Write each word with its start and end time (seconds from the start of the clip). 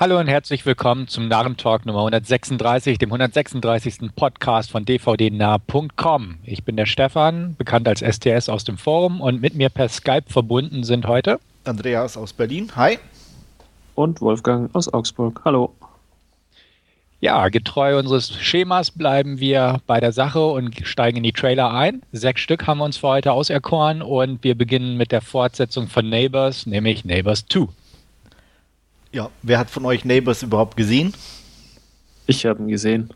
Hallo 0.00 0.18
und 0.18 0.28
herzlich 0.28 0.64
willkommen 0.64 1.08
zum 1.08 1.28
Narrentalk 1.28 1.84
Nummer 1.84 1.98
136, 1.98 2.96
dem 2.96 3.10
136. 3.12 4.14
Podcast 4.16 4.70
von 4.70 4.86
dvdnah.com. 4.86 6.38
Ich 6.42 6.64
bin 6.64 6.78
der 6.78 6.86
Stefan, 6.86 7.54
bekannt 7.58 7.86
als 7.86 8.00
STS 8.00 8.48
aus 8.48 8.64
dem 8.64 8.78
Forum 8.78 9.20
und 9.20 9.42
mit 9.42 9.56
mir 9.56 9.68
per 9.68 9.90
Skype 9.90 10.24
verbunden 10.26 10.84
sind 10.84 11.06
heute 11.06 11.38
Andreas 11.64 12.16
aus 12.16 12.32
Berlin. 12.32 12.70
Hi. 12.76 12.98
Und 13.94 14.22
Wolfgang 14.22 14.74
aus 14.74 14.90
Augsburg. 14.90 15.42
Hallo. 15.44 15.74
Ja, 17.20 17.50
getreu 17.50 17.98
unseres 17.98 18.32
Schemas 18.40 18.90
bleiben 18.90 19.38
wir 19.38 19.82
bei 19.86 20.00
der 20.00 20.12
Sache 20.12 20.46
und 20.46 20.80
steigen 20.82 21.18
in 21.18 21.24
die 21.24 21.32
Trailer 21.32 21.74
ein. 21.74 22.00
Sechs 22.10 22.40
Stück 22.40 22.66
haben 22.66 22.78
wir 22.78 22.86
uns 22.86 22.96
für 22.96 23.08
heute 23.08 23.32
auserkoren 23.32 24.00
und 24.00 24.44
wir 24.44 24.54
beginnen 24.54 24.96
mit 24.96 25.12
der 25.12 25.20
Fortsetzung 25.20 25.88
von 25.88 26.08
Neighbors, 26.08 26.64
nämlich 26.64 27.04
Neighbors 27.04 27.44
2. 27.46 27.68
Ja, 29.12 29.30
wer 29.42 29.58
hat 29.58 29.70
von 29.70 29.84
euch 29.86 30.04
Neighbors 30.04 30.42
überhaupt 30.42 30.76
gesehen? 30.76 31.12
Ich 32.26 32.46
habe 32.46 32.62
ihn 32.62 32.68
gesehen. 32.68 33.10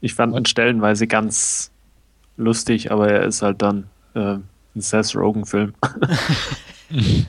Ich 0.00 0.14
fand 0.14 0.34
ihn 0.34 0.46
stellenweise 0.46 1.06
ganz 1.06 1.70
lustig, 2.36 2.90
aber 2.90 3.10
er 3.10 3.24
ist 3.24 3.42
halt 3.42 3.60
dann 3.60 3.84
äh, 4.14 4.38
ein 4.74 4.80
Seth 4.80 5.14
Rogen-Film. 5.14 5.74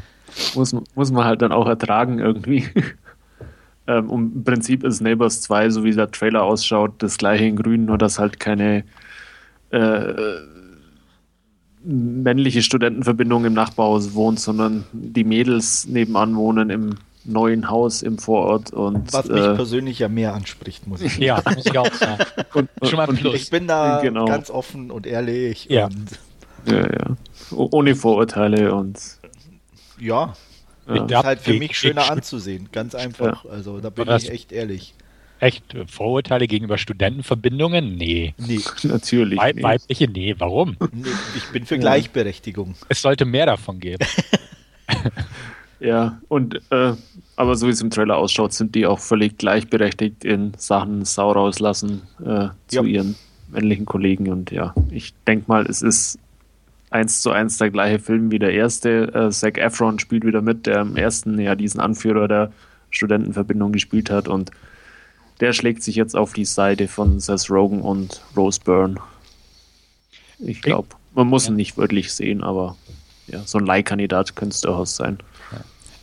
muss, 0.56 0.74
muss 0.96 1.12
man 1.12 1.26
halt 1.26 1.42
dann 1.42 1.52
auch 1.52 1.68
ertragen 1.68 2.20
irgendwie. 2.20 2.68
ähm, 3.88 4.10
und 4.10 4.36
im 4.36 4.44
Prinzip 4.46 4.86
ist 4.86 5.02
Neighbors 5.02 5.42
2, 5.42 5.70
so 5.72 5.84
wie 5.84 5.92
der 5.92 6.12
Trailer 6.12 6.44
ausschaut, 6.44 6.94
das 7.00 7.18
gleiche 7.18 7.46
in 7.46 7.58
grün, 7.58 7.86
nur 7.86 7.98
dass 7.98 8.18
halt 8.18 8.40
keine 8.40 8.86
äh, 9.72 10.14
männliche 11.84 12.62
Studentenverbindung 12.62 13.44
im 13.44 13.54
Nachbarhaus 13.54 14.14
wohnt, 14.14 14.40
sondern 14.40 14.86
die 14.94 15.26
Mädels 15.26 15.86
nebenan 15.86 16.36
wohnen 16.36 16.70
im 16.70 16.96
neuen 17.26 17.70
Haus 17.70 18.02
im 18.02 18.18
Vorort. 18.18 18.72
Und, 18.72 19.12
Was 19.14 19.28
mich 19.28 19.44
äh, 19.44 19.56
persönlich 19.56 20.00
ja 20.00 20.10
mehr 20.10 20.34
anspricht, 20.34 20.88
muss 20.88 21.02
ich 21.02 21.14
sagen. 21.14 21.24
Ja, 21.24 21.42
muss 21.46 21.66
ich 21.66 21.78
auch 21.78 21.94
sagen. 21.94 22.24
und, 22.54 22.70
Schon 22.84 22.98
mal 22.98 23.08
Plus. 23.08 23.36
Ich 23.36 23.50
bin 23.50 23.68
da 23.68 24.02
genau. 24.02 24.26
ganz 24.26 24.50
offen 24.50 24.92
und 24.92 25.06
ehrlich. 25.06 25.66
Ja. 25.70 25.86
Und 25.86 26.20
ja, 26.66 26.82
ja. 26.82 27.18
Ohne 27.52 27.96
Vorurteile 27.96 28.74
und. 28.74 29.00
Ja. 30.00 30.34
ja. 30.88 31.00
Das 31.06 31.20
ist 31.20 31.26
halt 31.26 31.40
für 31.42 31.54
mich 31.54 31.78
schöner 31.78 32.10
anzusehen. 32.10 32.70
Ganz 32.72 32.96
einfach. 32.96 33.46
Also 33.46 33.80
da 33.80 33.90
bin 33.90 34.10
ich 34.10 34.30
echt 34.30 34.52
ehrlich. 34.52 34.94
Echt? 35.40 35.64
Vorurteile 35.88 36.48
gegenüber 36.48 36.78
Studentenverbindungen? 36.78 37.96
Nee. 37.96 38.34
Nee. 38.38 38.62
Natürlich. 38.84 39.38
Weib 39.38 39.62
weibliche? 39.62 40.08
Nee. 40.08 40.36
Warum? 40.38 40.78
Nee, 40.92 41.10
ich 41.36 41.46
bin 41.52 41.66
für 41.66 41.78
Gleichberechtigung. 41.78 42.76
Es 42.88 43.02
sollte 43.02 43.26
mehr 43.26 43.46
davon 43.46 43.80
geben. 43.80 44.06
Ja, 45.80 46.20
und 46.30 46.62
äh, 46.72 46.94
aber 47.36 47.56
so 47.56 47.68
wie 47.68 47.72
es 47.72 47.82
im 47.82 47.90
Trailer 47.90 48.18
ausschaut, 48.18 48.54
sind 48.54 48.76
die 48.76 48.86
auch 48.86 49.00
völlig 49.00 49.38
gleichberechtigt 49.38 50.24
in 50.24 50.54
Sachen 50.58 51.04
Sau 51.06 51.32
rauslassen 51.32 52.02
äh, 52.20 52.48
zu 52.68 52.78
ja. 52.78 52.84
ihren 52.84 53.16
männlichen 53.52 53.86
Kollegen. 53.86 54.30
Und 54.30 54.52
ja, 54.52 54.74
ich 54.90 55.14
denke 55.28 55.46
mal, 55.48 55.66
es 55.66 55.82
ist 55.82 56.18
eins 56.90 57.22
zu 57.22 57.32
eins 57.32 57.58
der 57.58 57.72
gleiche 57.72 58.00
Film 58.00 58.32
wie 58.32 58.40
der 58.40 58.54
erste. 58.54 59.14
Äh, 59.14 59.32
Zac 59.32 59.58
Efron 59.58 60.00
spielt 60.00 60.26
wieder 60.26 60.42
mit, 60.42 60.66
der 60.66 60.82
im 60.82 60.96
ersten 60.96 61.40
ja 61.40 61.56
diesen 61.56 61.82
Anführer 61.82 62.28
der 62.28 62.52
Studentenverbindung 62.90 63.74
gespielt 63.74 64.10
hat 64.10 64.28
und 64.28 64.52
der 65.42 65.52
schlägt 65.52 65.84
sich 65.84 65.96
jetzt 65.96 66.16
auf 66.16 66.32
die 66.32 66.46
Seite 66.46 66.88
von 66.88 67.20
Seth 67.20 67.50
Rogen 67.50 67.82
und 67.82 68.22
Rose 68.38 68.62
Byrne. 68.64 68.96
Ich 70.40 70.62
glaube, 70.62 70.88
man 71.14 71.28
muss 71.28 71.46
ja. 71.46 71.52
ihn 71.52 71.58
nicht 71.58 71.78
wörtlich 71.78 72.14
sehen, 72.14 72.42
aber 72.42 72.78
ja, 73.28 73.42
so 73.46 73.58
ein 73.58 73.66
Leihkandidat 73.66 74.36
könnte 74.36 74.54
es 74.54 74.62
durchaus 74.62 74.96
sein. 74.96 75.18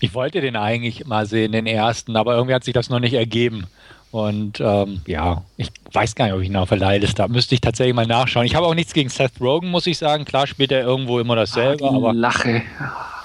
Ich 0.03 0.14
wollte 0.14 0.41
den 0.41 0.56
eigentlich 0.56 1.06
mal 1.06 1.27
sehen, 1.27 1.53
den 1.53 1.64
ersten, 1.64 2.17
aber 2.17 2.34
irgendwie 2.34 2.55
hat 2.55 2.64
sich 2.64 2.75
das 2.75 2.91
noch 2.91 2.98
nicht 2.98 3.14
ergeben. 3.14 3.69
Und 4.11 4.61
ähm, 4.61 5.00
ja, 5.06 5.45
ich 5.56 5.70
weiß 5.92 6.17
gar 6.17 6.25
nicht, 6.25 6.34
ob 6.34 6.41
ich 6.41 6.48
ihn 6.48 6.56
auf 6.56 6.70
der 6.70 6.78
Leihliste 6.78 7.22
habe. 7.22 7.33
Müsste 7.33 7.55
ich 7.55 7.61
tatsächlich 7.61 7.95
mal 7.95 8.05
nachschauen. 8.05 8.45
Ich 8.45 8.56
habe 8.56 8.67
auch 8.67 8.75
nichts 8.75 8.95
gegen 8.95 9.11
Seth 9.11 9.41
Rogen, 9.41 9.70
muss 9.70 9.86
ich 9.86 9.98
sagen. 9.98 10.24
Klar 10.24 10.48
spielt 10.48 10.73
er 10.73 10.83
irgendwo 10.83 11.20
immer 11.20 11.36
dasselbe, 11.36 11.85
ah, 11.85 11.95
aber. 11.95 12.12
Lache. 12.14 12.62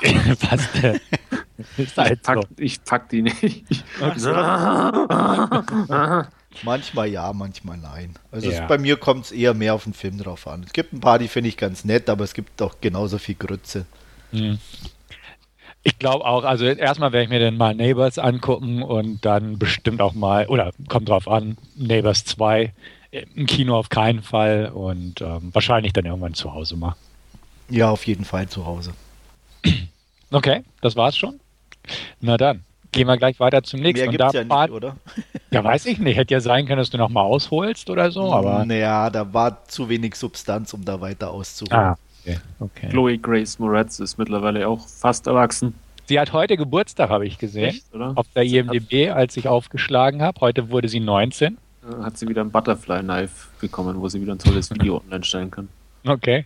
Was 0.52 0.72
denn? 0.74 1.00
Halt 1.98 2.12
ich, 2.20 2.22
pack, 2.22 2.38
so. 2.38 2.44
ich 2.58 2.84
pack 2.84 3.10
die 3.10 3.24
nicht. 3.24 3.66
manchmal 6.62 7.08
ja, 7.10 7.34
manchmal 7.34 7.78
nein. 7.78 8.14
Also 8.32 8.52
ja. 8.52 8.62
es, 8.62 8.68
bei 8.68 8.78
mir 8.78 8.98
kommt 8.98 9.26
es 9.26 9.32
eher 9.32 9.56
mehr 9.56 9.74
auf 9.74 9.86
den 9.86 9.94
Film 9.94 10.20
drauf 10.20 10.48
an. 10.48 10.62
Es 10.64 10.74
gibt 10.74 10.94
ein 10.94 11.00
paar, 11.00 11.18
die 11.18 11.28
finde 11.28 11.50
ich 11.50 11.58
ganz 11.58 11.86
nett, 11.86 12.08
aber 12.08 12.24
es 12.24 12.36
gibt 12.36 12.62
auch 12.62 12.76
genauso 12.82 13.18
viel 13.18 13.36
Grütze. 13.36 13.88
Mhm. 14.32 14.60
Ich 15.88 16.00
glaube 16.00 16.26
auch, 16.26 16.44
also 16.44 16.66
erstmal 16.66 17.14
werde 17.14 17.24
ich 17.24 17.30
mir 17.30 17.40
dann 17.40 17.56
mal 17.56 17.74
Neighbors 17.74 18.20
angucken 18.20 18.84
und 18.84 19.24
dann 19.24 19.58
bestimmt 19.58 20.02
auch 20.02 20.14
mal, 20.14 20.46
oder 20.48 20.74
kommt 20.90 21.08
drauf 21.08 21.30
an, 21.30 21.58
Neighbors 21.78 22.26
2 22.26 22.74
im 23.12 23.46
Kino 23.46 23.78
auf 23.78 23.88
keinen 23.88 24.22
Fall 24.22 24.70
und 24.74 25.22
ähm, 25.22 25.50
wahrscheinlich 25.54 25.94
dann 25.94 26.04
irgendwann 26.04 26.34
zu 26.34 26.54
Hause 26.54 26.76
mal. 26.76 26.98
Ja, 27.70 27.90
auf 27.90 28.06
jeden 28.06 28.26
Fall 28.26 28.50
zu 28.50 28.66
Hause. 28.66 28.92
Okay, 30.30 30.66
das 30.82 30.98
war's 30.98 31.16
schon. 31.16 31.40
Na 32.20 32.36
dann, 32.36 32.66
gehen 32.92 33.08
wir 33.08 33.16
gleich 33.16 33.40
weiter 33.40 33.64
zum 33.64 33.80
nächsten. 33.80 34.10
Mehr 34.10 34.18
gibt's 34.18 34.34
ja 34.34 34.44
nicht, 34.44 34.72
oder? 34.72 34.98
Ja, 35.52 35.64
weiß 35.64 35.86
ich 35.86 36.00
nicht. 36.00 36.18
Hätte 36.18 36.34
ja 36.34 36.42
sein 36.42 36.66
können, 36.66 36.80
dass 36.80 36.90
du 36.90 36.98
noch 36.98 37.08
mal 37.08 37.22
ausholst 37.22 37.90
oder 37.90 38.12
so, 38.12 38.34
aber... 38.34 38.66
Naja, 38.66 39.10
da 39.10 39.34
war 39.34 39.64
zu 39.70 39.88
wenig 39.88 40.16
Substanz, 40.16 40.74
um 40.74 40.84
da 40.84 41.00
weiter 41.00 41.32
auszuholen. 41.32 41.92
Ah, 41.92 41.98
Okay. 42.28 42.40
okay. 42.60 42.90
Chloe 42.90 43.18
Grace 43.18 43.60
Moretz 43.60 44.00
ist 44.00 44.18
mittlerweile 44.18 44.68
auch 44.68 44.88
fast 44.88 45.28
erwachsen. 45.28 45.74
Sie 46.06 46.20
hat 46.20 46.34
heute 46.34 46.58
Geburtstag, 46.58 47.10
habe 47.10 47.26
ich 47.26 47.38
gesehen. 47.38 47.70
Echt, 47.70 47.86
auf 47.94 48.28
der 48.34 48.44
IMDb, 48.44 49.12
als 49.12 49.36
ich 49.38 49.48
aufgeschlagen 49.48 50.22
habe. 50.22 50.40
Heute 50.42 50.70
wurde 50.70 50.88
sie 50.88 51.00
19. 51.00 51.58
Hat 52.02 52.18
sie 52.18 52.28
wieder 52.28 52.42
ein 52.42 52.52
Butterfly 52.52 53.02
Knife 53.02 53.48
bekommen, 53.60 54.00
wo 54.00 54.08
sie 54.10 54.22
wieder 54.22 54.34
ein 54.34 54.40
tolles 54.40 54.70
Video 54.72 54.98
online 55.06 55.24
stellen 55.24 55.52
kann. 55.52 55.70
Okay. 56.06 56.46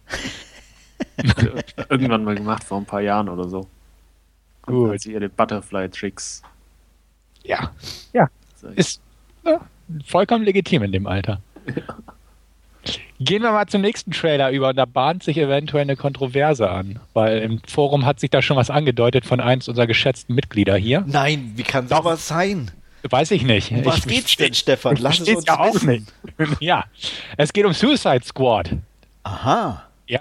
Irgendwann 1.89 2.23
mal 2.23 2.35
gemacht, 2.35 2.63
vor 2.63 2.77
ein 2.77 2.85
paar 2.85 3.01
Jahren 3.01 3.29
oder 3.29 3.47
so. 3.47 3.67
Und 4.65 4.73
Gut. 4.73 4.93
Hat 4.93 5.01
sie 5.01 5.13
ihre 5.13 5.29
Butterfly-Tricks. 5.29 6.43
Ja. 7.43 7.71
Ja. 8.13 8.29
Ist 8.75 9.01
ja, 9.43 9.61
vollkommen 10.05 10.43
legitim 10.43 10.83
in 10.83 10.91
dem 10.91 11.07
Alter. 11.07 11.41
Ja. 11.75 11.83
Gehen 13.19 13.43
wir 13.43 13.51
mal 13.51 13.67
zum 13.67 13.81
nächsten 13.81 14.11
Trailer 14.11 14.49
über 14.49 14.69
und 14.69 14.75
da 14.75 14.85
bahnt 14.85 15.23
sich 15.23 15.37
eventuell 15.37 15.83
eine 15.83 15.95
Kontroverse 15.95 16.69
an, 16.69 16.99
weil 17.13 17.39
im 17.39 17.61
Forum 17.67 18.05
hat 18.05 18.19
sich 18.19 18.31
da 18.31 18.41
schon 18.41 18.57
was 18.57 18.71
angedeutet 18.71 19.25
von 19.25 19.39
eins 19.39 19.67
unserer 19.67 19.85
geschätzten 19.85 20.33
Mitglieder 20.33 20.75
hier. 20.75 21.03
Nein, 21.05 21.51
wie 21.55 21.63
kann 21.63 21.87
sowas 21.87 22.27
sein? 22.27 22.71
Weiß 23.03 23.31
ich 23.31 23.43
nicht. 23.43 23.71
Um 23.71 23.85
was 23.85 23.99
ich, 23.99 24.07
geht's 24.07 24.35
denn, 24.35 24.53
Stefan? 24.53 24.95
Lass 24.97 25.19
es 25.19 25.29
uns 25.29 25.45
ja 25.45 25.59
auch 25.59 25.81
nicht. 25.83 26.11
ja, 26.59 26.85
es 27.37 27.53
geht 27.53 27.65
um 27.65 27.73
Suicide 27.73 28.23
Squad. 28.23 28.71
Aha. 29.23 29.83
Ja. 30.07 30.19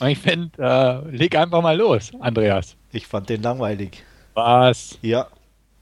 Und 0.00 0.08
ich 0.08 0.18
finde, 0.18 0.50
äh, 0.58 1.16
leg 1.16 1.34
einfach 1.36 1.62
mal 1.62 1.76
los, 1.76 2.12
Andreas. 2.20 2.76
Ich 2.92 3.06
fand 3.06 3.28
den 3.28 3.42
langweilig. 3.42 4.02
Was? 4.34 4.98
Ja. 5.02 5.28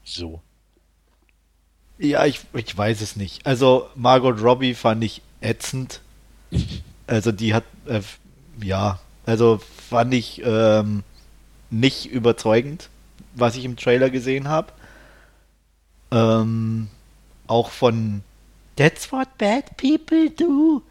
So. 0.03 0.41
Ja, 2.01 2.25
ich, 2.25 2.41
ich 2.53 2.75
weiß 2.75 3.01
es 3.01 3.15
nicht. 3.15 3.45
Also 3.45 3.87
Margot 3.93 4.41
Robbie 4.41 4.73
fand 4.73 5.03
ich 5.03 5.21
ätzend. 5.39 6.01
Also 7.05 7.31
die 7.31 7.53
hat, 7.53 7.63
äh, 7.85 8.01
ja, 8.59 8.99
also 9.27 9.61
fand 9.87 10.11
ich 10.15 10.41
ähm, 10.43 11.03
nicht 11.69 12.07
überzeugend, 12.07 12.89
was 13.35 13.55
ich 13.55 13.65
im 13.65 13.75
Trailer 13.75 14.09
gesehen 14.09 14.47
habe. 14.47 14.73
Ähm, 16.09 16.87
auch 17.45 17.69
von 17.69 18.23
That's 18.77 19.11
what 19.11 19.37
bad 19.37 19.77
people 19.77 20.31
do. 20.31 20.81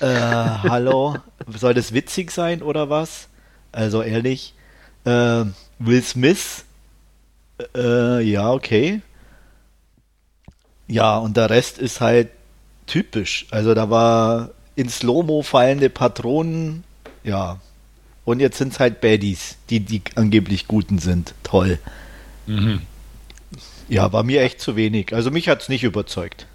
Äh, 0.00 0.06
hallo, 0.06 1.16
soll 1.54 1.74
das 1.74 1.92
witzig 1.92 2.30
sein 2.30 2.62
oder 2.62 2.88
was? 2.88 3.28
Also 3.70 4.02
ehrlich, 4.02 4.54
äh, 5.04 5.44
Will 5.78 6.02
Smith, 6.02 6.64
äh, 7.76 8.22
ja, 8.22 8.50
okay. 8.50 9.02
Ja, 10.88 11.18
und 11.18 11.36
der 11.36 11.50
Rest 11.50 11.78
ist 11.78 12.00
halt 12.00 12.28
typisch. 12.86 13.46
Also 13.50 13.74
da 13.74 13.90
war 13.90 14.50
in 14.76 14.88
Slow-Mo 14.88 15.42
fallende 15.42 15.90
Patronen, 15.90 16.84
ja. 17.24 17.58
Und 18.24 18.40
jetzt 18.40 18.58
sind 18.58 18.72
es 18.72 18.80
halt 18.80 19.00
Baddies, 19.00 19.56
die 19.68 19.80
die 19.80 20.02
angeblich 20.14 20.68
Guten 20.68 20.98
sind. 20.98 21.34
Toll. 21.42 21.78
Mhm. 22.46 22.82
Ja, 23.88 24.12
war 24.12 24.22
mir 24.22 24.42
echt 24.42 24.60
zu 24.60 24.76
wenig. 24.76 25.14
Also 25.14 25.30
mich 25.30 25.48
hat 25.48 25.62
es 25.62 25.68
nicht 25.68 25.82
überzeugt. 25.82 26.46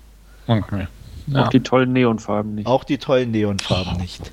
Okay. 0.47 0.87
Ja. 1.27 1.45
Auch 1.45 1.49
die 1.49 1.59
tollen 1.59 1.91
Neonfarben 1.91 2.55
nicht. 2.55 2.67
Auch 2.67 2.83
die 2.83 2.97
tollen 2.97 3.31
Neonfarben 3.31 3.95
oh. 3.97 4.01
nicht. 4.01 4.31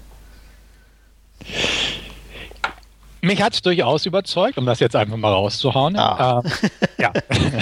Mich 3.24 3.42
hat 3.42 3.54
es 3.54 3.62
durchaus 3.62 4.06
überzeugt, 4.06 4.58
um 4.58 4.66
das 4.66 4.80
jetzt 4.80 4.94
einfach 4.96 5.16
mal 5.16 5.32
rauszuhauen. 5.32 5.96
Ah. 5.96 6.42
Äh, 6.42 7.02
ja. 7.02 7.12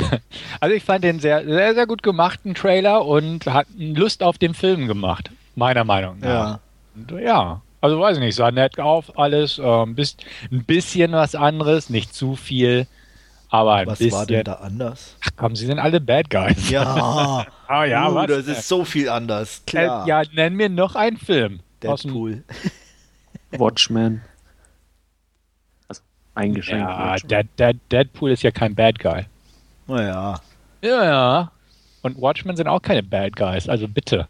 also 0.60 0.74
ich 0.74 0.82
fand 0.84 1.04
den 1.04 1.20
sehr, 1.20 1.44
sehr, 1.44 1.74
sehr 1.74 1.86
gut 1.86 2.02
gemachten 2.02 2.54
Trailer 2.54 3.06
und 3.06 3.46
hat 3.46 3.66
Lust 3.76 4.22
auf 4.22 4.38
den 4.38 4.54
Film 4.54 4.86
gemacht, 4.88 5.30
meiner 5.54 5.84
Meinung 5.84 6.18
nach. 6.20 6.28
Ja. 6.28 6.60
Und, 6.94 7.20
ja. 7.20 7.62
Also 7.80 7.98
weiß 7.98 8.18
ich 8.18 8.22
nicht, 8.22 8.36
sah 8.36 8.50
nett 8.50 8.78
auf 8.78 9.18
alles, 9.18 9.58
äh, 9.58 9.62
ein 9.82 9.94
bisschen 10.66 11.12
was 11.12 11.34
anderes, 11.34 11.90
nicht 11.90 12.14
zu 12.14 12.36
viel, 12.36 12.86
Aber 13.48 13.74
ein 13.74 13.86
Was 13.86 13.98
bisschen, 13.98 14.12
war 14.18 14.26
denn 14.26 14.44
da 14.44 14.54
anders? 14.54 15.16
Ach 15.24 15.30
komm, 15.36 15.56
sie 15.56 15.66
sind 15.66 15.78
alle 15.78 16.00
Bad 16.00 16.30
Guys. 16.30 16.70
Ja, 16.70 17.44
Ah 17.68 17.84
ja, 17.84 18.08
uh, 18.08 18.14
was? 18.14 18.26
das 18.26 18.46
ist 18.46 18.68
so 18.68 18.84
viel 18.84 19.08
anders. 19.08 19.62
Äh, 19.66 19.70
Klar. 19.70 20.06
ja, 20.06 20.22
nenn 20.32 20.54
mir 20.54 20.68
noch 20.68 20.94
einen 20.94 21.16
Film. 21.16 21.60
Deadpool. 21.82 22.44
Watchmen. 23.50 24.22
Eingeschränkt. 26.34 26.88
Ja, 26.88 27.12
Watchmen. 27.12 27.28
Dead, 27.28 27.46
Dead, 27.58 27.76
Deadpool 27.90 28.30
ist 28.30 28.42
ja 28.42 28.50
kein 28.50 28.74
Bad 28.74 28.98
Guy. 28.98 29.26
Naja, 29.86 30.40
Ja, 30.80 31.04
ja. 31.04 31.52
Und 32.02 32.20
Watchmen 32.20 32.56
sind 32.56 32.66
auch 32.68 32.80
keine 32.82 33.02
Bad 33.02 33.36
Guys, 33.36 33.68
also 33.68 33.86
bitte. 33.86 34.26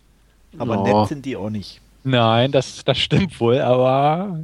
aber 0.59 0.77
Ja. 0.77 0.83
nett 1.01 1.09
sind 1.09 1.25
die 1.25 1.37
auch 1.37 1.49
nicht. 1.51 1.81
Nein, 2.05 2.51
das, 2.53 2.85
das 2.85 2.99
stimmt 2.99 3.39
wohl, 3.41 3.61
aber 3.61 4.41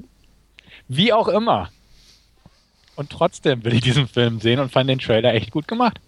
wie 0.87 1.13
auch 1.13 1.29
immer. 1.29 1.69
Und 2.97 3.11
trotzdem 3.11 3.65
will 3.65 3.75
ich 3.75 3.81
diesen 3.83 4.09
Film 4.09 4.41
sehen 4.41 4.61
und 4.61 4.73
fand 4.73 4.89
den 4.89 4.99
Trailer 4.99 5.35
echt 5.35 5.51
gut 5.51 5.69
gemacht. 5.69 5.99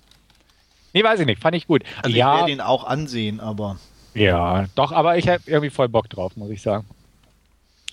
Nee, 0.93 1.05
weiß 1.05 1.20
ich 1.20 1.26
nicht, 1.26 1.41
fand 1.43 1.55
ich 1.56 1.67
gut. 1.67 1.82
Also 1.99 2.11
ich 2.11 2.17
ja, 2.17 2.38
werde 2.38 2.53
ihn 2.53 2.61
auch 2.61 2.85
ansehen, 2.85 3.38
aber 3.41 3.76
ja, 4.14 4.67
doch, 4.75 4.91
aber 4.91 5.19
ich 5.19 5.29
habe 5.29 5.43
irgendwie 5.46 5.70
voll 5.70 5.88
Bock 5.88 6.08
drauf, 6.11 6.37
muss 6.37 6.50
ich 6.50 6.62
sagen. 6.62 6.85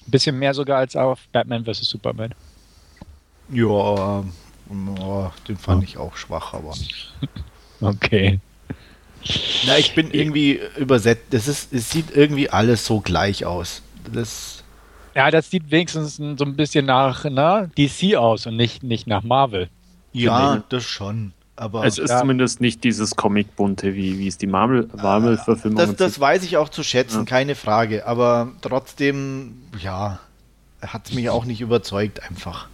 Ein 0.07 0.12
bisschen 0.12 0.39
mehr 0.39 0.53
sogar 0.53 0.77
als 0.80 0.95
auf 0.95 1.19
Batman 1.31 1.63
vs. 1.65 1.81
Superman. 1.89 2.33
Ja, 3.52 4.24
ja, 4.70 5.32
den 5.48 5.58
fand 5.58 5.84
ich 5.84 5.98
auch 5.98 6.16
schwach, 6.18 6.54
aber. 6.54 6.74
Okay. 7.80 8.40
Na, 9.68 9.78
ich 9.78 9.94
bin 9.94 10.10
irgendwie 10.10 10.60
übersetzt. 10.78 11.26
Das 11.30 11.48
ist, 11.48 11.72
es 11.72 11.92
sieht 11.92 12.10
irgendwie 12.16 12.50
alles 12.50 12.86
so 12.88 13.02
gleich 13.02 13.46
aus. 13.46 13.84
Das, 14.12 14.64
Ja, 15.14 15.30
das 15.30 15.52
sieht 15.52 15.70
wenigstens 15.70 16.16
so 16.16 16.24
ein 16.44 16.56
bisschen 16.56 16.88
nach 16.88 17.24
ne, 17.26 17.70
DC 17.78 18.16
aus 18.16 18.48
und 18.48 18.56
nicht, 18.56 18.82
nicht 18.82 19.06
nach 19.06 19.22
Marvel. 19.24 19.70
ja, 20.12 20.64
das 20.70 20.86
schon. 20.86 21.34
Aber 21.56 21.86
Es 21.86 21.98
ist 22.00 22.10
Ja. 22.10 22.20
zumindest 22.20 22.62
nicht 22.62 22.84
dieses 22.84 23.16
Comic-Bunte, 23.16 23.94
wie, 23.96 24.18
wie 24.18 24.28
es 24.28 24.38
die 24.40 24.48
Marvel- 24.48 24.88
Marvel-Verfilmung 24.96 25.78
das, 25.78 25.96
das 25.96 26.20
weiß 26.20 26.44
ich 26.44 26.58
auch 26.58 26.70
zu 26.70 26.84
schätzen, 26.84 27.20
Ja. 27.20 27.26
keine 27.26 27.54
Frage. 27.56 28.08
Aber 28.08 28.52
trotzdem, 28.62 29.56
ja, 29.80 30.20
hat 30.82 31.14
mich 31.14 31.30
auch 31.30 31.46
nicht 31.46 31.62
überzeugt 31.62 32.24
einfach. 32.24 32.68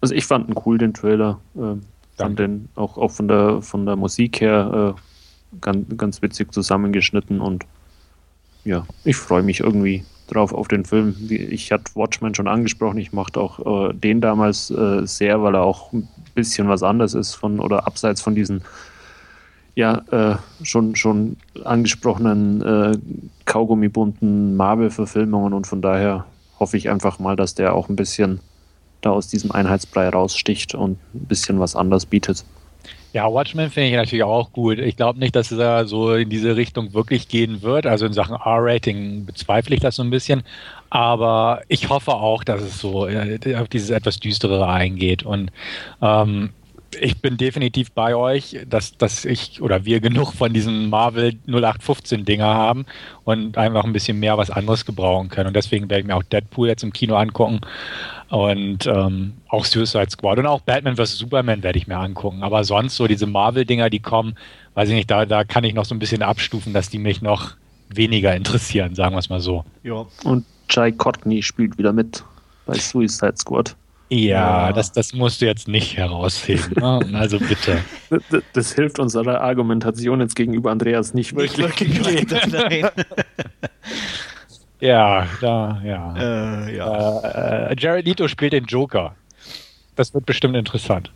Also 0.00 0.14
ich 0.14 0.24
fand 0.24 0.48
ihn 0.48 0.54
cool, 0.64 0.78
den 0.78 0.94
Trailer. 0.94 1.40
Äh, 1.54 1.58
Danke. 1.58 1.82
fand 2.16 2.38
den 2.38 2.68
auch, 2.74 2.98
auch 2.98 3.10
von 3.10 3.28
der 3.28 3.62
von 3.62 3.86
der 3.86 3.96
Musik 3.96 4.40
her 4.40 4.94
äh, 4.96 5.00
ganz, 5.60 5.86
ganz 5.96 6.22
witzig 6.22 6.52
zusammengeschnitten 6.52 7.40
und 7.40 7.64
ja, 8.64 8.86
ich 9.04 9.16
freue 9.16 9.42
mich 9.42 9.60
irgendwie 9.60 10.04
drauf 10.26 10.52
auf 10.52 10.68
den 10.68 10.84
Film. 10.84 11.14
Ich 11.28 11.72
hatte 11.72 11.94
Watchmen 11.94 12.34
schon 12.34 12.48
angesprochen, 12.48 12.98
ich 12.98 13.12
mochte 13.12 13.40
auch 13.40 13.88
äh, 13.90 13.94
den 13.94 14.20
damals 14.20 14.70
äh, 14.70 15.06
sehr, 15.06 15.42
weil 15.42 15.54
er 15.54 15.62
auch 15.62 15.92
ein 15.92 16.08
bisschen 16.34 16.68
was 16.68 16.82
anderes 16.82 17.14
ist 17.14 17.34
von 17.34 17.60
oder 17.60 17.86
abseits 17.86 18.20
von 18.20 18.34
diesen 18.34 18.62
ja, 19.74 20.02
äh, 20.10 20.36
schon, 20.64 20.96
schon 20.96 21.36
angesprochenen 21.64 22.62
äh, 22.62 22.98
kaugummibunten 23.44 24.56
Marvel-Verfilmungen 24.56 25.52
und 25.52 25.68
von 25.68 25.80
daher 25.80 26.26
hoffe 26.58 26.76
ich 26.76 26.90
einfach 26.90 27.20
mal, 27.20 27.36
dass 27.36 27.54
der 27.54 27.74
auch 27.74 27.88
ein 27.88 27.94
bisschen 27.94 28.40
da 29.00 29.10
aus 29.10 29.28
diesem 29.28 29.52
Einheitsbrei 29.52 30.08
raussticht 30.08 30.74
und 30.74 30.98
ein 31.14 31.26
bisschen 31.26 31.60
was 31.60 31.76
anderes 31.76 32.06
bietet. 32.06 32.44
Ja, 33.14 33.32
Watchmen 33.32 33.70
finde 33.70 33.88
ich 33.88 33.96
natürlich 33.96 34.22
auch 34.22 34.52
gut. 34.52 34.78
Ich 34.78 34.96
glaube 34.96 35.18
nicht, 35.18 35.34
dass 35.34 35.50
er 35.50 35.86
so 35.86 36.12
in 36.12 36.28
diese 36.28 36.56
Richtung 36.56 36.92
wirklich 36.92 37.28
gehen 37.28 37.62
wird. 37.62 37.86
Also 37.86 38.04
in 38.04 38.12
Sachen 38.12 38.36
R-Rating 38.36 39.24
bezweifle 39.24 39.74
ich 39.74 39.80
das 39.80 39.96
so 39.96 40.02
ein 40.02 40.10
bisschen. 40.10 40.42
Aber 40.90 41.62
ich 41.68 41.88
hoffe 41.88 42.12
auch, 42.12 42.44
dass 42.44 42.60
es 42.60 42.78
so 42.78 43.08
äh, 43.08 43.56
auf 43.56 43.68
dieses 43.68 43.88
etwas 43.90 44.20
düsterere 44.20 44.68
eingeht. 44.68 45.22
Und 45.22 45.50
ähm, 46.02 46.50
ich 47.00 47.20
bin 47.20 47.36
definitiv 47.36 47.92
bei 47.92 48.14
euch, 48.14 48.58
dass, 48.66 48.96
dass 48.96 49.24
ich 49.24 49.60
oder 49.60 49.84
wir 49.84 50.00
genug 50.00 50.32
von 50.32 50.52
diesen 50.52 50.88
Marvel 50.88 51.34
0815 51.46 52.24
Dinger 52.24 52.46
haben 52.46 52.86
und 53.24 53.58
einfach 53.58 53.84
ein 53.84 53.92
bisschen 53.92 54.18
mehr 54.18 54.38
was 54.38 54.50
anderes 54.50 54.84
gebrauchen 54.84 55.28
können. 55.28 55.48
Und 55.48 55.56
deswegen 55.56 55.90
werde 55.90 56.00
ich 56.00 56.06
mir 56.06 56.16
auch 56.16 56.22
Deadpool 56.22 56.68
jetzt 56.68 56.82
im 56.82 56.92
Kino 56.92 57.16
angucken 57.16 57.60
und 58.30 58.86
ähm, 58.86 59.34
auch 59.48 59.64
Suicide 59.64 60.10
Squad 60.10 60.38
und 60.38 60.46
auch 60.46 60.60
Batman 60.60 60.96
vs. 60.96 61.18
Superman 61.18 61.62
werde 61.62 61.78
ich 61.78 61.86
mir 61.86 61.98
angucken. 61.98 62.42
Aber 62.42 62.64
sonst 62.64 62.96
so 62.96 63.06
diese 63.06 63.26
Marvel-Dinger, 63.26 63.90
die 63.90 64.00
kommen, 64.00 64.34
weiß 64.74 64.88
ich 64.88 64.94
nicht, 64.94 65.10
da, 65.10 65.26
da 65.26 65.44
kann 65.44 65.64
ich 65.64 65.74
noch 65.74 65.84
so 65.84 65.94
ein 65.94 65.98
bisschen 65.98 66.22
abstufen, 66.22 66.72
dass 66.72 66.88
die 66.90 66.98
mich 66.98 67.22
noch 67.22 67.52
weniger 67.88 68.34
interessieren, 68.34 68.94
sagen 68.94 69.14
wir 69.14 69.18
es 69.20 69.28
mal 69.28 69.40
so. 69.40 69.64
Ja, 69.82 70.06
Und 70.24 70.44
Jai 70.70 70.92
Courtney 70.92 71.42
spielt 71.42 71.78
wieder 71.78 71.92
mit 71.92 72.22
bei 72.66 72.74
Suicide 72.74 73.36
Squad. 73.36 73.74
Ja, 74.10 74.68
Ja. 74.68 74.72
Das, 74.72 74.92
das 74.92 75.12
musst 75.12 75.40
du 75.42 75.46
jetzt 75.46 75.68
nicht 75.68 75.96
herausheben. 75.96 76.72
ne? 76.76 77.00
Also 77.18 77.38
bitte. 77.38 77.78
Das, 78.30 78.42
das- 78.52 78.72
hilft 78.74 78.98
unserer 78.98 79.40
Argumentation 79.42 80.20
jetzt 80.20 80.34
gegenüber 80.36 80.70
Andreas 80.70 81.12
nicht 81.14 81.34
wirklich. 81.36 81.66
Nein. 82.52 82.88
Ja, 84.80 85.26
da, 85.40 85.82
ja. 85.84 86.14
äh, 86.66 86.76
ja. 86.76 87.18
Äh, 87.20 87.72
äh, 87.72 87.76
Jared 87.78 88.06
Leto 88.06 88.28
spielt 88.28 88.52
den 88.52 88.64
Joker. 88.66 89.14
Das 89.96 90.14
wird 90.14 90.24
bestimmt 90.26 90.54
interessant. 90.56 91.10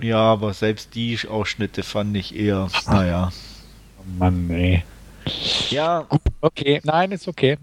ja, 0.00 0.18
aber 0.18 0.52
selbst 0.52 0.94
die 0.94 1.18
Ausschnitte 1.28 1.82
fand 1.82 2.16
ich 2.16 2.36
eher, 2.38 2.68
naja. 2.86 3.30
Oh 3.98 4.02
Mann, 4.18 4.46
nee. 4.46 4.82
Ja, 5.70 6.06
Okay, 6.40 6.80
nein, 6.84 7.12
ist 7.12 7.26
okay. 7.28 7.58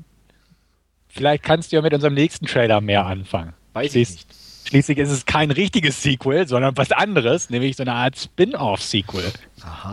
Vielleicht 1.08 1.44
kannst 1.44 1.72
du 1.72 1.78
ja 1.78 1.82
mit 1.82 1.94
unserem 1.94 2.14
nächsten 2.16 2.46
Trailer 2.46 2.82
mehr 2.82 3.06
anfangen. 3.06 3.54
weiß 3.74 3.96
ich 3.96 4.10
nicht. 4.10 4.28
Schließlich 4.66 4.98
ist 4.98 5.12
es 5.12 5.26
kein 5.26 5.52
richtiges 5.52 6.02
Sequel, 6.02 6.48
sondern 6.48 6.76
was 6.76 6.92
anderes, 6.92 7.52
nämlich 7.52 7.76
so 7.76 7.84
eine 7.84 7.94
Art 7.94 8.18
Spin-off-Sequel. 8.18 9.32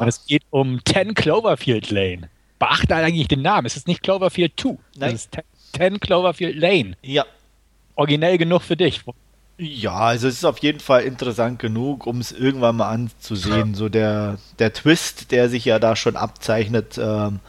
Und 0.01 0.09
es 0.09 0.25
geht 0.25 0.43
um 0.51 0.81
10 0.85 1.13
Cloverfield 1.15 1.91
Lane. 1.91 2.31
Beachte 2.59 2.95
eigentlich 2.95 3.29
den 3.29 3.43
Namen. 3.43 3.67
Es 3.67 3.77
ist 3.77 3.87
nicht 3.87 4.03
Cloverfield 4.03 4.53
2. 4.59 4.79
Nein. 4.97 5.15
Es 5.15 5.27
ist 5.27 5.39
10 5.77 6.01
Cloverfield 6.01 6.57
Lane. 6.57 6.97
Ja. 7.03 7.27
Originell 7.97 8.39
genug 8.39 8.63
für 8.63 8.77
dich. 8.77 9.03
Ja, 9.59 9.95
also 9.95 10.27
es 10.27 10.37
ist 10.37 10.45
auf 10.45 10.59
jeden 10.59 10.81
Fall 10.81 11.03
interessant 11.03 11.59
genug, 11.59 12.07
um 12.07 12.21
es 12.21 12.33
irgendwann 12.33 12.77
mal 12.77 12.89
anzusehen. 12.89 13.75
So 13.75 13.91
der, 13.91 14.39
der 14.59 14.73
Twist, 14.73 15.31
der 15.33 15.51
sich 15.51 15.67
ja 15.67 15.79
da 15.79 15.97
schon 15.97 16.17
abzeichnet, 16.17 16.99
ähm, 16.99 17.41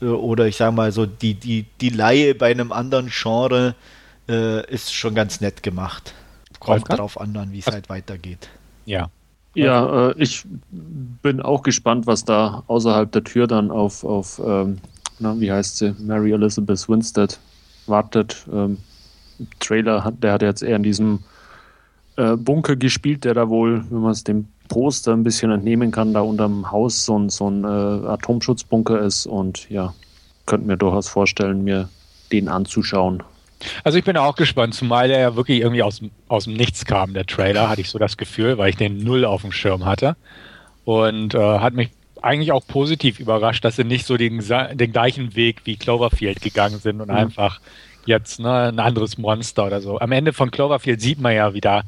äh, 0.00 0.06
oder 0.06 0.46
ich 0.46 0.56
sage 0.56 0.72
mal 0.72 0.92
so, 0.92 1.04
die, 1.04 1.34
die, 1.34 1.66
die 1.80 1.90
Laie 1.90 2.34
bei 2.34 2.50
einem 2.50 2.72
anderen 2.72 3.10
Genre 3.10 3.74
äh, 4.28 4.66
ist 4.72 4.94
schon 4.94 5.14
ganz 5.14 5.42
nett 5.42 5.62
gemacht. 5.62 6.14
Kommt 6.64 6.90
darauf 6.90 7.20
an, 7.20 7.34
wie 7.50 7.58
es 7.58 7.66
halt 7.66 7.88
weitergeht. 7.88 8.48
Ja. 8.86 9.10
Ja, 9.54 10.08
äh, 10.08 10.14
ich 10.18 10.44
bin 11.22 11.40
auch 11.40 11.62
gespannt, 11.62 12.08
was 12.08 12.24
da 12.24 12.64
außerhalb 12.66 13.12
der 13.12 13.22
Tür 13.22 13.46
dann 13.46 13.70
auf, 13.70 14.02
auf 14.02 14.40
ähm, 14.44 14.78
na, 15.20 15.38
wie 15.38 15.52
heißt 15.52 15.78
sie, 15.78 15.94
Mary 16.00 16.32
Elizabeth 16.32 16.88
Winstead 16.88 17.38
wartet. 17.86 18.44
Ähm, 18.52 18.78
Trailer, 19.60 20.04
hat, 20.04 20.22
der 20.22 20.32
hat 20.32 20.42
jetzt 20.42 20.62
eher 20.62 20.76
in 20.76 20.82
diesem 20.82 21.20
äh, 22.16 22.36
Bunker 22.36 22.76
gespielt, 22.76 23.24
der 23.24 23.34
da 23.34 23.48
wohl, 23.48 23.84
wenn 23.90 24.00
man 24.00 24.12
es 24.12 24.24
dem 24.24 24.48
Poster 24.68 25.12
ein 25.12 25.24
bisschen 25.24 25.50
entnehmen 25.50 25.90
kann, 25.90 26.14
da 26.14 26.20
unterm 26.20 26.70
Haus 26.70 27.04
so 27.04 27.18
ein, 27.18 27.28
so 27.28 27.48
ein 27.48 27.64
äh, 27.64 27.66
Atomschutzbunker 27.66 29.00
ist 29.00 29.26
und 29.26 29.68
ja, 29.70 29.94
könnte 30.46 30.66
mir 30.66 30.76
durchaus 30.76 31.08
vorstellen, 31.08 31.64
mir 31.64 31.88
den 32.32 32.48
anzuschauen. 32.48 33.22
Also 33.82 33.98
ich 33.98 34.04
bin 34.04 34.16
auch 34.16 34.36
gespannt, 34.36 34.74
zumal 34.74 35.08
der 35.08 35.18
ja 35.20 35.36
wirklich 35.36 35.60
irgendwie 35.60 35.82
aus, 35.82 35.98
dem- 35.98 36.10
aus 36.28 36.44
dem 36.44 36.54
Nichts 36.54 36.84
kam, 36.84 37.14
der 37.14 37.26
Trailer, 37.26 37.68
hatte 37.68 37.80
ich 37.80 37.90
so 37.90 37.98
das 37.98 38.16
Gefühl, 38.16 38.58
weil 38.58 38.70
ich 38.70 38.76
den 38.76 38.98
null 39.02 39.24
auf 39.24 39.42
dem 39.42 39.52
Schirm 39.52 39.84
hatte. 39.84 40.16
Und 40.84 41.34
äh, 41.34 41.38
hat 41.58 41.74
mich 41.74 41.90
eigentlich 42.22 42.52
auch 42.52 42.66
positiv 42.66 43.20
überrascht, 43.20 43.64
dass 43.64 43.76
sie 43.76 43.84
nicht 43.84 44.06
so 44.06 44.16
den, 44.16 44.42
den 44.72 44.92
gleichen 44.92 45.34
Weg 45.36 45.62
wie 45.64 45.76
Cloverfield 45.76 46.40
gegangen 46.40 46.78
sind 46.78 47.00
und 47.00 47.08
Mhm. 47.08 47.14
einfach 47.14 47.60
jetzt 48.06 48.38
ne, 48.40 48.68
ein 48.68 48.78
anderes 48.78 49.16
Monster 49.18 49.66
oder 49.66 49.80
so. 49.80 49.98
Am 49.98 50.12
Ende 50.12 50.32
von 50.32 50.50
Cloverfield 50.50 51.00
sieht 51.00 51.20
man 51.20 51.34
ja 51.34 51.54
wieder, 51.54 51.84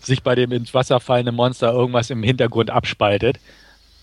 sich 0.00 0.22
bei 0.22 0.34
dem 0.34 0.52
ins 0.52 0.72
Wasser 0.74 1.00
fallenden 1.00 1.34
Monster 1.34 1.72
irgendwas 1.72 2.10
im 2.10 2.22
Hintergrund 2.22 2.70
abspaltet. 2.70 3.38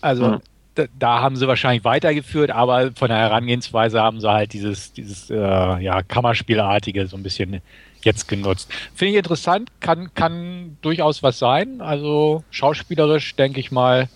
Also 0.00 0.28
Mhm. 0.28 0.40
Da, 0.74 0.84
da 0.98 1.20
haben 1.20 1.36
sie 1.36 1.46
wahrscheinlich 1.48 1.84
weitergeführt, 1.84 2.50
aber 2.50 2.92
von 2.92 3.08
der 3.08 3.18
Herangehensweise 3.18 4.00
haben 4.00 4.20
sie 4.20 4.30
halt 4.30 4.52
dieses, 4.52 4.92
dieses 4.92 5.30
äh, 5.30 5.36
ja, 5.36 6.02
Kammerspielartige 6.02 7.06
so 7.06 7.16
ein 7.16 7.22
bisschen 7.22 7.60
jetzt 8.02 8.28
genutzt. 8.28 8.70
Finde 8.94 9.12
ich 9.12 9.18
interessant, 9.18 9.70
kann, 9.80 10.12
kann 10.14 10.76
durchaus 10.82 11.22
was 11.22 11.38
sein. 11.38 11.80
Also 11.80 12.44
schauspielerisch 12.50 13.34
denke 13.36 13.60
ich 13.60 13.70
mal, 13.70 14.08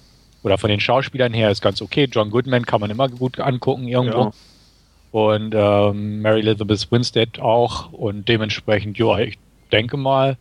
oder 0.43 0.59
von 0.59 0.71
den 0.71 0.81
Schauspielern 0.81 1.33
her 1.33 1.50
ist 1.50 1.62
ganz 1.62 1.83
okay. 1.83 2.09
John 2.11 2.31
Goodman 2.31 2.65
kann 2.65 2.81
man 2.81 2.91
immer 2.91 3.09
gut 3.09 3.41
angucken 3.41 3.88
irgendwo. 3.88 4.25
Ja. 4.25 4.33
Und 5.11 5.55
ähm, 5.55 6.23
Mary 6.23 6.41
Elizabeth 6.41 6.91
Winstead 6.93 7.41
auch. 7.41 7.93
Und 7.93 8.29
dementsprechend, 8.29 8.99
ja, 8.99 9.19
ich 9.19 9.38
denke 9.73 9.97
mal, 9.97 10.37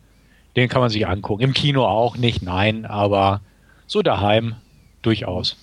den 0.56 0.68
kann 0.68 0.80
man 0.80 0.90
sich 0.90 1.06
angucken. 1.06 1.42
Im 1.42 1.52
Kino 1.54 1.84
auch 1.84 2.16
nicht, 2.16 2.42
nein, 2.42 2.84
aber 2.84 3.40
so 3.86 4.02
daheim 4.02 4.56
durchaus. 5.02 5.56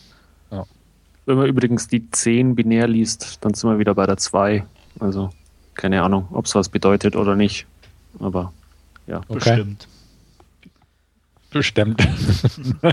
Wenn 1.26 1.38
man 1.38 1.48
übrigens 1.48 1.88
die 1.88 2.10
10 2.10 2.56
binär 2.56 2.88
liest, 2.88 3.44
dann 3.44 3.54
sind 3.54 3.70
wir 3.70 3.80
wieder 3.80 3.96
bei 3.96 4.06
der 4.06 4.18
2. 4.18 4.66
Also 5.00 5.32
keine 5.74 6.02
Ahnung, 6.02 6.28
ob 6.32 6.46
es 6.46 6.56
was 6.56 6.70
bedeutet 6.70 7.16
oder 7.16 7.36
nicht. 7.36 7.66
Aber 8.20 8.54
ja. 9.08 9.22
Okay. 9.28 9.36
Bestimmt. 9.36 9.88
Bestimmt. 11.52 12.02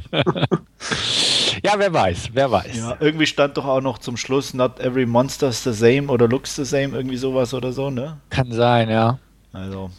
ja, 1.64 1.72
wer 1.76 1.92
weiß, 1.92 2.30
wer 2.32 2.50
weiß. 2.50 2.76
Ja, 2.76 2.96
irgendwie 3.00 3.26
stand 3.26 3.56
doch 3.56 3.64
auch 3.64 3.80
noch 3.80 3.98
zum 3.98 4.16
Schluss, 4.16 4.54
not 4.54 4.78
every 4.78 5.04
monster 5.04 5.48
is 5.48 5.64
the 5.64 5.72
same 5.72 6.06
oder 6.06 6.28
looks 6.28 6.54
the 6.54 6.64
same, 6.64 6.96
irgendwie 6.96 7.16
sowas 7.16 7.54
oder 7.54 7.72
so, 7.72 7.90
ne? 7.90 8.18
Kann 8.30 8.52
sein, 8.52 8.88
ja. 8.88 9.18
Also, 9.52 9.90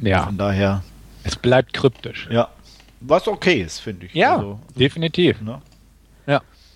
ja. 0.00 0.24
Von 0.24 0.36
daher. 0.36 0.82
Es 1.22 1.36
bleibt 1.36 1.72
kryptisch. 1.72 2.28
Ja. 2.30 2.48
Was 3.00 3.28
okay 3.28 3.62
ist, 3.62 3.78
finde 3.78 4.06
ich. 4.06 4.14
Ja, 4.14 4.36
also, 4.36 4.58
definitiv. 4.74 5.40
Ne? 5.40 5.60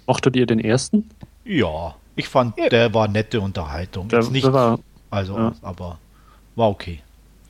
Mochtet 0.06 0.37
ihr 0.37 0.46
den 0.46 0.61
ersten? 0.61 1.08
Ja, 1.44 1.94
ich 2.16 2.28
fand, 2.28 2.56
ja. 2.58 2.68
der 2.68 2.92
war 2.94 3.08
nette 3.08 3.40
Unterhaltung. 3.40 4.08
Der, 4.08 4.23
nicht, 4.30 4.50
war, 4.52 4.78
also, 5.11 5.37
ja. 5.37 5.52
aber 5.62 5.99
war 6.56 6.68
okay. 6.68 7.00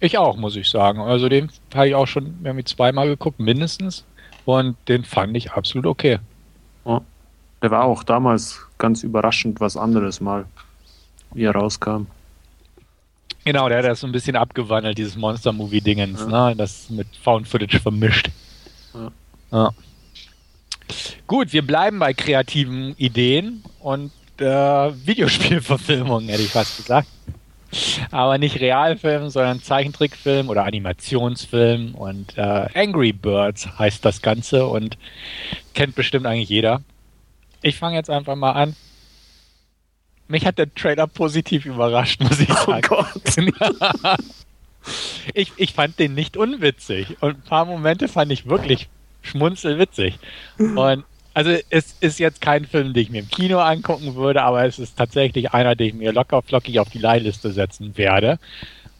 Ich 0.00 0.18
auch, 0.18 0.36
muss 0.36 0.56
ich 0.56 0.68
sagen. 0.68 1.00
Also 1.00 1.28
den 1.28 1.50
habe 1.74 1.88
ich 1.88 1.94
auch 1.94 2.06
schon 2.06 2.36
irgendwie 2.42 2.64
zweimal 2.64 3.06
geguckt, 3.08 3.40
mindestens. 3.40 4.04
Und 4.44 4.76
den 4.88 5.04
fand 5.04 5.36
ich 5.36 5.52
absolut 5.52 5.86
okay. 5.86 6.18
Ja. 6.84 7.00
Der 7.62 7.70
war 7.70 7.84
auch 7.84 8.04
damals 8.04 8.60
ganz 8.76 9.02
überraschend 9.02 9.60
was 9.60 9.76
anderes 9.76 10.20
mal, 10.20 10.44
wie 11.32 11.44
er 11.44 11.54
rauskam. 11.54 12.06
Genau, 13.44 13.68
der 13.68 13.78
hat 13.78 13.84
das 13.84 14.00
so 14.00 14.06
ein 14.06 14.12
bisschen 14.12 14.36
abgewandelt, 14.36 14.96
dieses 14.96 15.16
Monster-Movie-Dingens, 15.16 16.20
ja. 16.20 16.48
ne? 16.50 16.56
Das 16.56 16.88
mit 16.90 17.06
Found-Footage 17.22 17.80
vermischt. 17.80 18.30
Ja. 18.92 19.10
ja. 19.52 19.70
Gut, 21.26 21.52
wir 21.52 21.66
bleiben 21.66 21.98
bei 21.98 22.12
kreativen 22.12 22.94
Ideen 22.96 23.62
und 23.80 24.12
äh, 24.38 24.44
Videospielverfilmungen, 24.44 26.28
hätte 26.28 26.42
ich 26.42 26.50
fast 26.50 26.76
gesagt. 26.76 27.08
Aber 28.10 28.38
nicht 28.38 28.60
Realfilm, 28.60 29.30
sondern 29.30 29.62
Zeichentrickfilm 29.62 30.48
oder 30.48 30.64
Animationsfilm. 30.64 31.94
Und 31.94 32.36
äh, 32.38 32.68
Angry 32.74 33.12
Birds 33.12 33.68
heißt 33.78 34.04
das 34.04 34.22
Ganze 34.22 34.66
und 34.66 34.96
kennt 35.74 35.94
bestimmt 35.94 36.26
eigentlich 36.26 36.48
jeder. 36.48 36.82
Ich 37.62 37.76
fange 37.76 37.96
jetzt 37.96 38.10
einfach 38.10 38.36
mal 38.36 38.52
an. 38.52 38.76
Mich 40.28 40.46
hat 40.46 40.58
der 40.58 40.72
Trailer 40.74 41.06
positiv 41.06 41.66
überrascht, 41.66 42.20
muss 42.22 42.40
ich 42.40 42.50
oh 42.50 42.54
sagen. 42.54 42.86
Oh 42.90 42.96
Gott. 42.96 44.18
ich, 45.34 45.52
ich 45.56 45.72
fand 45.72 45.98
den 45.98 46.14
nicht 46.14 46.36
unwitzig. 46.36 47.16
Und 47.20 47.38
ein 47.38 47.42
paar 47.42 47.64
Momente 47.64 48.08
fand 48.08 48.32
ich 48.32 48.46
wirklich 48.46 48.88
schmunzelwitzig. 49.24 50.18
Und 50.58 51.04
also 51.34 51.50
es 51.68 51.96
ist 52.00 52.20
jetzt 52.20 52.40
kein 52.40 52.64
Film, 52.64 52.92
den 52.92 53.02
ich 53.02 53.10
mir 53.10 53.22
im 53.22 53.28
Kino 53.28 53.58
angucken 53.58 54.14
würde, 54.14 54.42
aber 54.42 54.64
es 54.64 54.78
ist 54.78 54.96
tatsächlich 54.96 55.52
einer, 55.52 55.74
den 55.74 55.88
ich 55.88 55.94
mir 55.94 56.12
locker 56.12 56.40
flockig 56.42 56.78
auf 56.78 56.90
die 56.90 56.98
Leihliste 56.98 57.50
setzen 57.50 57.96
werde. 57.96 58.38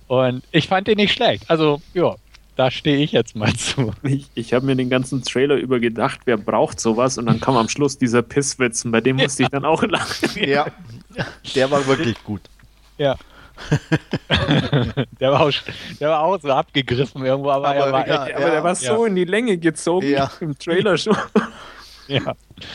Und 0.09 0.43
ich 0.50 0.66
fand 0.66 0.88
den 0.88 0.97
nicht 0.97 1.12
schlecht. 1.12 1.45
Also, 1.49 1.81
ja, 1.95 2.16
da 2.57 2.71
stehe 2.71 2.99
ich 2.99 3.12
jetzt 3.12 3.37
mal 3.37 3.54
zu. 3.57 3.93
Ich, 4.02 4.28
ich 4.35 4.52
habe 4.52 4.66
mir 4.66 4.75
den 4.75 4.90
ganzen 4.90 5.23
Trailer 5.23 5.54
über 5.54 5.78
gedacht, 5.78 6.21
wer 6.25 6.37
braucht 6.37 6.81
sowas? 6.81 7.19
Und 7.19 7.26
dann 7.26 7.40
kam 7.40 7.57
am 7.57 7.69
Schluss 7.69 7.99
dieser 7.99 8.23
Pisswitz 8.23 8.85
und 8.85 8.90
bei 8.90 9.00
dem 9.00 9.16
musste 9.16 9.43
ja. 9.43 9.47
ich 9.47 9.50
dann 9.50 9.64
auch 9.64 9.83
lachen. 9.85 10.31
Ja, 10.37 10.66
der 11.54 11.71
war 11.71 11.87
wirklich 11.87 12.23
gut. 12.25 12.43
Ja. 12.99 13.16
der, 15.20 15.32
war 15.32 15.40
auch, 15.42 15.52
der 16.00 16.08
war 16.08 16.23
auch 16.23 16.40
so 16.40 16.50
abgegriffen 16.50 17.25
irgendwo, 17.25 17.50
aber, 17.50 17.68
aber, 17.68 17.92
war, 17.92 18.08
ja, 18.08 18.26
echt, 18.26 18.37
aber 18.37 18.50
der 18.50 18.64
war 18.64 18.75
so 18.75 19.04
in 19.04 19.14
die 19.14 19.25
Länge 19.25 19.56
gezogen 19.58 20.16
im 20.40 20.58
Trailer 20.58 20.96
schon. 20.99 21.16
Ja. 22.08 22.34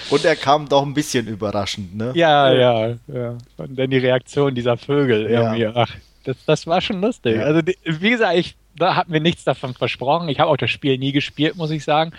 Und 0.10 0.26
er 0.26 0.36
kam 0.36 0.68
doch 0.68 0.84
ein 0.84 0.94
bisschen 0.94 1.28
überraschend, 1.28 1.96
ne? 1.96 2.12
Ja, 2.16 2.52
ja, 2.52 2.96
ja. 3.08 3.38
Und 3.58 3.78
dann 3.78 3.90
die 3.90 3.98
Reaktion 3.98 4.56
dieser 4.56 4.78
Vögel 4.78 5.28
irgendwie. 5.28 5.68
Ach, 5.68 5.90
das, 6.24 6.38
das 6.46 6.68
war 6.68 6.82
schon 6.82 7.02
lustig. 7.02 7.38
Ja. 7.38 7.44
Also, 7.44 7.62
die, 7.62 7.78
wie 7.84 8.10
gesagt, 8.10 8.38
ich, 8.38 8.56
da 8.76 8.96
hat 8.96 9.10
mir 9.10 9.22
nichts 9.22 9.44
davon 9.44 9.74
versprochen. 9.74 10.30
Ich 10.30 10.40
habe 10.40 10.50
auch 10.50 10.58
das 10.58 10.72
Spiel 10.72 10.98
nie 10.98 11.12
gespielt, 11.12 11.58
muss 11.58 11.72
ich 11.72 11.84
sagen. 11.84 12.12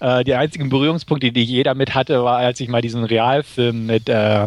Äh, 0.00 0.24
die 0.24 0.34
einzigen 0.34 0.68
Berührungspunkte, 0.68 1.32
die 1.32 1.44
jeder 1.44 1.74
mit 1.74 1.94
hatte, 1.94 2.22
war, 2.24 2.38
als 2.38 2.60
ich 2.60 2.68
mal 2.68 2.82
diesen 2.82 3.04
Realfilm 3.04 3.86
mit 3.86 4.08
äh, 4.08 4.46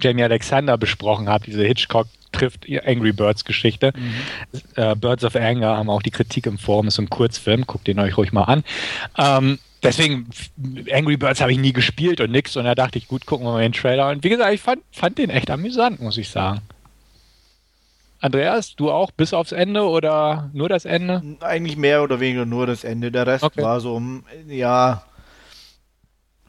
Jamie 0.00 0.22
Alexander 0.24 0.76
besprochen 0.76 1.28
habe, 1.28 1.44
diese 1.44 1.64
Hitchcock 1.64 2.06
trifft 2.34 2.66
Angry 2.84 3.12
Birds 3.12 3.44
Geschichte. 3.44 3.92
Mhm. 3.96 4.60
Äh, 4.76 4.94
Birds 4.96 5.24
of 5.24 5.36
Anger 5.36 5.76
haben 5.76 5.90
auch 5.90 6.02
die 6.02 6.10
Kritik 6.10 6.46
im 6.46 6.58
Forum, 6.58 6.88
ist 6.88 6.98
ein 6.98 7.10
Kurzfilm, 7.10 7.66
guckt 7.66 7.86
den 7.86 7.98
euch 7.98 8.16
ruhig 8.16 8.32
mal 8.32 8.44
an. 8.44 8.64
Ähm, 9.16 9.58
deswegen, 9.82 10.28
Angry 10.92 11.16
Birds 11.16 11.40
habe 11.40 11.52
ich 11.52 11.58
nie 11.58 11.72
gespielt 11.72 12.20
und 12.20 12.30
nix. 12.30 12.56
Und 12.56 12.64
da 12.64 12.74
dachte 12.74 12.98
ich, 12.98 13.08
gut, 13.08 13.26
gucken 13.26 13.46
wir 13.46 13.52
mal 13.52 13.62
den 13.62 13.72
Trailer. 13.72 14.08
Und 14.10 14.24
wie 14.24 14.28
gesagt, 14.28 14.52
ich 14.52 14.60
fand, 14.60 14.82
fand 14.92 15.18
den 15.18 15.30
echt 15.30 15.50
amüsant, 15.50 16.00
muss 16.00 16.18
ich 16.18 16.28
sagen. 16.28 16.60
Andreas, 18.20 18.74
du 18.74 18.90
auch 18.90 19.10
bis 19.10 19.34
aufs 19.34 19.52
Ende 19.52 19.82
oder 19.82 20.48
nur 20.54 20.70
das 20.70 20.86
Ende? 20.86 21.22
Eigentlich 21.40 21.76
mehr 21.76 22.02
oder 22.02 22.20
weniger 22.20 22.46
nur 22.46 22.66
das 22.66 22.82
Ende. 22.82 23.12
Der 23.12 23.26
Rest 23.26 23.44
okay. 23.44 23.62
war 23.62 23.80
so, 23.80 24.00
ja, 24.48 25.04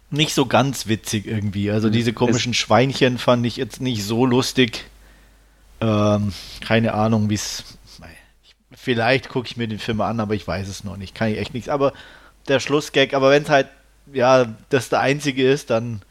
nicht 0.10 0.34
so 0.34 0.46
ganz 0.46 0.88
witzig 0.88 1.27
irgendwie. 1.27 1.70
Also 1.72 1.89
diese 1.89 2.13
komischen 2.13 2.51
es 2.51 2.58
Schweinchen 2.58 3.18
fand 3.18 3.46
ich 3.46 3.58
jetzt 3.58 3.82
nicht 3.82 4.04
so 4.04 4.25
lustig. 4.25 4.86
Ähm, 5.82 6.34
keine 6.62 6.94
Ahnung, 6.94 7.29
wie 7.29 7.36
es. 7.36 7.63
Vielleicht 8.72 9.29
gucke 9.29 9.48
ich 9.48 9.58
mir 9.58 9.67
den 9.67 9.79
Film 9.79 10.01
an, 10.01 10.20
aber 10.20 10.36
ich 10.36 10.48
weiß 10.48 10.67
es 10.67 10.84
noch 10.84 10.98
nicht. 10.98 11.15
Kann 11.15 11.29
ich 11.29 11.39
echt 11.39 11.53
nichts. 11.53 11.70
Aber 11.70 11.94
der 12.48 12.60
Schlussgag. 12.60 13.13
Aber 13.13 13.32
wenn 13.32 13.44
es 13.44 13.50
halt, 13.50 13.67
ja, 14.12 14.46
das 14.70 14.89
der 14.89 15.00
einzige 15.00 15.50
ist, 15.50 15.70
dann 15.70 16.01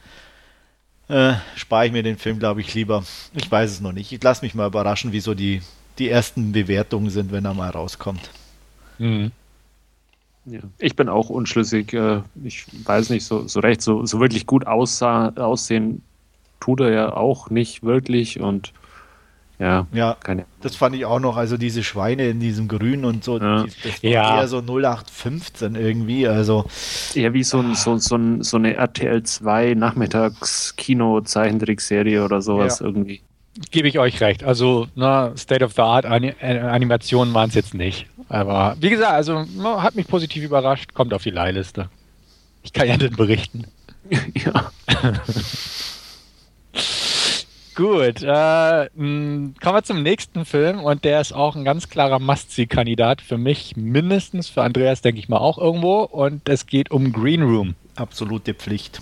äh, 1.09 1.35
spare 1.57 1.87
ich 1.87 1.93
mir 1.93 2.03
den 2.03 2.17
Film, 2.17 2.39
glaube 2.39 2.61
ich, 2.61 2.75
lieber. 2.75 3.05
Ich 3.35 3.51
weiß 3.51 3.71
es 3.71 3.81
noch 3.81 3.93
nicht. 3.93 4.13
Ich 4.13 4.23
lasse 4.23 4.45
mich 4.45 4.55
mal 4.55 4.67
überraschen, 4.67 5.13
wie 5.13 5.21
so 5.21 5.35
die, 5.35 5.63
die 5.99 6.09
ersten 6.09 6.53
Bewertungen 6.53 7.11
sind, 7.11 7.33
wenn 7.33 7.45
er 7.45 7.55
mal 7.55 7.71
rauskommt. 7.71 8.31
Mhm. 8.99 9.31
Ja. 10.47 10.61
Ich 10.79 10.97
bin 10.97 11.09
auch 11.09 11.31
unschlüssig. 11.31 11.93
Äh, 11.93 12.23
ich 12.43 12.67
weiß 12.85 13.11
nicht 13.11 13.25
so, 13.25 13.47
so 13.47 13.61
recht, 13.61 13.83
so, 13.83 14.05
so 14.07 14.21
wirklich 14.21 14.47
gut 14.47 14.67
aussah, 14.67 15.31
aussehen 15.37 16.03
tut 16.61 16.81
er 16.81 16.91
ja 16.93 17.13
auch 17.13 17.51
nicht 17.51 17.83
wirklich 17.83 18.41
und 18.41 18.73
ja, 19.65 19.87
ja 19.93 20.17
keine. 20.23 20.45
das 20.61 20.77
fand 20.77 20.95
ich 20.95 21.07
auch 21.07 21.21
noch. 21.21 21.39
Also 21.39 21.57
diese 21.57 21.83
Schweine 21.83 22.29
in 22.29 22.39
diesem 22.39 22.69
Grün 22.69 23.07
und 23.07 23.25
so, 23.25 23.39
ja. 23.39 23.65
das 23.83 24.03
war 24.03 24.11
ja. 24.11 24.41
eher 24.41 24.49
so 24.49 24.59
0815 24.59 25.75
irgendwie. 25.75 26.29
Also 26.29 26.67
eher 27.15 27.33
wie 27.33 27.45
so, 27.45 27.61
ein, 27.61 27.75
so, 27.75 27.97
so, 27.97 28.17
ein, 28.17 28.43
so 28.43 28.59
eine 28.59 28.75
RTL 28.75 29.23
2 29.23 29.73
Nachmittags-Kino-Zeichentrickserie 29.75 32.23
oder 32.23 32.43
sowas 32.43 32.81
ja. 32.81 32.87
irgendwie. 32.87 33.23
Gebe 33.71 33.89
ich 33.89 33.99
euch 33.99 34.21
recht. 34.21 34.45
Also 34.45 34.87
na, 34.95 35.35
State 35.37 35.65
of 35.65 35.73
the 35.73 35.83
Art 35.83 36.05
Animationen 36.05 37.33
waren 37.33 37.49
es 37.49 37.55
jetzt 37.55 37.73
nicht. 37.73 38.07
Aber 38.29 38.77
wie 38.81 38.91
gesagt, 38.91 39.13
also 39.13 39.47
hat 39.81 39.95
mich 39.95 40.09
positiv 40.09 40.45
überrascht. 40.45 40.93
Kommt 40.93 41.15
auf 41.15 41.23
die 41.23 41.31
Leihliste. 41.31 41.89
Ich 42.63 42.75
kann 42.75 42.87
ja 42.87 42.99
dann 42.99 43.17
berichten. 43.17 43.65
ja. 44.35 44.71
Gut, 47.75 48.23
äh, 48.23 48.89
kommen 48.95 49.55
wir 49.61 49.83
zum 49.83 50.05
nächsten 50.05 50.45
Film 50.45 50.79
und 50.79 51.05
der 51.05 51.21
ist 51.21 51.33
auch 51.33 51.57
ein 51.57 51.65
ganz 51.65 51.89
klarer 51.89 52.21
Must-See-Kandidat 52.21 53.21
für 53.21 53.37
mich, 53.37 53.77
mindestens 53.77 54.49
für 54.49 54.63
Andreas, 54.63 55.03
denke 55.03 55.19
ich 55.19 55.29
mal, 55.29 55.39
auch 55.39 55.59
irgendwo. 55.59 56.03
Und 56.03 56.49
es 56.49 56.67
geht 56.67 56.93
um 56.93 57.13
Green 57.13 57.43
Room. 57.43 57.75
Absolute 57.97 58.55
Pflicht. 58.55 59.01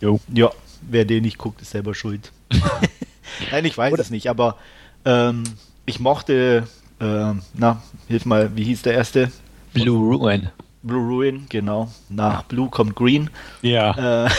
Jo. 0.00 0.20
Ja, 0.32 0.52
wer 0.82 1.04
den 1.04 1.24
nicht 1.24 1.38
guckt, 1.38 1.60
ist 1.60 1.70
selber 1.70 1.92
schuld. 1.92 2.30
Nein, 3.50 3.64
ich 3.64 3.76
weiß 3.76 3.92
Oder 3.92 4.02
es 4.02 4.10
nicht, 4.10 4.30
aber 4.30 4.56
ähm, 5.04 5.42
ich 5.86 5.98
mochte, 5.98 6.68
äh, 7.00 7.32
na, 7.54 7.82
hilf 8.06 8.26
mal, 8.26 8.56
wie 8.56 8.64
hieß 8.64 8.82
der 8.82 8.94
erste? 8.94 9.32
Blue 9.72 10.16
Ruin. 10.16 10.50
Blue 10.82 11.06
Ruin, 11.06 11.46
genau. 11.48 11.90
Nach 12.08 12.44
Blue 12.44 12.68
kommt 12.70 12.94
Green. 12.94 13.30
Ja. 13.62 14.26
Äh, 14.26 14.30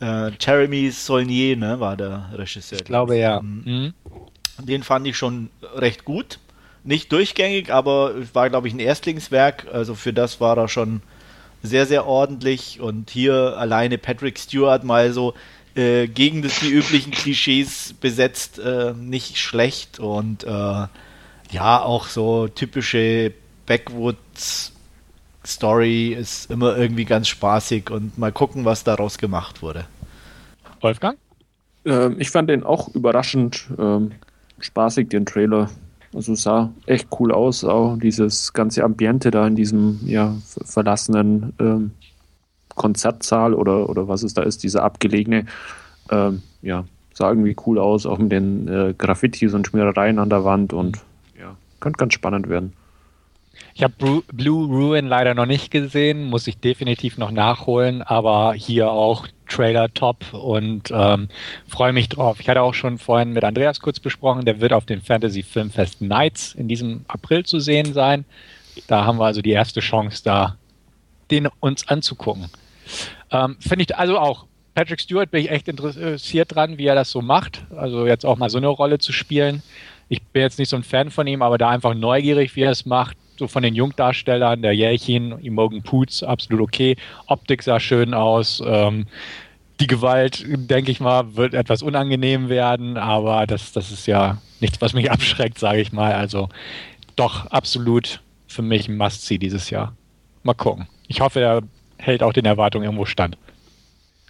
äh, 0.00 0.32
Jeremy 0.38 0.90
Saulnier, 0.90 1.56
ne, 1.56 1.80
war 1.80 1.96
der 1.96 2.30
Regisseur. 2.34 2.78
Ich 2.78 2.84
glaube 2.84 3.16
ja. 3.16 3.40
Mhm. 3.40 3.62
mhm. 3.64 3.94
Den 4.58 4.82
fand 4.82 5.06
ich 5.06 5.16
schon 5.16 5.48
recht 5.74 6.04
gut. 6.04 6.38
Nicht 6.84 7.12
durchgängig, 7.12 7.72
aber 7.72 8.14
war, 8.34 8.50
glaube 8.50 8.68
ich, 8.68 8.74
ein 8.74 8.78
Erstlingswerk. 8.78 9.66
Also 9.72 9.94
für 9.94 10.12
das 10.12 10.40
war 10.40 10.58
er 10.58 10.68
schon 10.68 11.00
sehr, 11.62 11.86
sehr 11.86 12.06
ordentlich. 12.06 12.80
Und 12.80 13.10
hier 13.10 13.56
alleine 13.56 13.96
Patrick 13.96 14.38
Stewart 14.38 14.84
mal 14.84 15.12
so 15.12 15.34
äh, 15.74 16.08
gegen 16.08 16.42
das, 16.42 16.60
die 16.60 16.70
üblichen 16.70 17.12
Klischees 17.12 17.94
besetzt, 18.00 18.58
äh, 18.58 18.92
nicht 18.92 19.38
schlecht. 19.38 19.98
Und 19.98 20.44
äh, 20.44 20.48
ja, 20.48 21.82
auch 21.82 22.06
so 22.06 22.48
typische 22.48 23.32
Backwoods 23.66 24.72
Story 25.44 26.12
ist 26.12 26.50
immer 26.50 26.76
irgendwie 26.76 27.04
ganz 27.04 27.28
spaßig 27.28 27.90
und 27.90 28.18
mal 28.18 28.32
gucken, 28.32 28.64
was 28.64 28.84
daraus 28.84 29.18
gemacht 29.18 29.62
wurde. 29.62 29.86
Wolfgang? 30.80 31.18
Ähm, 31.84 32.16
ich 32.18 32.30
fand 32.30 32.50
den 32.50 32.62
auch 32.62 32.94
überraschend 32.94 33.68
ähm, 33.78 34.12
spaßig, 34.58 35.08
den 35.08 35.26
Trailer. 35.26 35.70
Also 36.14 36.34
sah 36.34 36.72
echt 36.86 37.08
cool 37.18 37.32
aus, 37.32 37.64
auch 37.64 37.96
dieses 37.96 38.52
ganze 38.52 38.82
Ambiente 38.82 39.30
da 39.30 39.46
in 39.46 39.54
diesem 39.54 40.00
ja, 40.04 40.34
verlassenen 40.64 41.52
ähm, 41.60 41.92
Konzertsaal 42.74 43.54
oder, 43.54 43.88
oder 43.88 44.08
was 44.08 44.22
es 44.22 44.34
da 44.34 44.42
ist, 44.42 44.62
dieser 44.62 44.82
abgelegene, 44.82 45.46
ähm, 46.10 46.42
ja, 46.62 46.84
sah 47.14 47.28
irgendwie 47.28 47.54
cool 47.66 47.78
aus, 47.78 48.06
auch 48.06 48.18
mit 48.18 48.32
den 48.32 48.66
äh, 48.66 48.94
Graffitis 48.96 49.54
und 49.54 49.66
Schmierereien 49.66 50.18
an 50.18 50.30
der 50.30 50.44
Wand 50.44 50.72
und 50.72 50.98
ja, 51.38 51.54
könnte 51.78 51.98
ganz 51.98 52.14
spannend 52.14 52.48
werden. 52.48 52.72
Ich 53.74 53.82
habe 53.82 54.22
Blue 54.32 54.66
Ruin 54.66 55.06
leider 55.06 55.34
noch 55.34 55.46
nicht 55.46 55.70
gesehen, 55.70 56.24
muss 56.24 56.46
ich 56.46 56.58
definitiv 56.58 57.18
noch 57.18 57.30
nachholen, 57.30 58.02
aber 58.02 58.54
hier 58.54 58.90
auch 58.90 59.26
Trailer 59.48 59.92
top 59.92 60.32
und 60.32 60.90
ähm, 60.92 61.28
freue 61.68 61.92
mich 61.92 62.08
drauf. 62.08 62.40
Ich 62.40 62.48
hatte 62.48 62.62
auch 62.62 62.74
schon 62.74 62.98
vorhin 62.98 63.32
mit 63.32 63.44
Andreas 63.44 63.80
kurz 63.80 64.00
besprochen, 64.00 64.44
der 64.44 64.60
wird 64.60 64.72
auf 64.72 64.86
den 64.86 65.02
Fantasy 65.02 65.42
Filmfest 65.42 66.00
Nights 66.00 66.54
in 66.54 66.68
diesem 66.68 67.04
April 67.08 67.44
zu 67.44 67.60
sehen 67.60 67.92
sein. 67.92 68.24
Da 68.86 69.04
haben 69.04 69.18
wir 69.18 69.26
also 69.26 69.42
die 69.42 69.50
erste 69.50 69.80
Chance, 69.80 70.22
da 70.24 70.56
den 71.30 71.48
uns 71.60 71.86
anzugucken. 71.88 72.46
Ähm, 73.30 73.56
Finde 73.60 73.84
ich 73.84 73.96
also 73.96 74.18
auch. 74.18 74.46
Patrick 74.74 75.00
Stewart 75.00 75.30
bin 75.30 75.42
ich 75.42 75.50
echt 75.50 75.68
interessiert 75.68 76.54
dran, 76.54 76.78
wie 76.78 76.86
er 76.86 76.94
das 76.94 77.10
so 77.10 77.20
macht. 77.20 77.64
Also 77.76 78.06
jetzt 78.06 78.24
auch 78.24 78.38
mal 78.38 78.50
so 78.50 78.58
eine 78.58 78.68
Rolle 78.68 78.98
zu 78.98 79.12
spielen. 79.12 79.62
Ich 80.08 80.22
bin 80.22 80.42
jetzt 80.42 80.58
nicht 80.58 80.68
so 80.68 80.76
ein 80.76 80.84
Fan 80.84 81.10
von 81.10 81.26
ihm, 81.26 81.42
aber 81.42 81.58
da 81.58 81.68
einfach 81.68 81.94
neugierig, 81.94 82.54
wie 82.56 82.62
er 82.62 82.70
es 82.70 82.86
macht. 82.86 83.16
So 83.40 83.48
von 83.48 83.62
den 83.62 83.74
Jungdarstellern, 83.74 84.60
der 84.60 84.74
Jelchin, 84.74 85.38
Imogen 85.40 85.80
Poots, 85.80 86.22
absolut 86.22 86.60
okay. 86.60 86.96
Optik 87.26 87.62
sah 87.62 87.80
schön 87.80 88.12
aus. 88.12 88.62
Ähm, 88.62 89.06
die 89.80 89.86
Gewalt, 89.86 90.44
denke 90.46 90.90
ich 90.90 91.00
mal, 91.00 91.36
wird 91.36 91.54
etwas 91.54 91.82
unangenehm 91.82 92.50
werden, 92.50 92.98
aber 92.98 93.46
das, 93.46 93.72
das 93.72 93.90
ist 93.92 94.06
ja 94.06 94.36
nichts, 94.60 94.82
was 94.82 94.92
mich 94.92 95.10
abschreckt, 95.10 95.58
sage 95.58 95.80
ich 95.80 95.90
mal. 95.90 96.12
Also 96.12 96.50
doch 97.16 97.46
absolut 97.46 98.20
für 98.46 98.60
mich 98.60 98.88
ein 98.88 98.98
Must-See 98.98 99.38
dieses 99.38 99.70
Jahr. 99.70 99.94
Mal 100.42 100.52
gucken. 100.52 100.86
Ich 101.08 101.22
hoffe, 101.22 101.40
er 101.40 101.62
hält 101.96 102.22
auch 102.22 102.34
den 102.34 102.44
Erwartungen 102.44 102.84
irgendwo 102.84 103.06
stand. 103.06 103.38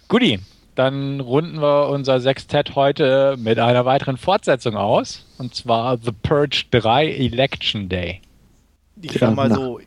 Guti, 0.07 0.39
dann 0.75 1.19
runden 1.19 1.61
wir 1.61 1.89
unser 1.89 2.21
Sextett 2.21 2.75
heute 2.75 3.35
mit 3.37 3.59
einer 3.59 3.83
weiteren 3.83 4.15
Fortsetzung 4.15 4.77
aus. 4.77 5.25
Und 5.37 5.53
zwar 5.53 5.97
The 5.97 6.13
Purge 6.13 6.63
3 6.71 7.07
Election 7.09 7.89
Day. 7.89 8.21
Ich 9.01 9.13
sag 9.13 9.35
mal 9.35 9.51
so, 9.53 9.79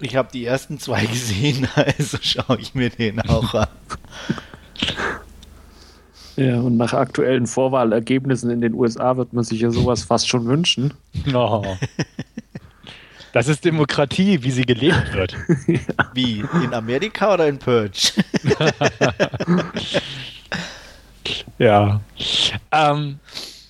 ich 0.00 0.16
habe 0.16 0.28
die 0.32 0.44
ersten 0.44 0.78
zwei 0.78 1.04
gesehen, 1.06 1.68
also 1.74 2.18
schaue 2.20 2.58
ich 2.58 2.74
mir 2.74 2.90
den 2.90 3.20
auch 3.20 3.54
an. 3.54 3.68
Ja, 6.36 6.58
und 6.58 6.78
nach 6.78 6.94
aktuellen 6.94 7.46
Vorwahlergebnissen 7.46 8.50
in 8.50 8.62
den 8.62 8.72
USA 8.72 9.18
wird 9.18 9.34
man 9.34 9.44
sich 9.44 9.60
ja 9.60 9.70
sowas 9.70 10.04
fast 10.04 10.26
schon 10.28 10.46
wünschen. 10.46 10.94
Oh. 11.34 11.76
Das 13.32 13.46
ist 13.46 13.64
Demokratie, 13.64 14.42
wie 14.42 14.50
sie 14.50 14.64
gelebt 14.64 15.12
wird. 15.12 15.36
ja. 15.66 16.10
Wie? 16.14 16.42
In 16.64 16.72
Amerika 16.72 17.34
oder 17.34 17.46
in 17.46 17.58
Purge? 17.58 18.12
ja. 21.58 22.00
Ähm, 22.72 23.20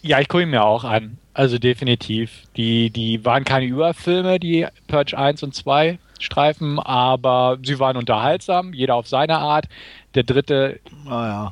ja, 0.02 0.20
ich 0.20 0.28
gucke 0.28 0.44
ihn 0.44 0.50
mir 0.50 0.62
auch 0.62 0.84
an. 0.84 1.18
Also 1.40 1.58
definitiv. 1.58 2.42
Die, 2.58 2.90
die 2.90 3.24
waren 3.24 3.44
keine 3.44 3.64
Überfilme, 3.64 4.38
die 4.38 4.66
Purge 4.88 5.16
1 5.16 5.42
und 5.42 5.54
2 5.54 5.98
Streifen, 6.18 6.78
aber 6.78 7.56
sie 7.62 7.78
waren 7.78 7.96
unterhaltsam, 7.96 8.74
jeder 8.74 8.94
auf 8.94 9.08
seine 9.08 9.38
Art. 9.38 9.66
Der 10.14 10.24
dritte 10.24 10.80
oh 11.06 11.08
ja. 11.08 11.48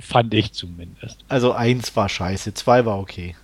fand 0.00 0.32
ich 0.32 0.52
zumindest. 0.52 1.18
Also 1.28 1.52
eins 1.52 1.94
war 1.96 2.08
scheiße, 2.08 2.54
zwei 2.54 2.86
war 2.86 2.98
okay. 2.98 3.36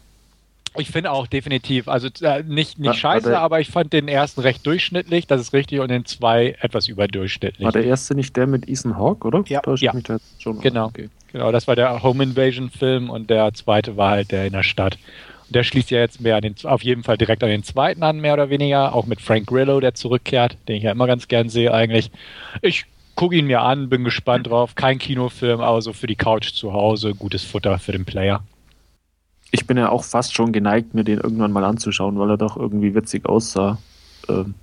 Ich 0.78 0.90
finde 0.90 1.10
auch 1.10 1.26
definitiv, 1.26 1.88
also 1.88 2.08
äh, 2.22 2.42
nicht, 2.42 2.78
nicht 2.78 2.96
scheiße, 2.96 3.28
der, 3.28 3.40
aber 3.40 3.60
ich 3.60 3.68
fand 3.68 3.92
den 3.92 4.08
ersten 4.08 4.40
recht 4.40 4.66
durchschnittlich, 4.66 5.26
das 5.26 5.42
ist 5.42 5.52
richtig, 5.52 5.78
und 5.80 5.88
den 5.90 6.06
zwei 6.06 6.56
etwas 6.62 6.88
überdurchschnittlich. 6.88 7.62
War 7.62 7.72
der 7.72 7.84
erste 7.84 8.14
nicht 8.14 8.34
der 8.34 8.46
mit 8.46 8.66
Ethan 8.66 8.96
Hawke, 8.96 9.28
oder? 9.28 9.44
Ja, 9.46 9.60
ja. 9.76 9.92
genau. 10.62 10.86
Okay. 10.86 11.10
Genau, 11.34 11.50
das 11.50 11.66
war 11.66 11.74
der 11.74 12.02
Home 12.04 12.22
Invasion 12.22 12.70
Film 12.70 13.10
und 13.10 13.28
der 13.28 13.52
zweite 13.54 13.96
war 13.96 14.12
halt 14.12 14.30
der 14.30 14.46
in 14.46 14.52
der 14.52 14.62
Stadt. 14.62 14.98
Und 15.46 15.54
der 15.54 15.62
schließt 15.62 15.90
ja 15.90 15.98
jetzt 15.98 16.20
mehr 16.20 16.36
an 16.36 16.42
den, 16.42 16.54
auf 16.64 16.82
jeden 16.82 17.02
Fall 17.02 17.18
direkt 17.18 17.42
an 17.42 17.50
den 17.50 17.62
zweiten 17.62 18.02
an, 18.02 18.20
mehr 18.20 18.34
oder 18.34 18.50
weniger, 18.50 18.94
auch 18.94 19.06
mit 19.06 19.20
Frank 19.20 19.46
Grillo, 19.46 19.80
der 19.80 19.94
zurückkehrt, 19.94 20.56
den 20.68 20.76
ich 20.76 20.82
ja 20.82 20.92
immer 20.92 21.06
ganz 21.06 21.28
gern 21.28 21.48
sehe 21.48 21.72
eigentlich. 21.72 22.10
Ich 22.62 22.86
gucke 23.14 23.36
ihn 23.36 23.46
mir 23.46 23.62
an, 23.62 23.88
bin 23.88 24.04
gespannt 24.04 24.48
drauf. 24.48 24.74
Kein 24.74 24.98
Kinofilm, 24.98 25.60
aber 25.60 25.82
so 25.82 25.92
für 25.92 26.06
die 26.06 26.16
Couch 26.16 26.52
zu 26.52 26.73
Hause, 26.73 27.14
gutes 27.14 27.45
Futter 27.45 27.78
für 27.78 27.92
den 27.92 28.04
Player 28.04 28.42
ich 29.54 29.69
bin 29.69 29.76
ja 29.76 29.88
auch 29.88 30.02
fast 30.02 30.34
schon 30.34 30.52
geneigt, 30.52 30.95
mir 30.95 31.04
den 31.04 31.21
irgendwann 31.21 31.52
mal 31.52 31.62
anzuschauen, 31.62 32.19
weil 32.19 32.28
er 32.30 32.36
doch 32.36 32.56
irgendwie 32.56 32.92
witzig 32.92 33.25
aussah. 33.26 33.78
Ähm, 34.28 34.54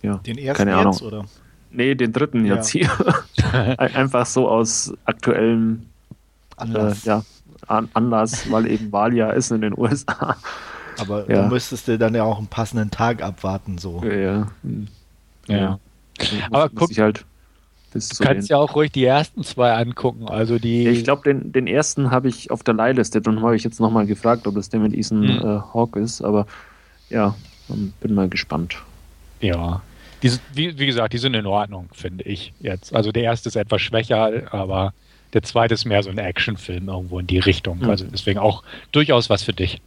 ja, 0.00 0.18
den 0.18 0.38
ersten 0.38 0.58
keine 0.58 0.76
Ahnung. 0.76 0.92
Jetzt, 0.92 1.02
oder? 1.02 1.24
Nee, 1.72 1.96
den 1.96 2.12
dritten 2.12 2.46
ja. 2.46 2.54
jetzt 2.54 2.68
hier. 2.68 2.88
Einfach 3.78 4.26
so 4.26 4.48
aus 4.48 4.94
aktuellem 5.04 5.86
Anlass. 6.56 7.04
Äh, 7.04 7.08
ja, 7.08 7.24
An 7.66 7.88
Anlass, 7.94 8.50
weil 8.50 8.66
eben 8.66 8.92
Wahljahr 8.92 9.34
ist 9.34 9.50
in 9.50 9.60
den 9.60 9.76
USA. 9.76 10.36
Aber 10.98 11.30
ja. 11.30 11.42
du 11.42 11.48
müsstest 11.48 11.86
dir 11.88 11.98
dann 11.98 12.14
ja 12.14 12.24
auch 12.24 12.38
einen 12.38 12.48
passenden 12.48 12.90
Tag 12.90 13.22
abwarten, 13.22 13.78
so. 13.78 14.02
Ja, 14.04 14.16
ja. 14.16 14.46
ja. 15.46 15.78
Aber 16.50 16.68
guck, 16.68 16.96
halt 16.98 17.24
bis 17.92 18.10
du 18.10 18.24
kannst 18.24 18.50
ja 18.50 18.58
auch 18.58 18.74
ruhig 18.74 18.92
die 18.92 19.04
ersten 19.04 19.44
zwei 19.44 19.72
angucken. 19.72 20.28
Also 20.28 20.58
die. 20.58 20.84
Ja, 20.84 20.90
ich 20.90 21.04
glaube, 21.04 21.22
den, 21.22 21.52
den 21.52 21.66
ersten 21.66 22.10
habe 22.10 22.28
ich 22.28 22.50
auf 22.50 22.62
der 22.62 22.74
Leihliste. 22.74 23.20
Darum 23.22 23.42
habe 23.42 23.56
ich 23.56 23.64
jetzt 23.64 23.80
nochmal 23.80 24.06
gefragt, 24.06 24.46
ob 24.46 24.54
das 24.54 24.68
der 24.68 24.80
mit 24.80 24.92
Ethan 24.92 25.20
mhm. 25.20 25.28
äh, 25.28 25.60
Hawke 25.72 26.00
ist. 26.00 26.20
Aber 26.22 26.46
ja, 27.08 27.34
bin 28.00 28.14
mal 28.14 28.28
gespannt. 28.28 28.76
Ja. 29.40 29.82
Die, 30.22 30.32
wie, 30.52 30.78
wie 30.78 30.86
gesagt, 30.86 31.12
die 31.12 31.18
sind 31.18 31.34
in 31.34 31.46
Ordnung, 31.46 31.88
finde 31.92 32.24
ich 32.24 32.52
jetzt. 32.60 32.94
Also 32.94 33.12
der 33.12 33.22
erste 33.22 33.48
ist 33.48 33.56
etwas 33.56 33.80
schwächer, 33.80 34.52
aber 34.52 34.92
der 35.32 35.42
zweite 35.42 35.74
ist 35.74 35.84
mehr 35.84 36.02
so 36.02 36.10
ein 36.10 36.18
Actionfilm 36.18 36.88
irgendwo 36.88 37.18
in 37.18 37.26
die 37.26 37.38
Richtung. 37.38 37.78
Mhm. 37.78 37.90
Also 37.90 38.06
deswegen 38.06 38.38
auch 38.38 38.62
durchaus 38.92 39.30
was 39.30 39.42
für 39.42 39.52
dich. 39.52 39.80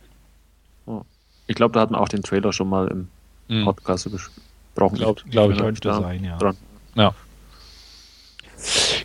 Ich 1.47 1.55
glaube, 1.55 1.73
da 1.73 1.81
hatten 1.81 1.93
wir 1.93 2.01
auch 2.01 2.09
den 2.09 2.23
Trailer 2.23 2.53
schon 2.53 2.69
mal 2.69 2.87
im 2.87 3.07
mhm. 3.47 3.65
Podcast 3.65 4.09
besprochen. 4.09 4.97
Glaube 4.97 5.21
glaub 5.29 5.51
ich, 5.51 5.57
könnte 5.57 5.93
sein, 5.93 6.23
ja. 6.23 6.37
Dran. 6.37 6.57
Ja. 6.95 7.13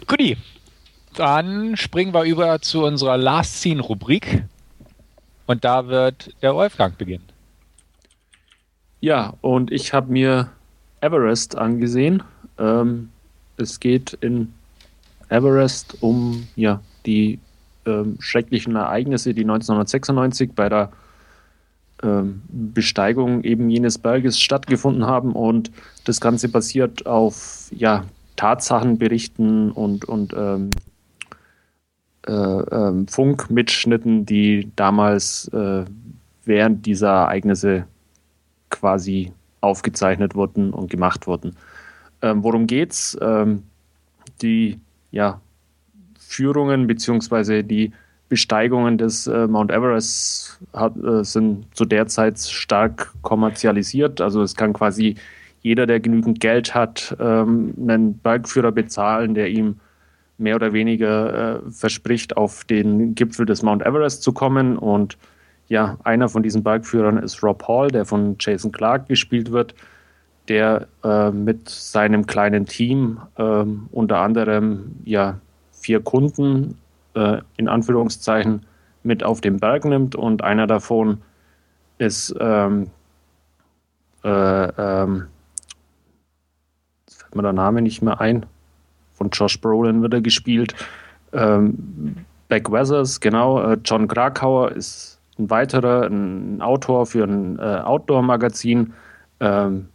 Guti, 0.07 0.37
dann 1.15 1.77
springen 1.77 2.13
wir 2.13 2.25
über 2.25 2.61
zu 2.61 2.85
unserer 2.85 3.17
Last 3.17 3.61
Scene 3.61 3.81
Rubrik. 3.81 4.45
Und 5.47 5.65
da 5.65 5.87
wird 5.87 6.35
der 6.43 6.55
Wolfgang 6.55 6.99
beginnen. 6.99 7.25
Ja, 9.01 9.35
und 9.41 9.71
ich 9.71 9.93
habe 9.93 10.13
mir 10.13 10.51
Everest 11.01 11.57
angesehen. 11.57 12.23
Ähm, 12.59 13.11
es 13.57 13.81
geht 13.81 14.13
in 14.15 14.53
Everest 15.29 16.03
um 16.03 16.47
ja, 16.57 16.81
die 17.05 17.39
ähm, 17.87 18.17
schrecklichen 18.21 18.77
Ereignisse, 18.77 19.35
die 19.35 19.43
1996 19.43 20.53
bei 20.55 20.69
der 20.69 20.91
ähm, 22.03 22.43
Besteigung 22.49 23.43
eben 23.45 23.71
jenes 23.71 23.99
Berges 23.99 24.41
stattgefunden 24.41 25.07
haben. 25.07 25.33
Und 25.33 25.71
das 26.05 26.21
Ganze 26.21 26.49
basiert 26.49 27.07
auf 27.07 27.71
ja, 27.75 28.05
Tatsachenberichten 28.37 29.71
und, 29.71 30.05
und 30.05 30.35
ähm, 30.37 30.71
äh, 32.27 32.33
ähm, 32.33 33.09
Funkmitschnitten, 33.09 34.27
die 34.27 34.71
damals 34.77 35.49
äh, 35.49 35.85
während 36.45 36.87
dieser 36.87 37.09
Ereignisse 37.09 37.87
quasi 38.69 39.33
aufgezeichnet 39.61 40.35
wurden 40.35 40.73
und 40.73 40.91
gemacht 40.91 41.27
wurden. 41.27 41.57
Ähm, 42.23 42.43
worum 42.43 42.67
geht's? 42.67 43.17
Ähm, 43.21 43.63
die 44.43 44.81
ja, 45.11 45.41
Führungen 46.19 46.87
bzw. 46.87 47.63
die 47.63 47.93
Besteigungen 48.29 48.99
des 48.99 49.27
äh, 49.27 49.47
Mount 49.47 49.71
Everest 49.71 50.61
hat, 50.73 50.97
äh, 50.97 51.23
sind 51.23 51.67
zu 51.77 51.85
der 51.85 52.07
Zeit 52.09 52.39
stark 52.39 53.13
kommerzialisiert. 53.23 54.21
Also 54.21 54.43
es 54.43 54.57
kann 54.57 54.73
quasi 54.73 55.15
jeder, 55.63 55.87
der 55.87 56.01
genügend 56.01 56.41
Geld 56.41 56.75
hat, 56.75 57.17
ähm, 57.21 57.75
einen 57.81 58.19
Bergführer 58.19 58.73
bezahlen, 58.73 59.35
der 59.35 59.49
ihm 59.49 59.77
mehr 60.39 60.57
oder 60.57 60.73
weniger 60.73 61.57
äh, 61.67 61.71
verspricht, 61.71 62.37
auf 62.37 62.65
den 62.65 63.15
Gipfel 63.15 63.47
des 63.47 63.63
Mount 63.63 63.83
Everest 63.83 64.23
zu 64.23 64.33
kommen. 64.33 64.77
Und 64.77 65.17
ja, 65.69 65.97
einer 66.05 66.29
von 66.29 66.43
diesen 66.43 66.63
Bergführern 66.63 67.19
ist 67.19 67.43
Rob 67.43 67.67
Hall, 67.67 67.89
der 67.89 68.05
von 68.05 68.37
Jason 68.39 68.73
Clark 68.73 69.09
gespielt 69.09 69.53
wird, 69.53 69.75
der 70.49 70.87
äh, 71.05 71.31
mit 71.31 71.69
seinem 71.69 72.27
kleinen 72.27 72.67
Team 72.67 73.21
äh, 73.37 73.65
unter 73.93 74.19
anderem 74.19 74.97
ja 75.05 75.39
vier 75.73 76.01
Kunden 76.01 76.79
äh, 77.15 77.39
in 77.57 77.69
Anführungszeichen 77.69 78.67
mit 79.03 79.23
auf 79.23 79.41
den 79.41 79.59
Berg 79.59 79.85
nimmt 79.85 80.15
und 80.15 80.43
einer 80.43 80.67
davon 80.67 81.23
ist 81.99 82.35
ähm, 82.41 82.91
äh, 84.25 84.29
ähm, 84.29 85.27
mir 87.37 87.43
der 87.43 87.53
Name 87.53 87.83
nicht 87.83 88.03
mehr 88.03 88.21
ein. 88.21 88.47
Von 89.15 89.31
Josh 89.31 89.61
Brolin 89.61 90.03
wird 90.03 90.15
er 90.15 90.21
gespielt. 90.21 90.75
Ähm, 91.33 92.17
Beck 92.49 92.71
Weathers, 92.71 93.21
genau. 93.21 93.63
Äh, 93.63 93.79
John 93.85 94.09
Krakauer 94.09 94.73
ist 94.73 95.21
ein 95.39 95.49
weiterer, 95.51 96.07
ein 96.07 96.61
Autor 96.61 97.07
für 97.07 97.25
ein 97.25 97.59
äh, 97.59 97.81
Outdoor-Magazin. 97.85 98.93
Ähm, 99.41 99.89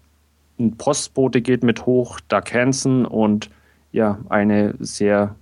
ein 0.62 0.78
Postbote 0.78 1.42
geht 1.42 1.64
mit 1.64 1.86
hoch, 1.86 2.20
Doug 2.28 2.44
Hansen 2.54 3.06
und 3.06 3.50
ja, 3.92 4.20
eine 4.30 4.76
sehr 4.80 5.36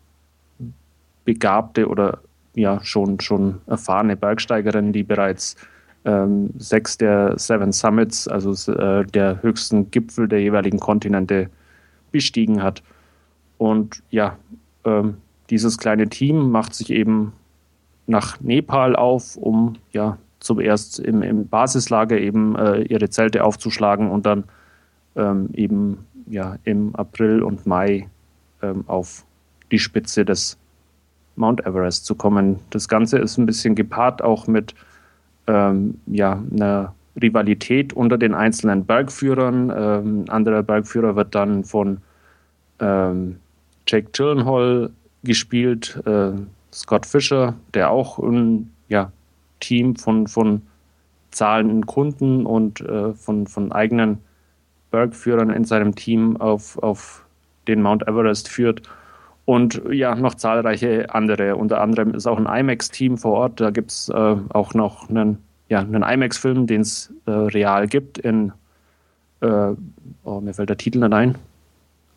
begabte 1.26 1.88
oder 1.88 2.20
ja 2.56 2.84
schon, 2.84 3.20
schon 3.20 3.62
erfahrene 3.68 4.16
Bergsteigerin, 4.16 4.94
die 4.94 5.04
bereits 5.04 5.56
ähm, 6.06 6.52
sechs 6.58 6.98
der 6.98 7.38
Seven 7.38 7.72
Summits, 7.72 8.28
also 8.28 8.72
äh, 8.72 9.06
der 9.06 9.42
höchsten 9.44 9.92
Gipfel 9.92 10.28
der 10.28 10.42
jeweiligen 10.42 10.80
Kontinente, 10.80 11.50
bestiegen 12.12 12.64
hat. 12.64 12.82
Und 13.60 14.02
ja, 14.10 14.38
ähm, 14.84 15.18
dieses 15.52 15.78
kleine 15.78 16.10
Team 16.10 16.50
macht 16.50 16.74
sich 16.74 16.90
eben 16.90 17.34
nach 18.08 18.40
Nepal 18.42 18.96
auf, 18.96 19.36
um 19.36 19.76
ja 19.92 20.18
zuerst 20.40 21.00
im, 21.00 21.22
im 21.22 21.48
Basislager 21.48 22.18
eben 22.18 22.56
äh, 22.56 22.82
ihre 22.82 23.10
Zelte 23.10 23.44
aufzuschlagen 23.44 24.10
und 24.10 24.26
dann 24.26 24.46
ähm, 25.16 25.50
eben 25.54 26.06
ja 26.28 26.58
im 26.64 26.96
April 26.96 27.42
und 27.44 27.66
Mai 27.66 28.10
ähm, 28.62 28.84
auf 28.88 29.26
die 29.72 29.80
Spitze 29.80 30.26
des 30.26 30.58
Mount 31.36 31.66
Everest 31.66 32.06
zu 32.06 32.16
kommen. 32.16 32.60
Das 32.70 32.88
Ganze 32.88 33.18
ist 33.18 33.38
ein 33.38 33.46
bisschen 33.46 33.76
gepaart 33.76 34.22
auch 34.22 34.48
mit 34.48 34.76
ähm, 35.48 36.00
ja, 36.08 36.44
einer 36.52 36.94
Rivalität 37.20 37.94
unter 37.94 38.18
den 38.18 38.34
einzelnen 38.34 38.86
Bergführern. 38.86 39.72
Ähm, 39.76 40.22
ein 40.24 40.30
anderer 40.30 40.64
Bergführer 40.64 41.16
wird 41.16 41.34
dann 41.34 41.64
von 41.64 42.00
ähm, 42.80 43.38
Jake 43.88 44.10
Gyllenhaal 44.12 44.92
gespielt, 45.24 46.02
äh, 46.06 46.32
Scott 46.72 47.06
Fischer, 47.06 47.56
der 47.74 47.90
auch 47.90 48.20
ein 48.20 48.72
ja, 48.88 49.12
Team 49.60 49.96
von, 49.96 50.28
von 50.28 50.62
zahlenden 51.32 51.86
Kunden 51.86 52.46
und 52.46 52.82
äh, 52.82 53.14
von, 53.14 53.48
von 53.48 53.72
eigenen 53.72 54.20
Bergführern 54.92 55.50
in 55.50 55.66
seinem 55.66 55.96
Team 55.96 56.38
auf, 56.38 56.78
auf 56.82 57.26
den 57.68 57.82
Mount 57.82 58.08
Everest 58.08 58.50
führt. 58.50 58.82
Und 59.46 59.82
ja, 59.90 60.14
noch 60.16 60.36
zahlreiche 60.36 61.14
andere. 61.14 61.56
Unter 61.56 61.82
anderem 61.82 62.14
ist 62.14 62.28
auch 62.28 62.38
ein 62.38 62.46
IMAX-Team 62.46 63.18
vor 63.18 63.34
Ort. 63.34 63.60
Da 63.60 63.72
gibt 63.72 63.92
es 63.92 64.10
äh, 64.10 64.36
auch 64.50 64.74
noch 64.74 65.10
einen, 65.10 65.40
ja, 65.70 65.80
einen 65.80 66.04
IMAX-Film, 66.04 66.68
den 66.68 66.82
es 66.82 67.12
äh, 67.26 67.32
real 67.32 67.88
gibt 67.88 68.20
in, 68.20 68.52
äh, 69.42 69.72
oh, 70.24 70.40
mir 70.42 70.54
fällt 70.54 70.70
der 70.70 70.78
Titel 70.78 71.00
nicht 71.00 71.14
ein. 71.14 71.36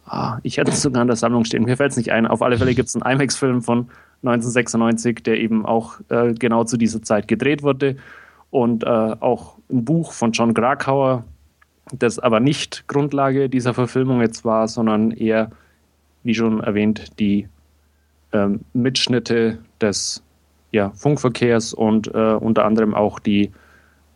Ah, 0.05 0.39
ich 0.43 0.59
hätte 0.59 0.73
es 0.73 0.83
sogar 0.83 1.01
in 1.01 1.09
der 1.09 1.17
Sammlung 1.17 1.45
stehen. 1.45 1.65
Mir 1.65 1.77
fällt 1.77 1.93
es 1.93 1.97
nicht 1.97 2.13
ein. 2.13 2.27
Auf 2.27 2.43
alle 2.43 2.59
Fälle 2.59 2.75
gibt 2.75 2.89
es 2.89 2.97
einen 2.97 3.15
IMAX-Film 3.15 3.63
von 3.63 3.89
1996, 4.25 5.23
der 5.23 5.41
eben 5.41 5.65
auch 5.65 6.01
äh, 6.11 6.35
genau 6.35 6.65
zu 6.65 6.77
dieser 6.77 7.03
Zeit 7.03 7.29
gedreht 7.29 7.63
wurde. 7.63 7.97
Und 8.51 8.85
äh, 8.85 8.87
auch 8.89 9.57
ein 9.71 9.87
Buch 9.87 10.13
von 10.13 10.33
John 10.33 10.53
Krakauer, 10.53 11.25
das 11.91 12.19
aber 12.19 12.41
nicht 12.41 12.87
Grundlage 12.87 13.49
dieser 13.49 13.75
Verfilmung 13.75 14.21
jetzt 14.21 14.45
war, 14.45 14.69
sondern 14.69 15.11
eher, 15.11 15.51
wie 16.23 16.35
schon 16.35 16.61
erwähnt, 16.61 17.19
die 17.19 17.49
ähm, 18.33 18.61
Mitschnitte 18.73 19.59
des 19.81 20.23
ja, 20.71 20.91
Funkverkehrs 20.91 21.75
und 21.75 22.09
äh, 22.15 22.35
unter 22.35 22.65
anderem 22.65 22.95
auch 22.95 23.19
die 23.19 23.51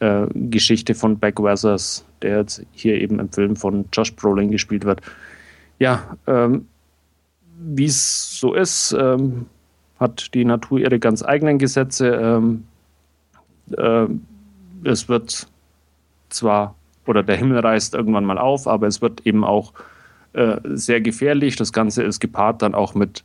äh, 0.01 0.27
Geschichte 0.35 0.95
von 0.95 1.19
Beck 1.19 1.41
Weathers, 1.41 2.05
der 2.23 2.39
jetzt 2.39 2.65
hier 2.73 3.01
eben 3.01 3.19
im 3.19 3.31
Film 3.31 3.57
von 3.57 3.87
Josh 3.93 4.15
Brolin 4.15 4.51
gespielt 4.51 4.85
wird. 4.85 5.01
Ja, 5.79 6.17
ähm, 6.27 6.67
wie 7.59 7.87
es 7.87 8.39
so 8.39 8.55
ist, 8.55 8.95
ähm, 8.99 9.47
hat 9.99 10.35
die 10.35 10.45
Natur 10.45 10.79
ihre 10.79 10.99
ganz 10.99 11.25
eigenen 11.25 11.59
Gesetze. 11.59 12.09
Ähm, 12.09 12.65
äh, 13.77 14.07
es 14.85 15.09
wird 15.09 15.49
zwar, 16.29 16.76
oder 17.09 17.23
der 17.23 17.37
Himmel 17.37 17.59
reißt 17.59 17.95
irgendwann 17.95 18.25
mal 18.25 18.39
auf, 18.39 18.67
aber 18.67 18.87
es 18.87 19.03
wird 19.03 19.27
eben 19.27 19.45
auch 19.45 19.73
äh, 20.33 20.57
sehr 20.65 21.01
gefährlich. 21.01 21.57
Das 21.57 21.73
Ganze 21.73 22.03
ist 22.03 22.21
gepaart 22.21 22.63
dann 22.63 22.75
auch 22.75 22.95
mit 22.95 23.25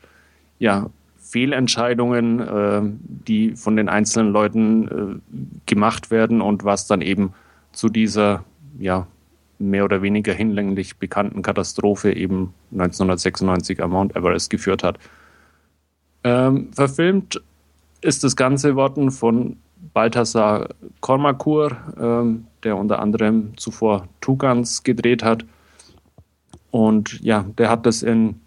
ja, 0.60 0.90
Fehlentscheidungen, 1.18 2.40
äh, 2.40 2.82
die 3.28 3.56
von 3.56 3.76
den 3.76 3.90
einzelnen 3.90 4.32
Leuten 4.32 4.88
äh, 4.88 5.38
gemacht 5.66 6.12
werden 6.12 6.42
und 6.42 6.64
was 6.64 6.88
dann 6.88 7.02
eben 7.02 7.34
zu 7.72 7.90
dieser 7.90 8.44
ja, 8.80 9.08
mehr 9.60 9.86
oder 9.86 10.02
weniger 10.02 10.34
hinlänglich 10.34 10.98
bekannten 10.98 11.42
Katastrophe 11.42 12.14
eben 12.14 12.54
1996 12.72 13.82
am 13.82 13.92
Mount 13.92 14.16
Everest 14.16 14.50
geführt 14.50 14.84
hat. 14.84 14.98
Ähm, 16.24 16.72
verfilmt 16.74 17.42
ist 18.02 18.24
das 18.24 18.36
Ganze 18.36 18.76
worden 18.76 19.12
von 19.12 19.58
Balthasar 19.94 20.70
Kormakur, 21.00 21.78
ähm, 22.00 22.48
der 22.64 22.78
unter 22.78 23.00
anderem 23.00 23.58
zuvor 23.58 24.08
Tugans 24.22 24.84
gedreht 24.84 25.24
hat. 25.24 25.46
Und 26.70 27.20
ja, 27.22 27.46
der 27.58 27.70
hat 27.70 27.86
das 27.86 28.04
in 28.04 28.40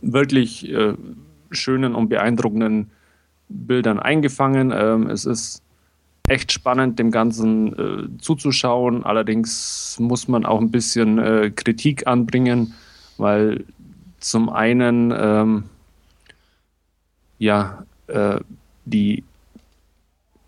wirklich 0.00 0.68
äh, 0.72 0.94
schönen 1.50 1.94
und 1.94 2.08
beeindruckenden 2.08 2.90
Bildern 3.48 4.00
eingefangen. 4.00 4.72
Ähm, 4.74 5.08
es 5.08 5.24
ist 5.24 5.62
echt 6.26 6.50
spannend, 6.50 6.98
dem 6.98 7.10
Ganzen 7.10 7.72
äh, 7.78 8.18
zuzuschauen. 8.18 9.04
Allerdings 9.04 9.96
muss 10.00 10.26
man 10.26 10.44
auch 10.44 10.60
ein 10.60 10.70
bisschen 10.70 11.18
äh, 11.18 11.52
Kritik 11.54 12.06
anbringen, 12.06 12.74
weil 13.16 13.64
zum 14.18 14.48
einen 14.48 15.14
ähm, 15.16 15.64
ja, 17.38 17.84
äh, 18.08 18.40
die 18.84 19.24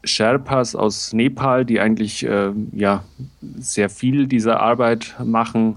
Sherpas 0.09 0.75
aus 0.75 1.13
Nepal, 1.13 1.65
die 1.65 1.81
eigentlich 1.81 2.25
äh, 2.25 2.53
ja, 2.73 3.05
sehr 3.59 3.89
viel 3.89 4.27
dieser 4.27 4.61
Arbeit 4.61 5.15
machen, 5.25 5.77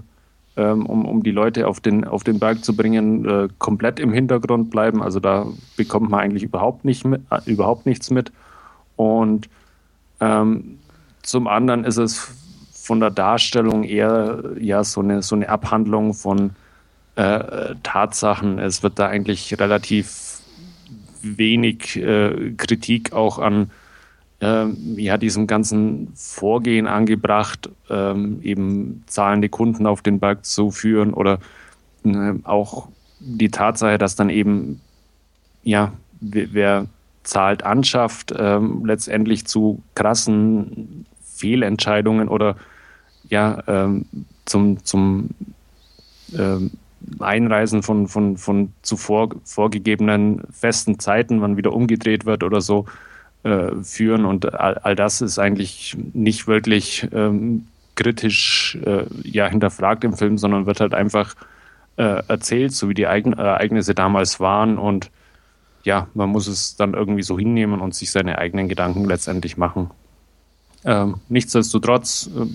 ähm, 0.56 0.86
um, 0.86 1.04
um 1.04 1.22
die 1.22 1.30
Leute 1.30 1.66
auf 1.66 1.80
den, 1.80 2.04
auf 2.04 2.24
den 2.24 2.38
Berg 2.38 2.64
zu 2.64 2.76
bringen, 2.76 3.24
äh, 3.24 3.48
komplett 3.58 4.00
im 4.00 4.12
Hintergrund 4.12 4.70
bleiben. 4.70 5.02
Also 5.02 5.20
da 5.20 5.46
bekommt 5.76 6.10
man 6.10 6.20
eigentlich 6.20 6.42
überhaupt, 6.42 6.84
nicht 6.84 7.04
mit, 7.04 7.22
äh, 7.30 7.38
überhaupt 7.46 7.86
nichts 7.86 8.10
mit. 8.10 8.32
Und 8.96 9.48
ähm, 10.20 10.78
zum 11.22 11.46
anderen 11.46 11.84
ist 11.84 11.96
es 11.96 12.30
von 12.72 13.00
der 13.00 13.10
Darstellung 13.10 13.84
eher 13.84 14.42
ja, 14.58 14.84
so, 14.84 15.00
eine, 15.00 15.22
so 15.22 15.36
eine 15.36 15.48
Abhandlung 15.48 16.14
von 16.14 16.50
äh, 17.16 17.74
Tatsachen. 17.82 18.58
Es 18.58 18.82
wird 18.82 18.98
da 18.98 19.06
eigentlich 19.06 19.58
relativ 19.58 20.40
wenig 21.22 21.96
äh, 21.96 22.52
Kritik 22.56 23.12
auch 23.12 23.38
an 23.38 23.70
äh, 24.42 24.66
ja, 24.96 25.16
diesem 25.16 25.46
ganzen 25.46 26.12
Vorgehen 26.16 26.86
angebracht, 26.86 27.70
ähm, 27.88 28.40
eben 28.42 29.04
zahlende 29.06 29.48
Kunden 29.48 29.86
auf 29.86 30.02
den 30.02 30.18
Berg 30.18 30.44
zu 30.44 30.70
führen 30.72 31.14
oder 31.14 31.38
äh, 32.04 32.34
auch 32.42 32.88
die 33.20 33.50
Tatsache, 33.50 33.98
dass 33.98 34.16
dann 34.16 34.30
eben, 34.30 34.80
ja, 35.62 35.92
wer 36.20 36.86
zahlt, 37.22 37.62
anschafft, 37.62 38.34
ähm, 38.36 38.84
letztendlich 38.84 39.46
zu 39.46 39.80
krassen 39.94 41.06
Fehlentscheidungen 41.22 42.28
oder 42.28 42.56
ja, 43.28 43.62
ähm, 43.68 44.06
zum, 44.44 44.84
zum 44.84 45.30
ähm, 46.36 46.72
Einreisen 47.20 47.84
von, 47.84 48.08
von, 48.08 48.36
von 48.36 48.72
zuvor 48.82 49.30
vorgegebenen 49.44 50.42
festen 50.50 50.98
Zeiten, 50.98 51.40
wann 51.40 51.56
wieder 51.56 51.72
umgedreht 51.72 52.26
wird 52.26 52.42
oder 52.42 52.60
so, 52.60 52.86
äh, 53.44 53.82
führen. 53.82 54.24
Und 54.24 54.54
all, 54.54 54.78
all, 54.78 54.94
das 54.94 55.20
ist 55.20 55.38
eigentlich 55.38 55.96
nicht 56.12 56.46
wirklich 56.46 57.08
ähm, 57.12 57.66
kritisch 57.94 58.78
äh, 58.84 59.04
ja, 59.24 59.48
hinterfragt 59.48 60.04
im 60.04 60.14
Film, 60.14 60.38
sondern 60.38 60.66
wird 60.66 60.80
halt 60.80 60.94
einfach 60.94 61.34
äh, 61.96 62.22
erzählt, 62.28 62.72
so 62.72 62.88
wie 62.88 62.94
die 62.94 63.06
Eigen 63.06 63.32
Ereignisse 63.32 63.94
damals 63.94 64.40
waren. 64.40 64.78
Und 64.78 65.10
ja, 65.84 66.08
man 66.14 66.30
muss 66.30 66.46
es 66.46 66.76
dann 66.76 66.94
irgendwie 66.94 67.22
so 67.22 67.38
hinnehmen 67.38 67.80
und 67.80 67.94
sich 67.94 68.10
seine 68.10 68.38
eigenen 68.38 68.68
Gedanken 68.68 69.04
letztendlich 69.04 69.56
machen. 69.56 69.90
Ähm, 70.84 71.16
nichtsdestotrotz 71.28 72.30
äh, 72.34 72.46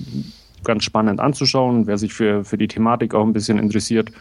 ganz 0.64 0.84
spannend 0.84 1.20
anzuschauen, 1.20 1.88
wer 1.88 1.98
sich 1.98 2.14
für, 2.14 2.44
für 2.44 2.58
die 2.58 2.68
Thematik 2.68 3.14
auch 3.14 3.26
ein 3.26 3.34
bisschen 3.34 3.60
interessiert 3.60 4.12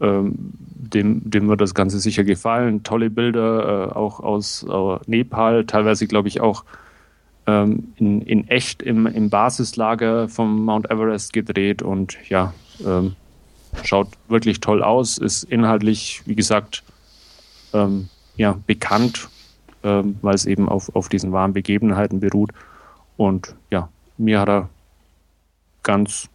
ähm, 0.00 0.34
dem, 0.36 1.28
dem 1.28 1.48
wird 1.48 1.60
das 1.60 1.74
Ganze 1.74 1.98
sicher 1.98 2.24
gefallen. 2.24 2.82
Tolle 2.82 3.10
Bilder, 3.10 3.90
äh, 3.90 3.92
auch 3.94 4.20
aus 4.20 4.64
äh, 4.68 4.98
Nepal, 5.06 5.64
teilweise 5.64 6.06
glaube 6.06 6.28
ich 6.28 6.40
auch 6.40 6.64
ähm, 7.46 7.92
in, 7.96 8.22
in 8.22 8.48
echt 8.48 8.82
im, 8.82 9.06
im 9.06 9.30
Basislager 9.30 10.28
vom 10.28 10.64
Mount 10.64 10.90
Everest 10.90 11.32
gedreht 11.32 11.82
und 11.82 12.16
ja, 12.28 12.54
ähm, 12.84 13.16
schaut 13.82 14.08
wirklich 14.28 14.60
toll 14.60 14.82
aus, 14.82 15.18
ist 15.18 15.44
inhaltlich, 15.44 16.22
wie 16.26 16.36
gesagt, 16.36 16.82
ähm, 17.72 18.08
ja, 18.36 18.58
bekannt, 18.66 19.28
ähm, 19.82 20.16
weil 20.22 20.34
es 20.34 20.46
eben 20.46 20.68
auf, 20.68 20.94
auf 20.94 21.08
diesen 21.08 21.32
wahren 21.32 21.52
Begebenheiten 21.52 22.20
beruht. 22.20 22.50
Und 23.16 23.54
ja, 23.70 23.88
mir 24.16 24.40
hat 24.40 24.48
er 24.48 24.68
ganz 25.82 26.28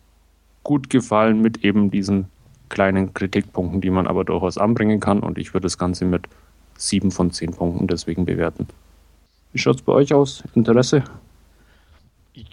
gut 0.63 0.89
gefallen 0.89 1.41
mit 1.41 1.63
eben 1.63 1.91
diesen 1.91 2.27
kleinen 2.69 3.13
Kritikpunkten, 3.13 3.81
die 3.81 3.89
man 3.89 4.07
aber 4.07 4.23
durchaus 4.23 4.57
anbringen 4.57 4.99
kann. 4.99 5.19
Und 5.19 5.37
ich 5.37 5.53
würde 5.53 5.65
das 5.65 5.77
Ganze 5.77 6.05
mit 6.05 6.27
sieben 6.77 7.11
von 7.11 7.31
zehn 7.31 7.51
Punkten 7.51 7.87
deswegen 7.87 8.25
bewerten. 8.25 8.67
Wie 9.51 9.59
schaut 9.59 9.77
es 9.77 9.81
bei 9.81 9.93
euch 9.93 10.13
aus? 10.13 10.43
Interesse? 10.55 11.03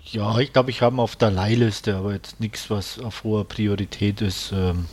Ja, 0.05 0.39
ich 0.39 0.53
glaube, 0.53 0.71
ich 0.71 0.83
habe 0.83 1.01
auf 1.01 1.17
der 1.17 1.31
Leihliste, 1.31 1.97
aber 1.97 2.15
jetzt 2.15 2.41
nichts, 2.41 2.71
was 2.71 2.99
auf 2.99 3.23
hoher 3.23 3.45
Priorität 3.45 4.21
ist. 4.21 4.53
Ähm, 4.53 4.87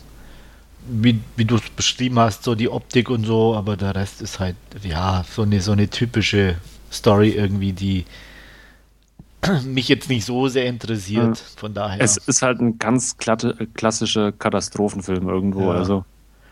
wie, 0.86 1.20
wie 1.36 1.44
du 1.44 1.56
es 1.56 1.70
beschrieben 1.70 2.18
hast, 2.18 2.44
so 2.44 2.54
die 2.54 2.68
Optik 2.68 3.08
und 3.08 3.24
so, 3.24 3.54
aber 3.54 3.76
der 3.76 3.94
Rest 3.94 4.20
ist 4.20 4.38
halt, 4.38 4.56
ja, 4.82 5.24
so 5.28 5.42
eine, 5.42 5.60
so 5.60 5.72
eine 5.72 5.88
typische 5.88 6.56
Story 6.92 7.30
irgendwie, 7.30 7.72
die 7.72 8.04
mich 9.64 9.88
jetzt 9.88 10.08
nicht 10.08 10.24
so 10.24 10.48
sehr 10.48 10.66
interessiert. 10.66 11.36
Ja. 11.38 11.44
Von 11.56 11.74
daher. 11.74 12.00
Es 12.00 12.16
ist 12.16 12.42
halt 12.42 12.60
ein 12.60 12.78
ganz 12.78 13.16
klassischer 13.18 14.32
Katastrophenfilm 14.32 15.28
irgendwo. 15.28 15.72
Ja. 15.72 15.78
Also 15.78 16.04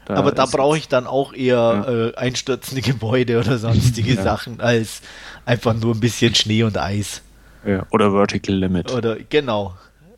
da 0.05 0.15
Aber 0.15 0.33
da 0.33 0.47
brauche 0.47 0.77
ich 0.77 0.89
dann 0.89 1.07
auch 1.07 1.33
eher 1.33 1.57
ja. 1.57 2.09
äh, 2.09 2.15
einstürzende 2.17 2.83
Gebäude 2.83 3.39
oder 3.39 3.59
sonstige 3.59 4.15
ja. 4.15 4.23
Sachen 4.23 4.61
als 4.61 5.01
einfach 5.47 5.75
nur 5.75 5.95
ein 5.95 6.01
bisschen 6.01 6.35
Schnee 6.35 6.65
und 6.65 6.77
Eis. 6.77 7.23
Ja. 7.65 7.87
Oder 7.91 8.11
Vertical 8.11 8.57
Limit. 8.57 8.93
Oder 8.93 9.17
genau. 9.29 9.75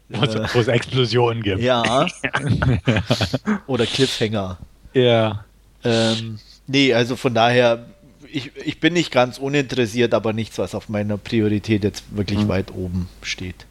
Wo 0.08 0.60
es 0.60 0.68
Explosionen 0.68 1.42
gibt. 1.42 1.60
Ja. 1.60 2.06
oder 3.66 3.87
Cliffhanger. 3.87 4.58
Ja. 4.92 5.44
Ähm, 5.82 6.38
nee, 6.66 6.94
also 6.94 7.16
von 7.16 7.34
daher, 7.34 7.87
ich, 8.35 8.51
ich 8.57 8.81
bin 8.81 8.92
nicht 8.92 9.12
ganz 9.12 9.38
uninteressiert, 9.38 10.12
aber 10.12 10.33
nichts, 10.33 10.59
was 10.59 10.75
auf 10.75 10.88
meiner 10.88 11.16
Priorität 11.16 11.85
jetzt 11.85 12.16
wirklich 12.16 12.40
mhm. 12.40 12.49
weit 12.49 12.75
oben 12.75 13.09
steht. 13.23 13.66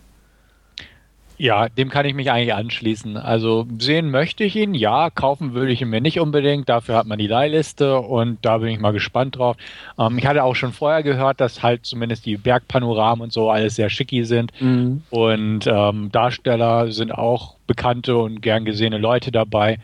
Ja, 1.37 1.67
dem 1.67 1.89
kann 1.89 2.05
ich 2.05 2.13
mich 2.13 2.31
eigentlich 2.31 2.53
anschließen. 2.53 3.17
Also 3.17 3.67
sehen 3.79 4.11
möchte 4.11 4.45
ich 4.45 4.55
ihn, 4.55 4.73
ja, 4.73 5.09
kaufen 5.09 5.53
würde 5.53 5.73
ich 5.73 5.81
ihn 5.81 5.89
mir 5.89 5.99
nicht 5.99 6.19
unbedingt. 6.19 6.69
Dafür 6.69 6.95
hat 6.95 7.07
man 7.07 7.17
die 7.17 7.27
Leihliste 7.27 7.99
und 7.99 8.37
da 8.43 8.59
bin 8.59 8.69
ich 8.69 8.79
mal 8.79 8.93
gespannt 8.93 9.37
drauf. 9.37 9.57
Ähm, 9.99 10.17
ich 10.17 10.25
hatte 10.25 10.43
auch 10.43 10.55
schon 10.55 10.71
vorher 10.71 11.03
gehört, 11.03 11.41
dass 11.41 11.61
halt 11.61 11.85
zumindest 11.85 12.25
die 12.25 12.37
Bergpanoramen 12.37 13.23
und 13.23 13.33
so 13.33 13.49
alles 13.49 13.75
sehr 13.75 13.89
schicki 13.89 14.23
sind. 14.23 14.53
Mhm. 14.61 15.01
Und 15.09 15.67
ähm, 15.67 16.09
Darsteller 16.13 16.91
sind 16.91 17.11
auch 17.11 17.55
bekannte 17.67 18.15
und 18.15 18.41
gern 18.41 18.63
gesehene 18.63 18.99
Leute 18.99 19.31
dabei. 19.31 19.79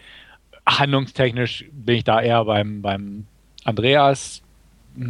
Handlungstechnisch 0.66 1.66
bin 1.74 1.98
ich 1.98 2.04
da 2.06 2.22
eher 2.22 2.46
beim, 2.46 2.82
beim 2.82 3.26
Andreas, 3.66 4.44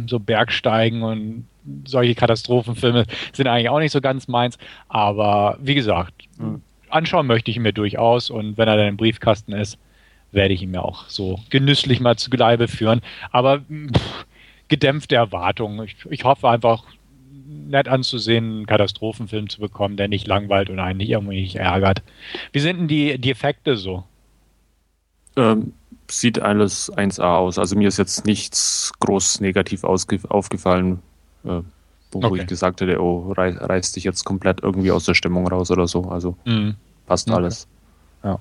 so 0.08 0.18
Bergsteigen 0.18 1.02
und 1.02 1.46
solche 1.86 2.14
Katastrophenfilme 2.14 3.06
sind 3.32 3.46
eigentlich 3.46 3.68
auch 3.68 3.78
nicht 3.78 3.92
so 3.92 4.00
ganz 4.00 4.28
meins. 4.28 4.58
Aber 4.88 5.58
wie 5.60 5.74
gesagt, 5.74 6.14
mhm. 6.38 6.62
anschauen 6.88 7.26
möchte 7.26 7.50
ich 7.50 7.56
ihn 7.56 7.62
mir 7.62 7.72
durchaus. 7.72 8.30
Und 8.30 8.58
wenn 8.58 8.68
er 8.68 8.76
dann 8.76 8.88
im 8.88 8.96
Briefkasten 8.96 9.52
ist, 9.52 9.78
werde 10.32 10.54
ich 10.54 10.62
ihn 10.62 10.70
mir 10.70 10.84
auch 10.84 11.08
so 11.08 11.40
genüsslich 11.50 12.00
mal 12.00 12.16
zu 12.16 12.30
Leibe 12.30 12.68
führen. 12.68 13.00
Aber 13.30 13.60
pff, 13.60 14.26
gedämpfte 14.68 15.16
Erwartungen. 15.16 15.84
Ich, 15.84 15.96
ich 16.08 16.24
hoffe 16.24 16.48
einfach, 16.48 16.84
nett 17.50 17.88
anzusehen, 17.88 18.44
einen 18.44 18.66
Katastrophenfilm 18.66 19.48
zu 19.48 19.60
bekommen, 19.60 19.96
der 19.96 20.08
nicht 20.08 20.26
langweilt 20.26 20.70
und 20.70 20.78
einen 20.78 20.98
nicht 20.98 21.10
irgendwie 21.10 21.40
nicht 21.40 21.56
ärgert. 21.56 22.02
Wie 22.52 22.60
sind 22.60 22.78
denn 22.78 22.88
die, 22.88 23.18
die 23.18 23.30
Effekte 23.30 23.76
so? 23.76 24.04
Ähm, 25.36 25.72
sieht 26.10 26.40
alles 26.40 26.92
1A 26.92 27.36
aus. 27.36 27.58
Also 27.58 27.76
mir 27.76 27.88
ist 27.88 27.98
jetzt 27.98 28.26
nichts 28.26 28.92
groß 29.00 29.40
negativ 29.40 29.84
aufgefallen 29.84 31.00
äh, 31.44 31.62
wo, 32.12 32.24
okay. 32.24 32.40
ich 32.40 32.46
gesagt 32.46 32.80
hätte, 32.80 33.00
oh, 33.00 33.32
reiß, 33.32 33.56
reißt 33.60 33.96
dich 33.96 34.04
jetzt 34.04 34.24
komplett 34.24 34.62
irgendwie 34.62 34.90
aus 34.90 35.04
der 35.04 35.14
Stimmung 35.14 35.46
raus 35.46 35.70
oder 35.70 35.86
so. 35.86 36.10
Also 36.10 36.36
mhm. 36.44 36.74
passt 37.06 37.28
okay. 37.28 37.36
alles. 37.36 37.66
Ja. 38.24 38.38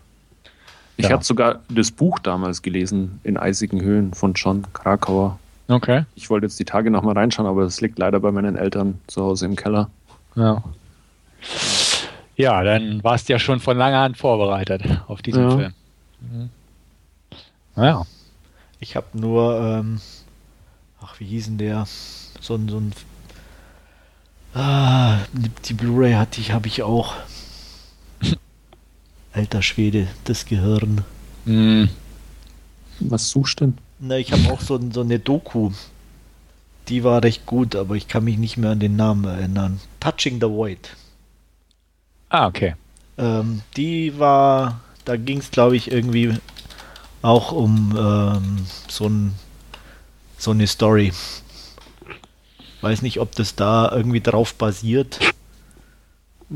Ich 0.97 1.05
ja. 1.05 1.12
hatte 1.12 1.23
sogar 1.23 1.60
das 1.69 1.91
Buch 1.91 2.19
damals 2.19 2.62
gelesen, 2.62 3.19
In 3.23 3.38
eisigen 3.38 3.82
Höhen 3.82 4.13
von 4.13 4.34
John 4.34 4.65
Krakauer. 4.73 5.39
Okay. 5.67 6.05
Ich 6.15 6.29
wollte 6.29 6.47
jetzt 6.47 6.60
die 6.60 6.65
Tage 6.65 6.89
nochmal 6.89 7.13
reinschauen, 7.13 7.47
aber 7.47 7.62
es 7.63 7.79
liegt 7.79 7.99
leider 7.99 8.19
bei 8.19 8.32
meinen 8.32 8.55
Eltern 8.55 8.99
zu 9.08 9.21
Hause 9.21 9.45
im 9.45 9.55
Keller. 9.55 9.89
Ja. 10.36 10.63
Ja, 12.36 12.63
dann 12.63 13.03
warst 13.03 13.29
du 13.29 13.34
ja 13.34 13.39
schon 13.39 13.60
von 13.60 13.77
langer 13.77 13.99
Hand 13.99 14.17
vorbereitet 14.17 14.82
auf 15.08 15.21
diesen 15.21 15.43
ja. 15.43 15.58
Film. 15.58 15.73
Mhm. 16.21 16.49
Naja. 17.80 18.06
Ich 18.82 18.98
habe 18.98 19.08
nur, 19.13 19.58
ähm, 19.58 20.02
ach, 21.02 21.18
wie 21.22 21.26
hieß 21.26 21.46
denn 21.46 21.60
der? 21.60 21.88
so 22.42 22.56
ein, 22.56 22.68
so 22.68 22.78
ein 22.78 22.92
ah, 24.54 25.20
die 25.63 25.74
Blu-ray 25.74 26.15
hatte 26.15 26.42
ich, 26.42 26.52
habe 26.52 26.68
ich 26.68 26.84
auch. 26.84 27.13
Alter 29.34 29.62
Schwede, 29.62 30.08
das 30.26 30.46
Gehirn. 30.46 31.06
Mm. 31.46 31.86
Was 33.00 33.30
suchst 33.30 33.62
du 33.62 33.68
denn? 33.68 33.78
Na, 34.00 34.18
ich 34.18 34.34
habe 34.34 34.52
auch 34.52 34.60
so, 34.60 34.78
so 34.92 35.00
eine 35.00 35.20
Doku. 35.20 35.72
Die 36.89 37.06
war 37.06 37.24
recht 37.24 37.46
gut, 37.46 37.78
aber 37.78 37.96
ich 37.96 38.10
kann 38.10 38.26
mich 38.26 38.38
nicht 38.38 38.58
mehr 38.58 38.72
an 38.72 38.82
den 38.82 38.98
Namen 38.98 39.24
erinnern. 39.24 39.80
Touching 40.02 40.42
the 40.42 40.50
Void. 40.50 40.89
Ah, 42.28 42.48
okay. 42.48 42.76
Ähm, 43.18 43.62
die 43.78 44.20
war, 44.20 44.82
da 45.06 45.15
ging 45.15 45.38
es, 45.38 45.50
glaube 45.50 45.78
ich, 45.78 45.89
irgendwie 45.89 46.38
auch 47.21 47.51
um 47.51 47.95
ähm, 47.97 48.58
so, 48.88 49.08
ein, 49.08 49.34
so 50.38 50.51
eine 50.51 50.67
Story. 50.67 51.12
Weiß 52.82 53.01
nicht, 53.01 53.19
ob 53.19 53.36
das 53.36 53.55
da 53.55 53.91
irgendwie 53.91 54.21
drauf 54.21 54.55
basiert. 54.55 55.19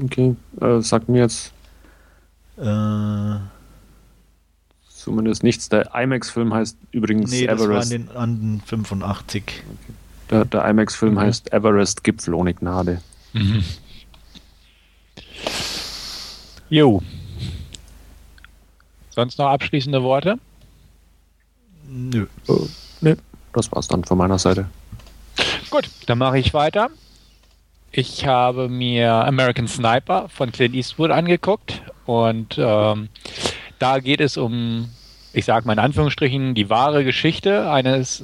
Okay, 0.01 0.35
äh, 0.61 0.81
sagt 0.81 1.09
mir 1.09 1.21
jetzt. 1.21 1.51
Äh, 2.57 3.39
Zumindest 5.03 5.43
nichts. 5.43 5.67
Der 5.67 5.93
IMAX-Film 5.93 6.53
heißt 6.53 6.77
übrigens 6.91 7.29
nee, 7.29 7.43
Everest. 7.43 7.61
Das 7.61 7.69
war 7.69 7.83
in 7.97 8.07
den 8.07 8.15
Anden 8.15 8.61
85. 8.65 9.43
Okay. 9.45 9.93
Der, 10.29 10.45
der 10.45 10.65
IMAX-Film 10.65 11.15
mhm. 11.15 11.19
heißt 11.19 11.51
Everest 11.51 12.05
Gipfel 12.05 12.33
ohne 12.33 12.53
Gnade. 12.53 13.01
Mhm. 13.33 13.65
Jo. 16.69 17.01
Sonst 19.09 19.37
noch 19.37 19.47
abschließende 19.47 20.01
Worte? 20.01 20.39
Nö. 21.93 22.25
Äh, 22.49 22.53
nö. 23.01 23.15
Das 23.53 23.71
war's 23.71 23.87
dann 23.87 24.03
von 24.03 24.17
meiner 24.17 24.39
Seite. 24.39 24.65
Gut, 25.69 25.89
dann 26.07 26.17
mache 26.17 26.39
ich 26.39 26.53
weiter. 26.53 26.89
Ich 27.91 28.25
habe 28.25 28.69
mir 28.69 29.11
American 29.11 29.67
Sniper 29.67 30.27
von 30.29 30.51
Clint 30.51 30.73
Eastwood 30.73 31.11
angeguckt 31.11 31.83
und 32.05 32.55
ähm, 32.57 33.09
da 33.77 33.99
geht 33.99 34.19
es 34.19 34.37
um, 34.37 34.89
ich 35.33 35.45
sage 35.45 35.67
mal 35.67 35.73
in 35.73 35.79
Anführungsstrichen, 35.79 36.55
die 36.55 36.71
wahre 36.71 37.03
Geschichte 37.03 37.69
eines 37.69 38.23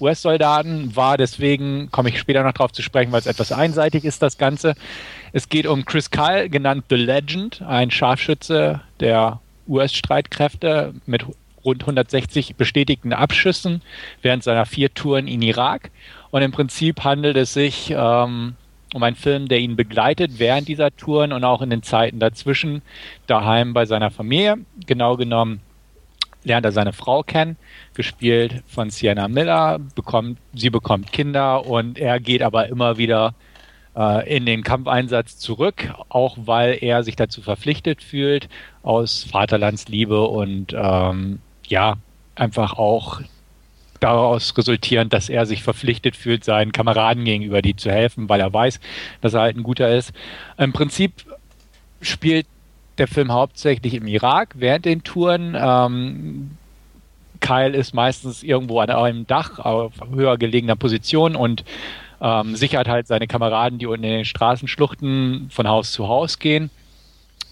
US-Soldaten 0.00 0.94
war. 0.94 1.16
Deswegen 1.16 1.90
komme 1.90 2.10
ich 2.10 2.20
später 2.20 2.44
noch 2.44 2.52
darauf 2.52 2.72
zu 2.72 2.82
sprechen, 2.82 3.10
weil 3.10 3.20
es 3.20 3.26
etwas 3.26 3.50
einseitig 3.50 4.04
ist, 4.04 4.22
das 4.22 4.38
Ganze. 4.38 4.74
Es 5.32 5.48
geht 5.48 5.66
um 5.66 5.84
Chris 5.84 6.10
Kyle, 6.10 6.48
genannt 6.48 6.84
The 6.88 6.96
Legend, 6.96 7.62
ein 7.62 7.90
Scharfschütze 7.90 8.80
der 9.00 9.40
US-Streitkräfte 9.66 10.94
mit 11.06 11.24
rund 11.64 11.82
160 11.82 12.56
bestätigten 12.56 13.12
Abschüssen 13.12 13.82
während 14.22 14.42
seiner 14.42 14.66
vier 14.66 14.92
Touren 14.92 15.26
in 15.26 15.42
Irak. 15.42 15.90
Und 16.30 16.42
im 16.42 16.52
Prinzip 16.52 17.04
handelt 17.04 17.36
es 17.36 17.54
sich 17.54 17.94
ähm, 17.96 18.54
um 18.94 19.02
einen 19.02 19.16
Film, 19.16 19.48
der 19.48 19.58
ihn 19.58 19.76
begleitet 19.76 20.38
während 20.38 20.68
dieser 20.68 20.94
Touren 20.94 21.32
und 21.32 21.44
auch 21.44 21.62
in 21.62 21.70
den 21.70 21.82
Zeiten 21.82 22.20
dazwischen, 22.20 22.82
daheim 23.26 23.74
bei 23.74 23.86
seiner 23.86 24.10
Familie. 24.10 24.58
Genau 24.86 25.16
genommen 25.16 25.60
lernt 26.44 26.66
er 26.66 26.72
seine 26.72 26.92
Frau 26.92 27.22
kennen, 27.22 27.56
gespielt 27.94 28.62
von 28.66 28.90
Sienna 28.90 29.28
Miller, 29.28 29.80
bekommt, 29.94 30.38
sie 30.52 30.70
bekommt 30.70 31.12
Kinder 31.12 31.66
und 31.66 31.98
er 31.98 32.20
geht 32.20 32.42
aber 32.42 32.68
immer 32.68 32.98
wieder 32.98 33.34
äh, 33.96 34.36
in 34.36 34.46
den 34.46 34.62
Kampfeinsatz 34.62 35.38
zurück, 35.38 35.92
auch 36.08 36.36
weil 36.38 36.78
er 36.80 37.02
sich 37.02 37.16
dazu 37.16 37.42
verpflichtet 37.42 38.02
fühlt, 38.02 38.48
aus 38.82 39.24
Vaterlandsliebe 39.24 40.26
und 40.26 40.74
ähm, 40.76 41.40
ja, 41.66 41.96
einfach 42.34 42.74
auch 42.74 43.20
daraus 44.00 44.56
resultierend, 44.56 45.12
dass 45.12 45.28
er 45.28 45.46
sich 45.46 45.62
verpflichtet 45.62 46.16
fühlt, 46.16 46.44
seinen 46.44 46.72
Kameraden 46.72 47.24
gegenüber 47.24 47.62
die 47.62 47.76
zu 47.76 47.90
helfen, 47.90 48.28
weil 48.28 48.40
er 48.40 48.52
weiß, 48.52 48.80
dass 49.20 49.34
er 49.34 49.40
halt 49.40 49.56
ein 49.56 49.62
guter 49.62 49.94
ist. 49.94 50.12
Im 50.58 50.72
Prinzip 50.72 51.24
spielt 52.02 52.46
der 52.98 53.08
Film 53.08 53.32
hauptsächlich 53.32 53.94
im 53.94 54.06
Irak 54.06 54.54
während 54.56 54.84
den 54.84 55.02
Touren. 55.02 55.56
Ähm, 55.58 56.50
Kyle 57.40 57.76
ist 57.76 57.94
meistens 57.94 58.42
irgendwo 58.42 58.80
an 58.80 58.90
einem 58.90 59.26
Dach 59.26 59.58
auf 59.58 59.92
höher 60.14 60.38
gelegener 60.38 60.76
Position 60.76 61.34
und 61.34 61.64
ähm, 62.20 62.56
sichert 62.56 62.88
halt 62.88 63.06
seine 63.06 63.26
Kameraden, 63.26 63.78
die 63.78 63.86
unten 63.86 64.04
in 64.04 64.12
den 64.12 64.24
Straßenschluchten 64.24 65.48
von 65.50 65.68
Haus 65.68 65.92
zu 65.92 66.08
Haus 66.08 66.38
gehen. 66.38 66.70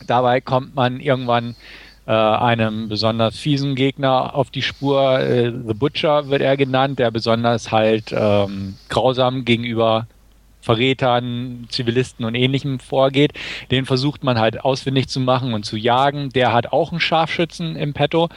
Dabei 0.06 0.40
kommt 0.40 0.74
man 0.74 1.00
irgendwann 1.00 1.56
äh, 2.06 2.12
einem 2.12 2.88
besonders 2.88 3.38
fiesen 3.38 3.74
Gegner 3.74 4.34
auf 4.34 4.50
die 4.50 4.62
Spur. 4.62 5.20
Äh, 5.20 5.52
The 5.52 5.74
Butcher 5.74 6.28
wird 6.28 6.42
er 6.42 6.56
genannt, 6.56 6.98
der 6.98 7.10
besonders 7.10 7.70
halt 7.70 8.12
ähm, 8.12 8.76
grausam 8.88 9.44
gegenüber 9.44 10.06
Verrätern, 10.62 11.66
Zivilisten 11.68 12.24
und 12.24 12.36
ähnlichem 12.36 12.78
vorgeht. 12.78 13.32
Den 13.70 13.84
versucht 13.84 14.22
man 14.22 14.38
halt 14.38 14.64
ausfindig 14.64 15.08
zu 15.08 15.18
machen 15.18 15.54
und 15.54 15.64
zu 15.64 15.76
jagen. 15.76 16.30
Der 16.30 16.52
hat 16.52 16.72
auch 16.72 16.92
einen 16.92 17.00
Scharfschützen 17.00 17.76
im 17.76 17.92
Petto. 17.92 18.28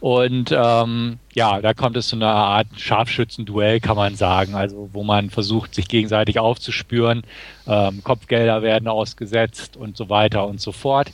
Und 0.00 0.52
ähm, 0.52 1.18
ja, 1.34 1.60
da 1.60 1.74
kommt 1.74 1.96
es 1.96 2.08
zu 2.08 2.16
einer 2.16 2.32
Art 2.32 2.66
Scharfschützenduell, 2.76 3.80
kann 3.80 3.96
man 3.96 4.16
sagen. 4.16 4.54
Also 4.54 4.90
wo 4.92 5.02
man 5.04 5.30
versucht, 5.30 5.74
sich 5.74 5.88
gegenseitig 5.88 6.38
aufzuspüren. 6.38 7.22
Ähm, 7.66 8.02
Kopfgelder 8.02 8.62
werden 8.62 8.88
ausgesetzt 8.88 9.76
und 9.76 9.96
so 9.96 10.08
weiter 10.08 10.46
und 10.46 10.60
so 10.60 10.72
fort. 10.72 11.12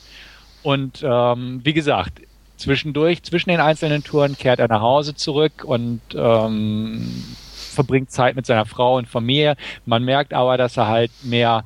Und 0.65 1.05
ähm, 1.07 1.61
wie 1.63 1.73
gesagt, 1.73 2.21
zwischendurch, 2.57 3.21
zwischen 3.21 3.51
den 3.51 3.59
einzelnen 3.59 4.03
Touren 4.03 4.35
kehrt 4.35 4.59
er 4.59 4.67
nach 4.67 4.81
Hause 4.81 5.13
zurück 5.13 5.63
und 5.63 6.01
ähm, 6.15 7.23
verbringt 7.53 8.09
Zeit 8.09 8.35
mit 8.35 8.47
seiner 8.47 8.65
Frau 8.65 8.97
und 8.97 9.07
Familie. 9.07 9.57
Man 9.85 10.03
merkt 10.03 10.33
aber, 10.33 10.57
dass 10.57 10.75
er 10.75 10.87
halt 10.87 11.11
mehr 11.21 11.65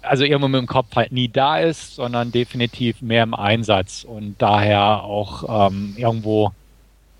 also 0.00 0.24
irgendwo 0.24 0.48
mit 0.48 0.58
dem 0.58 0.66
Kopf 0.66 0.96
halt 0.96 1.12
nie 1.12 1.28
da 1.28 1.58
ist, 1.58 1.96
sondern 1.96 2.32
definitiv 2.32 3.02
mehr 3.02 3.24
im 3.24 3.34
Einsatz 3.34 4.04
und 4.04 4.36
daher 4.38 5.02
auch 5.02 5.68
ähm, 5.68 5.92
irgendwo, 5.98 6.52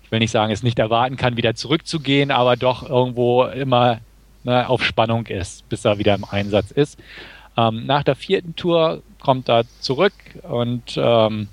ich 0.03 0.11
will 0.11 0.19
nicht 0.19 0.31
sagen, 0.31 0.51
es 0.51 0.63
nicht 0.63 0.79
erwarten 0.79 1.17
kann, 1.17 1.37
wieder 1.37 1.53
zurückzugehen, 1.53 2.31
aber 2.31 2.55
doch 2.55 2.87
irgendwo 2.87 3.43
immer 3.45 3.99
ne, 4.43 4.67
auf 4.67 4.83
Spannung 4.83 5.27
ist, 5.27 5.69
bis 5.69 5.85
er 5.85 5.99
wieder 5.99 6.15
im 6.15 6.25
Einsatz 6.25 6.71
ist. 6.71 6.99
Ähm, 7.57 7.85
nach 7.85 8.03
der 8.03 8.15
vierten 8.15 8.55
Tour 8.55 9.01
kommt 9.19 9.49
er 9.49 9.63
zurück 9.79 10.13
und 10.43 10.95
ähm, 10.97 11.47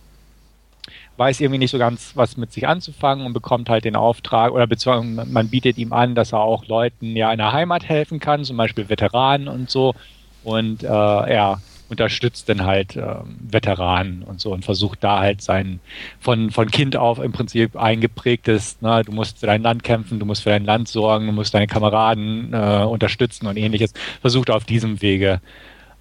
weiß 1.17 1.41
irgendwie 1.41 1.59
nicht 1.59 1.71
so 1.71 1.79
ganz, 1.79 2.13
was 2.17 2.37
mit 2.37 2.53
sich 2.53 2.67
anzufangen 2.67 3.27
und 3.27 3.33
bekommt 3.33 3.69
halt 3.69 3.85
den 3.85 3.97
Auftrag 3.97 4.53
oder 4.53 4.67
beziehungsweise 4.67 5.31
man 5.31 5.49
bietet 5.49 5.79
ihm 5.79 5.93
an, 5.93 6.15
dass 6.15 6.33
er 6.33 6.41
auch 6.41 6.67
Leuten 6.67 7.17
ja 7.17 7.31
in 7.31 7.39
der 7.39 7.53
Heimat 7.53 7.85
helfen 7.85 8.19
kann, 8.19 8.45
zum 8.45 8.57
Beispiel 8.57 8.89
Veteranen 8.89 9.49
und 9.49 9.71
so. 9.71 9.95
Und 10.43 10.83
äh, 10.83 10.87
er 10.87 11.61
unterstützt 11.89 12.49
dann 12.49 12.65
halt 12.65 12.97
äh, 12.97 13.17
Veteranen 13.39 14.23
und 14.23 14.41
so 14.41 14.53
und 14.53 14.65
versucht 14.65 15.05
da 15.05 15.21
halt 15.21 15.43
sein 15.43 15.79
von, 16.19 16.51
von 16.51 16.71
Kind 16.71 16.97
auf 16.97 17.19
im 17.19 17.33
Prinzip 17.33 17.77
eingeprägtes, 17.77 18.81
ne, 18.81 19.03
du 19.05 19.13
musst 19.13 19.39
für 19.41 19.47
dein 19.47 19.63
Land 19.63 19.85
kämpfen, 19.85 20.19
du 20.19 20.25
musst 20.25 20.43
für 20.43 20.51
dein 20.51 20.65
Land 20.65 20.89
sorgen, 20.89 21.27
du 21.27 21.33
musst 21.33 21.53
deine 21.53 21.67
Kameraden 21.67 22.55
äh, 22.55 22.85
unterstützen 22.85 23.47
und 23.47 23.59
ähnliches, 23.59 23.93
versucht 24.23 24.51
auf 24.51 24.65
diesem 24.65 25.03
Wege 25.03 25.41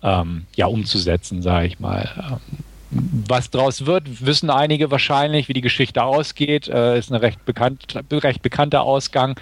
ähm, 0.03 0.45
ja 0.55 0.67
umzusetzen, 0.67 1.41
sage 1.41 1.67
ich 1.67 1.79
mal. 1.79 2.09
Ähm, 2.17 2.57
was 2.91 3.49
draus 3.49 3.85
wird, 3.85 4.25
wissen 4.25 4.49
einige 4.49 4.91
wahrscheinlich, 4.91 5.47
wie 5.47 5.53
die 5.53 5.61
Geschichte 5.61 6.03
ausgeht. 6.03 6.67
Äh, 6.67 6.99
ist 6.99 7.11
ein 7.11 7.15
recht, 7.15 7.45
bekannt, 7.45 7.97
recht 8.11 8.41
bekannter 8.41 8.81
Ausgang, 8.81 9.39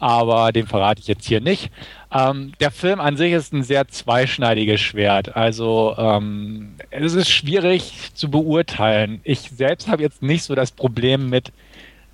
aber 0.00 0.50
den 0.52 0.66
verrate 0.66 1.00
ich 1.00 1.06
jetzt 1.06 1.26
hier 1.26 1.40
nicht. 1.40 1.70
Ähm, 2.12 2.52
der 2.58 2.72
Film 2.72 3.00
an 3.00 3.16
sich 3.16 3.32
ist 3.32 3.52
ein 3.52 3.62
sehr 3.62 3.86
zweischneidiges 3.86 4.80
Schwert. 4.80 5.36
Also 5.36 5.94
ähm, 5.96 6.74
es 6.90 7.14
ist 7.14 7.30
schwierig 7.30 8.10
zu 8.14 8.30
beurteilen. 8.30 9.20
Ich 9.22 9.40
selbst 9.50 9.88
habe 9.88 10.02
jetzt 10.02 10.22
nicht 10.22 10.42
so 10.42 10.56
das 10.56 10.72
Problem 10.72 11.30
mit 11.30 11.52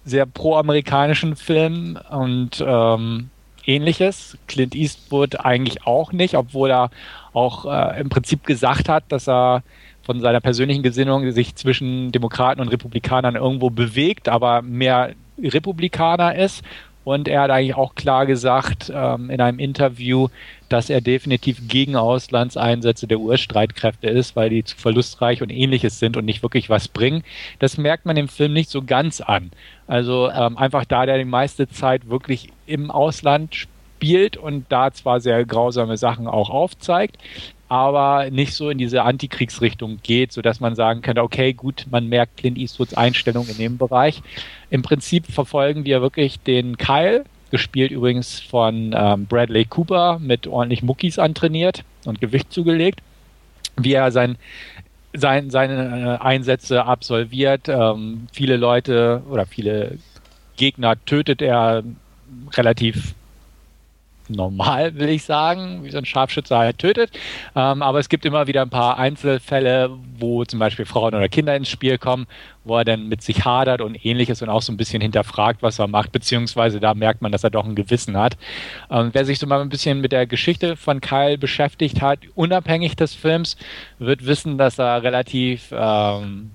sehr 0.05 0.27
pro-amerikanischen 0.27 1.35
Filmen 1.35 1.97
und 1.97 2.63
ähm, 2.67 3.31
ähnliches. 3.67 4.39
Clint 4.47 4.75
Eastwood 4.75 5.41
eigentlich 5.41 5.87
auch 5.87 6.13
nicht, 6.13 6.35
obwohl 6.37 6.71
er 6.71 6.91
auch 7.33 7.67
äh, 7.67 8.01
im 8.01 8.09
Prinzip 8.09 8.45
gesagt 8.45 8.89
hat, 8.89 9.05
dass 9.09 9.29
er 9.29 9.63
von 10.03 10.21
seiner 10.21 10.41
persönlichen 10.41 10.83
Gesinnung 10.83 11.31
sich 11.33 11.57
zwischen 11.57 12.13
Demokraten 12.13 12.61
und 12.61 12.69
Republikanern 12.69 13.37
irgendwo 13.37 13.71
bewegt, 13.71 14.29
aber 14.29 14.63
mehr 14.63 15.15
Republikaner 15.43 16.35
ist. 16.35 16.63
Und 17.05 17.29
er 17.29 17.43
hat 17.43 17.51
eigentlich 17.51 17.75
auch 17.75 17.95
klar 17.95 18.25
gesagt 18.25 18.91
ähm, 18.95 19.29
in 19.29 19.41
einem 19.41 19.59
Interview, 19.59 20.29
dass 20.71 20.89
er 20.89 21.03
definitiv 21.03 21.69
gegen 21.69 21.97
Auslandseinsätze 21.97 23.07
der 23.07 23.21
US-Streitkräfte 23.21 24.09
ist, 24.09 24.37
weil 24.37 24.49
die 24.49 24.65
zu 24.65 24.75
verlustreich 24.75 25.43
und 25.43 25.51
ähnliches 25.51 25.99
sind 25.99 26.17
und 26.17 26.25
nicht 26.25 26.43
wirklich 26.43 26.71
was 26.71 26.89
bringen. 26.89 27.23
Das 27.59 27.77
merkt 27.77 28.07
man 28.07 28.17
im 28.17 28.29
Film 28.29 28.55
nicht 28.55 28.71
so 28.71 28.83
ganz 28.83 29.21
an. 29.21 29.51
Also 29.87 30.31
ähm, 30.31 30.57
einfach 30.57 30.85
da 30.85 31.07
der 31.07 31.19
die 31.19 31.25
meiste 31.25 31.69
Zeit 31.69 32.09
wirklich 32.09 32.49
im 32.67 32.91
Ausland 32.91 33.55
spielt 33.55 34.37
und 34.37 34.67
da 34.71 34.93
zwar 34.93 35.21
sehr 35.21 35.45
grausame 35.45 35.97
Sachen 35.97 36.27
auch 36.27 36.51
aufzeigt, 36.51 37.19
aber 37.69 38.31
nicht 38.31 38.55
so 38.55 38.71
in 38.71 38.79
diese 38.79 39.03
Antikriegsrichtung 39.03 39.99
geht, 40.03 40.33
sodass 40.33 40.61
man 40.61 40.75
sagen 40.75 41.03
könnte, 41.03 41.23
okay, 41.23 41.53
gut, 41.53 41.87
man 41.91 42.09
merkt 42.09 42.37
Clint 42.37 42.59
Eastwoods 42.59 42.95
Einstellung 42.95 43.47
in 43.49 43.57
dem 43.57 43.79
Bereich. 43.79 44.23
Im 44.71 44.83
Prinzip 44.83 45.27
verfolgen 45.27 45.85
wir 45.85 46.01
wirklich 46.03 46.41
den 46.41 46.77
Kyle, 46.77 47.25
gespielt 47.51 47.91
übrigens 47.93 48.41
von 48.41 48.95
ähm, 48.97 49.27
Bradley 49.27 49.65
Cooper, 49.65 50.19
mit 50.19 50.47
ordentlich 50.47 50.83
Muckis 50.83 51.19
antrainiert 51.19 51.85
und 52.05 52.21
Gewicht 52.21 52.53
zugelegt, 52.53 53.01
wie 53.77 53.95
er 53.95 54.13
sein, 54.13 54.37
sein, 55.15 55.51
seine 55.51 56.19
äh, 56.21 56.23
Einsätze 56.23 56.85
absolviert. 56.85 57.69
Ähm, 57.69 58.27
viele 58.33 58.57
Leute 58.57 59.23
oder 59.31 59.47
viele 59.47 59.99
Gegner 60.57 61.03
tötet 61.05 61.43
er 61.43 61.83
relativ 62.53 63.15
normal, 64.29 64.95
will 64.97 65.09
ich 65.09 65.25
sagen, 65.25 65.85
wie 65.85 65.91
so 65.91 65.99
ein 65.99 66.05
Scharfschütze 66.05 66.57
halt 66.57 66.79
tötet. 66.79 67.11
Ähm, 67.55 67.83
aber 67.83 67.99
es 67.99 68.09
gibt 68.09 68.25
immer 68.25 68.47
wieder 68.47 68.63
ein 68.63 68.71
paar 68.71 68.99
Einzelfälle, 68.99 69.91
wo 70.19 70.45
zum 70.45 70.59
Beispiel 70.59 70.87
Frauen 70.87 71.15
oder 71.15 71.29
Kinder 71.29 71.57
ins 71.57 71.69
Spiel 71.69 71.99
kommen, 71.99 72.27
wo 72.65 72.77
er 72.79 72.85
dann 72.85 73.09
mit 73.09 73.23
sich 73.23 73.45
hadert 73.45 73.81
und 73.81 74.05
ähnliches 74.05 74.43
und 74.43 74.49
auch 74.49 74.63
so 74.63 74.73
ein 74.73 74.77
bisschen 74.77 75.03
hinterfragt, 75.03 75.63
was 75.63 75.79
er 75.79 75.87
macht, 75.87 76.13
beziehungsweise 76.13 76.81
da 76.81 76.95
merkt 76.95 77.23
man, 77.23 77.33
dass 77.33 77.45
er 77.45 77.51
doch 77.51 77.65
ein 77.65 77.75
Gewissen 77.75 78.17
hat. 78.17 78.37
Ähm, 78.91 79.11
wer 79.13 79.25
sich 79.25 79.39
so 79.39 79.47
mal 79.47 79.61
ein 79.61 79.69
bisschen 79.69 80.01
mit 80.01 80.13
der 80.13 80.27
Geschichte 80.27 80.77
von 80.77 81.01
Kyle 81.01 81.39
beschäftigt 81.39 82.01
hat, 82.01 82.21
unabhängig 82.35 82.97
des 82.97 83.15
Films, 83.15 83.57
wird 83.99 84.27
wissen, 84.27 84.59
dass 84.59 84.79
er 84.79 85.03
relativ 85.03 85.73
ähm, 85.73 86.51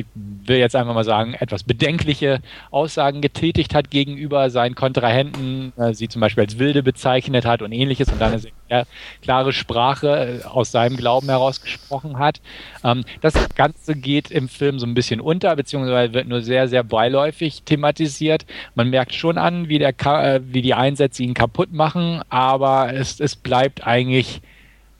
ich 0.00 0.06
will 0.14 0.58
jetzt 0.58 0.76
einfach 0.76 0.94
mal 0.94 1.04
sagen, 1.04 1.34
etwas 1.34 1.62
bedenkliche 1.62 2.40
Aussagen 2.70 3.20
getätigt 3.20 3.74
hat 3.74 3.90
gegenüber 3.90 4.50
seinen 4.50 4.74
Kontrahenten, 4.74 5.72
äh, 5.76 5.94
sie 5.94 6.08
zum 6.08 6.20
Beispiel 6.20 6.44
als 6.44 6.58
Wilde 6.58 6.82
bezeichnet 6.82 7.44
hat 7.44 7.62
und 7.62 7.72
ähnliches 7.72 8.10
und 8.10 8.20
dann 8.20 8.32
eine 8.32 8.40
sehr 8.40 8.86
klare 9.22 9.52
Sprache 9.52 10.40
äh, 10.42 10.46
aus 10.46 10.70
seinem 10.70 10.96
Glauben 10.96 11.28
herausgesprochen 11.28 12.18
hat. 12.18 12.40
Ähm, 12.84 13.04
das 13.20 13.34
Ganze 13.54 13.94
geht 13.94 14.30
im 14.30 14.48
Film 14.48 14.78
so 14.78 14.86
ein 14.86 14.94
bisschen 14.94 15.20
unter, 15.20 15.54
beziehungsweise 15.56 16.14
wird 16.14 16.28
nur 16.28 16.42
sehr, 16.42 16.68
sehr 16.68 16.84
beiläufig 16.84 17.62
thematisiert. 17.64 18.46
Man 18.74 18.90
merkt 18.90 19.14
schon 19.14 19.38
an, 19.38 19.68
wie, 19.68 19.78
der, 19.78 19.94
äh, 20.00 20.40
wie 20.44 20.62
die 20.62 20.74
Einsätze 20.74 21.22
ihn 21.22 21.34
kaputt 21.34 21.72
machen, 21.72 22.22
aber 22.28 22.92
es, 22.92 23.20
es 23.20 23.36
bleibt 23.36 23.86
eigentlich 23.86 24.40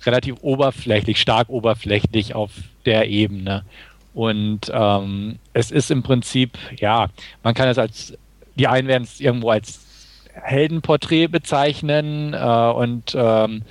relativ 0.07 0.37
oberflächlich, 0.43 1.21
stark 1.21 1.49
oberflächlich 1.49 2.35
auf 2.35 2.51
der 2.85 3.09
Ebene. 3.09 3.65
Und 4.19 4.63
ähm, 4.75 5.39
es 5.53 5.71
ist 5.71 5.93
im 5.93 6.03
Prinzip, 6.03 6.59
ja, 6.77 7.07
man 7.45 7.55
kann 7.55 7.69
es 7.69 7.79
als, 7.79 8.19
die 8.57 8.67
einen 8.67 8.89
werden 8.89 9.05
es 9.05 9.21
irgendwo 9.21 9.51
als 9.51 10.27
Heldenporträt 10.33 11.29
bezeichnen 11.29 12.35
äh, 12.35 12.73
und 12.73 13.15
ähm, 13.17 13.63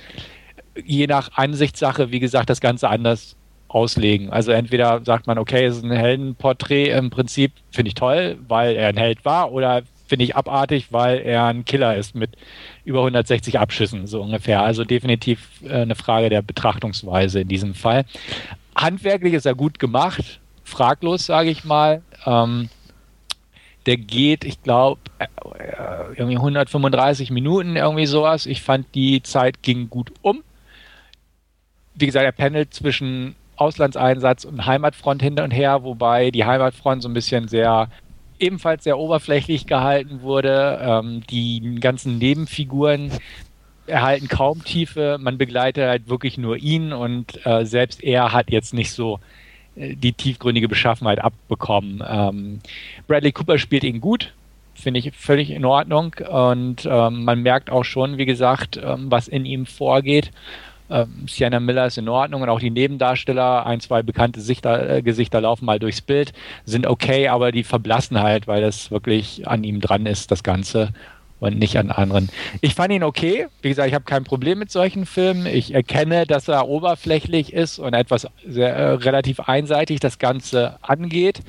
je 0.82 1.06
nach 1.06 1.32
Ansichtssache, 1.34 2.12
wie 2.12 2.18
gesagt, 2.18 2.48
das 2.48 2.62
Ganze 2.62 2.88
anders 2.88 3.36
auslegen. 3.68 4.30
Also 4.30 4.52
entweder 4.52 5.04
sagt 5.04 5.26
man, 5.26 5.36
okay, 5.36 5.66
es 5.66 5.76
ist 5.76 5.84
ein 5.84 5.90
Heldenporträt 5.90 6.92
im 6.92 7.10
Prinzip, 7.10 7.52
finde 7.70 7.88
ich 7.90 7.94
toll, 7.94 8.38
weil 8.48 8.74
er 8.74 8.88
ein 8.88 8.96
Held 8.96 9.26
war, 9.26 9.52
oder 9.52 9.82
finde 10.06 10.24
ich 10.24 10.34
abartig, 10.34 10.94
weil 10.94 11.18
er 11.18 11.44
ein 11.44 11.66
Killer 11.66 11.94
ist 11.94 12.14
mit 12.14 12.30
über 12.86 13.00
160 13.00 13.58
Abschüssen, 13.58 14.06
so 14.06 14.22
ungefähr. 14.22 14.62
Also 14.62 14.84
definitiv 14.84 15.60
äh, 15.62 15.82
eine 15.82 15.94
Frage 15.94 16.30
der 16.30 16.40
Betrachtungsweise 16.40 17.42
in 17.42 17.48
diesem 17.48 17.74
Fall 17.74 18.06
handwerklich 18.78 19.34
ist 19.34 19.46
er 19.46 19.54
gut 19.54 19.78
gemacht, 19.78 20.40
fraglos, 20.64 21.26
sage 21.26 21.50
ich 21.50 21.64
mal. 21.64 22.02
Ähm, 22.24 22.68
der 23.86 23.96
geht, 23.96 24.44
ich 24.44 24.62
glaube, 24.62 25.00
äh, 25.18 25.26
irgendwie 26.14 26.36
135 26.36 27.30
Minuten, 27.30 27.76
irgendwie 27.76 28.06
sowas. 28.06 28.46
Ich 28.46 28.62
fand, 28.62 28.94
die 28.94 29.22
Zeit 29.22 29.62
ging 29.62 29.88
gut 29.88 30.12
um. 30.22 30.42
Wie 31.94 32.06
gesagt, 32.06 32.24
er 32.24 32.32
pendelt 32.32 32.74
zwischen 32.74 33.34
Auslandseinsatz 33.56 34.44
und 34.44 34.66
Heimatfront 34.66 35.22
hin 35.22 35.40
und 35.40 35.50
her, 35.50 35.82
wobei 35.82 36.30
die 36.30 36.44
Heimatfront 36.44 37.02
so 37.02 37.08
ein 37.08 37.14
bisschen 37.14 37.48
sehr 37.48 37.88
ebenfalls 38.38 38.84
sehr 38.84 38.98
oberflächlich 38.98 39.66
gehalten 39.66 40.22
wurde. 40.22 40.78
Ähm, 40.80 41.22
die 41.28 41.78
ganzen 41.80 42.18
Nebenfiguren 42.18 43.10
erhalten 43.88 44.28
kaum 44.28 44.64
Tiefe. 44.64 45.18
Man 45.20 45.38
begleitet 45.38 45.88
halt 45.88 46.08
wirklich 46.08 46.38
nur 46.38 46.56
ihn 46.56 46.92
und 46.92 47.44
äh, 47.46 47.64
selbst 47.64 48.02
er 48.02 48.32
hat 48.32 48.50
jetzt 48.50 48.74
nicht 48.74 48.92
so 48.92 49.20
äh, 49.76 49.94
die 49.94 50.12
tiefgründige 50.12 50.68
Beschaffenheit 50.68 51.20
abbekommen. 51.20 52.02
Ähm, 52.06 52.60
Bradley 53.06 53.32
Cooper 53.32 53.58
spielt 53.58 53.84
ihn 53.84 54.00
gut, 54.00 54.32
finde 54.74 55.00
ich 55.00 55.12
völlig 55.14 55.50
in 55.50 55.64
Ordnung 55.64 56.14
und 56.30 56.86
ähm, 56.90 57.24
man 57.24 57.42
merkt 57.42 57.70
auch 57.70 57.84
schon, 57.84 58.18
wie 58.18 58.26
gesagt, 58.26 58.80
ähm, 58.82 59.10
was 59.10 59.28
in 59.28 59.44
ihm 59.44 59.66
vorgeht. 59.66 60.30
Ähm, 60.90 61.26
Sienna 61.26 61.60
Miller 61.60 61.86
ist 61.86 61.98
in 61.98 62.08
Ordnung 62.08 62.42
und 62.42 62.48
auch 62.48 62.60
die 62.60 62.70
Nebendarsteller, 62.70 63.66
ein, 63.66 63.80
zwei 63.80 64.02
bekannte 64.02 64.40
Sichter, 64.40 64.88
äh, 64.96 65.02
Gesichter 65.02 65.40
laufen 65.40 65.66
mal 65.66 65.78
durchs 65.78 66.00
Bild, 66.00 66.32
sind 66.64 66.86
okay, 66.86 67.28
aber 67.28 67.52
die 67.52 67.64
verblassen 67.64 68.20
halt, 68.20 68.46
weil 68.46 68.62
das 68.62 68.90
wirklich 68.90 69.46
an 69.46 69.64
ihm 69.64 69.80
dran 69.80 70.06
ist, 70.06 70.30
das 70.30 70.42
Ganze 70.42 70.90
und 71.40 71.58
nicht 71.58 71.78
an 71.78 71.90
anderen. 71.90 72.30
Ich 72.60 72.74
fand 72.74 72.92
ihn 72.92 73.04
okay. 73.04 73.46
Wie 73.62 73.68
gesagt, 73.68 73.88
ich 73.88 73.94
habe 73.94 74.04
kein 74.04 74.24
Problem 74.24 74.58
mit 74.58 74.70
solchen 74.70 75.06
Filmen. 75.06 75.46
Ich 75.46 75.74
erkenne, 75.74 76.26
dass 76.26 76.48
er 76.48 76.68
oberflächlich 76.68 77.52
ist 77.52 77.78
und 77.78 77.94
etwas 77.94 78.26
sehr, 78.46 78.74
äh, 78.74 78.92
relativ 78.94 79.40
einseitig 79.40 80.00
das 80.00 80.18
Ganze 80.18 80.78
angeht. 80.82 81.40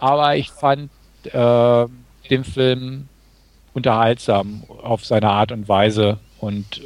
Aber 0.00 0.36
ich 0.36 0.50
fand 0.50 0.90
äh, 1.24 1.86
den 2.30 2.44
Film 2.44 3.08
unterhaltsam 3.74 4.64
auf 4.82 5.04
seine 5.04 5.28
Art 5.28 5.52
und 5.52 5.68
Weise 5.68 6.18
und 6.40 6.82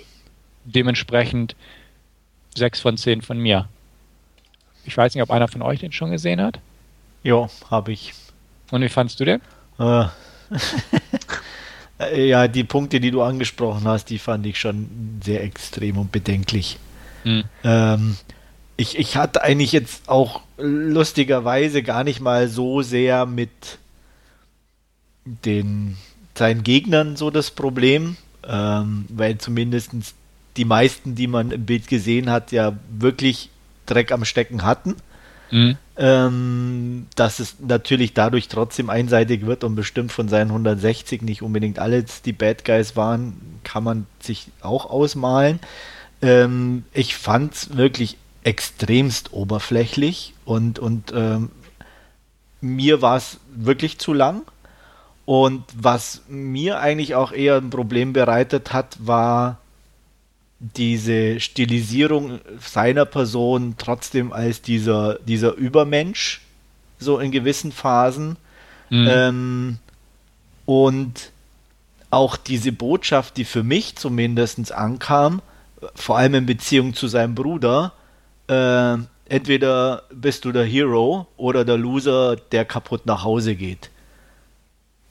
dementsprechend 0.64 1.54
sechs 2.56 2.80
von 2.80 2.96
zehn 2.96 3.22
von 3.22 3.38
mir. 3.38 3.68
Ich 4.84 4.96
weiß 4.96 5.14
nicht, 5.14 5.22
ob 5.22 5.30
einer 5.30 5.48
von 5.48 5.62
euch 5.62 5.80
den 5.80 5.92
schon 5.92 6.10
gesehen 6.10 6.40
hat. 6.40 6.60
Ja, 7.22 7.48
habe 7.70 7.92
ich. 7.92 8.14
Und 8.70 8.82
wie 8.82 8.88
fandst 8.88 9.20
du 9.20 9.24
den? 9.24 9.40
Äh. 9.78 10.06
Äh, 11.98 12.28
ja, 12.28 12.48
die 12.48 12.64
Punkte, 12.64 13.00
die 13.00 13.10
du 13.10 13.22
angesprochen 13.22 13.86
hast, 13.86 14.10
die 14.10 14.18
fand 14.18 14.46
ich 14.46 14.58
schon 14.58 15.20
sehr 15.22 15.42
extrem 15.42 15.98
und 15.98 16.12
bedenklich. 16.12 16.78
Mhm. 17.24 17.44
Ähm, 17.64 18.16
ich, 18.76 18.98
ich 18.98 19.16
hatte 19.16 19.42
eigentlich 19.42 19.72
jetzt 19.72 20.08
auch 20.08 20.42
lustigerweise 20.56 21.82
gar 21.82 22.04
nicht 22.04 22.20
mal 22.20 22.48
so 22.48 22.82
sehr 22.82 23.26
mit 23.26 23.78
den 25.24 25.96
seinen 26.36 26.62
Gegnern 26.62 27.16
so 27.16 27.30
das 27.30 27.50
Problem, 27.50 28.16
ähm, 28.46 29.04
weil 29.08 29.38
zumindest 29.38 29.90
die 30.56 30.64
meisten, 30.64 31.16
die 31.16 31.26
man 31.26 31.50
im 31.50 31.66
Bild 31.66 31.88
gesehen 31.88 32.30
hat, 32.30 32.52
ja 32.52 32.78
wirklich 32.90 33.50
Dreck 33.86 34.12
am 34.12 34.24
Stecken 34.24 34.62
hatten. 34.62 34.96
Mhm. 35.50 35.76
Ähm, 35.96 37.06
dass 37.16 37.40
es 37.40 37.56
natürlich 37.60 38.14
dadurch 38.14 38.48
trotzdem 38.48 38.90
einseitig 38.90 39.46
wird 39.46 39.64
und 39.64 39.74
bestimmt 39.74 40.12
von 40.12 40.28
seinen 40.28 40.50
160 40.50 41.22
nicht 41.22 41.42
unbedingt 41.42 41.78
alle 41.78 42.04
die 42.24 42.32
Bad 42.32 42.64
Guys 42.64 42.96
waren, 42.96 43.60
kann 43.64 43.82
man 43.82 44.06
sich 44.20 44.48
auch 44.60 44.86
ausmalen. 44.86 45.58
Ähm, 46.22 46.84
ich 46.92 47.16
fand 47.16 47.54
es 47.54 47.76
wirklich 47.76 48.16
extremst 48.44 49.32
oberflächlich 49.32 50.34
und, 50.44 50.78
und 50.78 51.12
ähm, 51.14 51.50
mir 52.60 53.02
war 53.02 53.16
es 53.16 53.38
wirklich 53.54 53.98
zu 53.98 54.12
lang. 54.12 54.42
Und 55.24 55.64
was 55.74 56.22
mir 56.28 56.80
eigentlich 56.80 57.14
auch 57.14 57.32
eher 57.32 57.56
ein 57.56 57.70
Problem 57.70 58.14
bereitet 58.14 58.72
hat, 58.72 58.96
war 58.98 59.58
diese 60.60 61.38
Stilisierung 61.40 62.40
seiner 62.60 63.04
Person 63.04 63.74
trotzdem 63.78 64.32
als 64.32 64.60
dieser, 64.60 65.18
dieser 65.20 65.54
Übermensch, 65.54 66.40
so 66.98 67.18
in 67.18 67.30
gewissen 67.30 67.70
Phasen. 67.72 68.36
Mhm. 68.90 69.08
Ähm, 69.10 69.78
und 70.66 71.30
auch 72.10 72.36
diese 72.36 72.72
Botschaft, 72.72 73.36
die 73.36 73.44
für 73.44 73.62
mich 73.62 73.96
zumindest 73.96 74.72
ankam, 74.72 75.42
vor 75.94 76.18
allem 76.18 76.34
in 76.34 76.46
Beziehung 76.46 76.94
zu 76.94 77.06
seinem 77.06 77.34
Bruder, 77.34 77.92
äh, 78.48 78.96
entweder 79.28 80.02
bist 80.12 80.44
du 80.44 80.52
der 80.52 80.64
Hero 80.64 81.26
oder 81.36 81.64
der 81.64 81.76
Loser, 81.76 82.36
der 82.36 82.64
kaputt 82.64 83.06
nach 83.06 83.22
Hause 83.22 83.54
geht. 83.54 83.90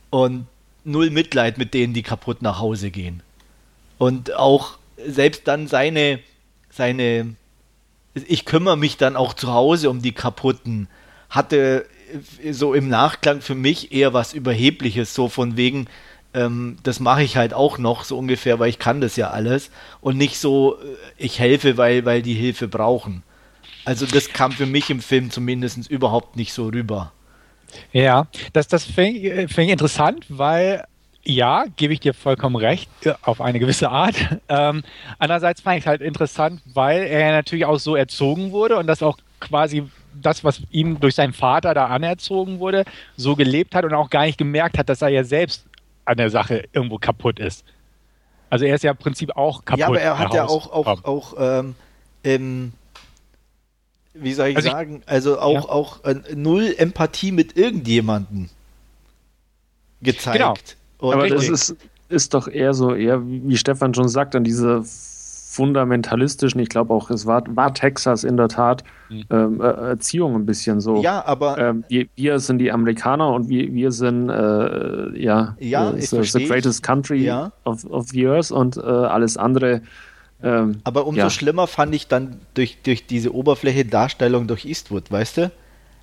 Und 0.09 0.47
null 0.83 1.09
Mitleid 1.09 1.57
mit 1.57 1.73
denen, 1.73 1.93
die 1.93 2.03
kaputt 2.03 2.41
nach 2.41 2.59
Hause 2.59 2.91
gehen. 2.91 3.21
Und 3.97 4.33
auch 4.33 4.77
selbst 5.05 5.47
dann 5.47 5.67
seine, 5.67 6.19
seine, 6.69 7.35
ich 8.27 8.45
kümmere 8.45 8.77
mich 8.77 8.97
dann 8.97 9.15
auch 9.15 9.33
zu 9.33 9.51
Hause 9.53 9.89
um 9.89 10.01
die 10.01 10.13
kaputten, 10.13 10.87
hatte 11.29 11.85
so 12.51 12.73
im 12.73 12.89
Nachklang 12.89 13.41
für 13.41 13.55
mich 13.55 13.91
eher 13.91 14.13
was 14.13 14.33
Überhebliches, 14.33 15.13
so 15.13 15.29
von 15.29 15.57
wegen, 15.57 15.87
ähm, 16.33 16.77
das 16.83 16.99
mache 16.99 17.23
ich 17.23 17.37
halt 17.37 17.53
auch 17.53 17.77
noch, 17.77 18.03
so 18.03 18.17
ungefähr, 18.17 18.59
weil 18.59 18.69
ich 18.69 18.79
kann 18.79 19.01
das 19.01 19.15
ja 19.15 19.31
alles. 19.31 19.71
Und 20.01 20.17
nicht 20.17 20.37
so, 20.37 20.77
äh, 20.77 20.95
ich 21.17 21.39
helfe, 21.39 21.77
weil, 21.77 22.05
weil 22.05 22.21
die 22.21 22.33
Hilfe 22.33 22.67
brauchen. 22.67 23.23
Also 23.85 24.05
das 24.05 24.29
kam 24.29 24.51
für 24.51 24.65
mich 24.65 24.89
im 24.89 25.01
Film 25.01 25.31
zumindest 25.31 25.89
überhaupt 25.89 26.35
nicht 26.35 26.53
so 26.53 26.67
rüber. 26.67 27.13
Ja, 27.91 28.27
das, 28.53 28.67
das 28.67 28.83
finde 28.83 29.19
ich, 29.19 29.57
ich 29.57 29.69
interessant, 29.69 30.25
weil 30.29 30.85
ja, 31.29 31.65
gebe 31.75 31.93
ich 31.93 31.99
dir 31.99 32.13
vollkommen 32.13 32.55
recht, 32.55 32.89
auf 33.21 33.41
eine 33.41 33.59
gewisse 33.59 33.89
Art. 33.89 34.15
Ähm, 34.49 34.83
andererseits 35.19 35.59
fand 35.59 35.77
ich 35.77 35.83
es 35.83 35.87
halt 35.87 36.01
interessant, 36.01 36.61
weil 36.73 37.01
er 37.01 37.33
natürlich 37.33 37.65
auch 37.65 37.79
so 37.79 37.97
erzogen 37.97 38.53
wurde 38.53 38.77
und 38.77 38.87
das 38.87 39.03
auch 39.03 39.17
quasi 39.41 39.83
das, 40.13 40.45
was 40.45 40.61
ihm 40.71 41.01
durch 41.01 41.15
seinen 41.15 41.33
Vater 41.33 41.73
da 41.73 41.87
anerzogen 41.87 42.59
wurde, 42.59 42.85
so 43.17 43.35
gelebt 43.35 43.75
hat 43.75 43.83
und 43.83 43.93
auch 43.93 44.09
gar 44.09 44.25
nicht 44.25 44.37
gemerkt 44.37 44.77
hat, 44.77 44.87
dass 44.87 45.01
er 45.01 45.09
ja 45.09 45.25
selbst 45.25 45.65
an 46.05 46.15
der 46.15 46.29
Sache 46.29 46.63
irgendwo 46.71 46.97
kaputt 46.97 47.39
ist. 47.39 47.65
Also 48.49 48.63
er 48.63 48.75
ist 48.75 48.85
ja 48.85 48.91
im 48.91 48.97
Prinzip 48.97 49.35
auch 49.35 49.65
kaputt. 49.65 49.79
Ja, 49.79 49.87
aber 49.87 49.99
er 49.99 50.17
hat 50.17 50.33
ja 50.33 50.45
auch, 50.45 50.71
auch, 50.71 51.03
auch 51.03 51.33
ähm, 51.37 51.75
ähm, 52.23 52.71
wie 54.13 54.33
soll 54.33 54.47
ich 54.47 54.55
also 54.55 54.69
sagen, 54.69 55.01
ich, 55.05 55.09
also 55.09 55.41
auch, 55.41 55.53
ja. 55.53 55.69
auch 55.69 56.03
äh, 56.05 56.15
null 56.33 56.73
Empathie 56.77 57.33
mit 57.33 57.57
irgendjemandem 57.57 58.49
gezeigt. 60.01 60.37
Genau. 60.37 60.53
Und 60.99 61.13
aber 61.13 61.27
das 61.27 61.49
ist, 61.49 61.75
ist 62.09 62.33
doch 62.33 62.47
eher 62.47 62.73
so, 62.73 62.93
eher, 62.93 63.21
wie 63.25 63.57
Stefan 63.57 63.93
schon 63.93 64.07
sagt, 64.07 64.35
an 64.35 64.43
diese 64.43 64.83
fundamentalistischen, 65.57 66.61
ich 66.61 66.69
glaube 66.69 66.93
auch, 66.93 67.09
es 67.09 67.25
war, 67.25 67.43
war 67.55 67.73
Texas 67.73 68.23
in 68.23 68.37
der 68.37 68.47
Tat 68.47 68.83
mhm. 69.09 69.23
ähm, 69.31 69.61
äh, 69.61 69.63
Erziehung 69.63 70.35
ein 70.35 70.45
bisschen 70.45 70.79
so. 70.81 71.01
Ja, 71.01 71.25
aber 71.25 71.57
ähm, 71.57 71.83
wir, 71.87 72.05
wir, 72.15 72.39
sind 72.39 72.59
die 72.59 72.71
Amerikaner 72.71 73.33
und 73.33 73.49
wir, 73.49 73.73
wir 73.73 73.91
sind 73.91 74.29
äh, 74.29 75.19
ja, 75.19 75.55
ja 75.59 75.89
äh, 75.89 76.01
the, 76.01 76.21
the, 76.21 76.45
greatest 76.45 76.83
country 76.83 77.23
ja. 77.23 77.51
of, 77.65 77.83
of 77.85 78.09
the 78.09 78.27
earth 78.27 78.51
und 78.51 78.77
äh, 78.77 78.81
alles 78.81 79.35
andere. 79.35 79.81
Ähm, 80.43 80.81
aber 80.83 81.07
umso 81.07 81.21
ja. 81.21 81.29
schlimmer 81.31 81.65
fand 81.65 81.95
ich 81.95 82.07
dann 82.07 82.37
durch, 82.53 82.77
durch 82.83 83.07
diese 83.07 83.33
Oberfläche 83.33 83.83
Darstellung 83.83 84.45
durch 84.45 84.63
Eastwood, 84.63 85.11
weißt 85.11 85.37
du? 85.37 85.51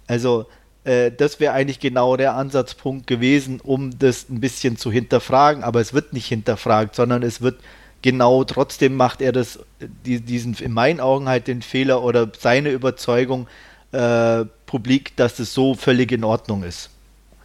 Also 0.09 0.47
äh, 0.85 1.11
das 1.11 1.41
wäre 1.41 1.53
eigentlich 1.53 1.81
genau 1.81 2.17
der 2.17 2.35
Ansatzpunkt 2.35 3.07
gewesen, 3.07 3.61
um 3.63 3.99
das 3.99 4.29
ein 4.29 4.41
bisschen 4.41 4.77
zu 4.77 4.93
hinterfragen, 4.93 5.65
aber 5.65 5.81
es 5.81 5.93
wird 5.95 6.13
nicht 6.13 6.27
hinterfragt, 6.27 6.95
sondern 6.95 7.23
es 7.23 7.41
wird 7.41 7.57
genau 8.03 8.45
trotzdem 8.45 8.97
macht 8.97 9.23
er 9.23 9.33
das, 9.33 9.59
die, 10.05 10.21
diesen 10.21 10.55
in 10.55 10.73
meinen 10.73 11.01
Augen 11.01 11.29
halt 11.29 11.47
den 11.47 11.63
Fehler 11.63 12.03
oder 12.03 12.31
seine 12.39 12.71
Überzeugung 12.71 13.47
äh, 13.93 14.45
publik, 14.67 15.17
dass 15.17 15.39
es 15.39 15.55
so 15.55 15.75
völlig 15.75 16.13
in 16.13 16.23
Ordnung 16.23 16.65
ist. 16.65 16.91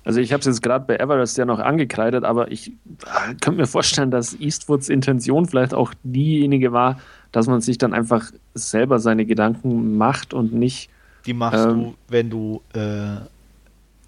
Also 0.03 0.19
ich 0.19 0.33
habe 0.33 0.39
es 0.39 0.47
jetzt 0.47 0.61
gerade 0.61 0.85
bei 0.85 0.95
Everest 0.95 1.37
ja 1.37 1.45
noch 1.45 1.59
angekreidet, 1.59 2.23
aber 2.23 2.51
ich 2.51 2.69
äh, 2.71 3.35
könnte 3.41 3.61
mir 3.61 3.67
vorstellen, 3.67 4.11
dass 4.11 4.33
Eastwoods 4.33 4.89
Intention 4.89 5.45
vielleicht 5.45 5.73
auch 5.73 5.93
diejenige 6.03 6.73
war, 6.73 6.99
dass 7.31 7.47
man 7.47 7.61
sich 7.61 7.77
dann 7.77 7.93
einfach 7.93 8.31
selber 8.53 8.99
seine 8.99 9.25
Gedanken 9.25 9.97
macht 9.97 10.33
und 10.33 10.53
nicht. 10.53 10.89
Die 11.30 11.36
machst 11.36 11.63
ähm, 11.63 11.84
du, 11.84 11.95
wenn 12.07 12.32
du 12.32 12.63
äh, 12.73 13.17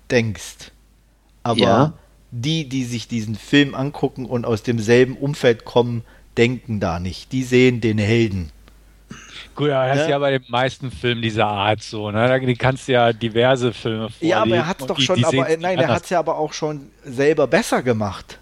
denkst. 0.10 0.72
Aber 1.44 1.60
ja. 1.60 1.94
die, 2.32 2.68
die 2.68 2.84
sich 2.84 3.08
diesen 3.08 3.36
Film 3.36 3.76
angucken 3.76 4.26
und 4.26 4.44
aus 4.44 4.64
demselben 4.64 5.16
Umfeld 5.16 5.64
kommen, 5.64 6.04
denken 6.36 6.80
da 6.80 7.00
nicht. 7.00 7.32
Die 7.32 7.44
sehen 7.44 7.80
den 7.80 8.00
Helden. 8.00 8.50
Gut, 9.54 9.68
ja, 9.68 9.86
das 9.86 9.98
ne? 9.98 10.02
ist 10.02 10.10
ja 10.10 10.18
bei 10.18 10.32
den 10.32 10.46
meisten 10.48 10.90
Filmen 10.90 11.22
dieser 11.22 11.46
Art 11.46 11.84
so, 11.84 12.10
ne? 12.10 12.28
Da 12.28 12.54
kannst 12.56 12.88
du 12.88 12.94
ja 12.94 13.14
diverse 13.14 13.72
Filme 13.72 14.10
vorlegen. 14.10 14.28
Ja, 14.28 14.42
aber 14.42 14.56
er 14.56 14.68
hat 14.68 14.82
es 14.82 14.88
doch 14.88 14.96
die, 14.96 15.04
schon, 15.04 15.18
die 15.18 15.26
aber 15.26 15.48
äh, 15.48 15.58
nein, 15.58 15.78
er 15.78 15.90
hat 15.90 16.06
es 16.06 16.10
ja 16.10 16.18
aber 16.18 16.40
auch 16.40 16.54
schon 16.54 16.90
selber 17.04 17.46
besser 17.46 17.84
gemacht. 17.84 18.40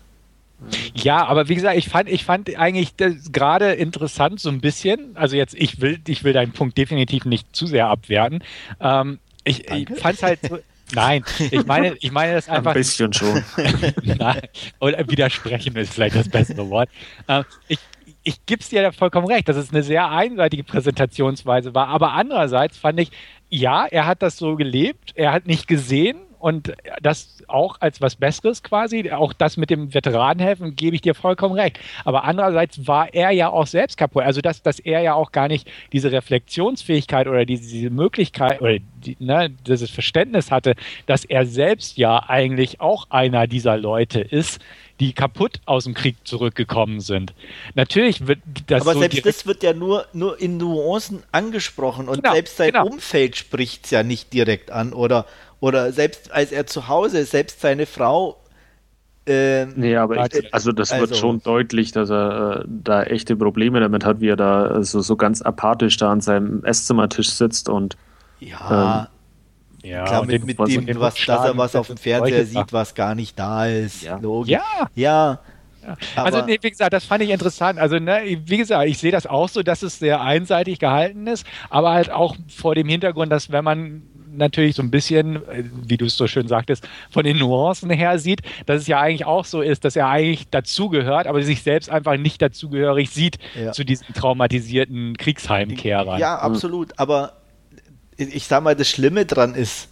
Ja, 0.93 1.25
aber 1.25 1.47
wie 1.49 1.55
gesagt, 1.55 1.77
ich 1.77 1.89
fand, 1.89 2.09
ich 2.09 2.25
fand 2.25 2.55
eigentlich 2.57 2.95
gerade 2.97 3.73
interessant 3.73 4.39
so 4.39 4.49
ein 4.49 4.61
bisschen. 4.61 5.15
Also 5.15 5.35
jetzt, 5.35 5.55
ich 5.55 5.81
will, 5.81 5.99
ich 6.07 6.23
will 6.23 6.33
deinen 6.33 6.51
Punkt 6.51 6.77
definitiv 6.77 7.25
nicht 7.25 7.55
zu 7.55 7.65
sehr 7.65 7.87
abwerten. 7.87 8.43
Ähm, 8.79 9.19
ich, 9.43 9.69
ich 9.69 9.89
fand 9.99 10.15
es 10.15 10.23
halt 10.23 10.39
so, 10.47 10.59
Nein, 10.93 11.23
ich 11.51 11.65
meine, 11.65 11.95
ich 11.99 12.11
meine 12.11 12.33
das 12.33 12.49
einfach. 12.49 12.71
Ein 12.71 12.77
bisschen 12.77 13.13
schon. 13.13 13.43
Nein, 14.03 14.41
oder 14.79 15.07
widersprechen 15.07 15.75
ist 15.75 15.93
vielleicht 15.93 16.15
das 16.15 16.29
bessere 16.29 16.67
Wort. 16.69 16.89
Ähm, 17.27 17.43
ich, 17.67 17.79
ich 18.23 18.45
gebe 18.45 18.61
es 18.61 18.69
dir 18.69 18.81
ja 18.81 18.91
vollkommen 18.91 19.27
recht, 19.27 19.47
dass 19.47 19.57
es 19.57 19.71
eine 19.71 19.83
sehr 19.83 20.09
einseitige 20.09 20.63
Präsentationsweise 20.63 21.75
war. 21.75 21.87
Aber 21.87 22.13
andererseits 22.13 22.77
fand 22.77 22.99
ich, 22.99 23.11
ja, 23.49 23.85
er 23.85 24.07
hat 24.07 24.21
das 24.21 24.37
so 24.37 24.55
gelebt, 24.55 25.11
er 25.15 25.31
hat 25.31 25.47
nicht 25.47 25.67
gesehen, 25.67 26.17
und 26.39 26.73
das 27.01 27.43
auch 27.47 27.77
als 27.81 28.01
was 28.01 28.15
Besseres 28.15 28.63
quasi. 28.63 29.11
Auch 29.11 29.33
das 29.33 29.57
mit 29.57 29.69
dem 29.69 29.93
Veteranenhelfen 29.93 30.75
gebe 30.75 30.95
ich 30.95 31.01
dir 31.01 31.13
vollkommen 31.13 31.53
recht. 31.53 31.79
Aber 32.05 32.23
andererseits 32.23 32.87
war 32.87 33.13
er 33.13 33.31
ja 33.31 33.49
auch 33.49 33.67
selbst 33.67 33.97
kaputt. 33.97 34.23
Also, 34.23 34.41
dass, 34.41 34.61
dass 34.63 34.79
er 34.79 35.01
ja 35.01 35.13
auch 35.13 35.31
gar 35.31 35.47
nicht 35.47 35.69
diese 35.91 36.11
Reflexionsfähigkeit 36.11 37.27
oder 37.27 37.45
diese, 37.45 37.69
diese 37.69 37.89
Möglichkeit 37.89 38.61
oder 38.61 38.79
die, 38.79 39.17
ne, 39.19 39.49
dieses 39.49 39.89
Verständnis 39.89 40.49
hatte, 40.49 40.75
dass 41.05 41.25
er 41.25 41.45
selbst 41.45 41.97
ja 41.97 42.23
eigentlich 42.27 42.79
auch 42.79 43.07
einer 43.09 43.47
dieser 43.47 43.77
Leute 43.77 44.21
ist, 44.21 44.59
die 44.99 45.13
kaputt 45.13 45.61
aus 45.65 45.85
dem 45.85 45.93
Krieg 45.93 46.15
zurückgekommen 46.25 46.99
sind. 46.99 47.33
Natürlich 47.73 48.27
wird 48.27 48.39
das. 48.67 48.81
Aber 48.81 48.93
so 48.93 48.99
selbst 48.99 49.25
das 49.25 49.45
wird 49.45 49.63
ja 49.63 49.73
nur, 49.73 50.05
nur 50.13 50.39
in 50.39 50.57
Nuancen 50.57 51.23
angesprochen 51.31 52.09
und 52.09 52.21
genau, 52.21 52.33
selbst 52.33 52.57
sein 52.57 52.71
genau. 52.71 52.85
Umfeld 52.85 53.37
spricht 53.37 53.85
es 53.85 53.91
ja 53.91 54.03
nicht 54.03 54.33
direkt 54.33 54.71
an 54.71 54.93
oder 54.93 55.25
oder 55.59 55.91
selbst 55.91 56.31
als 56.31 56.51
er 56.51 56.65
zu 56.67 56.87
Hause 56.87 57.19
ist, 57.19 57.31
selbst 57.31 57.61
seine 57.61 57.85
Frau. 57.85 58.37
Äh, 59.25 59.65
nee, 59.75 59.95
aber 59.95 60.25
ich, 60.25 60.53
also 60.53 60.71
das 60.71 60.91
also, 60.91 61.09
wird 61.09 61.19
schon 61.19 61.41
deutlich, 61.43 61.91
dass 61.91 62.09
er 62.09 62.61
äh, 62.61 62.65
da 62.67 63.03
echte 63.03 63.35
Probleme 63.35 63.79
damit 63.79 64.05
hat, 64.05 64.21
wie 64.21 64.29
er 64.29 64.37
da 64.37 64.63
also 64.63 65.01
so 65.01 65.15
ganz 65.15 65.41
apathisch 65.41 65.97
da 65.97 66.11
an 66.11 66.21
seinem 66.21 66.63
Esszimmertisch 66.63 67.29
sitzt 67.29 67.69
und. 67.69 67.97
Ja. 68.39 69.01
Ähm, 69.01 69.07
ja, 69.81 70.03
klar, 70.03 70.25
mit, 70.25 70.45
mit 70.45 70.57
dem, 70.57 70.99
was, 70.99 71.15
dass 71.25 71.45
er 71.45 71.57
was 71.57 71.75
auf 71.75 71.87
dem 71.87 71.97
Fernseher 71.97 72.45
sieht, 72.45 72.73
was 72.73 72.95
gar 72.95 73.15
nicht 73.15 73.39
da 73.39 73.65
ist. 73.65 74.01
Ja. 74.01 74.19
Ja. 74.45 74.61
ja. 74.95 75.39
Also, 76.15 76.45
nee, 76.45 76.57
wie 76.61 76.69
gesagt, 76.69 76.91
das 76.91 77.05
fand 77.05 77.23
ich 77.23 77.29
interessant. 77.29 77.79
Also, 77.79 77.97
ne, 77.97 78.41
wie 78.45 78.57
gesagt, 78.57 78.87
ich 78.89 78.97
sehe 78.97 79.11
das 79.11 79.25
auch 79.25 79.47
so, 79.47 79.63
dass 79.63 79.81
es 79.81 79.99
sehr 79.99 80.21
einseitig 80.21 80.79
gehalten 80.79 81.27
ist, 81.27 81.45
aber 81.69 81.91
halt 81.91 82.11
auch 82.11 82.35
vor 82.49 82.75
dem 82.75 82.89
Hintergrund, 82.89 83.31
dass 83.31 83.51
wenn 83.51 83.63
man 83.63 84.03
natürlich 84.39 84.75
so 84.75 84.81
ein 84.81 84.91
bisschen, 84.91 85.41
wie 85.87 85.97
du 85.97 86.05
es 86.05 86.17
so 86.17 86.27
schön 86.27 86.47
sagtest, 86.47 86.87
von 87.11 87.23
den 87.23 87.37
Nuancen 87.37 87.89
her 87.89 88.17
sieht, 88.19 88.41
dass 88.65 88.81
es 88.81 88.87
ja 88.87 88.99
eigentlich 88.99 89.25
auch 89.25 89.45
so 89.45 89.61
ist, 89.61 89.85
dass 89.85 89.95
er 89.95 90.07
eigentlich 90.07 90.49
dazugehört, 90.49 91.27
aber 91.27 91.43
sich 91.43 91.61
selbst 91.61 91.89
einfach 91.89 92.17
nicht 92.17 92.41
dazugehörig 92.41 93.09
sieht 93.09 93.37
ja. 93.61 93.71
zu 93.71 93.83
diesen 93.83 94.13
traumatisierten 94.13 95.17
Kriegsheimkehrern. 95.17 96.19
Ja, 96.19 96.39
absolut. 96.39 96.97
Aber 96.97 97.33
ich 98.17 98.45
sag 98.45 98.63
mal, 98.63 98.75
das 98.75 98.89
Schlimme 98.89 99.25
dran 99.25 99.55
ist, 99.55 99.89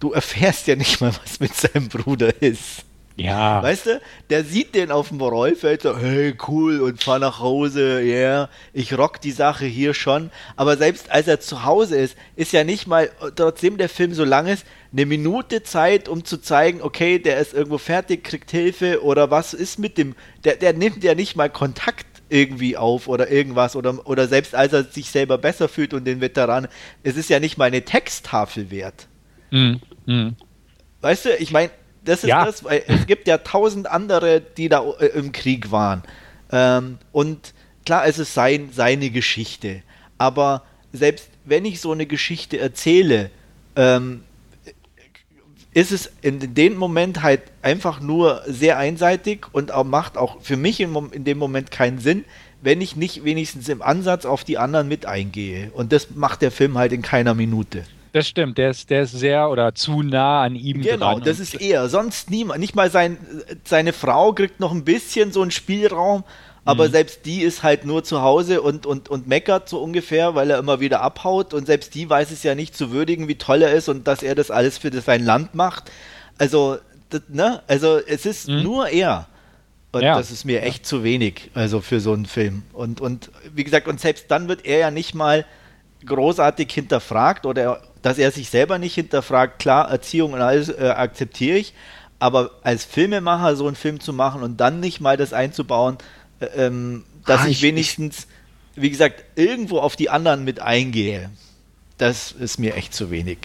du 0.00 0.12
erfährst 0.12 0.66
ja 0.66 0.76
nicht 0.76 1.00
mal, 1.00 1.12
was 1.22 1.40
mit 1.40 1.54
seinem 1.54 1.88
Bruder 1.88 2.42
ist. 2.42 2.84
Ja. 3.18 3.62
Weißt 3.62 3.86
du, 3.86 4.00
der 4.30 4.44
sieht 4.44 4.74
den 4.74 4.92
auf 4.92 5.08
dem 5.08 5.20
Rollfeld 5.20 5.82
so, 5.82 5.98
hey, 5.98 6.34
cool, 6.46 6.80
und 6.80 7.02
fahr 7.02 7.18
nach 7.18 7.40
Hause, 7.40 8.00
ja, 8.00 8.16
yeah, 8.16 8.50
ich 8.72 8.96
rock 8.96 9.20
die 9.20 9.32
Sache 9.32 9.66
hier 9.66 9.92
schon. 9.92 10.30
Aber 10.56 10.76
selbst 10.76 11.10
als 11.10 11.26
er 11.26 11.40
zu 11.40 11.64
Hause 11.64 11.96
ist, 11.96 12.16
ist 12.36 12.52
ja 12.52 12.62
nicht 12.62 12.86
mal, 12.86 13.10
trotzdem 13.34 13.76
der 13.76 13.88
Film 13.88 14.14
so 14.14 14.24
lang 14.24 14.46
ist, 14.46 14.64
eine 14.92 15.04
Minute 15.04 15.64
Zeit, 15.64 16.08
um 16.08 16.24
zu 16.24 16.38
zeigen, 16.38 16.80
okay, 16.80 17.18
der 17.18 17.38
ist 17.38 17.54
irgendwo 17.54 17.78
fertig, 17.78 18.24
kriegt 18.24 18.50
Hilfe 18.50 19.02
oder 19.02 19.30
was 19.30 19.52
ist 19.52 19.78
mit 19.78 19.98
dem, 19.98 20.14
der, 20.44 20.56
der 20.56 20.72
nimmt 20.72 21.02
ja 21.02 21.14
nicht 21.14 21.36
mal 21.36 21.50
Kontakt 21.50 22.06
irgendwie 22.30 22.76
auf 22.76 23.08
oder 23.08 23.30
irgendwas 23.30 23.74
oder, 23.74 24.06
oder 24.06 24.28
selbst 24.28 24.54
als 24.54 24.72
er 24.72 24.84
sich 24.84 25.10
selber 25.10 25.38
besser 25.38 25.68
fühlt 25.68 25.92
und 25.92 26.04
den 26.04 26.20
Veteran, 26.20 26.68
es 27.02 27.16
ist 27.16 27.30
ja 27.30 27.40
nicht 27.40 27.58
mal 27.58 27.64
eine 27.64 27.84
Texttafel 27.84 28.70
wert. 28.70 29.08
Mhm. 29.50 29.80
Mhm. 30.06 30.36
Weißt 31.00 31.24
du, 31.26 31.36
ich 31.36 31.50
meine, 31.50 31.70
das 32.08 32.24
ist 32.24 32.28
ja. 32.28 32.44
das, 32.44 32.64
weil 32.64 32.82
es 32.86 33.06
gibt 33.06 33.28
ja 33.28 33.38
tausend 33.38 33.86
andere, 33.86 34.40
die 34.40 34.68
da 34.68 34.82
äh, 34.98 35.06
im 35.08 35.30
Krieg 35.32 35.70
waren. 35.70 36.02
Ähm, 36.50 36.98
und 37.12 37.52
klar, 37.84 38.06
es 38.06 38.18
ist 38.18 38.32
sein, 38.32 38.70
seine 38.72 39.10
Geschichte. 39.10 39.82
Aber 40.16 40.62
selbst 40.92 41.28
wenn 41.44 41.64
ich 41.64 41.80
so 41.80 41.92
eine 41.92 42.06
Geschichte 42.06 42.58
erzähle, 42.58 43.30
ähm, 43.76 44.22
ist 45.74 45.92
es 45.92 46.10
in 46.22 46.54
dem 46.54 46.76
Moment 46.76 47.22
halt 47.22 47.42
einfach 47.60 48.00
nur 48.00 48.42
sehr 48.46 48.78
einseitig 48.78 49.46
und 49.52 49.70
auch 49.70 49.84
macht 49.84 50.16
auch 50.16 50.40
für 50.40 50.56
mich 50.56 50.80
in, 50.80 50.96
in, 51.12 51.24
dem 51.24 51.36
Moment 51.36 51.70
keinen 51.70 51.98
Sinn, 51.98 52.24
wenn 52.62 52.80
ich 52.80 52.96
nicht 52.96 53.22
wenigstens 53.22 53.68
im 53.68 53.82
Ansatz 53.82 54.24
auf 54.24 54.44
die 54.44 54.56
anderen 54.56 54.88
mit 54.88 55.04
eingehe. 55.04 55.70
Und 55.74 55.92
das 55.92 56.08
macht 56.14 56.40
der 56.40 56.50
Film 56.50 56.78
halt 56.78 56.92
in 56.92 57.02
keiner 57.02 57.34
Minute. 57.34 57.84
Das 58.18 58.26
stimmt, 58.26 58.58
der 58.58 58.70
ist, 58.70 58.90
der 58.90 59.02
ist 59.02 59.12
sehr 59.12 59.48
oder 59.48 59.76
zu 59.76 60.02
nah 60.02 60.42
an 60.42 60.56
ihm 60.56 60.82
genau, 60.82 61.14
dran. 61.14 61.22
das 61.24 61.38
ist 61.38 61.54
eher. 61.54 61.88
Sonst 61.88 62.30
niemand. 62.30 62.58
Nicht 62.58 62.74
mal 62.74 62.90
sein, 62.90 63.16
seine 63.64 63.92
Frau 63.92 64.32
kriegt 64.32 64.58
noch 64.58 64.72
ein 64.72 64.84
bisschen 64.84 65.30
so 65.30 65.40
einen 65.40 65.52
Spielraum, 65.52 66.24
aber 66.64 66.88
mhm. 66.88 66.92
selbst 66.92 67.26
die 67.26 67.42
ist 67.42 67.62
halt 67.62 67.84
nur 67.84 68.02
zu 68.02 68.20
Hause 68.20 68.60
und, 68.60 68.86
und, 68.86 69.08
und 69.08 69.28
meckert 69.28 69.68
so 69.68 69.80
ungefähr, 69.80 70.34
weil 70.34 70.50
er 70.50 70.58
immer 70.58 70.80
wieder 70.80 71.00
abhaut 71.00 71.54
und 71.54 71.66
selbst 71.66 71.94
die 71.94 72.10
weiß 72.10 72.32
es 72.32 72.42
ja 72.42 72.56
nicht 72.56 72.76
zu 72.76 72.90
würdigen, 72.90 73.28
wie 73.28 73.36
toll 73.36 73.62
er 73.62 73.72
ist 73.72 73.88
und 73.88 74.08
dass 74.08 74.24
er 74.24 74.34
das 74.34 74.50
alles 74.50 74.78
für 74.78 74.90
sein 75.00 75.24
Land 75.24 75.54
macht. 75.54 75.92
Also, 76.38 76.78
das, 77.10 77.22
ne? 77.28 77.62
Also 77.68 78.00
es 78.04 78.26
ist 78.26 78.48
mhm. 78.48 78.64
nur 78.64 78.88
er. 78.88 79.28
Und 79.92 80.02
ja. 80.02 80.16
das 80.16 80.32
ist 80.32 80.44
mir 80.44 80.62
echt 80.62 80.84
zu 80.84 81.04
wenig, 81.04 81.52
also 81.54 81.80
für 81.80 82.00
so 82.00 82.14
einen 82.14 82.26
Film. 82.26 82.64
Und, 82.72 83.00
und 83.00 83.30
wie 83.54 83.62
gesagt, 83.62 83.86
und 83.86 84.00
selbst 84.00 84.28
dann 84.28 84.48
wird 84.48 84.66
er 84.66 84.78
ja 84.78 84.90
nicht 84.90 85.14
mal 85.14 85.46
großartig 86.04 86.70
hinterfragt 86.70 87.46
oder 87.46 87.82
dass 88.02 88.18
er 88.18 88.30
sich 88.30 88.50
selber 88.50 88.78
nicht 88.78 88.94
hinterfragt. 88.94 89.58
Klar, 89.58 89.90
Erziehung 89.90 90.32
und 90.32 90.40
alles 90.40 90.68
äh, 90.68 90.92
akzeptiere 90.94 91.58
ich, 91.58 91.74
aber 92.18 92.50
als 92.62 92.84
Filmemacher 92.84 93.56
so 93.56 93.66
einen 93.66 93.76
Film 93.76 94.00
zu 94.00 94.12
machen 94.12 94.42
und 94.42 94.58
dann 94.58 94.80
nicht 94.80 95.00
mal 95.00 95.16
das 95.16 95.32
einzubauen, 95.32 95.98
äh, 96.40 96.46
ähm, 96.66 97.04
dass 97.26 97.42
ah, 97.42 97.46
ich, 97.46 97.58
ich, 97.58 97.62
wenigstens, 97.62 98.26
ich, 98.74 98.82
wie 98.82 98.90
gesagt, 98.90 99.24
irgendwo 99.36 99.78
auf 99.78 99.96
die 99.96 100.10
anderen 100.10 100.44
mit 100.44 100.60
eingehe, 100.60 101.30
das 101.98 102.32
ist 102.32 102.58
mir 102.58 102.74
echt 102.74 102.94
zu 102.94 103.10
wenig. 103.10 103.38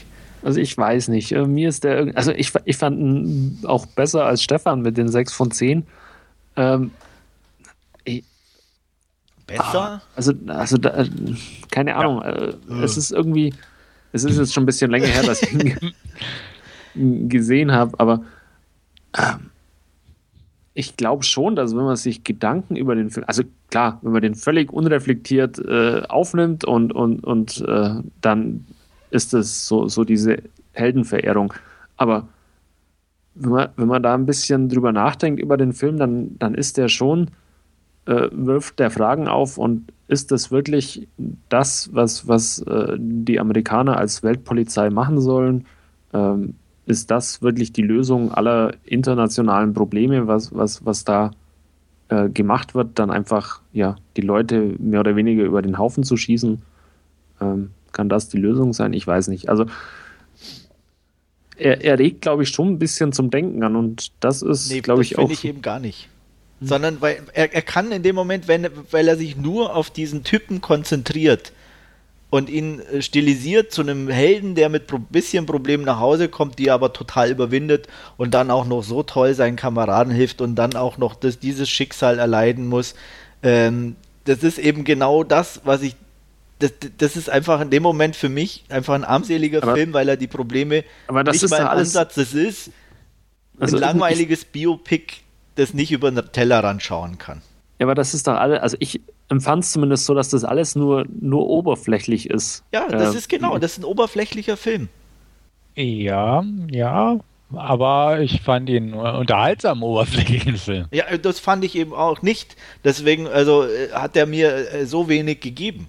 Also 0.43 0.59
ich 0.59 0.77
weiß 0.77 1.07
nicht. 1.07 1.31
Äh, 1.31 1.45
mir 1.45 1.69
ist 1.69 1.83
der, 1.83 2.11
also 2.15 2.31
ich, 2.31 2.51
ich 2.65 2.77
fand 2.77 2.99
ihn 2.99 3.59
auch 3.65 3.85
besser 3.85 4.25
als 4.25 4.43
Stefan 4.43 4.81
mit 4.81 4.97
den 4.97 5.07
6 5.07 5.33
von 5.33 5.51
10. 5.51 5.85
Ähm, 6.55 6.91
ich, 8.03 8.23
besser? 9.47 9.63
Ah, 9.73 10.01
also, 10.15 10.33
also 10.47 10.77
da, 10.77 11.05
keine 11.71 11.95
Ahnung. 11.95 12.21
Ja. 12.21 12.29
Äh, 12.29 12.83
es 12.83 12.97
ist 12.97 13.11
irgendwie 13.11 13.53
es 14.13 14.23
ist 14.23 14.37
jetzt 14.37 14.53
schon 14.53 14.63
ein 14.63 14.67
bisschen 14.67 14.91
länger 14.91 15.07
her, 15.07 15.23
dass 15.23 15.41
ich 15.41 15.53
ihn 16.95 17.29
gesehen 17.29 17.71
habe, 17.71 17.99
aber 17.99 18.23
ähm, 19.17 19.49
ich 20.75 20.97
glaube 20.97 21.23
schon, 21.23 21.55
dass 21.55 21.75
wenn 21.75 21.83
man 21.83 21.95
sich 21.95 22.23
Gedanken 22.23 22.75
über 22.75 22.95
den 22.95 23.09
Film, 23.09 23.25
also 23.27 23.43
klar, 23.69 23.99
wenn 24.01 24.11
man 24.11 24.21
den 24.21 24.35
völlig 24.35 24.71
unreflektiert 24.71 25.59
äh, 25.59 26.03
aufnimmt 26.07 26.63
und, 26.63 26.93
und, 26.93 27.23
und 27.23 27.61
äh, 27.67 27.95
dann 28.21 28.65
ist 29.09 29.33
es 29.33 29.67
so, 29.67 29.87
so 29.87 30.03
diese 30.03 30.37
Heldenverehrung. 30.73 31.53
Aber 31.97 32.27
wenn 33.35 33.51
man, 33.51 33.69
wenn 33.75 33.87
man 33.87 34.03
da 34.03 34.13
ein 34.13 34.25
bisschen 34.25 34.69
drüber 34.69 34.91
nachdenkt 34.91 35.41
über 35.41 35.57
den 35.57 35.73
Film, 35.73 35.97
dann, 35.97 36.37
dann 36.39 36.55
ist 36.55 36.77
der 36.77 36.87
schon, 36.87 37.29
äh, 38.05 38.29
wirft 38.31 38.79
der 38.79 38.91
Fragen 38.91 39.27
auf 39.27 39.57
und 39.57 39.91
ist 40.07 40.31
das 40.31 40.51
wirklich 40.51 41.07
das, 41.49 41.89
was, 41.93 42.27
was 42.27 42.59
äh, 42.59 42.97
die 42.97 43.39
Amerikaner 43.39 43.97
als 43.97 44.23
Weltpolizei 44.23 44.89
machen 44.89 45.19
sollen? 45.19 45.65
Ähm, 46.13 46.55
ist 46.85 47.11
das 47.11 47.41
wirklich 47.41 47.71
die 47.71 47.81
Lösung 47.81 48.31
aller 48.31 48.73
internationalen 48.83 49.73
Probleme, 49.73 50.27
was, 50.27 50.53
was, 50.53 50.85
was 50.85 51.05
da 51.05 51.31
äh, 52.09 52.29
gemacht 52.29 52.75
wird, 52.75 52.99
dann 52.99 53.09
einfach 53.09 53.61
ja, 53.71 53.95
die 54.17 54.21
Leute 54.21 54.75
mehr 54.79 54.99
oder 54.99 55.15
weniger 55.15 55.43
über 55.43 55.61
den 55.61 55.77
Haufen 55.77 56.03
zu 56.03 56.17
schießen? 56.17 56.61
Ähm, 57.39 57.69
kann 57.93 58.09
das 58.09 58.27
die 58.27 58.37
Lösung 58.37 58.73
sein? 58.73 58.93
Ich 58.93 59.07
weiß 59.07 59.29
nicht. 59.29 59.49
Also 59.49 59.65
er, 61.55 61.81
er 61.83 61.99
regt, 61.99 62.21
glaube 62.21 62.43
ich, 62.43 62.49
schon 62.49 62.69
ein 62.69 62.79
bisschen 62.79 63.13
zum 63.13 63.29
Denken 63.29 63.63
an 63.63 63.75
und 63.75 64.11
das 64.19 64.41
ist, 64.41 64.69
nee, 64.71 64.81
glaube 64.81 65.03
ich, 65.03 65.17
auch. 65.17 65.29
ich 65.29 65.45
eben 65.45 65.61
gar 65.61 65.79
nicht. 65.79 66.09
Mhm. 66.63 66.67
sondern 66.67 67.01
weil 67.01 67.21
er, 67.33 67.53
er 67.53 67.61
kann 67.61 67.91
in 67.91 68.03
dem 68.03 68.15
Moment, 68.15 68.47
wenn, 68.47 68.67
weil 68.91 69.07
er 69.07 69.17
sich 69.17 69.35
nur 69.35 69.75
auf 69.75 69.89
diesen 69.89 70.23
Typen 70.23 70.61
konzentriert 70.61 71.51
und 72.29 72.49
ihn 72.49 72.79
äh, 72.79 73.01
stilisiert 73.01 73.71
zu 73.71 73.81
einem 73.81 74.09
Helden, 74.09 74.55
der 74.55 74.69
mit 74.69 74.91
ein 74.91 75.05
bisschen 75.09 75.45
Problemen 75.45 75.83
nach 75.83 75.99
Hause 75.99 76.29
kommt, 76.29 76.59
die 76.59 76.67
er 76.67 76.75
aber 76.75 76.93
total 76.93 77.29
überwindet 77.29 77.87
und 78.17 78.33
dann 78.33 78.49
auch 78.49 78.65
noch 78.65 78.83
so 78.83 79.03
toll 79.03 79.33
seinen 79.33 79.57
Kameraden 79.57 80.13
hilft 80.13 80.41
und 80.41 80.55
dann 80.55 80.75
auch 80.75 80.97
noch 80.97 81.15
das, 81.15 81.39
dieses 81.39 81.69
Schicksal 81.69 82.17
erleiden 82.17 82.67
muss. 82.67 82.95
Ähm, 83.43 83.97
das 84.23 84.41
ist 84.41 84.57
eben 84.57 84.85
genau 84.85 85.23
das, 85.23 85.61
was 85.65 85.81
ich 85.81 85.95
das, 86.59 86.71
das, 86.97 87.17
ist 87.17 87.29
einfach 87.29 87.59
in 87.59 87.71
dem 87.71 87.83
Moment 87.83 88.15
für 88.15 88.29
mich 88.29 88.63
einfach 88.69 88.93
ein 88.93 89.03
armseliger 89.03 89.61
aber, 89.61 89.75
Film, 89.75 89.91
weil 89.91 90.07
er 90.07 90.15
die 90.15 90.27
Probleme 90.27 90.85
aber 91.07 91.25
das 91.25 91.33
nicht 91.33 91.43
ist 91.43 91.51
mal 91.51 91.59
im 91.59 91.67
Ansatz, 91.67 92.15
das 92.15 92.33
ist 92.33 92.71
also 93.59 93.75
ein 93.75 93.81
langweiliges 93.81 94.45
Biopic 94.45 95.23
das 95.55 95.73
nicht 95.73 95.91
über 95.91 96.11
den 96.11 96.31
Tellerrand 96.31 96.81
schauen 96.81 97.17
kann. 97.17 97.41
Ja, 97.79 97.85
aber 97.85 97.95
das 97.95 98.13
ist 98.13 98.27
doch 98.27 98.35
alle, 98.35 98.61
also 98.61 98.77
ich 98.79 99.01
empfand 99.29 99.63
es 99.63 99.71
zumindest 99.71 100.05
so, 100.05 100.13
dass 100.13 100.29
das 100.29 100.43
alles 100.43 100.75
nur, 100.75 101.05
nur 101.19 101.47
oberflächlich 101.47 102.29
ist. 102.29 102.63
Ja, 102.73 102.87
das 102.87 103.13
äh, 103.13 103.17
ist 103.17 103.29
genau, 103.29 103.57
das 103.57 103.73
ist 103.73 103.79
ein 103.79 103.85
oberflächlicher 103.85 104.57
Film. 104.57 104.89
Ja, 105.75 106.43
ja, 106.71 107.19
aber 107.55 108.19
ich 108.19 108.41
fand 108.41 108.69
ihn 108.69 108.93
unterhaltsam 108.93 109.83
oberflächlichen 109.83 110.57
Film. 110.57 110.85
Ja, 110.91 111.17
das 111.17 111.39
fand 111.39 111.63
ich 111.63 111.75
eben 111.75 111.93
auch 111.93 112.21
nicht. 112.21 112.55
Deswegen, 112.83 113.27
also 113.27 113.63
äh, 113.63 113.91
hat 113.91 114.15
er 114.15 114.25
mir 114.25 114.73
äh, 114.73 114.85
so 114.85 115.07
wenig 115.09 115.39
gegeben. 115.39 115.87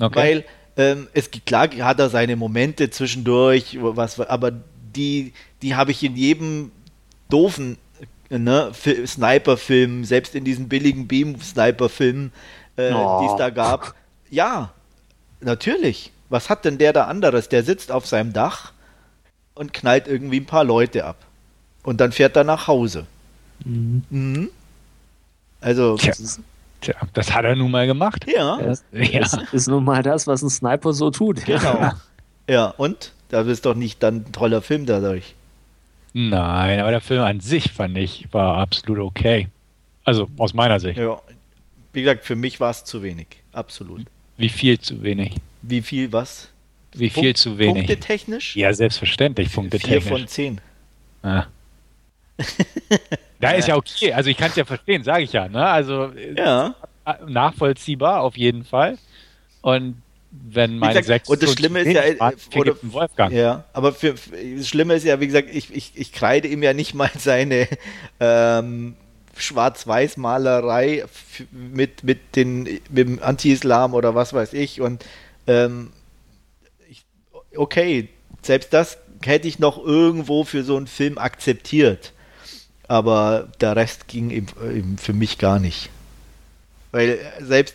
Okay. 0.00 0.16
Weil 0.16 0.44
ähm, 0.76 1.08
es 1.12 1.30
klar 1.30 1.68
hat 1.80 1.98
er 1.98 2.08
seine 2.08 2.36
Momente 2.36 2.90
zwischendurch, 2.90 3.78
was, 3.80 4.20
aber 4.20 4.52
die, 4.94 5.32
die 5.62 5.74
habe 5.74 5.90
ich 5.90 6.02
in 6.02 6.16
jedem 6.16 6.70
doofen 7.28 7.78
ne, 8.30 8.72
Sniper-Filmen, 8.74 10.04
selbst 10.04 10.34
in 10.34 10.44
diesen 10.44 10.68
billigen 10.68 11.08
Beam-Sniper-Filmen, 11.08 12.32
äh, 12.76 12.92
oh. 12.92 13.20
die 13.22 13.26
es 13.26 13.36
da 13.36 13.50
gab. 13.50 13.94
Ja, 14.30 14.72
natürlich. 15.40 16.12
Was 16.28 16.50
hat 16.50 16.64
denn 16.64 16.78
der 16.78 16.92
da 16.92 17.04
anderes? 17.04 17.48
Der 17.48 17.64
sitzt 17.64 17.90
auf 17.90 18.06
seinem 18.06 18.32
Dach 18.32 18.72
und 19.54 19.72
knallt 19.72 20.06
irgendwie 20.06 20.40
ein 20.40 20.46
paar 20.46 20.64
Leute 20.64 21.04
ab. 21.04 21.16
Und 21.82 22.00
dann 22.00 22.12
fährt 22.12 22.36
er 22.36 22.44
nach 22.44 22.66
Hause. 22.66 23.06
Mhm. 23.64 24.04
Mhm. 24.10 24.50
Also. 25.60 25.96
Tja. 25.96 26.12
Tja, 26.80 26.94
das 27.12 27.32
hat 27.32 27.44
er 27.44 27.56
nun 27.56 27.70
mal 27.70 27.86
gemacht. 27.86 28.26
Ja. 28.32 28.58
Das, 28.58 28.84
ja. 28.92 29.22
Ist, 29.22 29.38
ist 29.52 29.68
nun 29.68 29.84
mal 29.84 30.02
das, 30.02 30.26
was 30.26 30.42
ein 30.42 30.50
Sniper 30.50 30.92
so 30.92 31.10
tut. 31.10 31.44
Genau. 31.44 31.90
ja, 32.48 32.66
und? 32.76 33.12
Da 33.30 33.42
ist 33.42 33.66
doch 33.66 33.74
nicht 33.74 34.02
dann 34.02 34.16
ein 34.16 34.32
toller 34.32 34.62
Film 34.62 34.86
dadurch. 34.86 35.34
Nein, 36.12 36.80
aber 36.80 36.90
der 36.90 37.00
Film 37.00 37.22
an 37.22 37.40
sich 37.40 37.72
fand 37.72 37.96
ich 37.98 38.26
war 38.32 38.56
absolut 38.56 38.98
okay. 38.98 39.48
Also 40.04 40.28
aus 40.38 40.54
meiner 40.54 40.80
Sicht. 40.80 40.98
Ja, 40.98 41.20
wie 41.92 42.02
gesagt, 42.02 42.24
für 42.24 42.36
mich 42.36 42.60
war 42.60 42.70
es 42.70 42.84
zu 42.84 43.02
wenig. 43.02 43.26
Absolut. 43.52 44.06
Wie 44.36 44.48
viel 44.48 44.78
zu 44.78 45.02
wenig? 45.02 45.34
Wie 45.62 45.82
viel 45.82 46.12
was? 46.12 46.48
Wie 46.92 47.10
viel 47.10 47.24
Punkt, 47.24 47.38
zu 47.38 47.58
wenig? 47.58 47.86
Punkte 47.86 47.98
technisch? 47.98 48.56
Ja, 48.56 48.72
selbstverständlich. 48.72 49.52
Punkte 49.52 49.78
Vier 49.78 50.00
technisch. 50.00 50.08
von 50.08 50.28
zehn. 50.28 50.60
Ah. 51.22 51.46
da 53.40 53.50
ist 53.50 53.68
ja 53.68 53.76
okay. 53.76 54.12
Also 54.12 54.30
ich 54.30 54.36
kann 54.36 54.50
es 54.50 54.56
ja 54.56 54.64
verstehen, 54.64 55.02
sage 55.04 55.24
ich 55.24 55.32
ja. 55.32 55.48
Ne? 55.48 55.64
Also 55.64 56.12
ja. 56.36 56.74
nachvollziehbar 57.26 58.22
auf 58.22 58.36
jeden 58.36 58.64
Fall. 58.64 58.96
Und 59.60 60.00
wenn 60.30 60.78
meine 60.78 61.00
gesagt, 61.00 61.06
sechs 61.06 61.28
und 61.28 61.42
das 61.42 61.52
Schlimme 61.52 61.80
ist 61.80 61.94
ja, 61.94 62.30
oder, 62.54 62.76
Wolfgang. 62.82 63.32
ja, 63.32 63.64
aber 63.72 63.92
für, 63.92 64.16
für, 64.16 64.36
das 64.56 64.68
Schlimme 64.68 64.94
ist 64.94 65.04
ja, 65.04 65.20
wie 65.20 65.26
gesagt, 65.26 65.48
ich, 65.52 65.74
ich, 65.74 65.92
ich 65.94 66.12
kreide 66.12 66.48
ihm 66.48 66.62
ja 66.62 66.74
nicht 66.74 66.94
mal 66.94 67.10
seine 67.18 67.68
ähm, 68.20 68.94
Schwarz-Weiß-Malerei 69.36 71.04
mit, 71.50 72.04
mit, 72.04 72.36
den, 72.36 72.64
mit 72.64 72.80
dem 72.90 73.22
Anti-Islam 73.22 73.94
oder 73.94 74.14
was 74.14 74.32
weiß 74.32 74.52
ich 74.52 74.80
und 74.80 75.04
ähm, 75.46 75.92
ich, 76.90 77.04
okay, 77.56 78.08
selbst 78.42 78.72
das 78.72 78.98
hätte 79.24 79.48
ich 79.48 79.58
noch 79.58 79.78
irgendwo 79.78 80.44
für 80.44 80.62
so 80.62 80.76
einen 80.76 80.86
Film 80.86 81.18
akzeptiert. 81.18 82.12
Aber 82.86 83.48
der 83.60 83.76
Rest 83.76 84.08
ging 84.08 84.30
eben, 84.30 84.46
eben 84.62 84.98
für 84.98 85.12
mich 85.12 85.38
gar 85.38 85.58
nicht. 85.58 85.90
Weil 86.90 87.18
selbst 87.40 87.74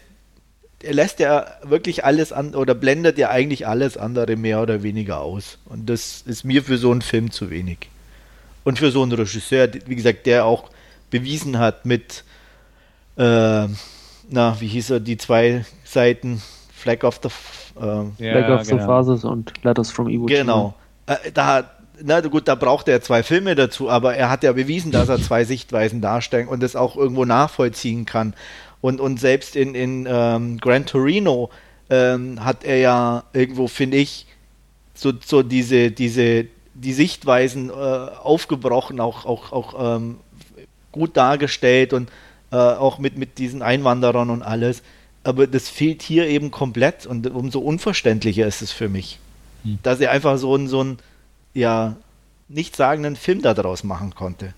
lässt 0.92 1.20
ja 1.20 1.46
wirklich 1.64 2.04
alles 2.04 2.32
an 2.32 2.56
oder 2.56 2.76
blendet 2.76 3.18
ja 3.18 3.30
eigentlich 3.30 3.68
alles 3.68 3.98
andere 3.98 4.36
mehr 4.36 4.62
oder 4.62 4.84
weniger 4.84 5.22
aus. 5.22 5.58
Und 5.66 5.90
das 5.90 6.24
ist 6.26 6.44
mir 6.44 6.64
für 6.64 6.78
so 6.78 6.92
einen 6.92 7.02
Film 7.02 7.32
zu 7.32 7.50
wenig. 7.50 7.90
Und 8.64 8.80
für 8.80 8.92
so 8.92 9.02
einen 9.02 9.12
Regisseur, 9.12 9.70
wie 9.86 9.96
gesagt, 9.96 10.26
der 10.26 10.46
auch 10.46 10.70
bewiesen 11.10 11.60
hat 11.60 11.86
mit, 11.86 12.24
äh, 13.18 13.68
na, 14.30 14.58
wie 14.60 14.68
hieß 14.68 14.92
er, 14.92 15.00
die 15.00 15.18
zwei 15.18 15.66
Seiten, 15.84 16.42
Flag 16.74 17.04
of 17.04 17.20
the, 17.22 17.30
äh, 17.30 17.82
Flag 18.18 18.50
of 18.50 18.68
genau. 18.68 18.80
the 18.82 18.86
Fathers 18.86 19.24
und 19.24 19.54
Letters 19.64 19.92
from 19.92 20.10
Iwo 20.10 20.26
Genau. 20.26 20.74
Äh, 21.06 21.32
da, 21.34 21.66
na 22.02 22.20
gut, 22.22 22.48
da 22.48 22.56
braucht 22.56 22.88
er 22.88 23.02
zwei 23.02 23.24
Filme 23.24 23.56
dazu, 23.56 23.90
aber 23.90 24.16
er 24.16 24.30
hat 24.30 24.44
ja 24.44 24.52
bewiesen, 24.54 24.92
dass 24.92 25.10
er 25.10 25.22
zwei 25.22 25.46
Sichtweisen 25.46 26.02
darstellt 26.02 26.48
und 26.48 26.64
das 26.64 26.76
auch 26.76 26.96
irgendwo 26.98 27.26
nachvollziehen 27.26 28.06
kann. 28.06 28.34
Und, 28.84 29.00
und 29.00 29.18
selbst 29.18 29.56
in, 29.56 29.76
in 29.76 30.06
ähm, 30.10 30.58
Gran 30.58 30.86
Torino 30.86 31.50
ähm, 31.90 32.44
hat 32.44 32.66
er 32.66 32.80
ja 32.80 33.24
irgendwo, 33.32 33.70
finde 33.70 33.96
ich, 33.96 34.26
so, 34.94 35.14
so 35.26 35.42
diese, 35.42 35.90
diese, 35.90 36.48
die 36.74 36.92
Sichtweisen 36.92 37.70
äh, 37.70 37.72
aufgebrochen, 37.72 39.00
auch, 39.00 39.26
auch, 39.26 39.54
auch 39.54 39.96
ähm, 39.96 40.18
gut 40.92 41.16
dargestellt 41.16 41.94
und 41.94 42.10
äh, 42.52 42.58
auch 42.58 43.00
mit, 43.00 43.18
mit 43.18 43.38
diesen 43.38 43.62
Einwanderern 43.62 44.30
und 44.30 44.44
alles. 44.44 44.84
Aber 45.24 45.48
das 45.48 45.70
fehlt 45.70 46.02
hier 46.02 46.28
eben 46.28 46.52
komplett 46.52 47.06
und 47.06 47.26
umso 47.32 47.60
unverständlicher 47.60 48.46
ist 48.46 48.62
es 48.62 48.74
für 48.74 48.90
mich, 48.90 49.18
hm. 49.64 49.80
dass 49.82 50.02
er 50.02 50.12
einfach 50.12 50.38
so 50.38 50.56
einen, 50.56 50.68
so 50.68 50.82
einen, 50.82 50.98
ja, 51.54 51.96
nichtssagenden 52.50 53.16
Film 53.16 53.42
daraus 53.42 53.86
machen 53.86 54.14
konnte. 54.14 54.54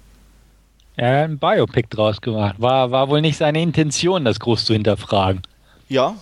Er 0.97 1.23
hat 1.23 1.29
ein 1.29 1.39
Biopic 1.39 1.87
draus 1.89 2.21
gemacht. 2.21 2.55
War, 2.59 2.91
war 2.91 3.09
wohl 3.09 3.21
nicht 3.21 3.37
seine 3.37 3.61
Intention, 3.61 4.25
das 4.25 4.39
groß 4.39 4.65
zu 4.65 4.73
hinterfragen. 4.73 5.41
Ja, 5.89 6.15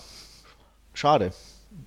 schade. 0.92 1.32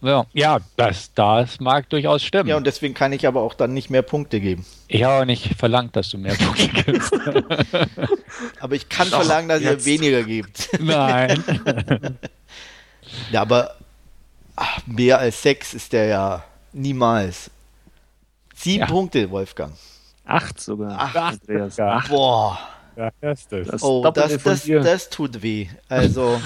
Ja, 0.01 0.25
ja 0.33 0.59
das, 0.75 1.13
das 1.13 1.59
mag 1.59 1.89
durchaus 1.89 2.23
stimmen. 2.23 2.49
Ja, 2.49 2.57
und 2.57 2.65
deswegen 2.65 2.93
kann 2.93 3.11
ich 3.13 3.27
aber 3.27 3.41
auch 3.41 3.53
dann 3.53 3.73
nicht 3.73 3.89
mehr 3.89 4.03
Punkte 4.03 4.39
geben. 4.39 4.65
Ich 4.87 5.03
habe 5.03 5.21
auch 5.21 5.25
nicht 5.25 5.55
verlangt, 5.55 5.95
dass 5.95 6.09
du 6.09 6.17
mehr 6.17 6.35
Punkte 6.35 6.67
gibst. 6.83 7.13
aber 8.59 8.75
ich 8.75 8.87
kann 8.89 9.09
Doch, 9.09 9.17
verlangen, 9.17 9.49
dass 9.49 9.61
jetzt. 9.61 9.85
ihr 9.85 9.93
weniger 9.99 10.23
gebt. 10.23 10.69
Nein. 10.79 11.43
ja, 13.31 13.41
aber 13.41 13.75
ach, 14.55 14.79
mehr 14.85 15.19
als 15.19 15.41
sechs 15.41 15.73
ist 15.73 15.93
der 15.93 16.05
ja 16.05 16.43
niemals. 16.73 17.49
Sieben 18.55 18.81
ja. 18.81 18.85
Punkte, 18.85 19.29
Wolfgang. 19.29 19.73
Acht 20.25 20.59
sogar. 20.59 20.99
Acht, 20.99 21.15
Andreas. 21.15 21.79
Acht. 21.79 22.09
Boah. 22.09 22.59
Ja, 22.97 23.11
das, 23.21 23.47
das. 23.47 23.83
Oh, 23.83 24.09
das, 24.11 24.41
das, 24.41 24.65
das 24.65 25.09
tut 25.09 25.43
weh. 25.43 25.67
Also, 25.87 26.41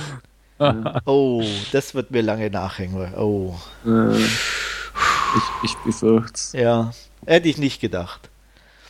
oh, 1.06 1.42
das 1.72 1.96
wird 1.96 2.12
mir 2.12 2.22
lange 2.22 2.50
nachhängen. 2.50 3.14
Oh. 3.16 3.56
Äh, 3.86 4.18
ich, 4.18 5.44
ich 5.64 5.76
befürchte 5.86 6.58
Ja, 6.58 6.92
hätte 7.26 7.48
ich 7.48 7.58
nicht 7.58 7.80
gedacht, 7.80 8.30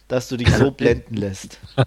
dass 0.08 0.28
du 0.28 0.38
dich 0.38 0.50
so 0.50 0.72
blenden 0.78 1.16
lässt. 1.16 1.60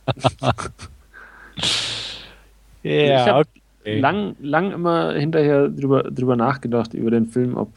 ja, 2.84 3.24
ich 3.24 3.28
habe 3.28 3.48
okay. 3.80 3.98
lang, 3.98 4.36
lang 4.40 4.70
immer 4.70 5.14
hinterher 5.14 5.68
drüber, 5.68 6.04
drüber 6.04 6.36
nachgedacht, 6.36 6.94
über 6.94 7.10
den 7.10 7.26
Film, 7.26 7.56
ob 7.56 7.72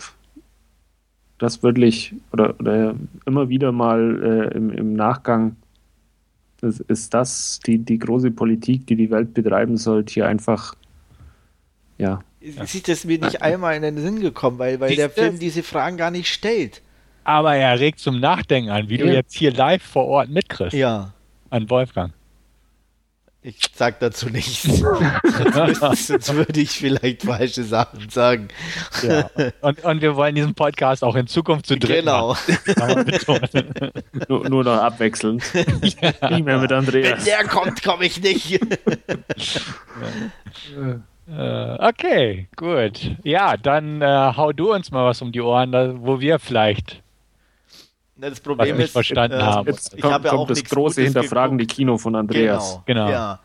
das 1.39 1.63
wirklich 1.63 2.13
oder, 2.31 2.53
oder 2.59 2.93
immer 3.25 3.49
wieder 3.49 3.71
mal 3.71 4.51
äh, 4.53 4.55
im, 4.55 4.69
im 4.71 4.93
Nachgang 4.93 5.55
ist, 6.61 6.79
ist 6.81 7.13
das 7.13 7.59
die, 7.65 7.79
die 7.79 7.99
große 7.99 8.31
Politik, 8.31 8.87
die 8.87 8.95
die 8.95 9.11
Welt 9.11 9.33
betreiben 9.33 9.77
sollte, 9.77 10.13
hier 10.13 10.27
einfach, 10.27 10.75
ja. 11.97 12.21
Ist 12.39 12.87
das 12.87 13.03
mir 13.03 13.19
nicht 13.19 13.41
einmal 13.41 13.75
in 13.75 13.81
den 13.81 13.97
Sinn 13.97 14.21
gekommen, 14.21 14.59
weil, 14.59 14.79
weil 14.79 14.95
der 14.95 15.09
Film 15.09 15.39
diese 15.39 15.63
Fragen 15.63 15.97
gar 15.97 16.11
nicht 16.11 16.31
stellt. 16.31 16.81
Aber 17.23 17.55
er 17.55 17.79
regt 17.79 17.99
zum 17.99 18.19
Nachdenken 18.19 18.69
an, 18.69 18.87
wie 18.89 18.97
ja. 18.97 19.05
du 19.05 19.13
jetzt 19.13 19.35
hier 19.35 19.51
live 19.51 19.83
vor 19.83 20.05
Ort 20.05 20.29
mitkriegst. 20.29 20.73
Ja. 20.73 21.13
An 21.49 21.69
Wolfgang. 21.69 22.13
Ich 23.47 23.61
sag 23.73 24.01
dazu 24.01 24.27
nichts. 24.27 24.63
sonst, 24.63 26.07
sonst 26.07 26.33
würde 26.35 26.59
ich 26.59 26.71
vielleicht 26.71 27.23
falsche 27.23 27.63
Sachen 27.63 28.09
sagen. 28.09 28.49
Ja. 29.01 29.29
Und, 29.61 29.85
und 29.85 30.01
wir 30.01 30.17
wollen 30.17 30.35
diesen 30.35 30.53
Podcast 30.53 31.01
auch 31.01 31.15
in 31.15 31.27
Zukunft 31.27 31.65
zu 31.65 31.77
dritt 31.77 31.99
Genau. 32.03 32.35
nur, 34.27 34.49
nur, 34.49 34.63
noch 34.65 34.81
abwechselnd. 34.81 35.41
Ja. 35.53 36.29
Nicht 36.29 36.43
mehr 36.43 36.57
mit 36.57 36.73
Andreas. 36.73 37.19
Wenn 37.19 37.23
der 37.23 37.45
kommt, 37.45 37.81
komme 37.81 38.05
ich 38.05 38.21
nicht. 38.21 38.59
Äh, 41.29 41.85
okay, 41.85 42.47
gut. 42.55 43.17
Ja, 43.23 43.57
dann 43.57 44.01
äh, 44.01 44.31
hau 44.37 44.53
du 44.53 44.71
uns 44.73 44.91
mal 44.91 45.07
was 45.07 45.21
um 45.21 45.33
die 45.33 45.41
Ohren, 45.41 45.73
wo 46.01 46.21
wir 46.21 46.39
vielleicht 46.39 47.03
das 48.19 48.39
Problem 48.39 48.79
ist, 48.79 48.91
verstanden 48.91 49.39
äh, 49.39 49.43
haben. 49.43 49.67
Jetzt 49.67 49.93
ich 49.93 50.01
kommt, 50.01 50.13
habe 50.13 50.27
ja 50.27 50.33
auch 50.33 50.47
das 50.47 50.63
große 50.63 51.01
Hinterfragen 51.01 51.57
die 51.57 51.67
Kino 51.67 51.97
von 51.97 52.15
Andreas. 52.15 52.79
Genau. 52.85 53.05
genau. 53.05 53.11
Ja. 53.11 53.39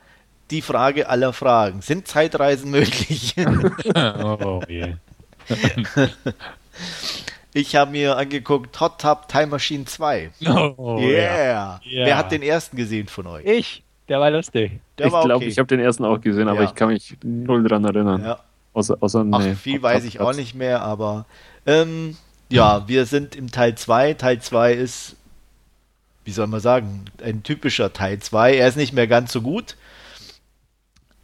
Die 0.51 0.63
Frage 0.63 1.09
aller 1.09 1.33
Fragen. 1.33 1.83
Sind 1.83 2.07
Zeitreisen 2.09 2.71
möglich? 2.71 3.35
oh, 3.95 4.61
je. 4.69 4.95
ich 7.55 7.77
habe 7.77 7.91
mir 7.91 8.17
angeguckt 8.17 8.79
Hot 8.81 9.01
Tub 9.01 9.29
Time 9.29 9.47
Machine 9.49 9.85
2. 9.85 10.31
Oh, 10.77 10.99
yeah. 10.99 11.81
ja. 11.85 12.05
Wer 12.07 12.19
hat 12.19 12.33
den 12.33 12.43
ersten 12.43 12.77
gesehen 12.77 13.09
von 13.09 13.27
euch? 13.27 13.45
Ich. 13.47 13.83
Der 14.09 14.21
war 14.21 14.31
lustig. 14.31 14.81
Der 14.99 15.07
ich 15.07 15.13
glaube, 15.13 15.35
okay. 15.37 15.47
ich 15.47 15.59
habe 15.59 15.69
den 15.69 15.81
ersten 15.81 16.05
auch 16.05 16.21
gesehen, 16.21 16.49
aber 16.49 16.63
ja. 16.63 16.69
ich 16.69 16.75
kann 16.75 16.89
mich 16.89 17.17
null 17.23 17.67
dran 17.67 17.85
erinnern. 17.85 18.23
Ja. 18.25 18.39
Außer, 18.75 18.97
außer 19.01 19.25
Ach, 19.31 19.39
nee, 19.41 19.55
viel 19.55 19.83
weiß 19.83 20.05
ich 20.05 20.21
auch 20.21 20.35
nicht 20.35 20.55
mehr, 20.55 20.83
aber 20.83 21.27
ähm, 21.67 22.17
ja, 22.53 22.89
wir 22.89 23.07
sind 23.07 23.35
im 23.35 23.51
Teil 23.51 23.75
2. 23.75 24.15
Teil 24.15 24.41
2 24.41 24.73
ist, 24.75 25.17
wie 26.25 26.33
soll 26.33 26.47
man 26.47 26.61
sagen, 26.61 27.07
ein 27.23 27.43
typischer 27.43 27.93
Teil 27.93 28.19
2. 28.19 28.57
Er 28.57 28.69
ist 28.69 28.77
nicht 28.77 28.93
mehr 28.93 29.07
ganz 29.07 29.33
so 29.33 29.41
gut. 29.41 29.77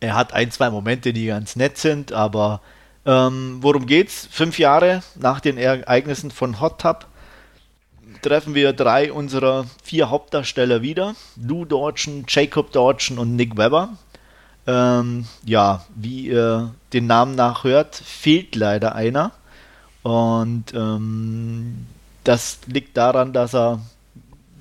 Er 0.00 0.14
hat 0.14 0.32
ein, 0.32 0.50
zwei 0.50 0.70
Momente, 0.70 1.12
die 1.12 1.26
ganz 1.26 1.56
nett 1.56 1.76
sind, 1.76 2.12
aber 2.12 2.60
ähm, 3.04 3.58
worum 3.60 3.86
geht's? 3.86 4.28
Fünf 4.30 4.58
Jahre 4.58 5.02
nach 5.16 5.40
den 5.40 5.58
Ereignissen 5.58 6.30
von 6.30 6.60
Hot 6.60 6.80
Tub 6.80 7.06
treffen 8.22 8.54
wir 8.54 8.72
drei 8.72 9.12
unserer 9.12 9.66
vier 9.82 10.10
Hauptdarsteller 10.10 10.82
wieder. 10.82 11.14
Lou 11.36 11.64
Dorchen, 11.64 12.24
Jacob 12.28 12.72
Dorchen 12.72 13.18
und 13.18 13.36
Nick 13.36 13.56
Webber. 13.56 13.90
Ähm, 14.66 15.26
ja, 15.44 15.84
wie 15.94 16.26
ihr 16.26 16.74
den 16.92 17.06
Namen 17.06 17.34
nachhört, 17.34 17.96
fehlt 17.96 18.54
leider 18.54 18.94
einer. 18.94 19.32
Und 20.02 20.64
ähm, 20.74 21.86
das 22.24 22.60
liegt 22.66 22.96
daran, 22.96 23.32
dass 23.32 23.54
er 23.54 23.80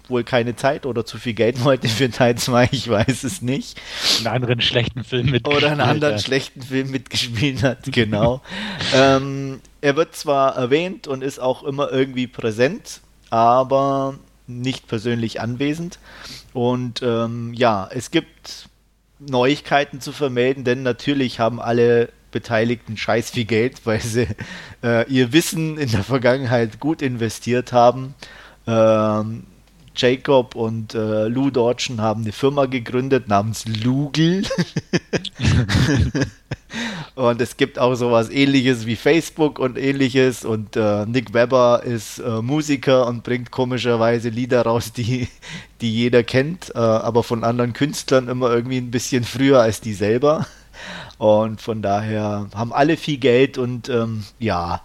wohl 0.09 0.23
keine 0.23 0.55
Zeit 0.55 0.85
oder 0.85 1.05
zu 1.05 1.17
viel 1.17 1.33
Geld 1.33 1.63
wollte 1.63 1.87
für 1.87 2.09
Teil 2.09 2.35
2, 2.35 2.69
ich 2.71 2.89
weiß 2.89 3.23
es 3.23 3.41
nicht. 3.41 3.79
Einen 4.19 4.27
anderen 4.27 4.61
schlechten 4.61 5.03
Film 5.03 5.31
mitgespielt 5.31 5.63
Oder 5.63 5.71
einen 5.71 5.81
anderen 5.81 6.15
hat. 6.15 6.21
schlechten 6.21 6.61
Film 6.61 6.91
mitgespielt 6.91 7.63
hat, 7.63 7.91
genau. 7.91 8.41
ähm, 8.93 9.61
er 9.81 9.95
wird 9.95 10.15
zwar 10.15 10.55
erwähnt 10.55 11.07
und 11.07 11.23
ist 11.23 11.39
auch 11.39 11.63
immer 11.63 11.91
irgendwie 11.91 12.27
präsent, 12.27 13.01
aber 13.29 14.15
nicht 14.47 14.87
persönlich 14.87 15.41
anwesend. 15.41 15.99
Und 16.53 17.01
ähm, 17.03 17.53
ja, 17.53 17.87
es 17.91 18.11
gibt 18.11 18.69
Neuigkeiten 19.19 19.99
zu 19.99 20.11
vermelden, 20.11 20.63
denn 20.63 20.83
natürlich 20.83 21.39
haben 21.39 21.59
alle 21.59 22.09
Beteiligten 22.37 22.97
scheiß 22.97 23.31
viel 23.31 23.45
Geld, 23.45 23.81
weil 23.85 23.99
sie 23.99 24.27
äh, 24.83 25.11
ihr 25.11 25.33
Wissen 25.33 25.77
in 25.77 25.89
der 25.89 26.03
Vergangenheit 26.03 26.79
gut 26.79 27.01
investiert 27.01 27.73
haben. 27.73 28.13
Ähm, 28.67 29.43
Jacob 29.95 30.55
und 30.55 30.93
äh, 30.93 31.27
Lou 31.27 31.49
Dorchen 31.49 31.99
haben 31.99 32.21
eine 32.21 32.31
Firma 32.31 32.67
gegründet 32.67 33.27
namens 33.27 33.65
Lugel. 33.65 34.43
und 37.15 37.41
es 37.41 37.57
gibt 37.57 37.79
auch 37.79 37.95
sowas 37.95 38.29
ähnliches 38.29 38.85
wie 38.85 38.95
Facebook 38.95 39.57
und 39.57 39.79
ähnliches. 39.79 40.45
Und 40.45 40.75
äh, 40.75 41.07
Nick 41.07 41.33
Webber 41.33 41.81
ist 41.83 42.19
äh, 42.19 42.43
Musiker 42.43 43.07
und 43.07 43.23
bringt 43.23 43.49
komischerweise 43.49 44.29
Lieder 44.29 44.61
raus, 44.61 44.93
die, 44.93 45.27
die 45.81 45.91
jeder 45.91 46.23
kennt, 46.23 46.75
äh, 46.75 46.77
aber 46.77 47.23
von 47.23 47.43
anderen 47.43 47.73
Künstlern 47.73 48.27
immer 48.27 48.53
irgendwie 48.53 48.77
ein 48.77 48.91
bisschen 48.91 49.23
früher 49.23 49.61
als 49.61 49.81
die 49.81 49.93
selber. 49.93 50.45
Und 51.17 51.61
von 51.61 51.81
daher 51.81 52.47
haben 52.53 52.73
alle 52.73 52.97
viel 52.97 53.17
Geld 53.17 53.57
und 53.57 53.89
ähm, 53.89 54.23
ja. 54.39 54.81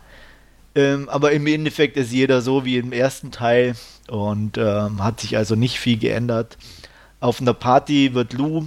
Ähm, 0.74 1.09
aber 1.11 1.33
im 1.33 1.47
Endeffekt 1.47 1.97
ist 1.97 2.12
jeder 2.12 2.41
so 2.41 2.64
wie 2.64 2.78
im 2.78 2.93
ersten 2.93 3.30
Teil 3.30 3.74
und 4.09 4.57
ähm, 4.57 5.05
hat 5.05 5.20
sich 5.20 5.37
also 5.37 5.55
nicht 5.55 5.78
viel 5.78 5.99
geändert. 5.99 6.57
Auf 7.20 7.41
einer 7.41 7.53
Party 7.55 8.14
wird 8.14 8.33
Lou 8.33 8.66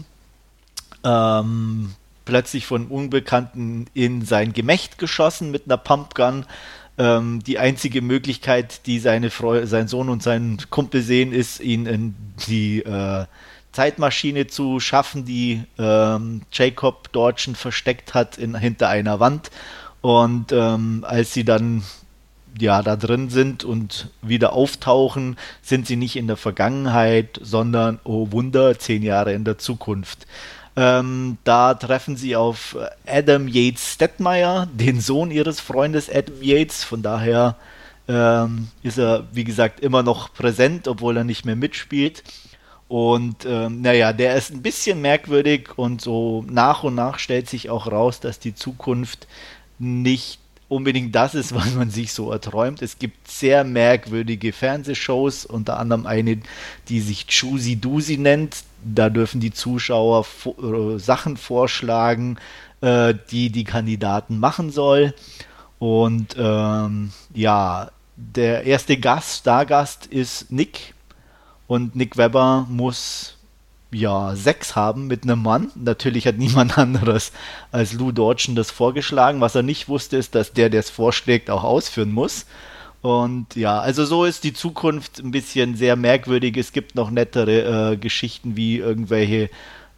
ähm, 1.04 1.96
plötzlich 2.26 2.68
von 2.68 2.88
Unbekannten 2.88 3.88
in 3.94 4.24
sein 4.24 4.54
Gemächt 4.54 4.98
geschossen 4.98 5.52
mit 5.52 5.64
einer 5.66 5.78
Pumpgun. 5.78 6.46
ähm, 6.98 7.44
die 7.44 7.60
einzige 7.60 8.02
Möglichkeit, 8.02 8.86
die 8.86 9.00
seine 9.00 9.30
Freu 9.30 9.66
sein 9.66 9.88
Sohn 9.88 10.10
und 10.10 10.24
sein 10.24 10.58
Kumpel 10.70 11.02
sehen, 11.02 11.34
ist, 11.34 11.60
ihn 11.60 11.86
in 11.86 12.16
die 12.48 12.84
äh, 12.84 13.26
Zeitmaschine 13.76 14.48
zu 14.48 14.80
schaffen, 14.80 15.26
die 15.26 15.64
ähm, 15.78 16.42
Jacob 16.52 17.10
dort 17.12 17.42
schon 17.42 17.56
versteckt 17.56 18.14
hat 18.14 18.38
in, 18.38 18.56
hinter 18.56 18.88
einer 18.88 19.20
Wand. 19.20 19.52
Und 20.02 20.52
ähm, 20.52 21.04
als 21.08 21.34
sie 21.34 21.44
dann 21.44 21.84
ja 22.58 22.82
da 22.82 22.96
drin 22.96 23.30
sind 23.30 23.64
und 23.64 24.10
wieder 24.22 24.54
auftauchen, 24.54 25.38
sind 25.62 25.88
sie 25.88 25.98
nicht 25.98 26.16
in 26.16 26.28
der 26.28 26.38
Vergangenheit, 26.38 27.40
sondern, 27.44 28.00
oh 28.06 28.32
Wunder, 28.32 28.80
zehn 28.80 29.04
Jahre 29.04 29.34
in 29.34 29.44
der 29.44 29.58
Zukunft. 29.58 30.26
Ähm, 30.78 31.38
da 31.44 31.74
treffen 31.74 32.16
sie 32.16 32.36
auf 32.36 32.78
Adam 33.06 33.48
Yates 33.48 33.94
Stettmeyer, 33.94 34.68
den 34.74 35.02
Sohn 35.02 35.32
ihres 35.32 35.60
Freundes 35.60 36.10
Adam 36.10 36.42
Yates. 36.42 36.84
Von 36.84 37.02
daher 37.02 37.56
ähm, 38.08 38.70
ist 38.84 38.98
er, 38.98 39.26
wie 39.32 39.44
gesagt, 39.44 39.80
immer 39.80 40.04
noch 40.04 40.34
präsent, 40.34 40.88
obwohl 40.88 41.18
er 41.18 41.24
nicht 41.24 41.46
mehr 41.46 41.56
mitspielt. 41.56 42.24
Und 42.88 43.46
ähm, 43.46 43.82
naja, 43.82 44.14
der 44.14 44.36
ist 44.36 44.52
ein 44.52 44.62
bisschen 44.62 45.02
merkwürdig 45.02 45.78
und 45.78 46.02
so 46.02 46.46
nach 46.48 46.84
und 46.84 46.96
nach 46.96 47.18
stellt 47.18 47.50
sich 47.50 47.70
auch 47.70 47.88
raus, 47.88 48.20
dass 48.20 48.40
die 48.40 48.54
Zukunft 48.54 49.28
nicht 49.80 50.40
unbedingt 50.68 51.16
das 51.16 51.36
ist, 51.36 51.54
was 51.56 51.74
man 51.74 51.90
sich 51.90 52.14
so 52.14 52.32
erträumt. 52.32 52.82
Es 52.82 53.00
gibt 53.00 53.30
sehr 53.30 53.64
merkwürdige 53.64 54.54
Fernsehshows, 54.54 55.46
unter 55.46 55.80
anderem 55.80 56.06
eine, 56.06 56.40
die 56.90 57.02
sich 57.02 57.28
Choosy 57.28 57.76
Doozy 57.76 58.18
nennt. 58.18 58.64
Da 58.84 59.10
dürfen 59.10 59.42
die 59.42 59.52
Zuschauer 59.52 60.26
äh, 60.46 61.00
Sachen 61.00 61.38
vorschlagen, 61.38 62.38
äh, 62.82 63.16
die 63.32 63.50
die 63.50 63.64
Kandidaten 63.64 64.40
machen 64.40 64.72
soll. 64.72 65.14
Und 65.80 66.36
ähm, 66.38 67.12
ja, 67.34 67.90
der 68.16 68.64
erste 68.64 68.98
Gast, 68.98 69.40
Stargast 69.40 70.06
ist 70.06 70.52
Nick. 70.52 70.95
Und 71.68 71.96
Nick 71.96 72.18
Webber 72.18 72.68
muss 72.70 73.36
ja, 73.92 74.36
sechs 74.36 74.76
haben 74.76 75.08
mit 75.08 75.24
einem 75.24 75.42
Mann. 75.42 75.72
Natürlich 75.76 76.28
hat 76.28 76.38
niemand 76.38 76.78
anderes 76.78 77.32
als 77.72 77.94
Lou 77.94 78.12
Dodgen 78.12 78.56
das 78.56 78.72
vorgeschlagen. 78.72 79.42
Was 79.42 79.56
er 79.56 79.64
nicht 79.64 79.88
wusste, 79.88 80.18
ist, 80.18 80.36
dass 80.36 80.54
der, 80.54 80.70
der 80.70 80.82
es 80.82 80.90
vorschlägt, 80.90 81.50
auch 81.50 81.64
ausführen 81.64 82.12
muss. 82.12 82.46
Und 83.02 83.56
ja, 83.56 83.80
also 83.80 84.04
so 84.04 84.26
ist 84.26 84.44
die 84.44 84.54
Zukunft 84.54 85.20
ein 85.20 85.32
bisschen 85.32 85.76
sehr 85.76 85.96
merkwürdig. 85.96 86.58
Es 86.58 86.72
gibt 86.72 86.96
noch 86.96 87.12
nettere 87.12 87.92
äh, 87.94 87.98
Geschichten 87.98 88.56
wie 88.56 88.78
irgendwelche 88.78 89.50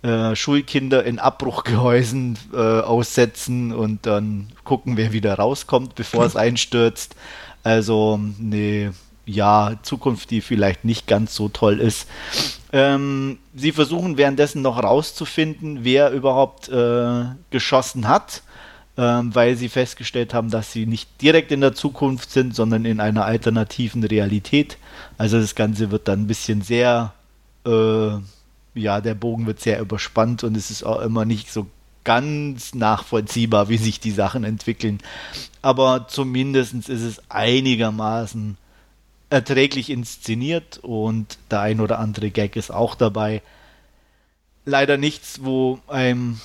äh, 0.03 0.35
Schulkinder 0.35 1.05
in 1.05 1.17
Abbruchgehäusen 1.17 2.37
äh, 2.53 2.57
aussetzen 2.57 3.71
und 3.73 4.05
dann 4.05 4.49
gucken, 4.65 4.97
wer 4.97 5.13
wieder 5.13 5.35
rauskommt, 5.35 5.95
bevor 5.95 6.25
es 6.25 6.35
einstürzt. 6.35 7.15
Also 7.63 8.19
eine 8.39 8.93
ja, 9.27 9.73
Zukunft, 9.83 10.31
die 10.31 10.41
vielleicht 10.41 10.85
nicht 10.85 11.05
ganz 11.05 11.35
so 11.35 11.49
toll 11.49 11.79
ist. 11.79 12.07
Ähm, 12.71 13.37
sie 13.53 13.73
versuchen 13.73 14.17
währenddessen 14.17 14.61
noch 14.61 14.81
rauszufinden, 14.81 15.83
wer 15.83 16.11
überhaupt 16.11 16.69
äh, 16.69 17.25
geschossen 17.51 18.07
hat, 18.07 18.41
ähm, 18.97 19.35
weil 19.35 19.57
sie 19.57 19.69
festgestellt 19.69 20.33
haben, 20.33 20.49
dass 20.49 20.71
sie 20.71 20.85
nicht 20.85 21.21
direkt 21.21 21.51
in 21.51 21.61
der 21.61 21.73
Zukunft 21.73 22.31
sind, 22.31 22.55
sondern 22.55 22.85
in 22.85 22.99
einer 22.99 23.25
alternativen 23.25 24.03
Realität. 24.03 24.77
Also 25.17 25.39
das 25.39 25.55
Ganze 25.55 25.91
wird 25.91 26.07
dann 26.07 26.21
ein 26.21 26.27
bisschen 26.27 26.61
sehr, 26.61 27.13
äh, 27.65 28.11
ja, 28.75 29.01
der 29.01 29.15
Bogen 29.15 29.45
wird 29.45 29.59
sehr 29.59 29.79
überspannt 29.81 30.43
und 30.43 30.55
es 30.55 30.71
ist 30.71 30.83
auch 30.83 31.01
immer 31.01 31.25
nicht 31.25 31.51
so 31.51 31.67
ganz 32.05 32.73
nachvollziehbar, 32.73 33.67
wie 33.67 33.77
sich 33.77 33.99
die 33.99 34.11
Sachen 34.11 34.45
entwickeln. 34.45 34.99
Aber 35.61 36.07
zumindest 36.07 36.73
ist 36.73 37.01
es 37.01 37.21
einigermaßen 37.27 38.57
erträglich 39.29 39.89
inszeniert 39.89 40.79
und 40.81 41.37
der 41.51 41.61
ein 41.61 41.81
oder 41.81 41.99
andere 41.99 42.29
Gag 42.29 42.55
ist 42.55 42.71
auch 42.71 42.95
dabei. 42.95 43.41
Leider 44.65 44.97
nichts, 44.97 45.39
wo 45.43 45.79
einem 45.87 46.39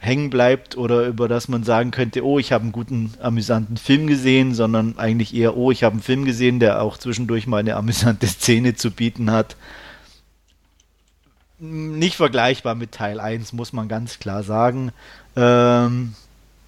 hängen 0.00 0.30
bleibt 0.30 0.76
oder 0.76 1.06
über 1.06 1.28
das 1.28 1.48
man 1.48 1.62
sagen 1.62 1.92
könnte, 1.92 2.24
oh, 2.24 2.38
ich 2.38 2.52
habe 2.52 2.62
einen 2.62 2.72
guten, 2.72 3.14
amüsanten 3.20 3.76
Film 3.76 4.08
gesehen, 4.08 4.52
sondern 4.52 4.98
eigentlich 4.98 5.34
eher, 5.34 5.56
oh, 5.56 5.70
ich 5.70 5.84
habe 5.84 5.92
einen 5.92 6.02
Film 6.02 6.24
gesehen, 6.24 6.58
der 6.58 6.82
auch 6.82 6.98
zwischendurch 6.98 7.46
mal 7.46 7.58
eine 7.58 7.76
amüsante 7.76 8.26
Szene 8.26 8.74
zu 8.74 8.90
bieten 8.90 9.30
hat. 9.30 9.56
Nicht 11.60 12.16
vergleichbar 12.16 12.74
mit 12.74 12.90
Teil 12.90 13.20
1, 13.20 13.52
muss 13.52 13.72
man 13.72 13.86
ganz 13.86 14.18
klar 14.18 14.42
sagen. 14.42 14.90
Ähm, 15.36 16.14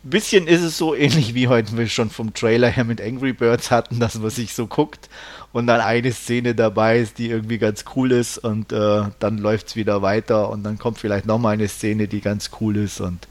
bisschen 0.05 0.47
ist 0.47 0.63
es 0.63 0.79
so 0.79 0.95
ähnlich 0.95 1.35
wie 1.35 1.49
heute 1.49 1.77
wir 1.77 1.89
schon 1.89 2.11
vom 2.11 2.35
Trailer 2.35 2.69
her 2.69 2.85
mit 2.85 3.01
Angry 3.01 3.33
Birds 3.33 3.73
hatten, 3.73 3.99
dass 3.99 4.15
man 4.15 4.31
sich 4.31 4.55
so 4.55 4.69
guckt 4.69 5.09
und 5.55 5.67
dann 5.67 5.81
eine 5.81 6.13
Szene 6.13 6.55
dabei 6.55 6.99
ist, 6.99 7.17
die 7.19 7.31
irgendwie 7.31 7.59
ganz 7.59 7.85
cool 7.97 8.13
ist 8.13 8.37
und 8.39 8.73
äh, 8.73 9.05
dann 9.19 9.39
läuft 9.39 9.69
es 9.69 9.77
wieder 9.77 10.03
weiter 10.03 10.51
und 10.51 10.65
dann 10.65 10.79
kommt 10.79 10.99
vielleicht 10.99 11.25
nochmal 11.25 11.55
eine 11.55 11.69
Szene, 11.69 12.09
die 12.09 12.21
ganz 12.21 12.51
cool 12.61 12.77
ist 12.77 13.01
und 13.01 13.27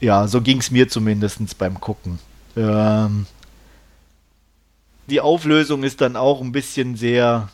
ja, 0.00 0.26
so 0.26 0.40
ging 0.40 0.58
es 0.58 0.72
mir 0.72 0.88
zumindest 0.88 1.58
beim 1.58 1.80
Gucken. 1.80 2.18
Ähm, 2.56 3.26
die 5.06 5.20
Auflösung 5.20 5.84
ist 5.84 6.00
dann 6.00 6.16
auch 6.16 6.40
ein 6.40 6.52
bisschen 6.52 6.96
sehr 6.96 7.50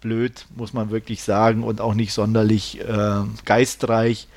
blöd, 0.00 0.46
muss 0.56 0.72
man 0.72 0.90
wirklich 0.90 1.22
sagen, 1.22 1.62
und 1.62 1.82
auch 1.82 1.94
nicht 1.94 2.14
sonderlich 2.14 2.80
äh, 2.80 3.22
geistreich 3.44 4.28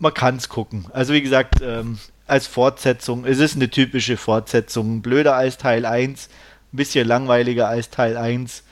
man 0.00 0.14
kann 0.14 0.36
es 0.36 0.48
gucken. 0.48 0.86
Also 0.92 1.12
wie 1.12 1.22
gesagt, 1.22 1.60
ähm, 1.62 1.98
als 2.26 2.46
Fortsetzung, 2.46 3.24
es 3.24 3.38
ist 3.38 3.54
eine 3.54 3.70
typische 3.70 4.16
Fortsetzung. 4.16 5.02
Blöder 5.02 5.36
als 5.36 5.58
Teil 5.58 5.84
1, 5.84 6.28
ein 6.72 6.76
bisschen 6.76 7.06
langweiliger 7.06 7.68
als 7.68 7.90
Teil 7.90 8.16
1. 8.16 8.62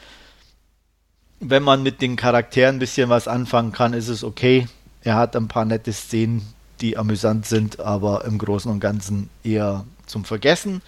Wenn 1.41 1.63
man 1.63 1.83
mit 1.83 2.01
den 2.01 2.17
Charakteren 2.17 2.77
ein 2.77 2.81
bisschen 2.81 3.09
was 3.09 3.29
anfangen 3.29 3.73
kann, 3.73 3.93
ist 3.93 4.09
es 4.09 4.25
okay. 4.25 4.67
Er 5.03 5.17
hat 5.17 5.37
ein 5.37 5.49
paar 5.49 5.65
nette 5.65 5.93
Szenen, 5.93 6.43
die 6.81 6.97
amüsant 6.97 7.47
sind, 7.47 7.81
aber 7.81 8.25
im 8.25 8.39
Großen 8.39 8.71
und 8.71 8.81
Ganzen 8.81 9.31
eher 9.45 9.85
zum 10.07 10.25
Vergessen. 10.25 10.83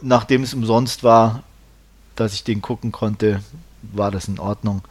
Nachdem 0.00 0.42
es 0.42 0.54
umsonst 0.54 1.02
war, 1.02 1.42
dass 2.16 2.34
ich 2.34 2.44
den 2.44 2.62
gucken 2.62 2.92
konnte, 2.92 3.42
war 3.82 4.10
das 4.10 4.28
in 4.28 4.38
Ordnung. 4.38 4.82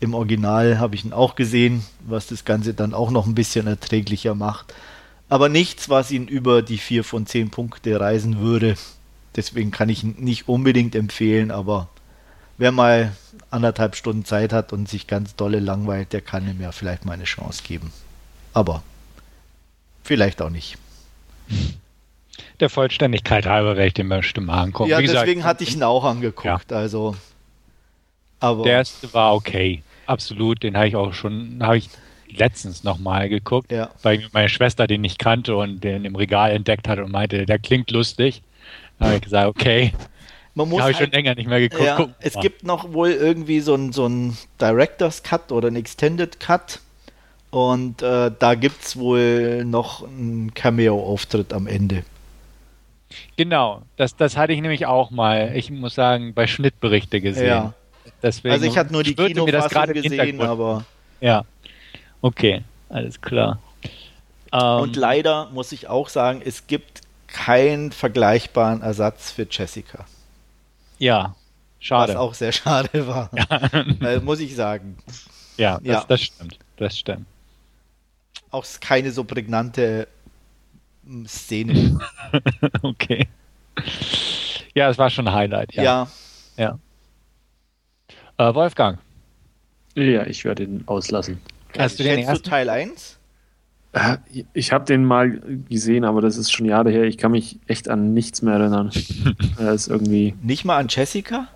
Im 0.00 0.14
Original 0.14 0.78
habe 0.78 0.94
ich 0.94 1.04
ihn 1.04 1.12
auch 1.12 1.34
gesehen, 1.34 1.84
was 2.00 2.26
das 2.26 2.44
Ganze 2.44 2.74
dann 2.74 2.94
auch 2.94 3.10
noch 3.10 3.26
ein 3.26 3.34
bisschen 3.34 3.66
erträglicher 3.66 4.34
macht. 4.34 4.74
Aber 5.28 5.48
nichts, 5.48 5.88
was 5.88 6.10
ihn 6.10 6.26
über 6.26 6.62
die 6.62 6.78
4 6.78 7.04
von 7.04 7.26
10 7.26 7.50
Punkte 7.50 8.00
reisen 8.00 8.40
würde. 8.40 8.76
Deswegen 9.36 9.70
kann 9.70 9.88
ich 9.88 10.02
ihn 10.02 10.16
nicht 10.18 10.48
unbedingt 10.48 10.94
empfehlen, 10.94 11.50
aber 11.50 11.88
wer 12.58 12.72
mal 12.72 13.12
anderthalb 13.50 13.96
Stunden 13.96 14.24
Zeit 14.24 14.52
hat 14.52 14.72
und 14.72 14.88
sich 14.88 15.06
ganz 15.06 15.36
dolle 15.36 15.60
langweilt, 15.60 16.12
der 16.12 16.20
kann 16.20 16.48
ihm 16.48 16.60
ja 16.60 16.72
vielleicht 16.72 17.04
mal 17.04 17.12
eine 17.12 17.24
Chance 17.24 17.62
geben. 17.62 17.92
Aber 18.52 18.82
vielleicht 20.02 20.42
auch 20.42 20.50
nicht. 20.50 20.76
Der 22.58 22.68
Vollständigkeit 22.68 23.46
halber 23.46 23.76
werde 23.76 23.86
ich 23.86 23.94
den 23.94 24.08
bestimmt 24.08 24.48
mal 24.48 24.62
angucken. 24.62 24.90
Ja, 24.90 25.00
deswegen 25.00 25.44
hatte 25.44 25.64
ich 25.64 25.74
ihn 25.74 25.82
auch 25.82 26.04
angeguckt. 26.04 26.70
Ja. 26.70 26.76
Also, 26.76 27.16
aber 28.40 28.64
der 28.64 28.74
erste 28.74 29.12
war 29.14 29.34
okay 29.34 29.82
absolut. 30.10 30.62
Den 30.62 30.76
habe 30.76 30.88
ich 30.88 30.96
auch 30.96 31.14
schon, 31.14 31.58
habe 31.62 31.78
ich 31.78 31.88
letztens 32.28 32.84
nochmal 32.84 33.28
geguckt, 33.28 33.72
ja. 33.72 33.90
weil 34.02 34.26
meine 34.32 34.48
Schwester 34.48 34.86
den 34.86 35.00
nicht 35.00 35.18
kannte 35.18 35.56
und 35.56 35.82
den 35.82 36.04
im 36.04 36.16
Regal 36.16 36.50
entdeckt 36.50 36.88
hat 36.88 36.98
und 36.98 37.10
meinte, 37.10 37.46
der 37.46 37.58
klingt 37.58 37.90
lustig. 37.90 38.42
Habe 39.00 39.14
ich 39.14 39.22
gesagt, 39.22 39.48
okay. 39.48 39.92
Man 40.54 40.68
muss 40.68 40.80
habe 40.80 40.90
ich 40.90 40.98
halt, 40.98 41.06
schon 41.06 41.12
länger 41.12 41.34
nicht 41.34 41.48
mehr 41.48 41.60
geguckt. 41.60 41.84
Ja, 41.84 42.08
es 42.18 42.34
gibt 42.34 42.64
noch 42.64 42.92
wohl 42.92 43.10
irgendwie 43.10 43.60
so 43.60 43.74
ein, 43.74 43.92
so 43.92 44.06
ein 44.06 44.36
Director's 44.60 45.22
Cut 45.22 45.52
oder 45.52 45.68
ein 45.68 45.76
Extended 45.76 46.40
Cut. 46.40 46.80
Und 47.50 48.02
äh, 48.02 48.30
da 48.38 48.54
gibt 48.54 48.84
es 48.84 48.96
wohl 48.96 49.64
noch 49.64 50.06
einen 50.06 50.54
Cameo-Auftritt 50.54 51.52
am 51.52 51.66
Ende. 51.66 52.04
Genau, 53.36 53.82
das, 53.96 54.16
das 54.16 54.36
hatte 54.36 54.52
ich 54.52 54.60
nämlich 54.60 54.86
auch 54.86 55.10
mal, 55.10 55.52
ich 55.56 55.70
muss 55.70 55.94
sagen, 55.94 56.34
bei 56.34 56.46
Schnittberichte 56.46 57.20
gesehen. 57.20 57.46
Ja. 57.46 57.74
Deswegen 58.22 58.52
also 58.52 58.66
ich 58.66 58.76
hatte 58.76 58.92
nur 58.92 59.02
die 59.02 59.14
Kinofassung 59.14 59.92
gesehen, 59.94 60.40
aber... 60.40 60.84
Ja, 61.20 61.44
okay, 62.22 62.62
alles 62.88 63.20
klar. 63.20 63.58
Und 64.52 64.96
ähm, 64.96 65.00
leider 65.00 65.48
muss 65.52 65.72
ich 65.72 65.88
auch 65.88 66.08
sagen, 66.08 66.42
es 66.44 66.66
gibt 66.66 66.99
keinen 67.32 67.92
vergleichbaren 67.92 68.82
Ersatz 68.82 69.30
für 69.30 69.46
Jessica. 69.50 70.04
Ja, 70.98 71.34
schade. 71.78 72.14
Was 72.14 72.20
auch 72.20 72.34
sehr 72.34 72.52
schade 72.52 73.06
war. 73.06 73.30
Ja. 73.34 73.82
äh, 74.08 74.20
muss 74.20 74.40
ich 74.40 74.54
sagen. 74.54 74.98
Ja, 75.56 75.78
das, 75.78 75.86
ja. 75.86 76.04
das 76.08 76.20
stimmt. 76.22 76.58
Das 76.76 76.98
stimmt. 76.98 77.26
Auch 78.50 78.64
keine 78.80 79.12
so 79.12 79.24
prägnante 79.24 80.08
hm, 81.04 81.26
Szene. 81.26 82.00
okay. 82.82 83.28
Ja, 84.74 84.88
es 84.90 84.98
war 84.98 85.10
schon 85.10 85.28
ein 85.28 85.34
Highlight, 85.34 85.74
ja. 85.74 85.82
Ja. 85.82 86.08
ja. 86.56 88.48
Äh, 88.48 88.54
Wolfgang. 88.54 88.98
Ja, 89.94 90.26
ich 90.26 90.44
werde 90.44 90.64
ihn 90.64 90.84
auslassen. 90.86 91.40
Hast 91.76 91.98
du 91.98 92.04
den 92.04 92.20
ersten? 92.20 92.48
Teil 92.48 92.68
1? 92.68 93.19
Äh, 93.92 94.18
ich 94.52 94.72
habe 94.72 94.84
den 94.84 95.04
mal 95.04 95.40
gesehen, 95.68 96.04
aber 96.04 96.20
das 96.20 96.36
ist 96.36 96.52
schon 96.52 96.66
Jahre 96.66 96.90
her. 96.90 97.04
Ich 97.04 97.18
kann 97.18 97.32
mich 97.32 97.58
echt 97.66 97.88
an 97.88 98.14
nichts 98.14 98.42
mehr 98.42 98.54
erinnern. 98.54 98.90
er 99.58 99.72
ist 99.72 99.88
irgendwie. 99.88 100.34
Nicht 100.42 100.64
mal 100.64 100.76
an 100.76 100.86
Jessica? 100.88 101.48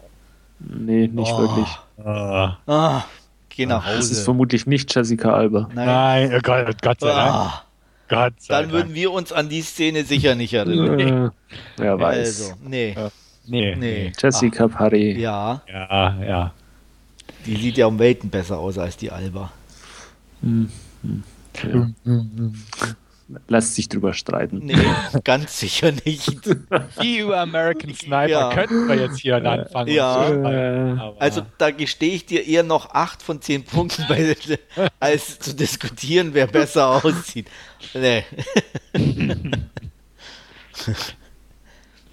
Nee, 0.59 1.09
nicht 1.09 1.32
oh. 1.32 1.39
wirklich. 1.39 1.68
Ah. 2.05 2.57
ah. 2.66 3.05
Geh 3.51 3.66
nach 3.66 3.87
Hause. 3.87 3.97
Das 3.99 4.11
ist 4.11 4.24
vermutlich 4.24 4.66
nicht 4.66 4.93
Jessica 4.95 5.32
Alba. 5.32 5.68
Nein, 5.74 5.87
Nein 5.87 6.35
oh 6.37 6.41
Gott, 6.43 6.66
oh 6.68 6.72
Gott 6.82 7.01
sei 7.01 7.07
Dank. 7.09 7.35
Ah. 7.35 7.64
Gott 8.09 8.35
sei 8.39 8.62
Dann 8.62 8.72
würden 8.72 8.95
wir 8.95 9.12
uns 9.12 9.32
an 9.32 9.49
die 9.49 9.62
Szene 9.62 10.05
sicher 10.05 10.35
nicht 10.35 10.53
erinnern. 10.53 11.32
Wer 11.76 11.99
weiß. 11.99 12.18
Also, 12.51 12.55
nee. 12.66 12.95
Nee. 13.47 13.76
nee. 13.76 14.12
Jessica 14.18 14.68
Parry. 14.68 15.20
Ja. 15.20 15.62
Ja, 15.72 16.22
ja. 16.22 16.53
Die 17.47 17.57
sieht 17.57 17.76
ja 17.76 17.87
um 17.87 17.99
Welten 17.99 18.30
besser 18.30 18.59
aus 18.59 18.78
als 18.78 18.97
die 18.97 19.11
Alba. 19.11 19.53
Hm. 20.43 20.70
Hm. 21.62 21.94
Ja. 22.05 22.96
Lässt 23.48 23.74
sich 23.74 23.88
drüber 23.88 24.12
streiten. 24.12 24.59
Nee, 24.64 24.76
ganz 25.24 25.59
sicher 25.59 25.92
nicht. 26.05 26.36
Wie 27.00 27.18
über 27.20 27.40
American 27.40 27.94
Sniper 27.94 28.28
ja. 28.28 28.55
könnten 28.55 28.86
wir 28.86 28.96
jetzt 28.96 29.18
hier 29.18 29.36
anfangen. 29.36 29.90
Ja, 29.90 30.28
äh, 30.30 30.98
also 31.18 31.42
da 31.57 31.70
gestehe 31.70 32.12
ich 32.12 32.26
dir 32.26 32.46
eher 32.46 32.62
noch 32.62 32.90
8 32.90 33.22
von 33.22 33.40
10 33.40 33.64
Punkten, 33.64 34.05
bei, 34.09 34.36
als 35.00 35.38
zu 35.38 35.55
diskutieren, 35.55 36.34
wer 36.34 36.46
besser 36.46 37.02
aussieht. 37.02 37.48
Nee. 37.94 38.24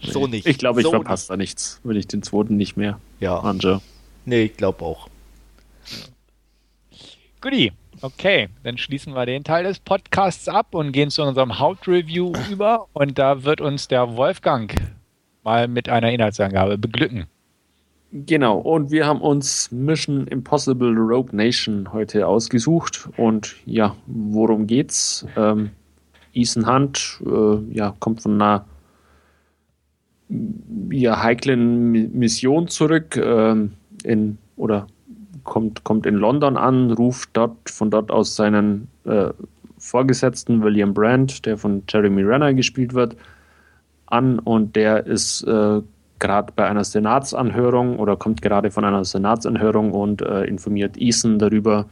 so 0.01 0.27
nicht. 0.27 0.47
Ich 0.47 0.57
glaube, 0.57 0.79
ich 0.79 0.85
so 0.85 0.91
verpasse 0.91 1.27
da 1.27 1.37
nichts, 1.37 1.81
wenn 1.83 1.97
ich 1.97 2.07
den 2.07 2.23
zweiten 2.23 2.55
nicht 2.55 2.77
mehr. 2.77 2.99
Ja. 3.19 3.39
Anja. 3.39 3.81
Nee, 4.23 4.43
ich 4.43 4.55
glaube 4.55 4.85
auch. 4.85 5.09
Goodie. 7.41 7.73
Okay, 8.03 8.49
dann 8.63 8.79
schließen 8.79 9.13
wir 9.13 9.27
den 9.27 9.43
Teil 9.43 9.63
des 9.63 9.79
Podcasts 9.79 10.49
ab 10.49 10.73
und 10.73 10.91
gehen 10.91 11.11
zu 11.11 11.21
unserem 11.21 11.59
Hauptreview 11.59 12.33
über. 12.51 12.87
Und 12.93 13.19
da 13.19 13.43
wird 13.43 13.61
uns 13.61 13.87
der 13.87 14.15
Wolfgang 14.15 14.73
mal 15.43 15.67
mit 15.67 15.87
einer 15.87 16.11
Inhaltsangabe 16.11 16.79
beglücken. 16.79 17.27
Genau, 18.11 18.57
und 18.57 18.89
wir 18.89 19.05
haben 19.05 19.21
uns 19.21 19.71
Mission 19.71 20.25
Impossible 20.27 20.97
Rogue 20.97 21.35
Nation 21.35 21.93
heute 21.93 22.25
ausgesucht. 22.25 23.07
Und 23.17 23.55
ja, 23.65 23.95
worum 24.07 24.65
geht's? 24.65 25.27
Ähm, 25.37 25.69
Ethan 26.33 26.65
Hunt 26.65 27.21
äh, 27.23 27.73
ja, 27.73 27.95
kommt 27.99 28.23
von 28.23 28.41
einer 28.41 28.65
ja, 30.89 31.21
heiklen 31.21 31.91
Mission 32.17 32.67
zurück 32.67 33.15
ähm, 33.15 33.73
in 34.03 34.39
oder 34.55 34.87
kommt, 35.43 35.83
kommt 35.83 36.05
in 36.05 36.15
London 36.15 36.57
an, 36.57 36.91
ruft 36.91 37.29
dort 37.33 37.69
von 37.69 37.89
dort 37.89 38.11
aus 38.11 38.35
seinen 38.35 38.87
äh, 39.05 39.29
Vorgesetzten 39.77 40.61
William 40.61 40.93
Brandt, 40.93 41.45
der 41.45 41.57
von 41.57 41.81
Jeremy 41.89 42.21
Renner 42.21 42.53
gespielt 42.53 42.93
wird, 42.93 43.15
an 44.05 44.37
und 44.39 44.75
der 44.75 45.07
ist 45.07 45.41
äh, 45.43 45.81
gerade 46.19 46.53
bei 46.55 46.67
einer 46.67 46.83
Senatsanhörung 46.83 47.97
oder 47.97 48.15
kommt 48.15 48.41
gerade 48.41 48.69
von 48.69 48.85
einer 48.85 49.03
Senatsanhörung 49.03 49.91
und 49.91 50.21
äh, 50.21 50.43
informiert 50.43 50.95
Ethan 50.97 51.39
darüber, 51.39 51.87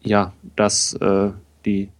ja, 0.00 0.32
dass 0.56 0.94
äh, 0.94 1.30
die 1.66 1.90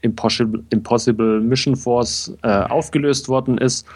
Impossible, 0.00 0.64
Impossible 0.70 1.40
Mission 1.40 1.76
Force 1.76 2.36
äh, 2.42 2.48
aufgelöst 2.48 3.28
worden 3.28 3.58
ist 3.58 3.86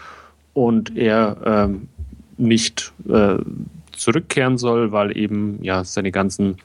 und 0.53 0.95
er 0.97 1.37
ähm, 1.45 1.87
nicht 2.37 2.93
äh, 3.07 3.37
zurückkehren 4.01 4.57
soll, 4.57 4.91
weil 4.91 5.15
eben 5.15 5.59
ja 5.61 5.83
seine 5.83 6.11
ganzen 6.11 6.57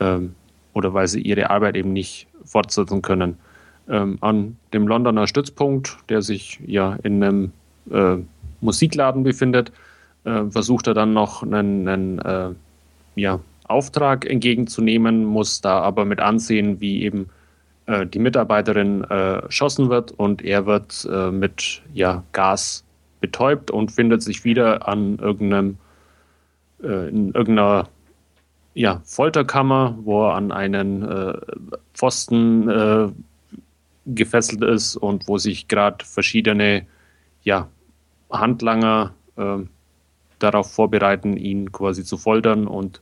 ähm, 0.00 0.34
oder 0.72 0.92
weil 0.92 1.06
sie 1.06 1.20
ihre 1.20 1.50
Arbeit 1.50 1.76
eben 1.76 1.92
nicht 1.92 2.26
fortsetzen 2.44 3.00
können. 3.00 3.38
Ähm, 3.88 4.18
an 4.20 4.56
dem 4.72 4.88
Londoner 4.88 5.26
Stützpunkt, 5.26 5.96
der 6.08 6.20
sich 6.20 6.58
ja 6.66 6.96
in 7.04 7.22
einem 7.22 7.52
äh, 7.90 8.16
Musikladen 8.60 9.22
befindet, 9.22 9.70
äh, 10.24 10.44
versucht 10.50 10.88
er 10.88 10.94
dann 10.94 11.12
noch 11.12 11.42
einen, 11.42 11.86
einen 11.86 12.18
äh, 12.18 12.50
ja, 13.14 13.38
Auftrag 13.68 14.28
entgegenzunehmen, 14.28 15.24
muss 15.24 15.60
da 15.60 15.80
aber 15.80 16.04
mit 16.04 16.18
ansehen, 16.18 16.80
wie 16.80 17.04
eben 17.04 17.30
äh, 17.86 18.04
die 18.04 18.18
Mitarbeiterin 18.18 19.04
äh, 19.04 19.42
erschossen 19.42 19.90
wird 19.90 20.10
und 20.10 20.42
er 20.42 20.66
wird 20.66 21.06
äh, 21.10 21.30
mit 21.30 21.82
ja, 21.92 22.24
Gas 22.32 22.82
betäubt 23.20 23.70
und 23.70 23.92
findet 23.92 24.22
sich 24.22 24.44
wieder 24.44 24.88
an 24.88 25.18
irgendeinem 25.18 25.78
äh, 26.82 27.08
in 27.08 27.32
irgendeiner 27.32 27.88
ja, 28.74 29.00
Folterkammer, 29.04 29.96
wo 30.02 30.26
er 30.26 30.34
an 30.34 30.52
einen 30.52 31.02
äh, 31.02 31.34
Pfosten 31.94 32.68
äh, 32.68 33.08
gefesselt 34.06 34.62
ist 34.62 34.96
und 34.96 35.28
wo 35.28 35.38
sich 35.38 35.68
gerade 35.68 36.04
verschiedene 36.04 36.86
ja, 37.42 37.68
Handlanger 38.30 39.14
äh, 39.36 39.58
darauf 40.38 40.72
vorbereiten, 40.72 41.36
ihn 41.36 41.72
quasi 41.72 42.04
zu 42.04 42.16
foltern 42.18 42.66
und 42.66 43.00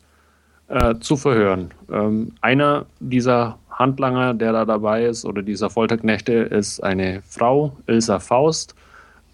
äh, 0.68 0.96
zu 1.00 1.16
verhören. 1.16 1.70
Ähm, 1.90 2.32
einer 2.40 2.86
dieser 3.00 3.58
Handlanger, 3.70 4.34
der 4.34 4.52
da 4.52 4.64
dabei 4.64 5.06
ist, 5.06 5.24
oder 5.24 5.42
dieser 5.42 5.70
Folterknechte, 5.70 6.32
ist 6.32 6.80
eine 6.80 7.22
Frau, 7.28 7.76
Ilsa 7.86 8.20
Faust, 8.20 8.74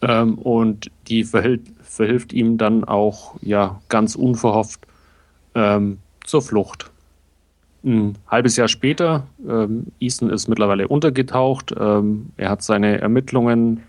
ähm, 0.00 0.38
und 0.38 0.90
die 1.08 1.24
verhält, 1.24 1.62
verhilft 1.88 2.32
ihm 2.32 2.58
dann 2.58 2.84
auch 2.84 3.36
ja 3.40 3.80
ganz 3.88 4.14
unverhofft 4.14 4.86
ähm, 5.54 5.98
zur 6.24 6.42
Flucht. 6.42 6.90
Ein 7.84 8.16
halbes 8.26 8.56
Jahr 8.56 8.68
später, 8.68 9.26
ähm, 9.48 9.86
Ethan 10.00 10.30
ist 10.30 10.48
mittlerweile 10.48 10.88
untergetaucht, 10.88 11.74
ähm, 11.78 12.30
er 12.36 12.50
hat 12.50 12.62
seine 12.62 13.00
Ermittlungen 13.00 13.82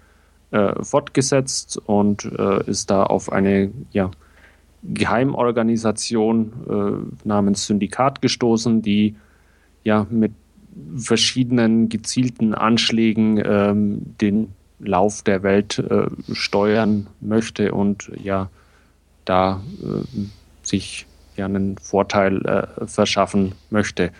äh, 0.51 0.83
fortgesetzt 0.83 1.81
und 1.85 2.23
äh, 2.25 2.63
ist 2.69 2.89
da 2.89 3.03
auf 3.03 3.31
eine 3.31 3.71
ja, 3.91 4.11
Geheimorganisation 4.83 6.53
äh, 6.69 7.27
namens 7.27 7.65
Syndikat 7.65 8.21
gestoßen, 8.21 8.81
die 8.81 9.15
ja 9.83 10.05
mit 10.09 10.31
verschiedenen 10.95 11.89
gezielten 11.89 12.53
Anschlägen 12.53 13.41
ähm, 13.43 14.15
den 14.21 14.53
Lauf 14.79 15.21
der 15.23 15.43
Welt 15.43 15.79
äh, 15.79 16.07
steuern 16.33 17.07
möchte 17.19 17.73
und 17.73 18.11
ja 18.15 18.49
da 19.25 19.61
äh, 19.81 20.25
sich 20.63 21.05
ja 21.35 21.45
einen 21.45 21.77
Vorteil 21.77 22.45
äh, 22.45 22.87
verschaffen 22.87 23.53
möchte. 23.69 24.11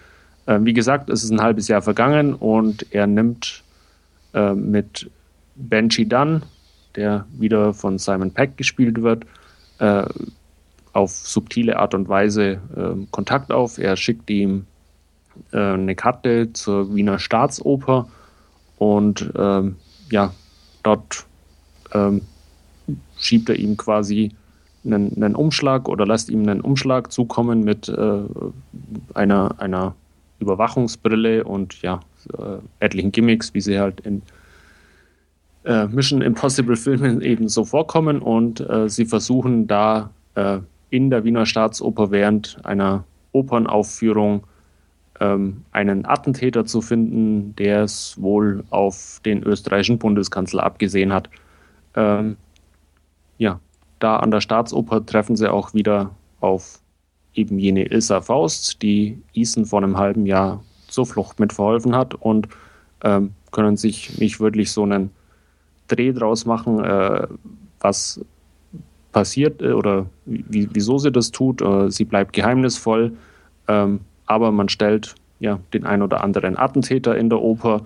Ähm, 0.47 0.65
wie 0.65 0.73
gesagt, 0.73 1.09
es 1.09 1.23
ist 1.23 1.31
ein 1.31 1.41
halbes 1.41 1.67
Jahr 1.67 1.81
vergangen 1.81 2.33
und 2.33 2.85
er 2.91 3.07
nimmt 3.07 3.63
äh, 4.33 4.53
mit 4.53 5.09
Benji 5.55 6.07
Dunn, 6.07 6.43
der 6.95 7.25
wieder 7.37 7.73
von 7.73 7.97
Simon 7.97 8.31
Peck 8.31 8.57
gespielt 8.57 9.01
wird, 9.01 9.25
äh, 9.79 10.03
auf 10.93 11.11
subtile 11.11 11.77
Art 11.77 11.93
und 11.93 12.09
Weise 12.09 12.61
ähm, 12.75 13.07
Kontakt 13.11 13.51
auf. 13.51 13.77
Er 13.77 13.95
schickt 13.95 14.29
ihm 14.29 14.65
äh, 15.51 15.57
eine 15.57 15.95
Karte 15.95 16.51
zur 16.53 16.93
Wiener 16.95 17.19
Staatsoper 17.19 18.07
und 18.77 19.31
ähm, 19.37 19.75
ja, 20.09 20.33
Dort 20.83 21.25
ähm, 21.93 22.21
schiebt 23.17 23.49
er 23.49 23.55
ihm 23.55 23.77
quasi 23.77 24.31
einen, 24.85 25.21
einen, 25.21 25.35
Umschlag 25.35 25.89
oder 25.89 26.05
lässt 26.05 26.29
ihm 26.29 26.41
einen 26.41 26.61
Umschlag 26.61 27.11
zukommen 27.11 27.63
mit 27.63 27.89
äh, 27.89 28.21
einer, 29.13 29.59
einer 29.59 29.95
Überwachungsbrille 30.39 31.43
und 31.43 31.81
ja, 31.81 31.99
äh, 32.37 32.57
etlichen 32.79 33.11
Gimmicks, 33.11 33.53
wie 33.53 33.61
sie 33.61 33.79
halt 33.79 34.01
in 34.01 34.21
äh, 35.65 35.85
Mission 35.87 36.21
Impossible 36.21 36.75
Filmen 36.75 37.21
eben 37.21 37.49
so 37.49 37.65
vorkommen 37.65 38.19
und 38.19 38.61
äh, 38.61 38.87
sie 38.89 39.05
versuchen 39.05 39.67
da 39.67 40.11
äh, 40.35 40.59
in 40.89 41.09
der 41.09 41.23
Wiener 41.23 41.45
Staatsoper 41.45 42.11
während 42.11 42.57
einer 42.63 43.03
Opernaufführung 43.31 44.43
ähm, 45.19 45.63
einen 45.71 46.05
Attentäter 46.05 46.65
zu 46.65 46.81
finden, 46.81 47.55
der 47.55 47.83
es 47.83 48.21
wohl 48.21 48.63
auf 48.69 49.21
den 49.25 49.43
österreichischen 49.43 49.99
Bundeskanzler 49.99 50.63
abgesehen 50.63 51.13
hat. 51.13 51.29
Ähm, 51.95 52.37
ja, 53.37 53.59
da 53.99 54.17
an 54.17 54.31
der 54.31 54.41
Staatsoper 54.41 55.05
treffen 55.05 55.35
sie 55.35 55.51
auch 55.51 55.73
wieder 55.73 56.11
auf 56.39 56.79
eben 57.33 57.59
jene 57.59 57.85
Ilsa 57.85 58.21
Faust, 58.21 58.81
die 58.81 59.21
Isen 59.33 59.65
vor 59.65 59.83
einem 59.83 59.97
halben 59.97 60.25
Jahr 60.25 60.63
zur 60.87 61.05
Flucht 61.05 61.39
mitverholfen 61.39 61.95
hat 61.95 62.15
und 62.15 62.47
ähm, 63.03 63.31
können 63.51 63.77
sich 63.77 64.17
nicht 64.19 64.39
wirklich 64.39 64.71
so 64.71 64.83
einen 64.83 65.11
Dreh 65.87 66.11
draus 66.11 66.45
machen, 66.45 66.83
äh, 66.83 67.27
was 67.79 68.23
passiert 69.11 69.61
äh, 69.61 69.71
oder 69.71 70.07
wie, 70.25 70.69
wieso 70.71 70.97
sie 70.97 71.11
das 71.11 71.31
tut. 71.31 71.61
Äh, 71.61 71.89
sie 71.89 72.05
bleibt 72.05 72.33
geheimnisvoll. 72.33 73.17
Ähm, 73.67 74.01
aber 74.29 74.51
man 74.51 74.69
stellt 74.69 75.15
ja 75.39 75.59
den 75.73 75.85
ein 75.85 76.01
oder 76.01 76.23
anderen 76.23 76.57
Attentäter 76.57 77.17
in 77.17 77.29
der 77.29 77.41
Oper 77.41 77.85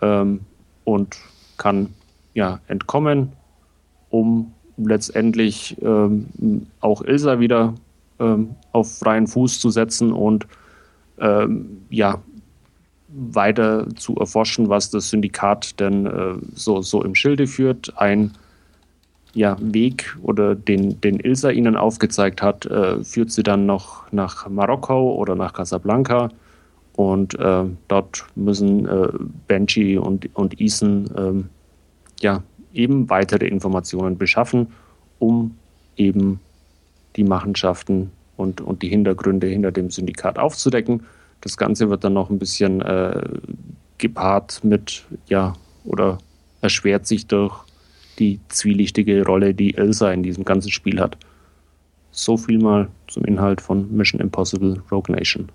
ähm, 0.00 0.40
und 0.84 1.16
kann 1.58 1.88
ja 2.32 2.60
entkommen, 2.68 3.32
um 4.08 4.52
letztendlich 4.76 5.76
ähm, 5.82 6.66
auch 6.80 7.02
Ilsa 7.02 7.40
wieder 7.40 7.74
ähm, 8.20 8.54
auf 8.72 8.98
freien 8.98 9.26
Fuß 9.26 9.58
zu 9.58 9.70
setzen 9.70 10.12
und 10.12 10.46
ähm, 11.18 11.82
ja 11.90 12.20
weiter 13.08 13.88
zu 13.96 14.14
erforschen, 14.14 14.68
was 14.68 14.90
das 14.90 15.10
Syndikat 15.10 15.80
denn 15.80 16.06
äh, 16.06 16.34
so, 16.54 16.82
so 16.82 17.02
im 17.02 17.16
Schilde 17.16 17.48
führt. 17.48 17.98
Ein 17.98 18.32
ja, 19.34 19.56
Weg 19.60 20.16
oder 20.22 20.54
den, 20.54 21.00
den 21.00 21.20
Ilsa 21.20 21.50
ihnen 21.50 21.76
aufgezeigt 21.76 22.42
hat, 22.42 22.66
äh, 22.66 23.02
führt 23.04 23.30
sie 23.30 23.42
dann 23.42 23.66
noch 23.66 24.10
nach 24.12 24.48
Marokko 24.48 25.14
oder 25.14 25.34
nach 25.36 25.52
Casablanca. 25.52 26.30
Und 26.96 27.38
äh, 27.38 27.64
dort 27.88 28.26
müssen 28.34 28.86
äh, 28.86 29.08
Benji 29.46 29.96
und, 29.96 30.28
und 30.34 30.60
Ethan 30.60 31.10
ähm, 31.16 31.48
ja, 32.20 32.42
eben 32.74 33.08
weitere 33.08 33.46
Informationen 33.46 34.18
beschaffen, 34.18 34.68
um 35.18 35.56
eben 35.96 36.40
die 37.16 37.24
Machenschaften 37.24 38.10
und, 38.36 38.60
und 38.60 38.82
die 38.82 38.88
Hintergründe 38.88 39.46
hinter 39.46 39.72
dem 39.72 39.90
Syndikat 39.90 40.38
aufzudecken. 40.38 41.04
Das 41.40 41.56
Ganze 41.56 41.88
wird 41.88 42.04
dann 42.04 42.12
noch 42.12 42.30
ein 42.30 42.38
bisschen 42.38 42.80
äh, 42.82 43.22
gepaart 43.98 44.62
mit, 44.64 45.04
ja, 45.26 45.54
oder 45.84 46.18
erschwert 46.60 47.06
sich 47.06 47.26
durch 47.26 47.64
die 48.20 48.38
zwielichtige 48.48 49.24
Rolle, 49.24 49.54
die 49.54 49.76
Elsa 49.76 50.12
in 50.12 50.22
diesem 50.22 50.44
ganzen 50.44 50.70
Spiel 50.70 51.00
hat. 51.00 51.16
So 52.12 52.36
viel 52.36 52.58
mal 52.58 52.88
zum 53.08 53.24
Inhalt 53.24 53.60
von 53.60 53.90
Mission 53.96 54.20
Impossible 54.20 54.82
Rogue 54.90 55.14
Nation. 55.14 55.50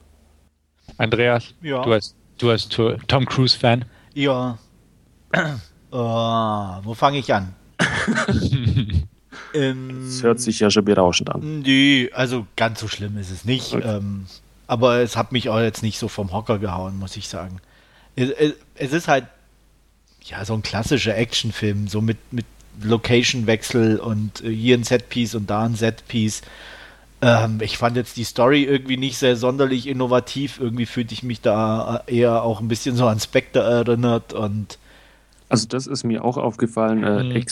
Andreas, 0.97 1.53
ja. 1.61 1.83
du 1.83 1.93
hast, 1.93 2.15
du 2.37 2.51
hast 2.51 2.71
Tom 3.07 3.25
Cruise-Fan? 3.25 3.85
Ja. 4.13 4.57
Uh, 5.91 5.97
wo 6.83 6.93
fange 6.93 7.19
ich 7.19 7.33
an? 7.33 7.53
ähm, 9.53 10.05
das 10.05 10.23
hört 10.23 10.39
sich 10.39 10.59
ja 10.59 10.71
schon 10.71 10.85
berauschend 10.85 11.29
an. 11.29 11.59
Nee, 11.59 12.09
also 12.13 12.47
ganz 12.55 12.79
so 12.79 12.87
schlimm 12.87 13.17
ist 13.17 13.31
es 13.31 13.45
nicht. 13.45 13.73
Okay. 13.73 13.97
Ähm, 13.97 14.25
aber 14.67 14.99
es 14.99 15.15
hat 15.15 15.31
mich 15.31 15.49
auch 15.49 15.59
jetzt 15.59 15.83
nicht 15.83 15.99
so 15.99 16.07
vom 16.07 16.31
Hocker 16.31 16.57
gehauen, 16.59 16.97
muss 16.97 17.17
ich 17.17 17.27
sagen. 17.27 17.57
Es, 18.15 18.31
es 18.75 18.93
ist 18.93 19.07
halt 19.07 19.25
ja 20.23 20.43
so 20.45 20.53
ein 20.53 20.63
klassischer 20.63 21.15
Actionfilm, 21.15 21.87
so 21.87 22.01
mit, 22.01 22.17
mit 22.31 22.45
Location-Wechsel 22.83 23.99
und 23.99 24.43
äh, 24.43 24.49
hier 24.49 24.77
ein 24.77 24.83
Setpiece 24.83 25.35
und 25.35 25.49
da 25.49 25.63
ein 25.63 25.75
Setpiece. 25.75 26.41
Ähm, 27.21 27.59
ich 27.61 27.77
fand 27.77 27.97
jetzt 27.97 28.17
die 28.17 28.23
Story 28.23 28.63
irgendwie 28.63 28.97
nicht 28.97 29.17
sehr 29.17 29.35
sonderlich 29.35 29.87
innovativ. 29.87 30.59
Irgendwie 30.59 30.85
fühlte 30.85 31.13
ich 31.13 31.23
mich 31.23 31.41
da 31.41 32.03
äh, 32.07 32.17
eher 32.17 32.43
auch 32.43 32.61
ein 32.61 32.67
bisschen 32.67 32.95
so 32.95 33.07
an 33.07 33.19
Spectre 33.19 33.61
erinnert 33.61 34.33
und 34.33 34.77
also 35.47 35.67
das 35.67 35.85
ist 35.85 36.03
mir 36.03 36.25
auch 36.25 36.37
aufgefallen. 36.37 37.03
Äh, 37.03 37.23
mhm 37.23 37.45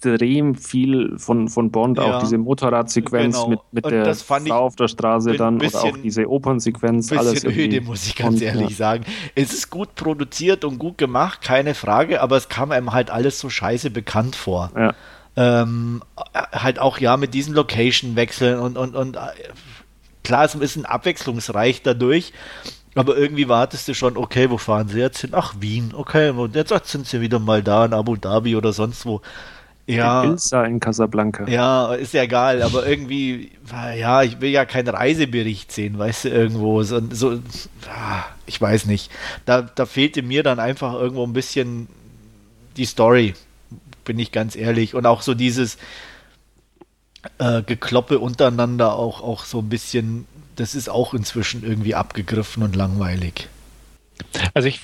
extrem 0.00 0.54
viel 0.54 1.18
von, 1.18 1.48
von 1.48 1.70
Bond, 1.70 1.98
ja, 1.98 2.04
auch 2.04 2.22
diese 2.22 2.38
Motorradsequenz 2.38 3.36
genau. 3.36 3.48
mit, 3.48 3.60
mit 3.72 3.84
der 3.86 4.14
Frau 4.14 4.66
auf 4.66 4.76
der 4.76 4.88
Straße 4.88 5.34
dann 5.34 5.58
bisschen, 5.58 5.80
oder 5.80 5.90
auch 5.90 5.96
diese 5.98 6.28
Opernsequenz. 6.28 7.12
Alles 7.12 7.44
öde, 7.44 7.80
muss 7.80 8.06
ich 8.06 8.16
ganz 8.16 8.36
und, 8.36 8.42
ehrlich 8.42 8.70
ja. 8.70 8.76
sagen. 8.76 9.04
Es 9.34 9.52
ist 9.52 9.70
gut 9.70 9.94
produziert 9.94 10.64
und 10.64 10.78
gut 10.78 10.98
gemacht, 10.98 11.42
keine 11.42 11.74
Frage, 11.74 12.20
aber 12.20 12.36
es 12.36 12.48
kam 12.48 12.70
einem 12.72 12.92
halt 12.92 13.10
alles 13.10 13.38
so 13.38 13.50
scheiße 13.50 13.90
bekannt 13.90 14.36
vor. 14.36 14.70
Ja. 14.76 14.94
Ähm, 15.36 16.02
halt 16.34 16.78
auch 16.78 16.98
ja 16.98 17.16
mit 17.16 17.34
diesen 17.34 17.54
Location-Wechseln 17.54 18.58
und, 18.58 18.76
und, 18.76 18.96
und 18.96 19.16
äh, 19.16 19.20
klar, 20.24 20.44
es 20.44 20.50
ist 20.50 20.56
ein 20.56 20.60
bisschen 20.60 20.84
abwechslungsreich 20.86 21.82
dadurch, 21.82 22.32
aber 22.96 23.16
irgendwie 23.16 23.48
wartest 23.48 23.86
du 23.86 23.94
schon, 23.94 24.16
okay, 24.16 24.50
wo 24.50 24.58
fahren 24.58 24.88
sie 24.88 24.98
jetzt 24.98 25.20
hin? 25.20 25.30
Ach, 25.32 25.54
Wien, 25.60 25.92
okay, 25.94 26.30
und 26.30 26.56
jetzt 26.56 26.72
sind 26.88 27.06
sie 27.06 27.20
wieder 27.20 27.38
mal 27.38 27.62
da 27.62 27.84
in 27.84 27.94
Abu 27.94 28.16
Dhabi 28.16 28.56
oder 28.56 28.72
sonst 28.72 29.06
wo 29.06 29.20
ja, 29.94 30.24
Ilsa 30.24 30.64
in 30.64 30.80
Casablanca. 30.80 31.48
Ja, 31.48 31.94
ist 31.94 32.14
ja 32.14 32.22
egal, 32.22 32.62
aber 32.62 32.86
irgendwie, 32.86 33.52
ja, 33.96 34.22
ich 34.22 34.40
will 34.40 34.50
ja 34.50 34.64
keinen 34.64 34.88
Reisebericht 34.88 35.72
sehen, 35.72 35.98
weißt 35.98 36.24
du, 36.24 36.28
irgendwo. 36.28 36.82
So, 36.82 37.00
so 37.10 37.40
ich 38.46 38.60
weiß 38.60 38.86
nicht. 38.86 39.10
Da, 39.44 39.62
da 39.62 39.86
fehlte 39.86 40.22
mir 40.22 40.42
dann 40.42 40.58
einfach 40.58 40.94
irgendwo 40.94 41.24
ein 41.24 41.32
bisschen 41.32 41.88
die 42.76 42.84
Story, 42.84 43.34
bin 44.04 44.18
ich 44.18 44.32
ganz 44.32 44.56
ehrlich. 44.56 44.94
Und 44.94 45.06
auch 45.06 45.22
so 45.22 45.34
dieses 45.34 45.78
äh, 47.38 47.62
Gekloppe 47.62 48.18
untereinander 48.18 48.94
auch, 48.94 49.20
auch 49.22 49.44
so 49.44 49.58
ein 49.58 49.68
bisschen, 49.68 50.26
das 50.56 50.74
ist 50.74 50.88
auch 50.88 51.14
inzwischen 51.14 51.62
irgendwie 51.62 51.94
abgegriffen 51.94 52.62
und 52.62 52.76
langweilig. 52.76 53.48
Also 54.54 54.68
ich 54.68 54.80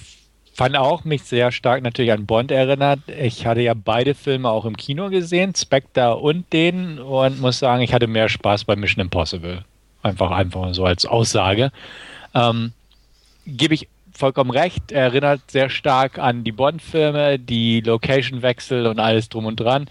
fand 0.57 0.77
auch 0.77 1.05
mich 1.05 1.23
sehr 1.23 1.53
stark 1.53 1.83
natürlich 1.83 2.13
an 2.13 2.25
Bond 2.25 2.51
erinnert. 2.51 3.01
Ich 3.21 3.47
hatte 3.47 3.61
ja 3.61 3.75
beide 3.75 4.15
Filme 4.15 4.49
auch 4.49 4.65
im 4.65 4.77
Kino 4.77 5.11
gesehen, 5.11 5.55
Spectre 5.55 6.17
und 6.17 6.51
den, 6.53 6.99
und 6.99 7.41
muss 7.41 7.59
sagen, 7.59 7.83
ich 7.83 7.93
hatte 7.93 8.07
mehr 8.07 8.31
Spaß 8.31 8.65
bei 8.65 8.75
Mission 8.75 9.03
Impossible. 9.03 9.65
Einfach, 10.03 10.31
einfach 10.31 10.73
so 10.73 10.85
als 10.85 11.05
Aussage. 11.05 11.73
Ähm, 12.35 12.73
Gebe 13.47 13.75
ich 13.75 13.89
vollkommen 14.13 14.51
recht, 14.51 14.93
erinnert 14.93 15.43
sehr 15.51 15.69
stark 15.69 16.19
an 16.19 16.43
die 16.43 16.53
Bond-Filme, 16.53 17.39
die 17.39 17.81
Location-Wechsel 17.83 18.87
und 18.87 18.99
alles 18.99 19.29
drum 19.29 19.45
und 19.45 19.57
dran 19.57 19.87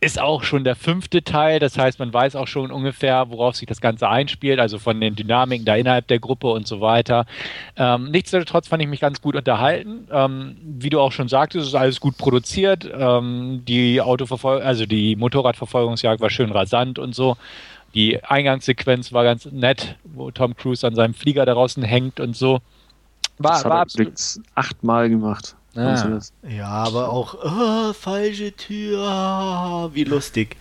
ist 0.00 0.20
auch 0.20 0.44
schon 0.44 0.62
der 0.64 0.76
fünfte 0.76 1.24
Teil. 1.24 1.58
Das 1.58 1.76
heißt, 1.76 1.98
man 1.98 2.12
weiß 2.12 2.36
auch 2.36 2.46
schon 2.46 2.70
ungefähr, 2.70 3.30
worauf 3.30 3.56
sich 3.56 3.66
das 3.66 3.80
Ganze 3.80 4.08
einspielt, 4.08 4.60
also 4.60 4.78
von 4.78 5.00
den 5.00 5.16
Dynamiken 5.16 5.64
da 5.64 5.74
innerhalb 5.74 6.06
der 6.06 6.20
Gruppe 6.20 6.48
und 6.48 6.66
so 6.66 6.80
weiter. 6.80 7.26
Ähm, 7.76 8.10
nichtsdestotrotz 8.10 8.68
fand 8.68 8.82
ich 8.82 8.88
mich 8.88 9.00
ganz 9.00 9.20
gut 9.20 9.34
unterhalten. 9.34 10.06
Ähm, 10.10 10.56
wie 10.62 10.90
du 10.90 11.00
auch 11.00 11.12
schon 11.12 11.28
sagtest, 11.28 11.66
ist 11.66 11.74
alles 11.74 12.00
gut 12.00 12.16
produziert. 12.16 12.88
Ähm, 12.92 13.62
die 13.66 14.00
Autoverfolgung, 14.00 14.64
also 14.64 14.86
die 14.86 15.16
Motorradverfolgungsjagd 15.16 16.20
war 16.20 16.30
schön 16.30 16.52
rasant 16.52 16.98
und 16.98 17.14
so. 17.14 17.36
Die 17.94 18.22
Eingangssequenz 18.22 19.12
war 19.12 19.24
ganz 19.24 19.46
nett, 19.46 19.96
wo 20.04 20.30
Tom 20.30 20.54
Cruise 20.54 20.86
an 20.86 20.94
seinem 20.94 21.14
Flieger 21.14 21.44
da 21.44 21.54
draußen 21.54 21.82
hängt 21.82 22.20
und 22.20 22.36
so. 22.36 22.60
War, 23.38 23.52
das 23.52 23.64
hat 23.64 23.70
war 23.70 23.80
absolut 23.80 24.14
achtmal 24.54 25.08
gemacht. 25.08 25.56
Ah. 25.78 26.18
Ja, 26.48 26.68
aber 26.68 27.10
auch 27.10 27.34
oh, 27.34 27.92
falsche 27.92 28.52
Tür, 28.52 29.90
wie 29.94 30.04
lustig. 30.04 30.56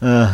Ja. 0.00 0.24
Äh. 0.24 0.28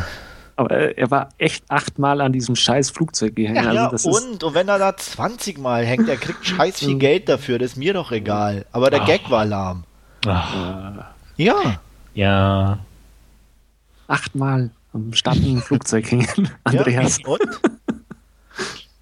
Aber 0.58 0.70
er 0.70 1.10
war 1.10 1.28
echt 1.36 1.64
achtmal 1.68 2.22
an 2.22 2.32
diesem 2.32 2.56
scheiß 2.56 2.88
Flugzeug 2.88 3.36
gehängt. 3.36 3.62
Ja, 3.62 3.90
also 3.90 4.10
ja 4.10 4.16
und, 4.16 4.42
und 4.42 4.54
wenn 4.54 4.68
er 4.68 4.78
da 4.78 4.96
20 4.96 5.58
Mal 5.58 5.84
hängt, 5.84 6.08
er 6.08 6.16
kriegt 6.16 6.46
scheiß 6.46 6.78
viel 6.78 6.94
Geld 6.98 7.28
dafür, 7.28 7.58
das 7.58 7.72
ist 7.72 7.76
mir 7.76 7.92
doch 7.92 8.10
egal. 8.10 8.64
Aber 8.72 8.88
der 8.88 9.02
Ach. 9.02 9.06
Gag 9.06 9.30
war 9.30 9.44
lahm. 9.44 9.84
Ach. 10.26 10.54
Ja. 11.36 11.78
Ja. 12.14 12.78
Achtmal 14.08 14.70
am 14.94 15.12
starken 15.12 15.60
Flugzeug 15.60 16.10
hängen, 16.10 16.50
Andreas. 16.64 17.18
Ja, 17.18 17.28
und? 17.28 17.60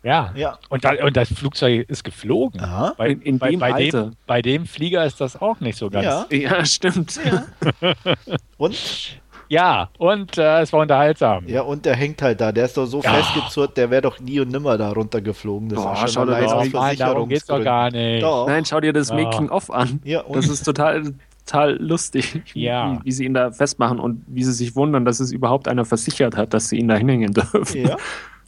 Ja, 0.05 0.33
ja. 0.37 0.59
Und, 0.69 0.85
da, 0.85 0.93
und 1.03 1.17
das 1.17 1.33
Flugzeug 1.33 1.89
ist 1.89 2.05
geflogen. 2.05 2.61
Aha. 2.61 2.93
Bei, 2.97 3.09
in, 3.09 3.23
in 3.23 3.39
bei, 3.39 3.57
bei, 3.57 3.91
dem, 3.91 4.17
bei 4.27 4.43
dem 4.43 4.67
Flieger 4.67 5.05
ist 5.05 5.21
das 5.21 5.41
auch 5.41 5.61
nicht 5.61 5.79
so 5.79 5.89
ganz. 5.89 6.27
Ja, 6.31 6.37
ja 6.37 6.65
stimmt. 6.65 7.19
Ja. 7.25 7.95
und? 8.59 9.19
Ja, 9.49 9.89
und 9.99 10.37
äh, 10.39 10.61
es 10.61 10.73
war 10.73 10.81
unterhaltsam. 10.81 11.47
Ja, 11.47 11.63
und 11.63 11.85
der 11.87 11.97
hängt 11.97 12.21
halt 12.21 12.41
da. 12.41 12.53
Der 12.53 12.67
ist 12.67 12.77
doch 12.77 12.87
so 12.87 13.01
ja. 13.01 13.13
festgezurrt, 13.13 13.77
der 13.77 13.91
wäre 13.91 14.03
doch 14.03 14.21
nie 14.21 14.41
und 14.41 14.51
nimmer 14.51 14.77
da 14.77 14.91
runtergeflogen. 14.91 15.71
Das 15.71 15.79
oh, 15.79 16.07
schau 16.07 16.27
dir 16.27 16.41
das 16.41 16.73
Nein, 16.73 16.97
darum 16.97 17.29
geht's 17.29 17.47
doch 17.47 17.63
gar 17.63 17.91
nicht. 17.91 18.23
Doch. 18.23 18.47
Nein, 18.47 18.65
schau 18.65 18.81
dir 18.81 18.93
das 18.93 19.09
ja. 19.09 19.17
Making-of 19.17 19.71
an. 19.71 20.01
Ja, 20.05 20.21
und? 20.23 20.37
Das 20.37 20.49
ist 20.49 20.65
total 20.65 21.15
total 21.47 21.77
lustig, 21.77 22.43
ja. 22.55 22.95
wie, 23.01 23.05
wie, 23.05 23.13
sie 23.13 23.25
ihn 23.27 23.35
da 23.35 23.51
festmachen 23.51 24.01
und 24.01 24.25
wie 24.27 24.43
sie 24.45 24.53
sich 24.53 24.75
wundern, 24.77 25.05
dass 25.05 25.21
es 25.21 25.31
überhaupt 25.31 25.69
einer 25.69 25.85
versichert 25.85 26.39
hat, 26.39 26.55
dass 26.55 26.71
sie 26.71 26.79
ihn 26.79 26.89
da 26.89 26.97
hinhängen 26.97 27.35
dürfen. 27.35 27.87
Ja. 27.87 27.97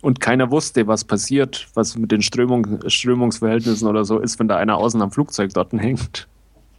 Und 0.02 0.20
keiner 0.20 0.50
wusste, 0.50 0.86
was 0.86 1.04
passiert, 1.04 1.68
was 1.74 1.96
mit 1.96 2.12
den 2.12 2.22
Strömung, 2.22 2.80
Strömungsverhältnissen 2.86 3.88
oder 3.88 4.04
so 4.04 4.18
ist, 4.18 4.38
wenn 4.38 4.48
da 4.48 4.56
einer 4.56 4.76
außen 4.76 5.00
am 5.00 5.10
Flugzeug 5.10 5.52
dort 5.54 5.72
hängt. 5.72 6.28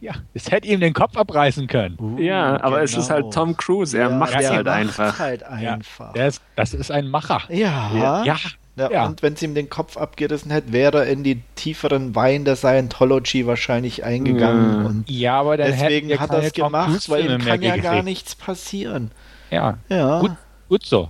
Ja, 0.00 0.12
es 0.32 0.50
hätte 0.50 0.68
ihm 0.68 0.78
den 0.78 0.94
Kopf 0.94 1.16
abreißen 1.16 1.66
können. 1.66 1.96
Uh, 1.98 2.18
ja, 2.18 2.60
aber 2.62 2.76
genau. 2.76 2.84
es 2.84 2.96
ist 2.96 3.10
halt 3.10 3.22
genau. 3.22 3.32
Tom 3.32 3.56
Cruise, 3.56 3.98
er 3.98 4.10
ja, 4.10 4.16
macht 4.16 4.34
es 4.38 4.48
halt 4.48 4.68
einfach. 4.68 5.18
Halt 5.18 5.42
einfach. 5.42 6.14
Ja, 6.14 6.26
ist, 6.26 6.40
das 6.54 6.72
ist 6.72 6.92
ein 6.92 7.08
Macher. 7.08 7.42
Ja. 7.48 7.90
Ja. 7.92 8.24
ja. 8.24 8.36
ja 8.76 9.06
und 9.06 9.22
wenn 9.22 9.32
es 9.32 9.42
ihm 9.42 9.56
den 9.56 9.68
Kopf 9.68 9.96
abgerissen 9.96 10.52
hätte, 10.52 10.72
wäre 10.72 10.98
er 10.98 11.06
in 11.06 11.24
die 11.24 11.42
tieferen 11.56 12.14
Weine 12.14 12.44
der 12.44 12.54
Scientology 12.56 13.48
wahrscheinlich 13.48 14.04
eingegangen. 14.04 14.86
Und 14.86 15.10
ja, 15.10 15.40
aber 15.40 15.56
dann 15.56 15.72
deswegen 15.72 16.16
hat 16.18 16.30
er 16.30 16.44
es 16.44 16.52
gemacht, 16.52 17.10
weil 17.10 17.28
ihm 17.28 17.44
kann 17.44 17.60
ja 17.62 17.76
gar 17.76 18.04
nichts 18.04 18.36
passieren. 18.36 19.10
Ja, 19.50 19.78
ja. 19.88 20.20
Gut, 20.20 20.32
gut 20.68 20.86
so. 20.86 21.08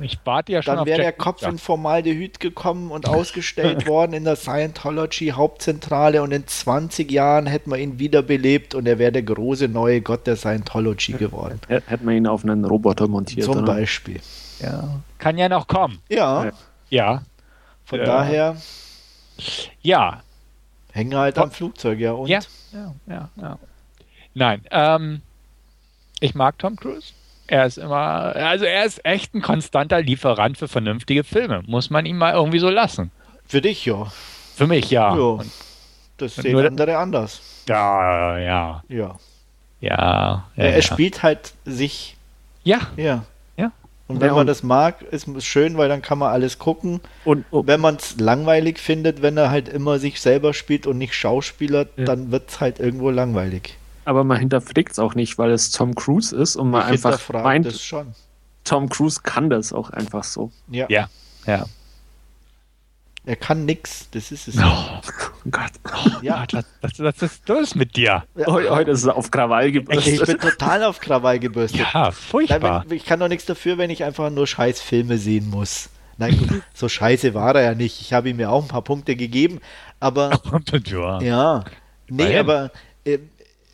Ich 0.00 0.18
warte 0.24 0.52
ja 0.52 0.62
schon 0.62 0.76
Dann 0.76 0.86
wäre 0.86 1.00
der 1.00 1.12
Kopf 1.12 1.42
in 1.42 1.58
Formaldehyd 1.58 2.40
gekommen 2.40 2.90
und 2.90 3.08
ausgestellt 3.08 3.86
worden 3.88 4.12
in 4.12 4.24
der 4.24 4.36
Scientology 4.36 5.28
Hauptzentrale 5.30 6.22
und 6.22 6.32
in 6.32 6.46
20 6.46 7.10
Jahren 7.10 7.46
hätten 7.46 7.70
wir 7.70 7.78
ihn 7.78 7.98
wiederbelebt 7.98 8.74
und 8.74 8.86
er 8.86 8.98
wäre 8.98 9.12
der 9.12 9.22
große 9.22 9.68
neue 9.68 10.00
Gott 10.00 10.26
der 10.26 10.36
Scientology 10.36 11.12
geworden. 11.12 11.60
Hätten 11.68 12.06
wir 12.06 12.16
ihn 12.16 12.26
auf 12.26 12.44
einen 12.44 12.64
Roboter 12.64 13.08
montiert. 13.08 13.44
Zum 13.44 13.58
oder? 13.58 13.74
Beispiel. 13.74 14.20
Ja. 14.60 15.00
Kann 15.18 15.38
ja 15.38 15.48
noch 15.48 15.66
kommen. 15.66 16.00
Ja. 16.08 16.50
Ja. 16.88 17.22
Von 17.84 18.00
ja. 18.00 18.04
daher. 18.04 18.56
Ja. 19.82 20.22
Hängen 20.92 21.16
halt 21.16 21.38
am 21.38 21.50
Flugzeug, 21.50 21.98
ja. 21.98 22.12
Und? 22.12 22.28
Ja, 22.28 22.40
ja, 22.72 22.94
ja. 23.06 23.28
ja. 23.36 23.58
Nein, 24.34 24.62
ähm, 24.70 25.22
ich 26.20 26.34
mag 26.34 26.58
Tom 26.58 26.76
Cruise. 26.76 27.12
Er 27.50 27.66
ist 27.66 27.78
immer, 27.78 27.96
also 28.36 28.64
er 28.64 28.84
ist 28.84 29.04
echt 29.04 29.34
ein 29.34 29.42
konstanter 29.42 30.00
Lieferant 30.00 30.56
für 30.56 30.68
vernünftige 30.68 31.24
Filme. 31.24 31.62
Muss 31.66 31.90
man 31.90 32.06
ihm 32.06 32.16
mal 32.16 32.34
irgendwie 32.34 32.60
so 32.60 32.70
lassen. 32.70 33.10
Für 33.44 33.60
dich, 33.60 33.84
ja. 33.86 34.06
Für 34.54 34.68
mich, 34.68 34.88
ja. 34.90 35.16
ja. 35.16 35.38
Das 36.16 36.36
sehen 36.36 36.52
Nur, 36.52 36.64
andere 36.64 36.96
anders. 36.96 37.40
Ja, 37.68 38.38
ja. 38.38 38.38
Ja. 38.38 38.84
Ja. 38.88 39.18
ja 39.80 40.44
er, 40.54 40.74
er 40.76 40.82
spielt 40.82 41.24
halt 41.24 41.54
sich. 41.64 42.16
Ja. 42.62 42.80
Ja. 42.96 43.24
Und 44.10 44.20
wenn 44.20 44.34
man 44.34 44.46
das 44.46 44.64
mag, 44.64 45.02
ist 45.02 45.28
es 45.28 45.44
schön, 45.44 45.76
weil 45.78 45.88
dann 45.88 46.02
kann 46.02 46.18
man 46.18 46.32
alles 46.32 46.58
gucken. 46.58 47.00
Und 47.24 47.44
oh. 47.52 47.62
wenn 47.64 47.80
man 47.80 47.94
es 47.94 48.18
langweilig 48.18 48.78
findet, 48.80 49.22
wenn 49.22 49.36
er 49.36 49.50
halt 49.50 49.68
immer 49.68 50.00
sich 50.00 50.20
selber 50.20 50.52
spielt 50.52 50.88
und 50.88 50.98
nicht 50.98 51.14
Schauspieler, 51.14 51.86
ja. 51.96 52.04
dann 52.06 52.32
wird 52.32 52.50
es 52.50 52.60
halt 52.60 52.80
irgendwo 52.80 53.10
langweilig. 53.10 53.76
Aber 54.04 54.24
man 54.24 54.38
hinterfragt 54.38 54.92
es 54.92 54.98
auch 54.98 55.14
nicht, 55.14 55.38
weil 55.38 55.50
es 55.50 55.70
Tom 55.70 55.94
Cruise 55.94 56.34
ist 56.34 56.56
und 56.56 56.70
man 56.70 56.82
ich 56.86 57.04
einfach 57.04 57.20
meint, 57.32 57.66
das 57.66 57.82
schon. 57.82 58.14
Tom 58.64 58.88
Cruise 58.88 59.20
kann 59.22 59.50
das 59.50 59.72
auch 59.72 59.90
einfach 59.90 60.24
so. 60.24 60.50
Ja. 60.68 60.86
Ja. 60.88 61.08
ja. 61.46 61.66
Er 63.26 63.36
kann 63.36 63.66
nix, 63.66 64.08
das 64.12 64.32
ist 64.32 64.48
es. 64.48 64.56
Oh, 64.56 65.00
Gott. 65.50 65.72
Oh, 65.84 66.10
ja. 66.22 66.46
Was, 66.50 66.64
was, 66.80 66.98
was 66.98 67.22
ist 67.22 67.48
los 67.48 67.74
mit 67.74 67.94
dir? 67.94 68.24
Heute 68.46 68.90
ist 68.90 69.02
es 69.02 69.08
auf 69.08 69.30
Krawall 69.30 69.70
gebürstet. 69.72 70.14
Ich 70.14 70.24
bin 70.24 70.38
total 70.40 70.84
auf 70.84 71.00
Krawall 71.00 71.38
gebürstet. 71.38 71.86
Ja, 71.92 72.10
furchtbar. 72.12 72.86
Ich 72.90 73.04
kann 73.04 73.20
doch 73.20 73.28
nichts 73.28 73.44
dafür, 73.44 73.76
wenn 73.76 73.90
ich 73.90 74.04
einfach 74.04 74.30
nur 74.30 74.46
scheiß 74.46 74.80
Filme 74.80 75.18
sehen 75.18 75.50
muss. 75.50 75.90
Nein, 76.16 76.38
gut, 76.38 76.62
so 76.74 76.88
scheiße 76.88 77.34
war 77.34 77.54
er 77.54 77.62
ja 77.62 77.74
nicht. 77.74 78.00
Ich 78.00 78.12
habe 78.12 78.30
ihm 78.30 78.40
ja 78.40 78.48
auch 78.48 78.62
ein 78.62 78.68
paar 78.68 78.82
Punkte 78.82 79.16
gegeben, 79.16 79.60
aber. 80.00 80.40
ja. 80.86 81.20
ja. 81.20 81.64
Nee, 82.08 82.38
aber 82.38 82.70
äh, 83.04 83.18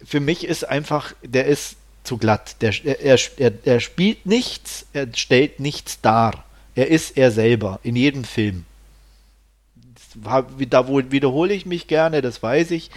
für 0.07 0.21
mich 0.21 0.47
ist 0.47 0.69
einfach, 0.69 1.13
der 1.23 1.47
ist 1.47 1.77
zu 2.05 2.19
glatt. 2.19 2.57
Der, 2.63 2.73
er, 2.85 3.19
er, 3.37 3.53
er 3.65 3.81
spielt 3.81 4.27
nichts, 4.27 4.87
er 4.93 5.09
stellt 5.15 5.61
nichts 5.61 6.01
dar. 6.01 6.45
Er 6.75 6.89
ist 6.89 7.17
er 7.17 7.31
selber 7.31 7.81
in 7.83 7.97
jedem 7.97 8.25
Film 8.25 8.65
da 10.25 10.87
wiederhole 10.99 11.55
ich 11.55 11.67
mich 11.67 11.87
gerne, 11.87 12.23
das 12.23 12.43
weiß 12.43 12.71
ich. 12.73 12.91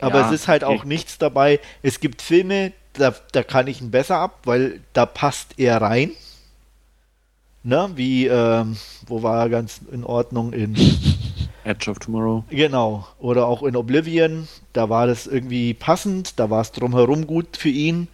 Aber 0.00 0.20
ja, 0.20 0.26
es 0.26 0.32
ist 0.32 0.48
halt 0.48 0.64
auch 0.64 0.84
nichts 0.84 1.18
dabei. 1.18 1.60
Es 1.82 2.00
gibt 2.00 2.22
Filme, 2.22 2.72
da, 2.94 3.14
da 3.32 3.42
kann 3.42 3.66
ich 3.66 3.80
ihn 3.80 3.90
besser 3.90 4.18
ab, 4.18 4.40
weil 4.44 4.80
da 4.92 5.06
passt 5.06 5.58
er 5.58 5.80
rein. 5.80 6.12
Ne? 7.62 7.90
Wie, 7.94 8.26
ähm, 8.26 8.76
wo 9.06 9.22
war 9.22 9.42
er 9.42 9.48
ganz 9.48 9.80
in 9.90 10.04
Ordnung 10.04 10.52
in 10.52 10.76
Edge 11.68 11.90
of 11.90 11.98
Tomorrow. 11.98 12.44
Genau. 12.50 13.06
Oder 13.18 13.46
auch 13.46 13.62
in 13.62 13.76
Oblivion. 13.76 14.48
Da 14.72 14.88
war 14.88 15.06
das 15.06 15.26
irgendwie 15.26 15.74
passend, 15.74 16.38
da 16.38 16.50
war 16.50 16.62
es 16.62 16.72
drumherum 16.72 17.26
gut 17.26 17.56
für 17.56 17.68
ihn. 17.68 18.08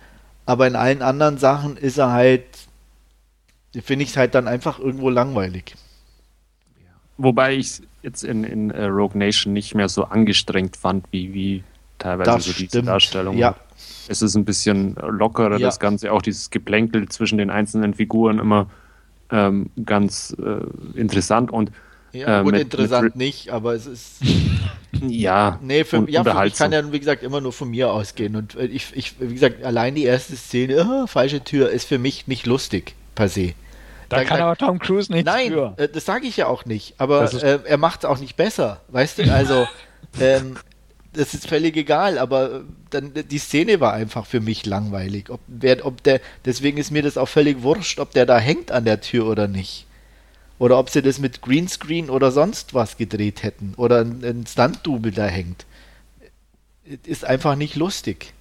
Aber 0.47 0.67
in 0.67 0.77
allen 0.77 1.01
anderen 1.01 1.39
Sachen 1.39 1.77
ist 1.77 1.99
er 1.99 2.13
halt, 2.13 2.45
finde 3.73 4.03
ich 4.03 4.11
es 4.11 4.17
halt 4.17 4.35
dann 4.35 4.49
einfach 4.49 4.79
irgendwo 4.79 5.09
langweilig. 5.09 5.75
Wobei 7.17 7.55
ich 7.55 7.81
jetzt 8.03 8.25
in, 8.25 8.45
in 8.45 8.71
uh, 8.71 8.87
Rogue 8.87 9.17
Nation 9.17 9.53
nicht 9.53 9.75
mehr 9.75 9.89
so 9.89 10.05
angestrengt 10.05 10.77
fand, 10.77 11.07
wie, 11.13 11.33
wie 11.33 11.65
teilweise 11.99 12.31
das 12.31 12.45
so 12.45 12.53
diese 12.53 12.67
stimmt. 12.67 12.89
Darstellung. 12.89 13.39
Ja. 13.39 13.57
Es 14.09 14.21
ist 14.21 14.35
ein 14.35 14.45
bisschen 14.45 14.97
lockerer, 14.97 15.59
ja. 15.59 15.67
das 15.67 15.81
Ganze, 15.81 16.13
auch 16.13 16.21
dieses 16.21 16.51
Geplänkel 16.51 17.09
zwischen 17.09 17.39
den 17.39 17.51
einzelnen 17.51 17.95
Figuren 17.95 18.39
immer 18.39 18.67
ähm, 19.31 19.71
ganz 19.85 20.37
äh, 20.39 20.99
interessant 20.99 21.51
und 21.51 21.71
ja, 22.15 22.41
äh, 22.41 22.43
gut, 22.43 22.53
mit, 22.53 22.63
interessant 22.63 23.05
mit 23.05 23.17
nicht, 23.17 23.51
aber 23.51 23.75
es 23.75 23.87
ist. 23.87 24.17
ja, 25.09 25.59
nee, 25.63 25.85
für, 25.85 26.09
ja 26.09 26.23
für, 26.23 26.47
ich 26.47 26.55
kann 26.55 26.73
ja, 26.73 26.93
wie 26.93 26.99
gesagt, 26.99 27.23
immer 27.23 27.41
nur 27.41 27.53
von 27.53 27.69
mir 27.71 27.93
ausgehen. 27.93 28.37
Und 28.37 28.55
äh, 28.55 28.67
ich, 28.67 28.87
ich 28.95 29.15
wie 29.21 29.35
gesagt, 29.35 29.65
allein 29.65 29.95
die 29.95 30.05
erste 30.05 30.37
Szene, 30.37 30.87
oh, 30.89 31.07
falsche 31.07 31.43
Tür, 31.43 31.71
ist 31.71 31.87
für 31.87 31.99
mich 31.99 32.27
nicht 32.27 32.47
lustig, 32.47 32.95
per 33.15 33.29
se. 33.29 33.55
Da, 34.09 34.19
da 34.19 34.25
kann 34.25 34.41
aber 34.41 34.57
Tom 34.57 34.79
Cruise 34.79 35.13
nichts 35.13 35.27
Nein, 35.27 35.53
für. 35.53 35.75
Äh, 35.77 35.89
das 35.89 36.05
sage 36.05 36.27
ich 36.27 36.37
ja 36.37 36.47
auch 36.47 36.65
nicht. 36.65 36.95
Aber 36.99 37.33
äh, 37.33 37.59
er 37.65 37.79
macht 37.79 38.01
es 38.01 38.05
auch 38.05 38.19
nicht 38.19 38.37
besser. 38.37 38.81
Weißt 38.89 39.19
du? 39.19 39.33
Also, 39.33 39.67
ähm, 40.21 40.57
das 41.13 41.35
ist 41.35 41.49
völlig 41.49 41.77
egal. 41.77 42.19
Aber 42.19 42.53
äh, 42.53 42.61
dann 42.91 43.13
die 43.15 43.39
Szene 43.39 43.81
war 43.81 43.93
einfach 43.93 44.27
für 44.27 44.41
mich 44.41 44.67
langweilig. 44.67 45.31
Ob, 45.31 45.41
wer, 45.47 45.85
ob 45.85 46.03
der, 46.03 46.21
deswegen 46.45 46.79
ist 46.79 46.91
mir 46.91 47.03
das 47.03 47.17
auch 47.19 47.29
völlig 47.29 47.63
wurscht, 47.63 47.99
ob 47.99 48.13
der 48.13 48.27
da 48.27 48.39
hängt 48.39 48.71
an 48.71 48.85
der 48.85 49.01
Tür 49.01 49.27
oder 49.27 49.49
nicht. 49.49 49.87
Oder 50.59 50.79
ob 50.79 50.91
sie 50.91 51.03
das 51.03 51.19
mit 51.19 51.43
Greenscreen 51.43 52.11
oder 52.11 52.31
sonst 52.31 52.75
was 52.75 52.97
gedreht 52.97 53.43
hätten. 53.43 53.75
Oder 53.77 54.01
ein, 54.01 54.25
ein 54.25 54.47
Stunt-Double 54.47 55.13
da 55.13 55.27
hängt. 55.27 55.67
Ist 57.05 57.25
einfach 57.25 57.57
nicht 57.57 57.77
lustig. 57.77 58.33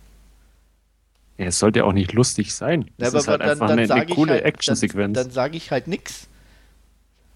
Ja, 1.38 1.46
es 1.48 1.60
sollte 1.60 1.86
auch 1.86 1.94
nicht 1.94 2.14
lustig 2.14 2.54
sein. 2.54 2.86
Das 2.98 3.14
ja, 3.14 3.20
ist 3.20 3.28
halt 3.28 3.42
dann, 3.42 3.50
einfach 3.50 3.68
dann 3.68 3.80
eine, 3.80 3.94
eine 3.94 4.06
coole 4.14 4.34
halt, 4.34 4.46
Actionsequenz. 4.46 5.16
Dann, 5.16 5.26
dann 5.26 5.34
sage 5.34 5.58
ich 5.58 5.72
halt 5.72 5.88
nichts. 5.88 6.28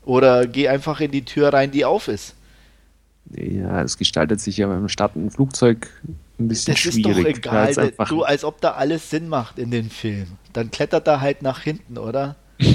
Oder 0.06 0.46
geh 0.48 0.68
einfach 0.68 1.00
in 1.00 1.12
die 1.12 1.26
Tür 1.26 1.52
rein, 1.52 1.72
die 1.72 1.84
auf 1.84 2.08
ist. 2.08 2.36
Ja, 3.32 3.82
es 3.82 3.98
gestaltet 3.98 4.40
sich 4.40 4.58
ja 4.58 4.68
beim 4.68 4.88
startenden 4.88 5.32
Flugzeug 5.32 5.90
ein 6.40 6.48
bisschen 6.48 6.76
das 6.76 6.82
schwierig. 6.82 7.42
Das 7.42 7.70
ist 7.70 7.78
doch 7.78 7.84
egal. 7.84 8.06
Du, 8.08 8.24
als 8.24 8.44
ob 8.44 8.62
da 8.62 8.72
alles 8.72 9.10
Sinn 9.10 9.28
macht 9.28 9.60
in 9.60 9.72
den 9.72 9.90
Film. 9.90 10.28
Dann 10.54 10.72
klettert 10.72 11.08
er 11.08 11.20
halt 11.20 11.42
nach 11.42 11.62
hinten, 11.62 11.98
oder? 11.98 12.36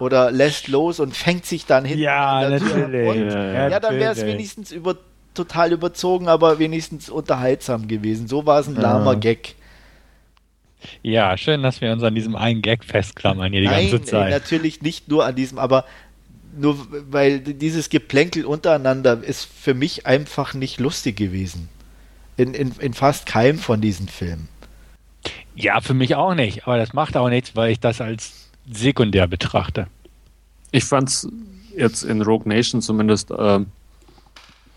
oder 0.00 0.30
lässt 0.30 0.68
los 0.68 0.98
und 0.98 1.16
fängt 1.16 1.46
sich 1.46 1.66
dann 1.66 1.84
hinten 1.84 2.02
ja, 2.02 2.48
natürlich. 2.48 3.32
Ja, 3.32 3.68
ja, 3.68 3.80
dann 3.80 3.96
wäre 3.96 4.12
es 4.12 4.24
wenigstens 4.24 4.72
über, 4.72 4.96
total 5.34 5.72
überzogen, 5.72 6.28
aber 6.28 6.58
wenigstens 6.58 7.10
unterhaltsam 7.10 7.86
gewesen. 7.86 8.26
So 8.26 8.46
war 8.46 8.60
es 8.60 8.66
ein 8.66 8.76
lahmer 8.76 9.16
Gag. 9.16 9.54
Ja, 11.02 11.36
schön, 11.36 11.62
dass 11.62 11.80
wir 11.82 11.92
uns 11.92 12.02
an 12.02 12.14
diesem 12.14 12.34
einen 12.34 12.62
Gag 12.62 12.84
festklammern 12.84 13.52
hier 13.52 13.60
die 13.60 13.66
Nein, 13.66 13.90
ganze 13.90 14.06
Zeit. 14.06 14.30
natürlich 14.30 14.80
nicht 14.80 15.08
nur 15.08 15.26
an 15.26 15.36
diesem, 15.36 15.58
aber 15.58 15.84
nur 16.56 16.78
weil 17.10 17.40
dieses 17.40 17.90
Geplänkel 17.90 18.44
untereinander 18.44 19.22
ist 19.22 19.44
für 19.44 19.74
mich 19.74 20.06
einfach 20.06 20.54
nicht 20.54 20.80
lustig 20.80 21.16
gewesen. 21.16 21.68
In, 22.36 22.54
in, 22.54 22.72
in 22.78 22.94
fast 22.94 23.26
keinem 23.26 23.58
von 23.58 23.82
diesen 23.82 24.08
Filmen. 24.08 24.48
Ja, 25.54 25.82
für 25.82 25.92
mich 25.92 26.14
auch 26.14 26.34
nicht, 26.34 26.66
aber 26.66 26.78
das 26.78 26.94
macht 26.94 27.16
auch 27.18 27.28
nichts, 27.28 27.54
weil 27.54 27.70
ich 27.70 27.80
das 27.80 28.00
als 28.00 28.49
sekundär 28.72 29.26
betrachte. 29.26 29.86
Ich 30.70 30.84
fand 30.84 31.08
es 31.08 31.28
jetzt 31.76 32.02
in 32.02 32.22
Rogue 32.22 32.48
Nation 32.48 32.82
zumindest 32.82 33.30
äh, 33.30 33.60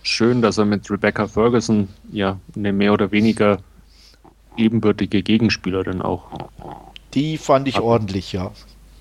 schön, 0.04 0.42
dass 0.42 0.58
er 0.58 0.66
mit 0.66 0.90
Rebecca 0.90 1.28
Ferguson 1.28 1.88
ja 2.12 2.40
eine 2.56 2.74
mehr 2.74 2.94
oder 2.94 3.12
weniger 3.12 3.60
ebenbürtige 4.58 5.24
Gegenspielerin 5.24 6.02
auch. 6.02 6.26
Die 7.14 7.38
fand 7.38 7.68
ich 7.68 7.80
ordentlich, 7.80 8.34
ja. 8.34 8.52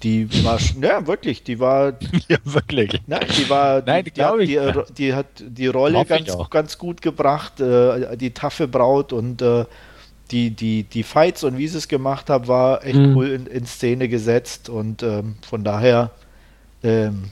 Die 0.02 0.44
war, 0.44 0.58
ja, 0.80 1.06
wirklich, 1.06 1.44
die 1.44 1.60
war. 1.60 1.92
Ja, 2.28 2.38
wirklich. 2.44 3.00
Na, 3.06 3.20
die 3.20 3.48
war, 3.48 3.82
Nein, 3.84 4.04
die, 4.04 4.10
die, 4.10 4.22
hat, 4.24 4.40
die, 4.40 4.94
die, 4.94 5.14
hat 5.14 5.26
die 5.38 5.66
Rolle 5.68 6.04
ganz, 6.04 6.36
ganz 6.50 6.78
gut 6.78 7.02
gebracht, 7.02 7.60
äh, 7.60 8.16
die 8.16 8.32
taffe 8.32 8.66
Braut 8.66 9.12
und 9.12 9.42
äh, 9.42 9.64
die, 10.32 10.50
die, 10.50 10.84
die 10.84 11.02
Fights 11.02 11.44
und 11.44 11.58
wie 11.58 11.68
sie 11.68 11.78
es 11.78 11.88
gemacht 11.88 12.30
hat, 12.30 12.48
war 12.48 12.84
echt 12.84 12.98
mhm. 12.98 13.16
cool 13.16 13.28
in, 13.28 13.46
in, 13.46 13.66
Szene 13.66 14.08
gesetzt 14.08 14.68
und 14.68 15.02
ähm, 15.02 15.36
von 15.46 15.62
daher 15.62 16.10
ähm, 16.82 17.24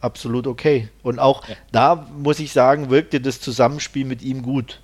absolut 0.00 0.46
okay. 0.46 0.88
Und 1.02 1.18
auch 1.18 1.48
ja. 1.48 1.54
da 1.72 2.06
muss 2.16 2.38
ich 2.38 2.52
sagen, 2.52 2.90
wirkte 2.90 3.20
das 3.20 3.40
Zusammenspiel 3.40 4.04
mit 4.04 4.22
ihm 4.22 4.42
gut. 4.42 4.80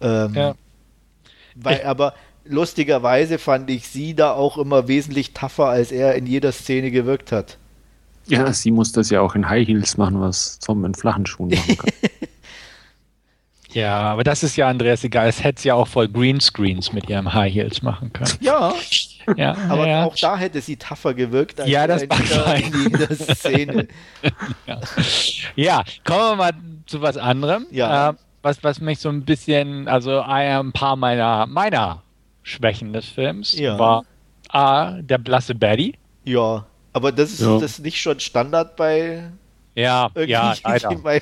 Ähm, 0.00 0.34
ja. 0.34 0.54
Weil, 1.54 1.76
ich, 1.76 1.86
aber 1.86 2.14
lustigerweise 2.44 3.38
fand 3.38 3.70
ich 3.70 3.86
sie 3.88 4.14
da 4.14 4.32
auch 4.32 4.58
immer 4.58 4.88
wesentlich 4.88 5.34
tougher, 5.34 5.68
als 5.68 5.92
er 5.92 6.14
in 6.14 6.26
jeder 6.26 6.52
Szene 6.52 6.90
gewirkt 6.90 7.32
hat. 7.32 7.58
Ja, 8.26 8.50
sie 8.54 8.70
muss 8.70 8.92
das 8.92 9.10
ja 9.10 9.20
auch 9.20 9.34
in 9.34 9.48
High 9.48 9.68
Heels 9.68 9.98
machen, 9.98 10.18
was 10.20 10.58
Tom 10.58 10.84
in 10.86 10.94
flachen 10.94 11.26
Schuhen 11.26 11.50
machen 11.50 11.76
kann. 11.76 11.90
ja, 13.74 13.98
aber 13.98 14.24
das 14.24 14.42
ist 14.42 14.56
ja, 14.56 14.68
Andreas, 14.68 15.04
egal. 15.04 15.28
Es 15.28 15.42
hätte 15.42 15.62
sie 15.62 15.68
ja 15.68 15.74
auch 15.74 15.88
voll 15.88 16.08
Greenscreens 16.08 16.92
mit 16.92 17.10
ihrem 17.10 17.32
High 17.32 17.52
Heels 17.52 17.82
machen 17.82 18.12
können. 18.12 18.32
Ja, 18.40 18.72
ja 19.36 19.56
aber 19.68 19.86
ja. 19.86 20.04
auch 20.04 20.16
da 20.16 20.36
hätte 20.36 20.60
sie 20.60 20.76
tougher 20.76 21.14
gewirkt 21.14 21.60
als 21.60 21.68
ja, 21.68 21.86
das 21.86 22.02
in, 22.02 22.10
jeder 22.90 23.14
Szene. 23.14 23.88
ja. 24.66 24.80
ja. 25.56 25.84
kommen 26.04 26.30
wir 26.30 26.36
mal 26.36 26.52
zu 26.86 27.02
was 27.02 27.16
anderem. 27.16 27.66
Ja. 27.70 28.10
Äh, 28.10 28.14
was, 28.42 28.62
was 28.62 28.80
mich 28.80 28.98
so 28.98 29.08
ein 29.08 29.24
bisschen, 29.24 29.88
also 29.88 30.20
ein 30.20 30.72
paar 30.72 30.96
meiner, 30.96 31.46
meiner 31.46 32.02
Schwächen 32.42 32.92
des 32.92 33.06
Films 33.06 33.58
ja. 33.58 33.78
war 33.78 34.04
A, 34.50 35.00
der 35.00 35.18
blasse 35.18 35.54
Baddy. 35.54 35.94
Ja, 36.24 36.66
aber 36.92 37.10
das 37.10 37.32
ist 37.32 37.40
ja. 37.40 37.58
das 37.58 37.78
nicht 37.80 38.00
schon 38.00 38.20
Standard 38.20 38.76
bei 38.76 39.30
ja, 39.74 40.10
ja, 40.26 40.54
bei, 41.02 41.20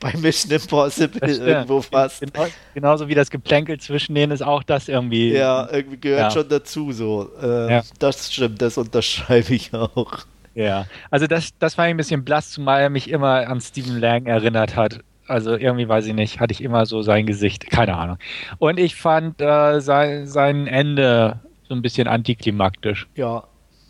bei 0.00 0.12
Mission 0.18 0.52
Impossible 0.52 1.28
irgendwo 1.28 1.82
fast. 1.82 2.20
Genau, 2.20 2.46
genauso 2.74 3.08
wie 3.08 3.14
das 3.14 3.30
Geplänkel 3.30 3.78
zwischen 3.78 4.14
denen 4.14 4.32
ist 4.32 4.42
auch 4.42 4.62
das 4.62 4.88
irgendwie. 4.88 5.32
Ja, 5.32 5.68
irgendwie 5.72 5.98
gehört 5.98 6.20
ja. 6.20 6.30
schon 6.30 6.48
dazu 6.48 6.92
so. 6.92 7.30
Äh, 7.42 7.72
ja. 7.72 7.82
Das 7.98 8.32
stimmt, 8.32 8.62
das 8.62 8.78
unterschreibe 8.78 9.54
ich 9.54 9.74
auch. 9.74 10.18
Ja, 10.54 10.86
also 11.10 11.26
das, 11.26 11.50
das 11.58 11.78
war 11.78 11.84
ein 11.86 11.96
bisschen 11.96 12.24
blass, 12.24 12.50
zumal 12.50 12.80
er 12.80 12.90
mich 12.90 13.10
immer 13.10 13.48
an 13.48 13.60
Stephen 13.60 13.98
Lang 13.98 14.26
erinnert 14.26 14.76
hat. 14.76 15.00
Also 15.26 15.56
irgendwie 15.56 15.88
weiß 15.88 16.06
ich 16.06 16.14
nicht, 16.14 16.40
hatte 16.40 16.52
ich 16.52 16.60
immer 16.60 16.86
so 16.86 17.02
sein 17.02 17.24
Gesicht, 17.24 17.70
keine 17.70 17.96
Ahnung. 17.96 18.18
Und 18.58 18.80
ich 18.80 18.96
fand 18.96 19.40
äh, 19.40 19.80
sein, 19.80 20.26
sein 20.26 20.66
Ende 20.66 21.40
so 21.68 21.74
ein 21.74 21.82
bisschen 21.82 22.08
antiklimaktisch. 22.08 23.06
Ja, 23.14 23.44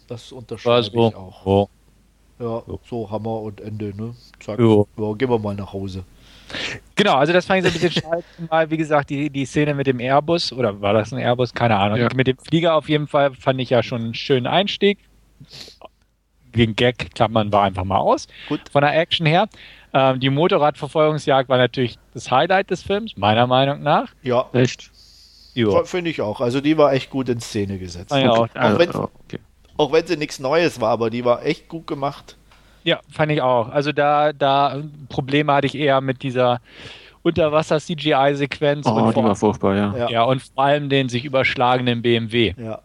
das 0.07 0.33
unterschreibe 0.33 0.83
so, 0.83 1.09
ich 1.09 1.17
auch. 1.17 1.47
Oh. 1.47 1.69
Ja, 2.41 2.63
so 2.89 3.11
Hammer 3.11 3.41
und 3.41 3.61
Ende, 3.61 3.95
ne? 3.95 4.15
Zack. 4.41 4.59
Ja. 4.59 4.85
ja. 4.97 5.13
gehen 5.15 5.29
wir 5.29 5.39
mal 5.39 5.55
nach 5.55 5.73
Hause. 5.73 6.05
Genau, 6.97 7.17
also 7.17 7.33
das 7.33 7.47
fand 7.47 7.59
ich 7.59 7.71
so 7.71 7.79
ein 7.79 7.81
bisschen 7.81 8.03
schade. 8.03 8.25
Mal, 8.51 8.71
wie 8.71 8.77
gesagt, 8.77 9.11
die, 9.11 9.31
die 9.31 9.45
Szene 9.45 9.75
mit 9.75 9.87
dem 9.87 10.01
Airbus, 10.01 10.53
oder 10.53 10.81
war 10.81 10.95
das 10.95 11.13
ein 11.13 11.19
Airbus? 11.19 11.55
Keine 11.55 11.77
Ahnung. 11.77 11.99
Ja. 11.99 12.09
Mit 12.15 12.27
dem 12.27 12.39
Flieger 12.39 12.75
auf 12.75 12.89
jeden 12.89 13.07
Fall 13.07 13.35
fand 13.35 13.61
ich 13.61 13.71
ja 13.71 13.83
schon 13.83 14.03
einen 14.03 14.15
schönen 14.15 14.47
Einstieg. 14.47 14.99
Den 16.55 16.75
Gag 16.75 17.15
klammern 17.15 17.53
wir 17.53 17.61
einfach 17.61 17.85
mal 17.85 17.99
aus. 17.99 18.27
Gut. 18.49 18.61
Von 18.73 18.83
der 18.83 18.99
Action 18.99 19.27
her. 19.27 19.49
Ähm, 19.93 20.19
die 20.19 20.31
Motorradverfolgungsjagd 20.31 21.49
war 21.49 21.59
natürlich 21.59 21.99
das 22.15 22.31
Highlight 22.31 22.71
des 22.71 22.83
Films, 22.83 23.17
meiner 23.17 23.47
Meinung 23.47 23.83
nach. 23.83 24.09
Ja. 24.23 24.49
Echt? 24.53 24.91
Finde 25.85 26.11
ich 26.11 26.23
auch. 26.23 26.41
Also 26.41 26.61
die 26.61 26.79
war 26.79 26.93
echt 26.93 27.11
gut 27.11 27.29
in 27.29 27.41
Szene 27.41 27.79
gesetzt. 27.79 28.13
Ja, 28.13 28.31
okay. 28.31 28.59
auch, 28.59 28.73
auch, 28.73 28.79
wenn, 28.79 28.95
okay. 28.95 29.39
Auch 29.81 29.93
wenn 29.93 30.07
sie 30.07 30.17
nichts 30.19 30.39
Neues 30.39 30.79
war, 30.81 30.91
aber 30.91 31.09
die 31.09 31.25
war 31.25 31.45
echt 31.45 31.69
gut 31.69 31.87
gemacht. 31.87 32.37
Ja, 32.85 33.01
fand 33.11 33.33
ich 33.33 33.41
auch. 33.41 33.71
Also 33.71 33.93
da, 33.93 34.33
da 34.35 34.83
Probleme 35.09 35.53
hatte 35.55 35.67
ich 35.67 35.75
eher 35.75 36.03
mit 36.03 36.23
dieser 36.23 36.61
Unterwasser-CGI-Sequenz. 37.23 38.87
Oh, 38.87 39.11
die 39.11 39.23
war 39.23 39.37
furchtbar, 39.37 39.77
ja. 39.77 39.97
ja. 39.97 40.11
ja. 40.11 40.23
und 40.25 40.43
vor 40.43 40.65
allem 40.65 40.91
den 40.91 41.09
sich 41.09 41.25
überschlagenen 41.25 42.03
BMW. 42.03 42.55
Ja. 42.59 42.81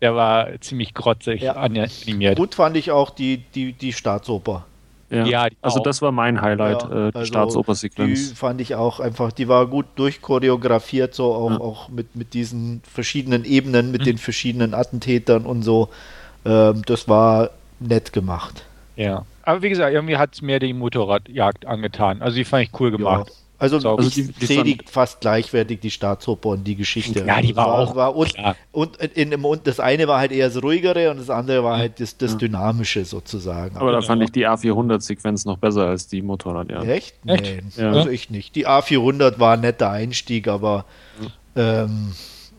Der 0.00 0.16
war 0.16 0.48
ziemlich 0.60 0.92
grotzig 0.92 1.42
ja. 1.42 1.52
animiert. 1.52 2.36
Gut 2.36 2.56
fand 2.56 2.76
ich 2.76 2.90
auch 2.90 3.10
die, 3.10 3.44
die, 3.54 3.72
die 3.72 3.92
Staatsoper. 3.92 4.64
Ja, 5.10 5.26
ja 5.26 5.48
also 5.60 5.80
auch. 5.80 5.82
das 5.84 6.02
war 6.02 6.10
mein 6.10 6.40
Highlight, 6.40 6.82
ja, 6.82 7.08
äh, 7.08 7.10
die 7.10 7.16
also 7.16 7.24
Staatsoper-Sequenz. 7.26 8.30
Die 8.30 8.34
fand 8.34 8.60
ich 8.60 8.74
auch 8.74 8.98
einfach, 8.98 9.30
die 9.30 9.46
war 9.46 9.66
gut 9.66 9.86
durchchoreografiert, 9.96 11.14
so 11.14 11.32
auch, 11.32 11.50
ja. 11.50 11.60
auch 11.60 11.88
mit, 11.90 12.16
mit 12.16 12.34
diesen 12.34 12.82
verschiedenen 12.90 13.44
Ebenen, 13.44 13.92
mit 13.92 14.02
mhm. 14.02 14.06
den 14.06 14.18
verschiedenen 14.18 14.74
Attentätern 14.74 15.46
und 15.46 15.62
so. 15.62 15.90
Ähm, 16.44 16.82
das 16.86 17.08
war 17.08 17.50
nett 17.78 18.12
gemacht. 18.12 18.64
Ja. 18.96 19.24
Aber 19.42 19.62
wie 19.62 19.68
gesagt, 19.68 19.92
irgendwie 19.92 20.16
hat 20.16 20.34
es 20.34 20.42
mir 20.42 20.58
die 20.58 20.72
Motorradjagd 20.72 21.66
angetan. 21.66 22.22
Also 22.22 22.36
die 22.36 22.44
fand 22.44 22.64
ich 22.64 22.80
cool 22.80 22.90
gemacht. 22.90 23.28
Ja. 23.28 23.34
Also, 23.60 23.76
also 23.76 24.08
ich 24.08 24.14
die, 24.14 24.46
sehe 24.46 24.64
die 24.64 24.78
fast 24.86 25.20
gleichwertig, 25.20 25.80
die 25.80 25.90
Staatsoper 25.90 26.48
und 26.48 26.64
die 26.64 26.76
Geschichte. 26.76 27.26
Ja, 27.26 27.42
die 27.42 27.54
war, 27.54 27.66
war 27.66 27.74
auch. 27.78 27.94
War 27.94 28.16
und, 28.16 28.34
und, 28.72 28.96
in, 28.96 29.32
in, 29.32 29.44
und, 29.44 29.66
das 29.66 29.80
eine 29.80 30.08
war 30.08 30.18
halt 30.18 30.32
eher 30.32 30.48
das 30.48 30.62
ruhigere 30.62 31.10
und 31.10 31.18
das 31.18 31.28
andere 31.28 31.62
war 31.62 31.76
halt 31.76 32.00
das, 32.00 32.16
das 32.16 32.38
Dynamische 32.38 33.04
sozusagen. 33.04 33.76
Aber, 33.76 33.92
da 33.92 34.00
fand 34.00 34.22
ich 34.22 34.32
die 34.32 34.48
A400-Sequenz 34.48 35.44
noch 35.44 35.58
besser 35.58 35.88
als 35.88 36.08
die 36.08 36.22
Motorradjagd. 36.22 36.88
Echt? 36.88 37.24
Nee, 37.26 37.60
Ja. 37.76 37.92
also 37.92 38.08
ich 38.08 38.30
nicht. 38.30 38.54
Die 38.56 38.66
A400 38.66 39.38
war 39.38 39.54
ein 39.54 39.60
netter 39.60 39.90
Einstieg, 39.90 40.48
aber 40.48 40.86
ähm, 41.54 42.12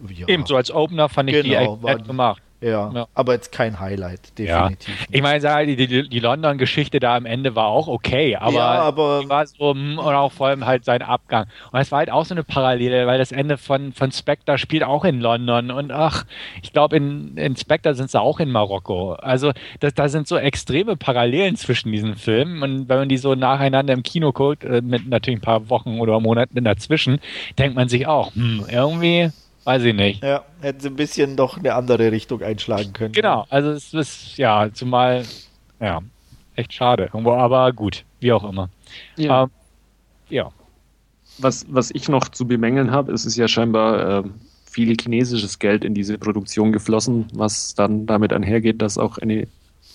ja. 0.07 0.27
Ebenso 0.27 0.55
als 0.55 0.69
Opener 0.69 1.09
fand 1.09 1.31
ich 1.31 1.41
genau, 1.41 1.77
die 1.77 1.87
echt 1.87 1.97
nett 1.97 2.07
gemacht. 2.07 2.43
Ja, 2.61 2.91
ja, 2.93 3.07
aber 3.15 3.33
jetzt 3.33 3.51
kein 3.51 3.79
Highlight, 3.79 4.37
definitiv. 4.37 4.99
Ja. 4.99 5.07
Ich 5.09 5.21
meine, 5.23 5.65
die, 5.75 6.07
die, 6.07 6.19
London-Geschichte 6.19 6.99
da 6.99 7.15
am 7.15 7.25
Ende 7.25 7.55
war 7.55 7.65
auch 7.65 7.87
okay, 7.87 8.35
aber, 8.35 8.53
ja, 8.53 8.69
aber 8.81 9.27
war 9.27 9.47
so, 9.47 9.71
hm, 9.71 9.97
und 9.97 10.13
auch 10.13 10.31
vor 10.31 10.47
allem 10.47 10.67
halt 10.67 10.85
sein 10.85 11.01
Abgang. 11.01 11.47
Und 11.71 11.79
es 11.79 11.91
war 11.91 11.99
halt 11.99 12.11
auch 12.11 12.23
so 12.23 12.35
eine 12.35 12.43
Parallele, 12.43 13.07
weil 13.07 13.17
das 13.17 13.31
Ende 13.31 13.57
von, 13.57 13.93
von 13.93 14.11
Spectre 14.11 14.59
spielt 14.59 14.83
auch 14.83 15.05
in 15.05 15.21
London 15.21 15.71
und 15.71 15.91
ach, 15.91 16.25
ich 16.61 16.71
glaube, 16.71 16.97
in, 16.97 17.35
in 17.35 17.55
Spectre 17.55 17.95
sind 17.95 18.11
sie 18.11 18.21
auch 18.21 18.39
in 18.39 18.51
Marokko. 18.51 19.13
Also, 19.13 19.53
das, 19.79 19.95
da 19.95 20.07
sind 20.07 20.27
so 20.27 20.37
extreme 20.37 20.95
Parallelen 20.95 21.55
zwischen 21.55 21.91
diesen 21.91 22.15
Filmen 22.15 22.61
und 22.61 22.89
wenn 22.89 22.99
man 22.99 23.09
die 23.09 23.17
so 23.17 23.33
nacheinander 23.33 23.93
im 23.93 24.03
Kino 24.03 24.31
guckt, 24.33 24.63
äh, 24.65 24.81
mit 24.83 25.07
natürlich 25.07 25.39
ein 25.39 25.41
paar 25.43 25.67
Wochen 25.71 25.99
oder 25.99 26.19
Monaten 26.19 26.63
dazwischen, 26.63 27.21
denkt 27.57 27.75
man 27.75 27.89
sich 27.89 28.05
auch, 28.05 28.35
hm, 28.35 28.65
irgendwie 28.69 29.31
Weiß 29.63 29.83
ich 29.83 29.93
nicht. 29.93 30.23
Ja, 30.23 30.43
hätten 30.61 30.79
sie 30.79 30.87
ein 30.87 30.95
bisschen 30.95 31.35
doch 31.35 31.57
eine 31.57 31.75
andere 31.75 32.11
Richtung 32.11 32.41
einschlagen 32.41 32.93
können. 32.93 33.13
Genau, 33.13 33.45
also 33.49 33.71
es 33.71 33.93
ist, 33.93 34.37
ja, 34.37 34.69
zumal, 34.73 35.23
ja, 35.79 36.01
echt 36.55 36.73
schade. 36.73 37.09
Aber 37.13 37.71
gut, 37.71 38.03
wie 38.19 38.31
auch 38.31 38.43
immer. 38.43 38.69
Ja. 39.17 39.43
Ähm, 39.43 39.49
ja. 40.29 40.51
Was, 41.37 41.65
was 41.69 41.91
ich 41.91 42.09
noch 42.09 42.29
zu 42.29 42.47
bemängeln 42.47 42.91
habe, 42.91 43.11
ist 43.11 43.25
es 43.25 43.35
ja 43.35 43.47
scheinbar 43.47 44.19
äh, 44.19 44.29
viel 44.65 44.95
chinesisches 44.99 45.59
Geld 45.59 45.83
in 45.83 45.93
diese 45.93 46.17
Produktion 46.17 46.71
geflossen, 46.71 47.27
was 47.33 47.75
dann 47.75 48.05
damit 48.05 48.33
einhergeht, 48.33 48.81
dass 48.81 48.97
auch 48.97 49.17
eine 49.17 49.47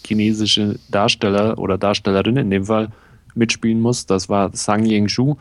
chinesische 0.05 0.78
Darsteller 0.90 1.59
oder 1.59 1.78
Darstellerin 1.78 2.36
in 2.36 2.51
dem 2.51 2.66
Fall 2.66 2.90
mitspielen 3.34 3.80
muss. 3.80 4.06
Das 4.06 4.28
war 4.28 4.55
Sang 4.55 4.84
Yengshu. 4.84 5.36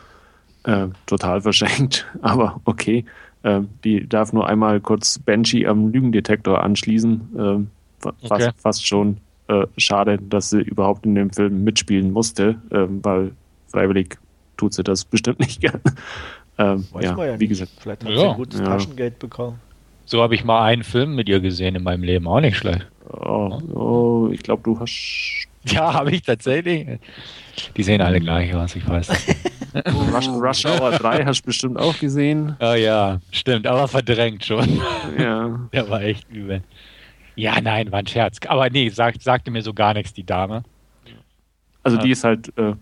Äh, 0.64 0.88
total 1.06 1.42
verschenkt, 1.42 2.06
aber 2.22 2.60
okay. 2.66 3.06
Ähm, 3.46 3.70
die 3.86 4.10
darf 4.10 4.34
nur 4.34 4.50
einmal 4.50 4.82
kurz 4.82 5.20
Banshee 5.20 5.66
am 5.68 5.92
Lügendetektor 5.92 6.62
anschließen. 6.62 7.70
Fast, 8.00 8.32
okay. 8.32 8.50
fast 8.58 8.86
schon 8.86 9.18
äh, 9.48 9.68
schade, 9.78 10.18
dass 10.18 10.50
sie 10.50 10.62
überhaupt 10.62 11.06
in 11.06 11.16
dem 11.16 11.30
Film 11.30 11.64
mitspielen 11.64 12.12
musste, 12.12 12.56
ähm, 12.72 13.00
weil 13.04 13.32
freiwillig 13.68 14.18
tut 14.58 14.74
sie 14.74 14.84
das 14.84 15.06
bestimmt 15.06 15.40
nicht 15.46 15.62
gern. 15.62 15.82
Ähm, 16.58 16.86
Weiß 16.92 17.06
ja, 17.06 17.16
man 17.16 17.28
ja 17.28 17.40
wie 17.40 17.48
gesagt. 17.48 17.72
Vielleicht 17.78 18.04
hat 18.04 18.12
ja. 18.12 18.18
sie 18.18 18.26
ein 18.26 18.36
gutes 18.36 18.60
ja. 18.60 18.66
Taschengeld 18.66 19.20
bekommen. 19.20 19.60
So 20.06 20.22
habe 20.22 20.36
ich 20.36 20.44
mal 20.44 20.64
einen 20.64 20.84
Film 20.84 21.16
mit 21.16 21.28
ihr 21.30 21.40
gesehen 21.40 21.76
in 21.76 21.84
meinem 21.84 22.04
Leben, 22.04 22.28
auch 22.28 22.40
nicht 22.40 22.58
schlecht. 22.58 22.88
Oh, 23.12 23.60
oh 23.74 24.30
ich 24.32 24.42
glaube, 24.42 24.62
du 24.64 24.80
hast. 24.80 25.48
Ja, 25.66 25.94
habe 25.96 26.12
ich 26.12 26.22
tatsächlich. 26.22 27.00
Die 27.76 27.84
sehen 27.84 28.02
alle 28.02 28.20
gleich 28.20 28.54
aus, 28.56 28.76
ich 28.76 28.88
weiß. 28.88 29.10
Rush, 30.14 30.28
Rush 30.28 30.66
Hour 30.66 30.92
3 30.92 31.26
hast 31.26 31.42
du 31.42 31.46
bestimmt 31.48 31.78
auch 31.78 31.98
gesehen. 32.00 32.56
Oh 32.60 32.74
ja, 32.74 33.20
stimmt, 33.32 33.68
aber 33.68 33.88
verdrängt 33.88 34.46
schon. 34.46 34.82
Ja. 35.20 35.60
Der 35.74 35.90
war 35.90 36.02
echt 36.02 36.30
übel. 36.30 36.64
Ja, 37.36 37.60
nein, 37.60 37.92
war 37.92 38.00
ein 38.00 38.08
Scherz. 38.08 38.38
Aber 38.48 38.70
nee, 38.70 38.90
sag, 38.90 39.22
sagte 39.22 39.52
mir 39.52 39.62
so 39.62 39.74
gar 39.74 39.94
nichts, 39.94 40.14
die 40.14 40.24
Dame. 40.24 40.64
Also 41.84 41.98
die 41.98 42.12
ist 42.12 42.24
halt 42.24 42.58
äh, 42.58 42.74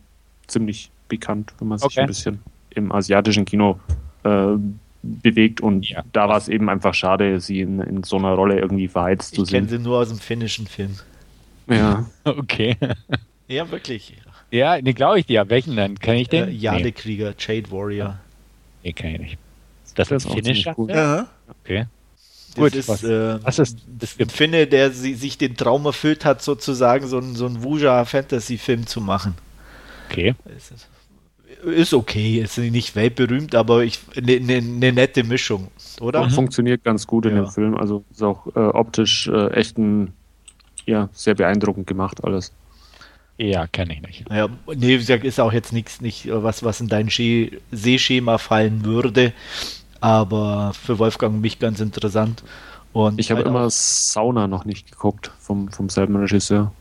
ziemlich 0.48 0.90
bekannt, 1.10 1.54
wenn 1.60 1.68
man 1.68 1.78
sich 1.78 1.86
okay. 1.86 2.02
ein 2.02 2.08
bisschen 2.08 2.40
im 2.70 2.92
asiatischen 2.92 3.46
Kino 3.46 3.80
äh, 4.24 4.56
bewegt 5.02 5.60
und 5.62 5.90
ja. 5.90 6.04
da 6.14 6.30
war 6.30 6.38
es 6.38 6.48
eben 6.48 6.70
einfach 6.70 6.94
schade, 6.94 7.40
sie 7.42 7.60
in, 7.60 7.80
in, 7.82 8.04
so 8.04 8.18
einer 8.18 8.34
Rolle 8.34 8.60
irgendwie 8.60 8.88
verheizt 8.88 9.34
ich 9.34 9.40
zu 9.40 9.46
sehen. 9.46 9.66
Ich 9.66 9.70
kenne 9.70 9.82
sie 9.82 9.84
nur 9.84 9.98
aus 9.98 10.10
dem 10.10 10.20
finnischen 10.20 10.68
Film. 10.68 10.96
Ja. 11.68 12.06
okay. 12.24 12.78
Ja, 13.48 13.70
wirklich. 13.70 14.16
Ja, 14.54 14.80
nee, 14.80 14.94
glaube 14.94 15.20
ich 15.20 15.26
dir. 15.26 15.50
Welchen 15.50 15.76
dann? 15.76 15.98
Kenne 15.98 16.22
ich 16.22 16.30
den? 16.30 16.48
Äh, 16.48 16.52
Jadekrieger, 16.52 17.32
nee. 17.32 17.36
Jade 17.40 17.72
Warrior. 17.72 18.20
Nee, 18.84 18.94
kenne 18.94 19.16
ich 19.16 19.20
nicht. 19.20 19.38
Das 19.96 20.12
ist 20.12 20.28
ein 20.28 20.34
finnischer 20.34 20.76
cool. 20.78 20.92
Ja. 20.92 21.28
Okay. 21.64 21.88
Gut, 22.56 22.76
ist, 22.76 22.88
was, 22.88 23.04
äh, 23.04 23.44
was 23.44 23.58
ist 23.58 23.80
das? 23.88 24.20
Ein 24.20 24.30
Finne, 24.30 24.68
der 24.68 24.92
sie, 24.92 25.16
sich 25.16 25.40
den 25.40 25.58
Traum 25.58 25.88
erfüllt 25.88 26.24
hat, 26.24 26.44
sozusagen 26.44 27.08
so 27.08 27.18
einen 27.18 27.34
so 27.36 27.48
ein 27.48 27.64
Wuja-Fantasy-Film 27.64 28.86
zu 28.86 29.02
machen. 29.02 29.34
Okay. 30.12 30.36
Ist, 30.56 30.88
ist 31.66 31.94
okay, 31.96 32.40
ist 32.40 32.60
nicht 32.60 32.96
weltberühmt, 32.96 33.56
aber 33.56 33.80
eine 33.80 34.40
ne, 34.40 34.62
ne 34.62 34.92
nette 34.92 35.24
Mischung, 35.24 35.70
oder? 36.00 36.26
Mhm. 36.26 36.30
Funktioniert 36.30 36.84
ganz 36.84 37.08
gut 37.08 37.26
in 37.26 37.38
ja. 37.38 37.42
dem 37.42 37.50
Film, 37.50 37.76
also 37.76 38.04
ist 38.12 38.22
auch 38.22 38.46
äh, 38.56 38.60
optisch 38.60 39.28
äh, 39.30 39.48
echt 39.54 39.80
ein, 39.80 40.14
ja, 40.86 41.10
sehr 41.12 41.34
beeindruckend 41.34 41.88
gemacht 41.88 42.24
alles. 42.24 42.52
Ja, 43.38 43.68
kenne 43.68 43.94
ich 43.94 44.02
nicht. 44.02 44.26
Ja, 44.30 44.48
nee, 44.76 44.96
ist 44.96 45.40
auch 45.40 45.54
jetzt 45.54 45.74
nichts, 45.74 46.02
nicht 46.02 46.28
was, 46.30 46.64
was 46.64 46.82
in 46.82 46.88
dein 46.88 47.10
Sehschema 47.72 48.38
fallen 48.38 48.86
würde, 48.86 49.34
aber 50.00 50.74
für 50.74 51.00
Wolfgang 51.00 51.36
und 51.36 51.42
mich 51.42 51.60
ganz 51.60 51.80
interessant. 51.80 52.44
Und 52.94 53.20
ich 53.20 53.32
habe 53.32 53.40
halt 53.40 53.48
immer 53.48 53.70
Sauna 53.72 54.48
noch 54.48 54.66
nicht 54.66 54.92
geguckt 54.92 55.32
vom, 55.40 55.72
vom 55.72 55.90
selben 55.90 56.16
Regisseur. 56.16 56.72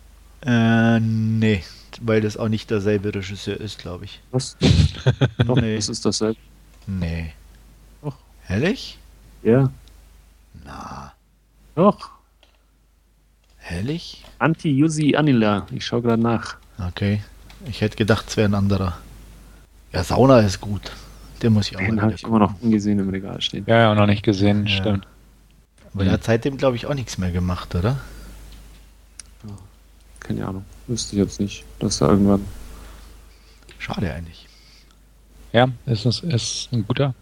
Äh, 0.44 1.00
nee, 1.00 1.62
weil 2.02 2.20
das 2.20 2.36
auch 2.36 2.48
nicht 2.48 2.70
derselbe 2.70 3.14
Regisseur 3.14 3.58
ist, 3.58 3.78
glaube 3.78 4.04
ich. 4.04 4.20
Was? 4.30 4.56
Doch, 5.46 5.56
nee. 5.56 5.76
Das 5.76 5.88
ist 5.88 6.04
dasselbe. 6.04 6.38
Nee. 6.86 7.32
Doch. 8.02 8.16
Ehrlich? 8.48 8.98
Ja. 9.42 9.70
Na. 10.64 11.12
Doch. 11.74 12.10
Ehrlich? 13.70 14.24
Anti-Yusi 14.38 15.16
Anila. 15.16 15.66
Ich 15.72 15.86
schaue 15.86 16.02
gerade 16.02 16.22
nach. 16.22 16.56
Okay. 16.88 17.22
Ich 17.66 17.80
hätte 17.80 17.96
gedacht, 17.96 18.26
es 18.28 18.36
wäre 18.36 18.48
ein 18.48 18.54
anderer. 18.54 18.98
Ja, 19.92 20.02
Sauna 20.02 20.40
ist 20.40 20.60
gut. 20.60 20.92
Den 21.42 21.52
muss 21.52 21.70
ich 21.70 21.76
auch 21.76 21.80
Den 21.80 22.00
habe 22.00 22.14
ich 22.14 22.22
immer 22.24 22.38
noch 22.38 22.60
ungesehen 22.60 22.98
im 22.98 23.08
Regal 23.10 23.40
stehen. 23.40 23.64
Ja, 23.66 23.78
ja, 23.78 23.94
noch 23.94 24.06
nicht 24.06 24.22
gesehen, 24.22 24.66
ja. 24.66 24.76
stimmt. 24.76 25.06
Aber 25.94 26.04
er 26.04 26.12
hat 26.12 26.24
seitdem, 26.24 26.56
glaube 26.56 26.76
ich, 26.76 26.86
auch 26.86 26.94
nichts 26.94 27.18
mehr 27.18 27.30
gemacht, 27.30 27.74
oder? 27.74 27.98
Ja, 29.44 29.54
keine 30.20 30.46
Ahnung. 30.46 30.64
Wüsste 30.86 31.16
ich 31.16 31.22
jetzt 31.22 31.40
nicht, 31.40 31.64
dass 31.78 32.00
er 32.00 32.10
irgendwann. 32.10 32.44
Schade 33.78 34.12
eigentlich. 34.12 34.48
Ja, 35.52 35.68
es 35.86 36.06
ist, 36.06 36.22
ist 36.22 36.68
ein 36.72 36.86
guter. 36.86 37.14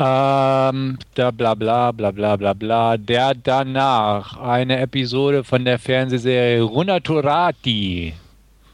Ähm, 0.00 0.96
da 1.14 1.32
bla 1.32 1.54
bla 1.54 1.90
bla 1.90 2.12
bla 2.12 2.36
bla 2.36 2.52
bla. 2.52 2.96
Der 2.96 3.34
danach 3.34 4.36
eine 4.36 4.78
Episode 4.78 5.42
von 5.42 5.64
der 5.64 5.80
Fernsehserie 5.80 6.62
Runaturati, 6.62 8.14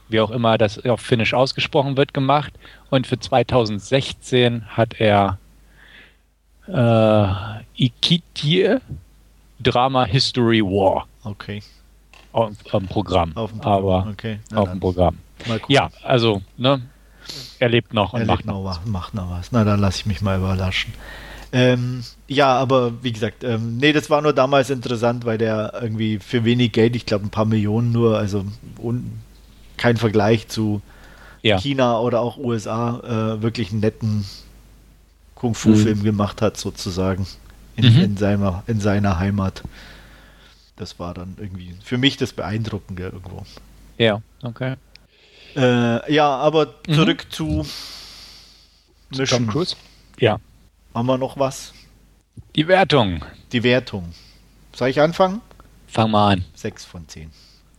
wie 0.07 0.19
auch 0.19 0.29
immer 0.29 0.59
das 0.59 0.85
auf 0.85 1.01
Finnisch 1.01 1.33
ausgesprochen 1.33 1.97
wird, 1.97 2.13
gemacht. 2.13 2.53
Und 2.91 3.07
für 3.07 3.19
2016 3.19 4.65
hat 4.67 4.99
er 4.99 5.39
äh, 6.67 7.83
Ikitie 7.83 8.79
Drama 9.59 10.05
History 10.05 10.61
War. 10.61 11.07
Okay. 11.23 11.63
Auf, 12.33 12.51
auf 12.71 12.83
dem 12.83 12.87
Programm. 12.87 13.35
Auf 13.35 13.49
dem 13.49 13.61
Programm. 13.61 13.83
Aber 13.83 14.07
okay. 14.11 14.39
auf 14.53 14.69
dem 14.69 14.79
Programm. 14.79 15.17
Ja, 15.69 15.89
also, 16.03 16.43
ne, 16.57 16.81
Er 17.59 17.69
lebt 17.69 17.93
noch 17.93 18.13
und 18.13 18.21
er 18.21 18.25
macht 18.25 18.45
noch 18.45 18.63
was. 18.63 18.79
Macht 18.85 19.13
noch 19.13 19.29
was. 19.29 19.51
Na, 19.51 19.63
dann 19.63 19.79
lasse 19.79 19.99
ich 19.99 20.05
mich 20.05 20.21
mal 20.21 20.37
überraschen. 20.37 20.93
Ähm, 21.51 22.03
ja, 22.27 22.53
aber 22.53 23.03
wie 23.03 23.13
gesagt, 23.13 23.43
ähm, 23.43 23.77
nee, 23.77 23.93
das 23.93 24.09
war 24.09 24.21
nur 24.21 24.33
damals 24.33 24.69
interessant, 24.69 25.25
weil 25.25 25.37
der 25.37 25.73
irgendwie 25.81 26.19
für 26.19 26.43
wenig 26.43 26.73
Geld, 26.73 26.95
ich 26.95 27.05
glaube 27.05 27.25
ein 27.25 27.29
paar 27.29 27.45
Millionen 27.45 27.91
nur, 27.91 28.17
also 28.17 28.45
kein 29.77 29.97
Vergleich 29.97 30.47
zu 30.47 30.81
ja. 31.41 31.57
China 31.57 31.99
oder 31.99 32.19
auch 32.19 32.37
USA, 32.37 32.99
äh, 33.37 33.41
wirklich 33.41 33.71
einen 33.71 33.79
netten 33.79 34.25
Kung-Fu-Film 35.35 35.99
mhm. 35.99 36.03
gemacht 36.03 36.41
hat, 36.41 36.57
sozusagen, 36.57 37.27
in, 37.75 37.93
mhm. 37.93 38.01
in, 38.01 38.17
seiner, 38.17 38.63
in 38.67 38.79
seiner 38.79 39.19
Heimat. 39.19 39.63
Das 40.75 40.99
war 40.99 41.13
dann 41.13 41.35
irgendwie 41.37 41.75
für 41.83 41.97
mich 41.97 42.17
das 42.17 42.33
Beeindruckende 42.33 43.03
irgendwo. 43.03 43.45
Ja, 43.97 44.21
okay. 44.43 44.75
Äh, 45.55 46.13
ja, 46.13 46.27
aber 46.27 46.75
mhm. 46.87 46.93
zurück 46.93 47.25
zu 47.29 47.65
Mission. 49.09 49.45
Tom 49.45 49.47
Cruise? 49.47 49.75
Ja. 50.19 50.39
Haben 50.93 51.05
wir 51.07 51.17
noch 51.17 51.37
was? 51.37 51.73
Die 52.55 52.67
Wertung. 52.67 53.23
Die 53.51 53.63
Wertung. 53.63 54.13
Soll 54.73 54.89
ich 54.89 54.99
anfangen? 54.99 55.41
Fang 55.87 56.11
mal 56.11 56.33
an. 56.33 56.45
6 56.55 56.85
von 56.85 57.07
10. 57.07 57.31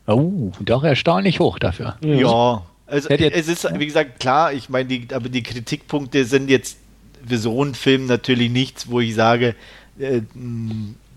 Oh, 0.06 0.52
doch 0.60 0.84
erstaunlich 0.84 1.40
hoch 1.40 1.58
dafür. 1.58 1.96
Ja, 2.00 2.62
also 2.86 3.08
es 3.08 3.48
ist, 3.48 3.68
wie 3.78 3.86
gesagt, 3.86 4.20
klar, 4.20 4.52
ich 4.52 4.68
meine, 4.68 4.88
die, 4.88 5.08
aber 5.12 5.28
die 5.28 5.42
Kritikpunkte 5.42 6.24
sind 6.24 6.48
jetzt 6.48 6.78
für 7.26 7.38
so 7.38 7.60
einen 7.60 7.74
Film 7.74 8.06
natürlich 8.06 8.50
nichts, 8.50 8.88
wo 8.88 9.00
ich 9.00 9.14
sage, 9.14 9.56
äh, 9.98 10.22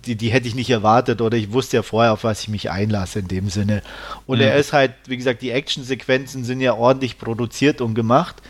die, 0.10 0.16
die 0.16 0.30
hätte 0.30 0.48
ich 0.48 0.56
nicht 0.56 0.70
erwartet 0.72 1.22
oder 1.22 1.38
ich 1.38 1.54
wusste 1.54 1.78
ja 1.78 1.84
vorher, 1.84 2.14
auf 2.14 2.24
was 2.24 2.42
ich 2.42 2.50
mich 2.50 2.72
einlasse 2.72 3.20
in 3.20 3.28
dem 3.28 3.50
Sinne. 3.50 3.84
Und 4.26 4.40
mhm. 4.40 4.46
er 4.46 4.56
ist 4.58 4.74
halt, 4.74 4.94
wie 5.06 5.16
gesagt, 5.16 5.42
die 5.44 5.52
Actionsequenzen 5.52 6.44
sind 6.44 6.62
ja 6.62 6.74
ordentlich 6.74 7.20
produziert 7.20 7.80
und 7.80 7.94
gemacht. 7.94 8.42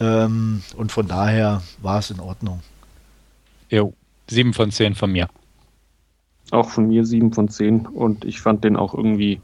Ähm, 0.00 0.62
und 0.76 0.90
von 0.90 1.06
daher 1.06 1.62
war 1.80 2.00
es 2.00 2.10
in 2.10 2.20
Ordnung. 2.20 2.60
Jo, 3.70 3.94
7 4.28 4.52
von 4.52 4.70
10 4.70 4.96
von 4.96 5.12
mir. 5.12 5.28
Auch 6.50 6.68
von 6.68 6.88
mir 6.88 7.06
7 7.06 7.32
von 7.32 7.48
10 7.48 7.86
und 7.86 8.24
ich 8.24 8.40
fand 8.40 8.64
den 8.64 8.76
auch 8.76 8.92
irgendwie 8.92 9.40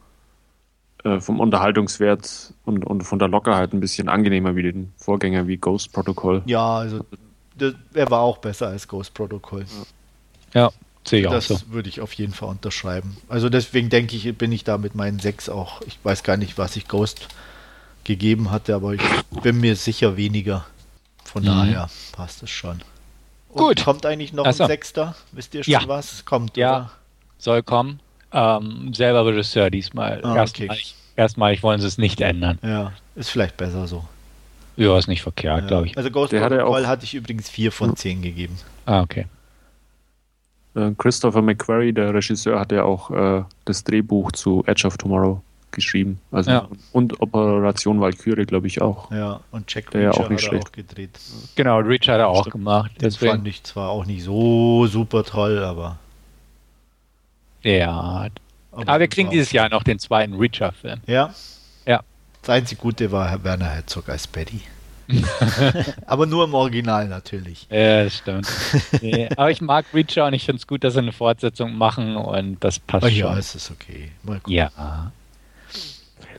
äh, 1.04 1.20
vom 1.20 1.40
Unterhaltungswert 1.40 2.54
und, 2.64 2.84
und 2.84 3.02
von 3.02 3.18
der 3.18 3.28
Lockerheit 3.28 3.72
ein 3.72 3.80
bisschen 3.80 4.08
angenehmer 4.08 4.56
wie 4.56 4.62
den 4.62 4.92
Vorgänger 4.96 5.46
wie 5.46 5.56
Ghost 5.56 5.92
Protocol. 5.92 6.42
Ja, 6.46 6.78
also 6.78 7.04
das, 7.56 7.74
er 7.94 8.10
war 8.10 8.20
auch 8.20 8.38
besser 8.38 8.68
als 8.68 8.86
Ghost 8.86 9.14
Protocol. 9.14 9.64
Ja, 10.54 10.70
sehe 11.04 11.22
ich 11.22 11.28
das 11.28 11.48
so. 11.48 11.60
Würde 11.68 11.88
ich 11.88 12.00
auf 12.00 12.12
jeden 12.12 12.32
Fall 12.32 12.48
unterschreiben. 12.48 13.16
Also 13.28 13.48
deswegen 13.48 13.90
denke 13.90 14.16
ich, 14.16 14.36
bin 14.36 14.52
ich 14.52 14.64
da 14.64 14.78
mit 14.78 14.94
meinen 14.94 15.18
6 15.18 15.48
auch. 15.48 15.80
Ich 15.82 15.98
weiß 16.02 16.22
gar 16.22 16.36
nicht, 16.36 16.58
was 16.58 16.76
ich 16.76 16.88
Ghost 16.88 17.28
gegeben 18.04 18.50
hatte, 18.50 18.74
aber 18.74 18.94
ich 18.94 19.02
bin 19.42 19.60
mir 19.60 19.76
sicher 19.76 20.16
weniger. 20.16 20.66
Von 21.24 21.42
mhm. 21.42 21.46
daher 21.46 21.90
passt 22.12 22.42
es 22.42 22.50
schon. 22.50 22.82
Und 23.48 23.58
Gut. 23.58 23.84
Kommt 23.84 24.06
eigentlich 24.06 24.32
noch 24.32 24.46
Achso. 24.46 24.64
ein 24.64 24.68
Sechster? 24.68 25.14
Wisst 25.32 25.54
ihr 25.54 25.64
schon 25.64 25.72
ja. 25.72 25.82
was? 25.86 26.24
Kommt, 26.24 26.56
ja. 26.56 26.76
Oder? 26.76 26.90
Soll 27.38 27.62
kommen. 27.62 28.00
Ähm, 28.32 28.94
selber 28.94 29.26
Regisseur 29.26 29.70
diesmal. 29.70 30.20
Ah, 30.24 30.36
erstmalig, 30.36 30.94
okay. 30.96 31.20
erstmalig 31.20 31.62
wollen 31.62 31.80
sie 31.80 31.86
es 31.86 31.98
nicht 31.98 32.20
ändern. 32.20 32.58
Ja, 32.62 32.92
ist 33.14 33.28
vielleicht 33.28 33.56
besser 33.58 33.86
so. 33.86 34.04
Ja, 34.76 34.96
ist 34.96 35.06
nicht 35.08 35.22
verkehrt, 35.22 35.62
ja. 35.62 35.66
glaube 35.66 35.86
ich. 35.86 35.96
Also 35.98 36.10
Ghost 36.10 36.32
Der 36.32 36.40
Protocol 36.40 36.86
hatte 36.86 37.04
ich 37.04 37.14
übrigens 37.14 37.50
4 37.50 37.72
von 37.72 37.94
10 37.94 38.22
gegeben. 38.22 38.58
Ah, 38.86 39.02
okay. 39.02 39.26
Äh, 40.74 40.92
Christopher 40.96 41.42
McQuarrie, 41.42 41.92
der 41.92 42.14
Regisseur, 42.14 42.58
hat 42.58 42.72
ja 42.72 42.84
auch 42.84 43.10
äh, 43.10 43.44
das 43.64 43.84
Drehbuch 43.84 44.32
zu 44.32 44.62
Edge 44.66 44.86
of 44.86 44.96
Tomorrow 44.96 45.42
geschrieben. 45.72 46.20
Also 46.30 46.50
ja. 46.50 46.68
und 46.92 47.20
Operation 47.20 48.00
Valkyrie, 48.00 48.44
glaube 48.44 48.66
ich 48.66 48.80
auch. 48.80 49.10
Ja, 49.10 49.40
und 49.50 49.72
Jack 49.72 49.90
der 49.90 50.08
Reacher 50.08 50.20
auch 50.20 50.28
nicht 50.28 50.42
hat 50.42 50.48
schlecht. 50.48 50.66
auch 50.68 50.72
gedreht. 50.72 51.18
Genau, 51.56 51.78
Reacher 51.78 52.12
hat 52.12 52.20
er 52.20 52.28
auch 52.28 52.48
gemacht. 52.48 52.92
Das 52.98 53.16
fand 53.16 53.46
ich 53.48 53.62
zwar 53.64 53.90
auch 53.90 54.06
nicht 54.06 54.22
so 54.22 54.86
super 54.86 55.24
toll, 55.24 55.58
aber. 55.58 55.98
Ja. 57.62 58.28
Aber, 58.70 58.88
aber 58.88 59.00
wir 59.00 59.08
kriegen 59.08 59.30
dieses 59.30 59.52
Jahr 59.52 59.68
noch 59.68 59.82
den 59.82 59.98
zweiten 59.98 60.34
Reacher-Film. 60.34 61.00
Ja? 61.06 61.34
Ja. 61.86 62.02
Das 62.40 62.50
einzige 62.50 62.80
Gute 62.80 63.12
war 63.12 63.28
Herr 63.28 63.44
Werner 63.44 63.68
Herzog 63.68 64.08
als 64.08 64.26
Betty. 64.26 64.62
aber 66.06 66.26
nur 66.26 66.44
im 66.44 66.54
Original 66.54 67.08
natürlich. 67.08 67.66
Ja, 67.70 68.04
das 68.04 68.18
stimmt. 68.18 68.48
nee, 69.00 69.28
aber 69.36 69.50
ich 69.50 69.60
mag 69.60 69.86
Reacher 69.92 70.26
und 70.26 70.34
ich 70.34 70.44
finde 70.44 70.60
es 70.60 70.66
gut, 70.66 70.84
dass 70.84 70.94
sie 70.94 71.00
eine 71.00 71.12
Fortsetzung 71.12 71.76
machen 71.76 72.16
und 72.16 72.62
das 72.62 72.78
passt 72.78 73.04
oh, 73.04 73.08
ja, 73.08 73.26
schon. 73.26 73.32
Ja, 73.32 73.38
es 73.38 73.54
ist 73.54 73.70
okay. 73.70 74.12
Ja. 74.46 75.12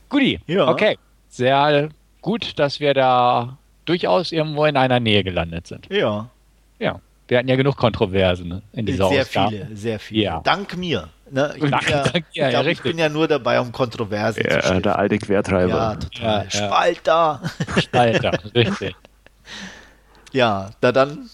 Guti, 0.08 0.40
ja. 0.46 0.68
okay. 0.68 0.98
Sehr 1.28 1.88
gut, 2.20 2.58
dass 2.58 2.80
wir 2.80 2.94
da 2.94 3.56
durchaus 3.84 4.32
irgendwo 4.32 4.64
in 4.64 4.76
einer 4.76 5.00
Nähe 5.00 5.24
gelandet 5.24 5.66
sind. 5.66 5.88
Ja. 5.90 6.28
Ja. 6.78 7.00
Wir 7.28 7.38
hatten 7.38 7.48
ja 7.48 7.56
genug 7.56 7.76
Kontroversen 7.76 8.62
in 8.72 8.86
dieser 8.86 9.08
Sehr 9.08 9.22
Ausgabe. 9.22 9.50
viele, 9.50 9.76
sehr 9.76 9.98
viele. 9.98 10.22
Ja. 10.22 10.40
Dank 10.40 10.76
mir. 10.76 11.08
Ne? 11.30 11.54
Ich, 11.56 11.70
dank, 11.70 11.90
ja, 11.90 12.02
dank, 12.02 12.26
ja, 12.32 12.46
ich, 12.46 12.52
glaub, 12.52 12.66
ich 12.66 12.82
bin 12.82 12.98
ja 12.98 13.08
nur 13.08 13.26
dabei, 13.26 13.60
um 13.60 13.72
Kontroversen 13.72 14.44
ja, 14.44 14.60
zu 14.60 14.66
stellen. 14.66 14.82
Der 14.82 14.98
alte 14.98 15.18
Quertreiber. 15.18 15.68
Ja, 15.68 15.96
total. 15.96 16.50
Spalter. 16.50 17.42
Spalter, 17.78 18.38
richtig. 18.54 18.94
Ja, 20.32 20.70
da 20.80 20.92
dann 20.92 21.30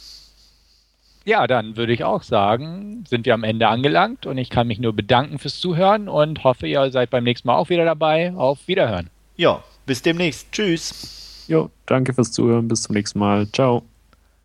ja, 1.24 1.46
dann 1.46 1.76
würde 1.76 1.92
ich 1.92 2.02
auch 2.02 2.22
sagen, 2.22 3.04
sind 3.06 3.26
wir 3.26 3.34
am 3.34 3.44
Ende 3.44 3.68
angelangt 3.68 4.26
und 4.26 4.38
ich 4.38 4.48
kann 4.48 4.66
mich 4.66 4.78
nur 4.78 4.94
bedanken 4.94 5.38
fürs 5.38 5.60
Zuhören 5.60 6.08
und 6.08 6.44
hoffe, 6.44 6.66
ihr 6.66 6.90
seid 6.90 7.10
beim 7.10 7.24
nächsten 7.24 7.46
Mal 7.48 7.56
auch 7.56 7.68
wieder 7.68 7.84
dabei. 7.84 8.32
Auf 8.34 8.66
Wiederhören. 8.66 9.10
Ja, 9.36 9.62
bis 9.86 10.02
demnächst. 10.02 10.50
Tschüss. 10.50 11.44
Jo, 11.46 11.70
danke 11.86 12.14
fürs 12.14 12.32
Zuhören. 12.32 12.68
Bis 12.68 12.82
zum 12.82 12.94
nächsten 12.94 13.18
Mal. 13.18 13.46
Ciao. 13.52 13.82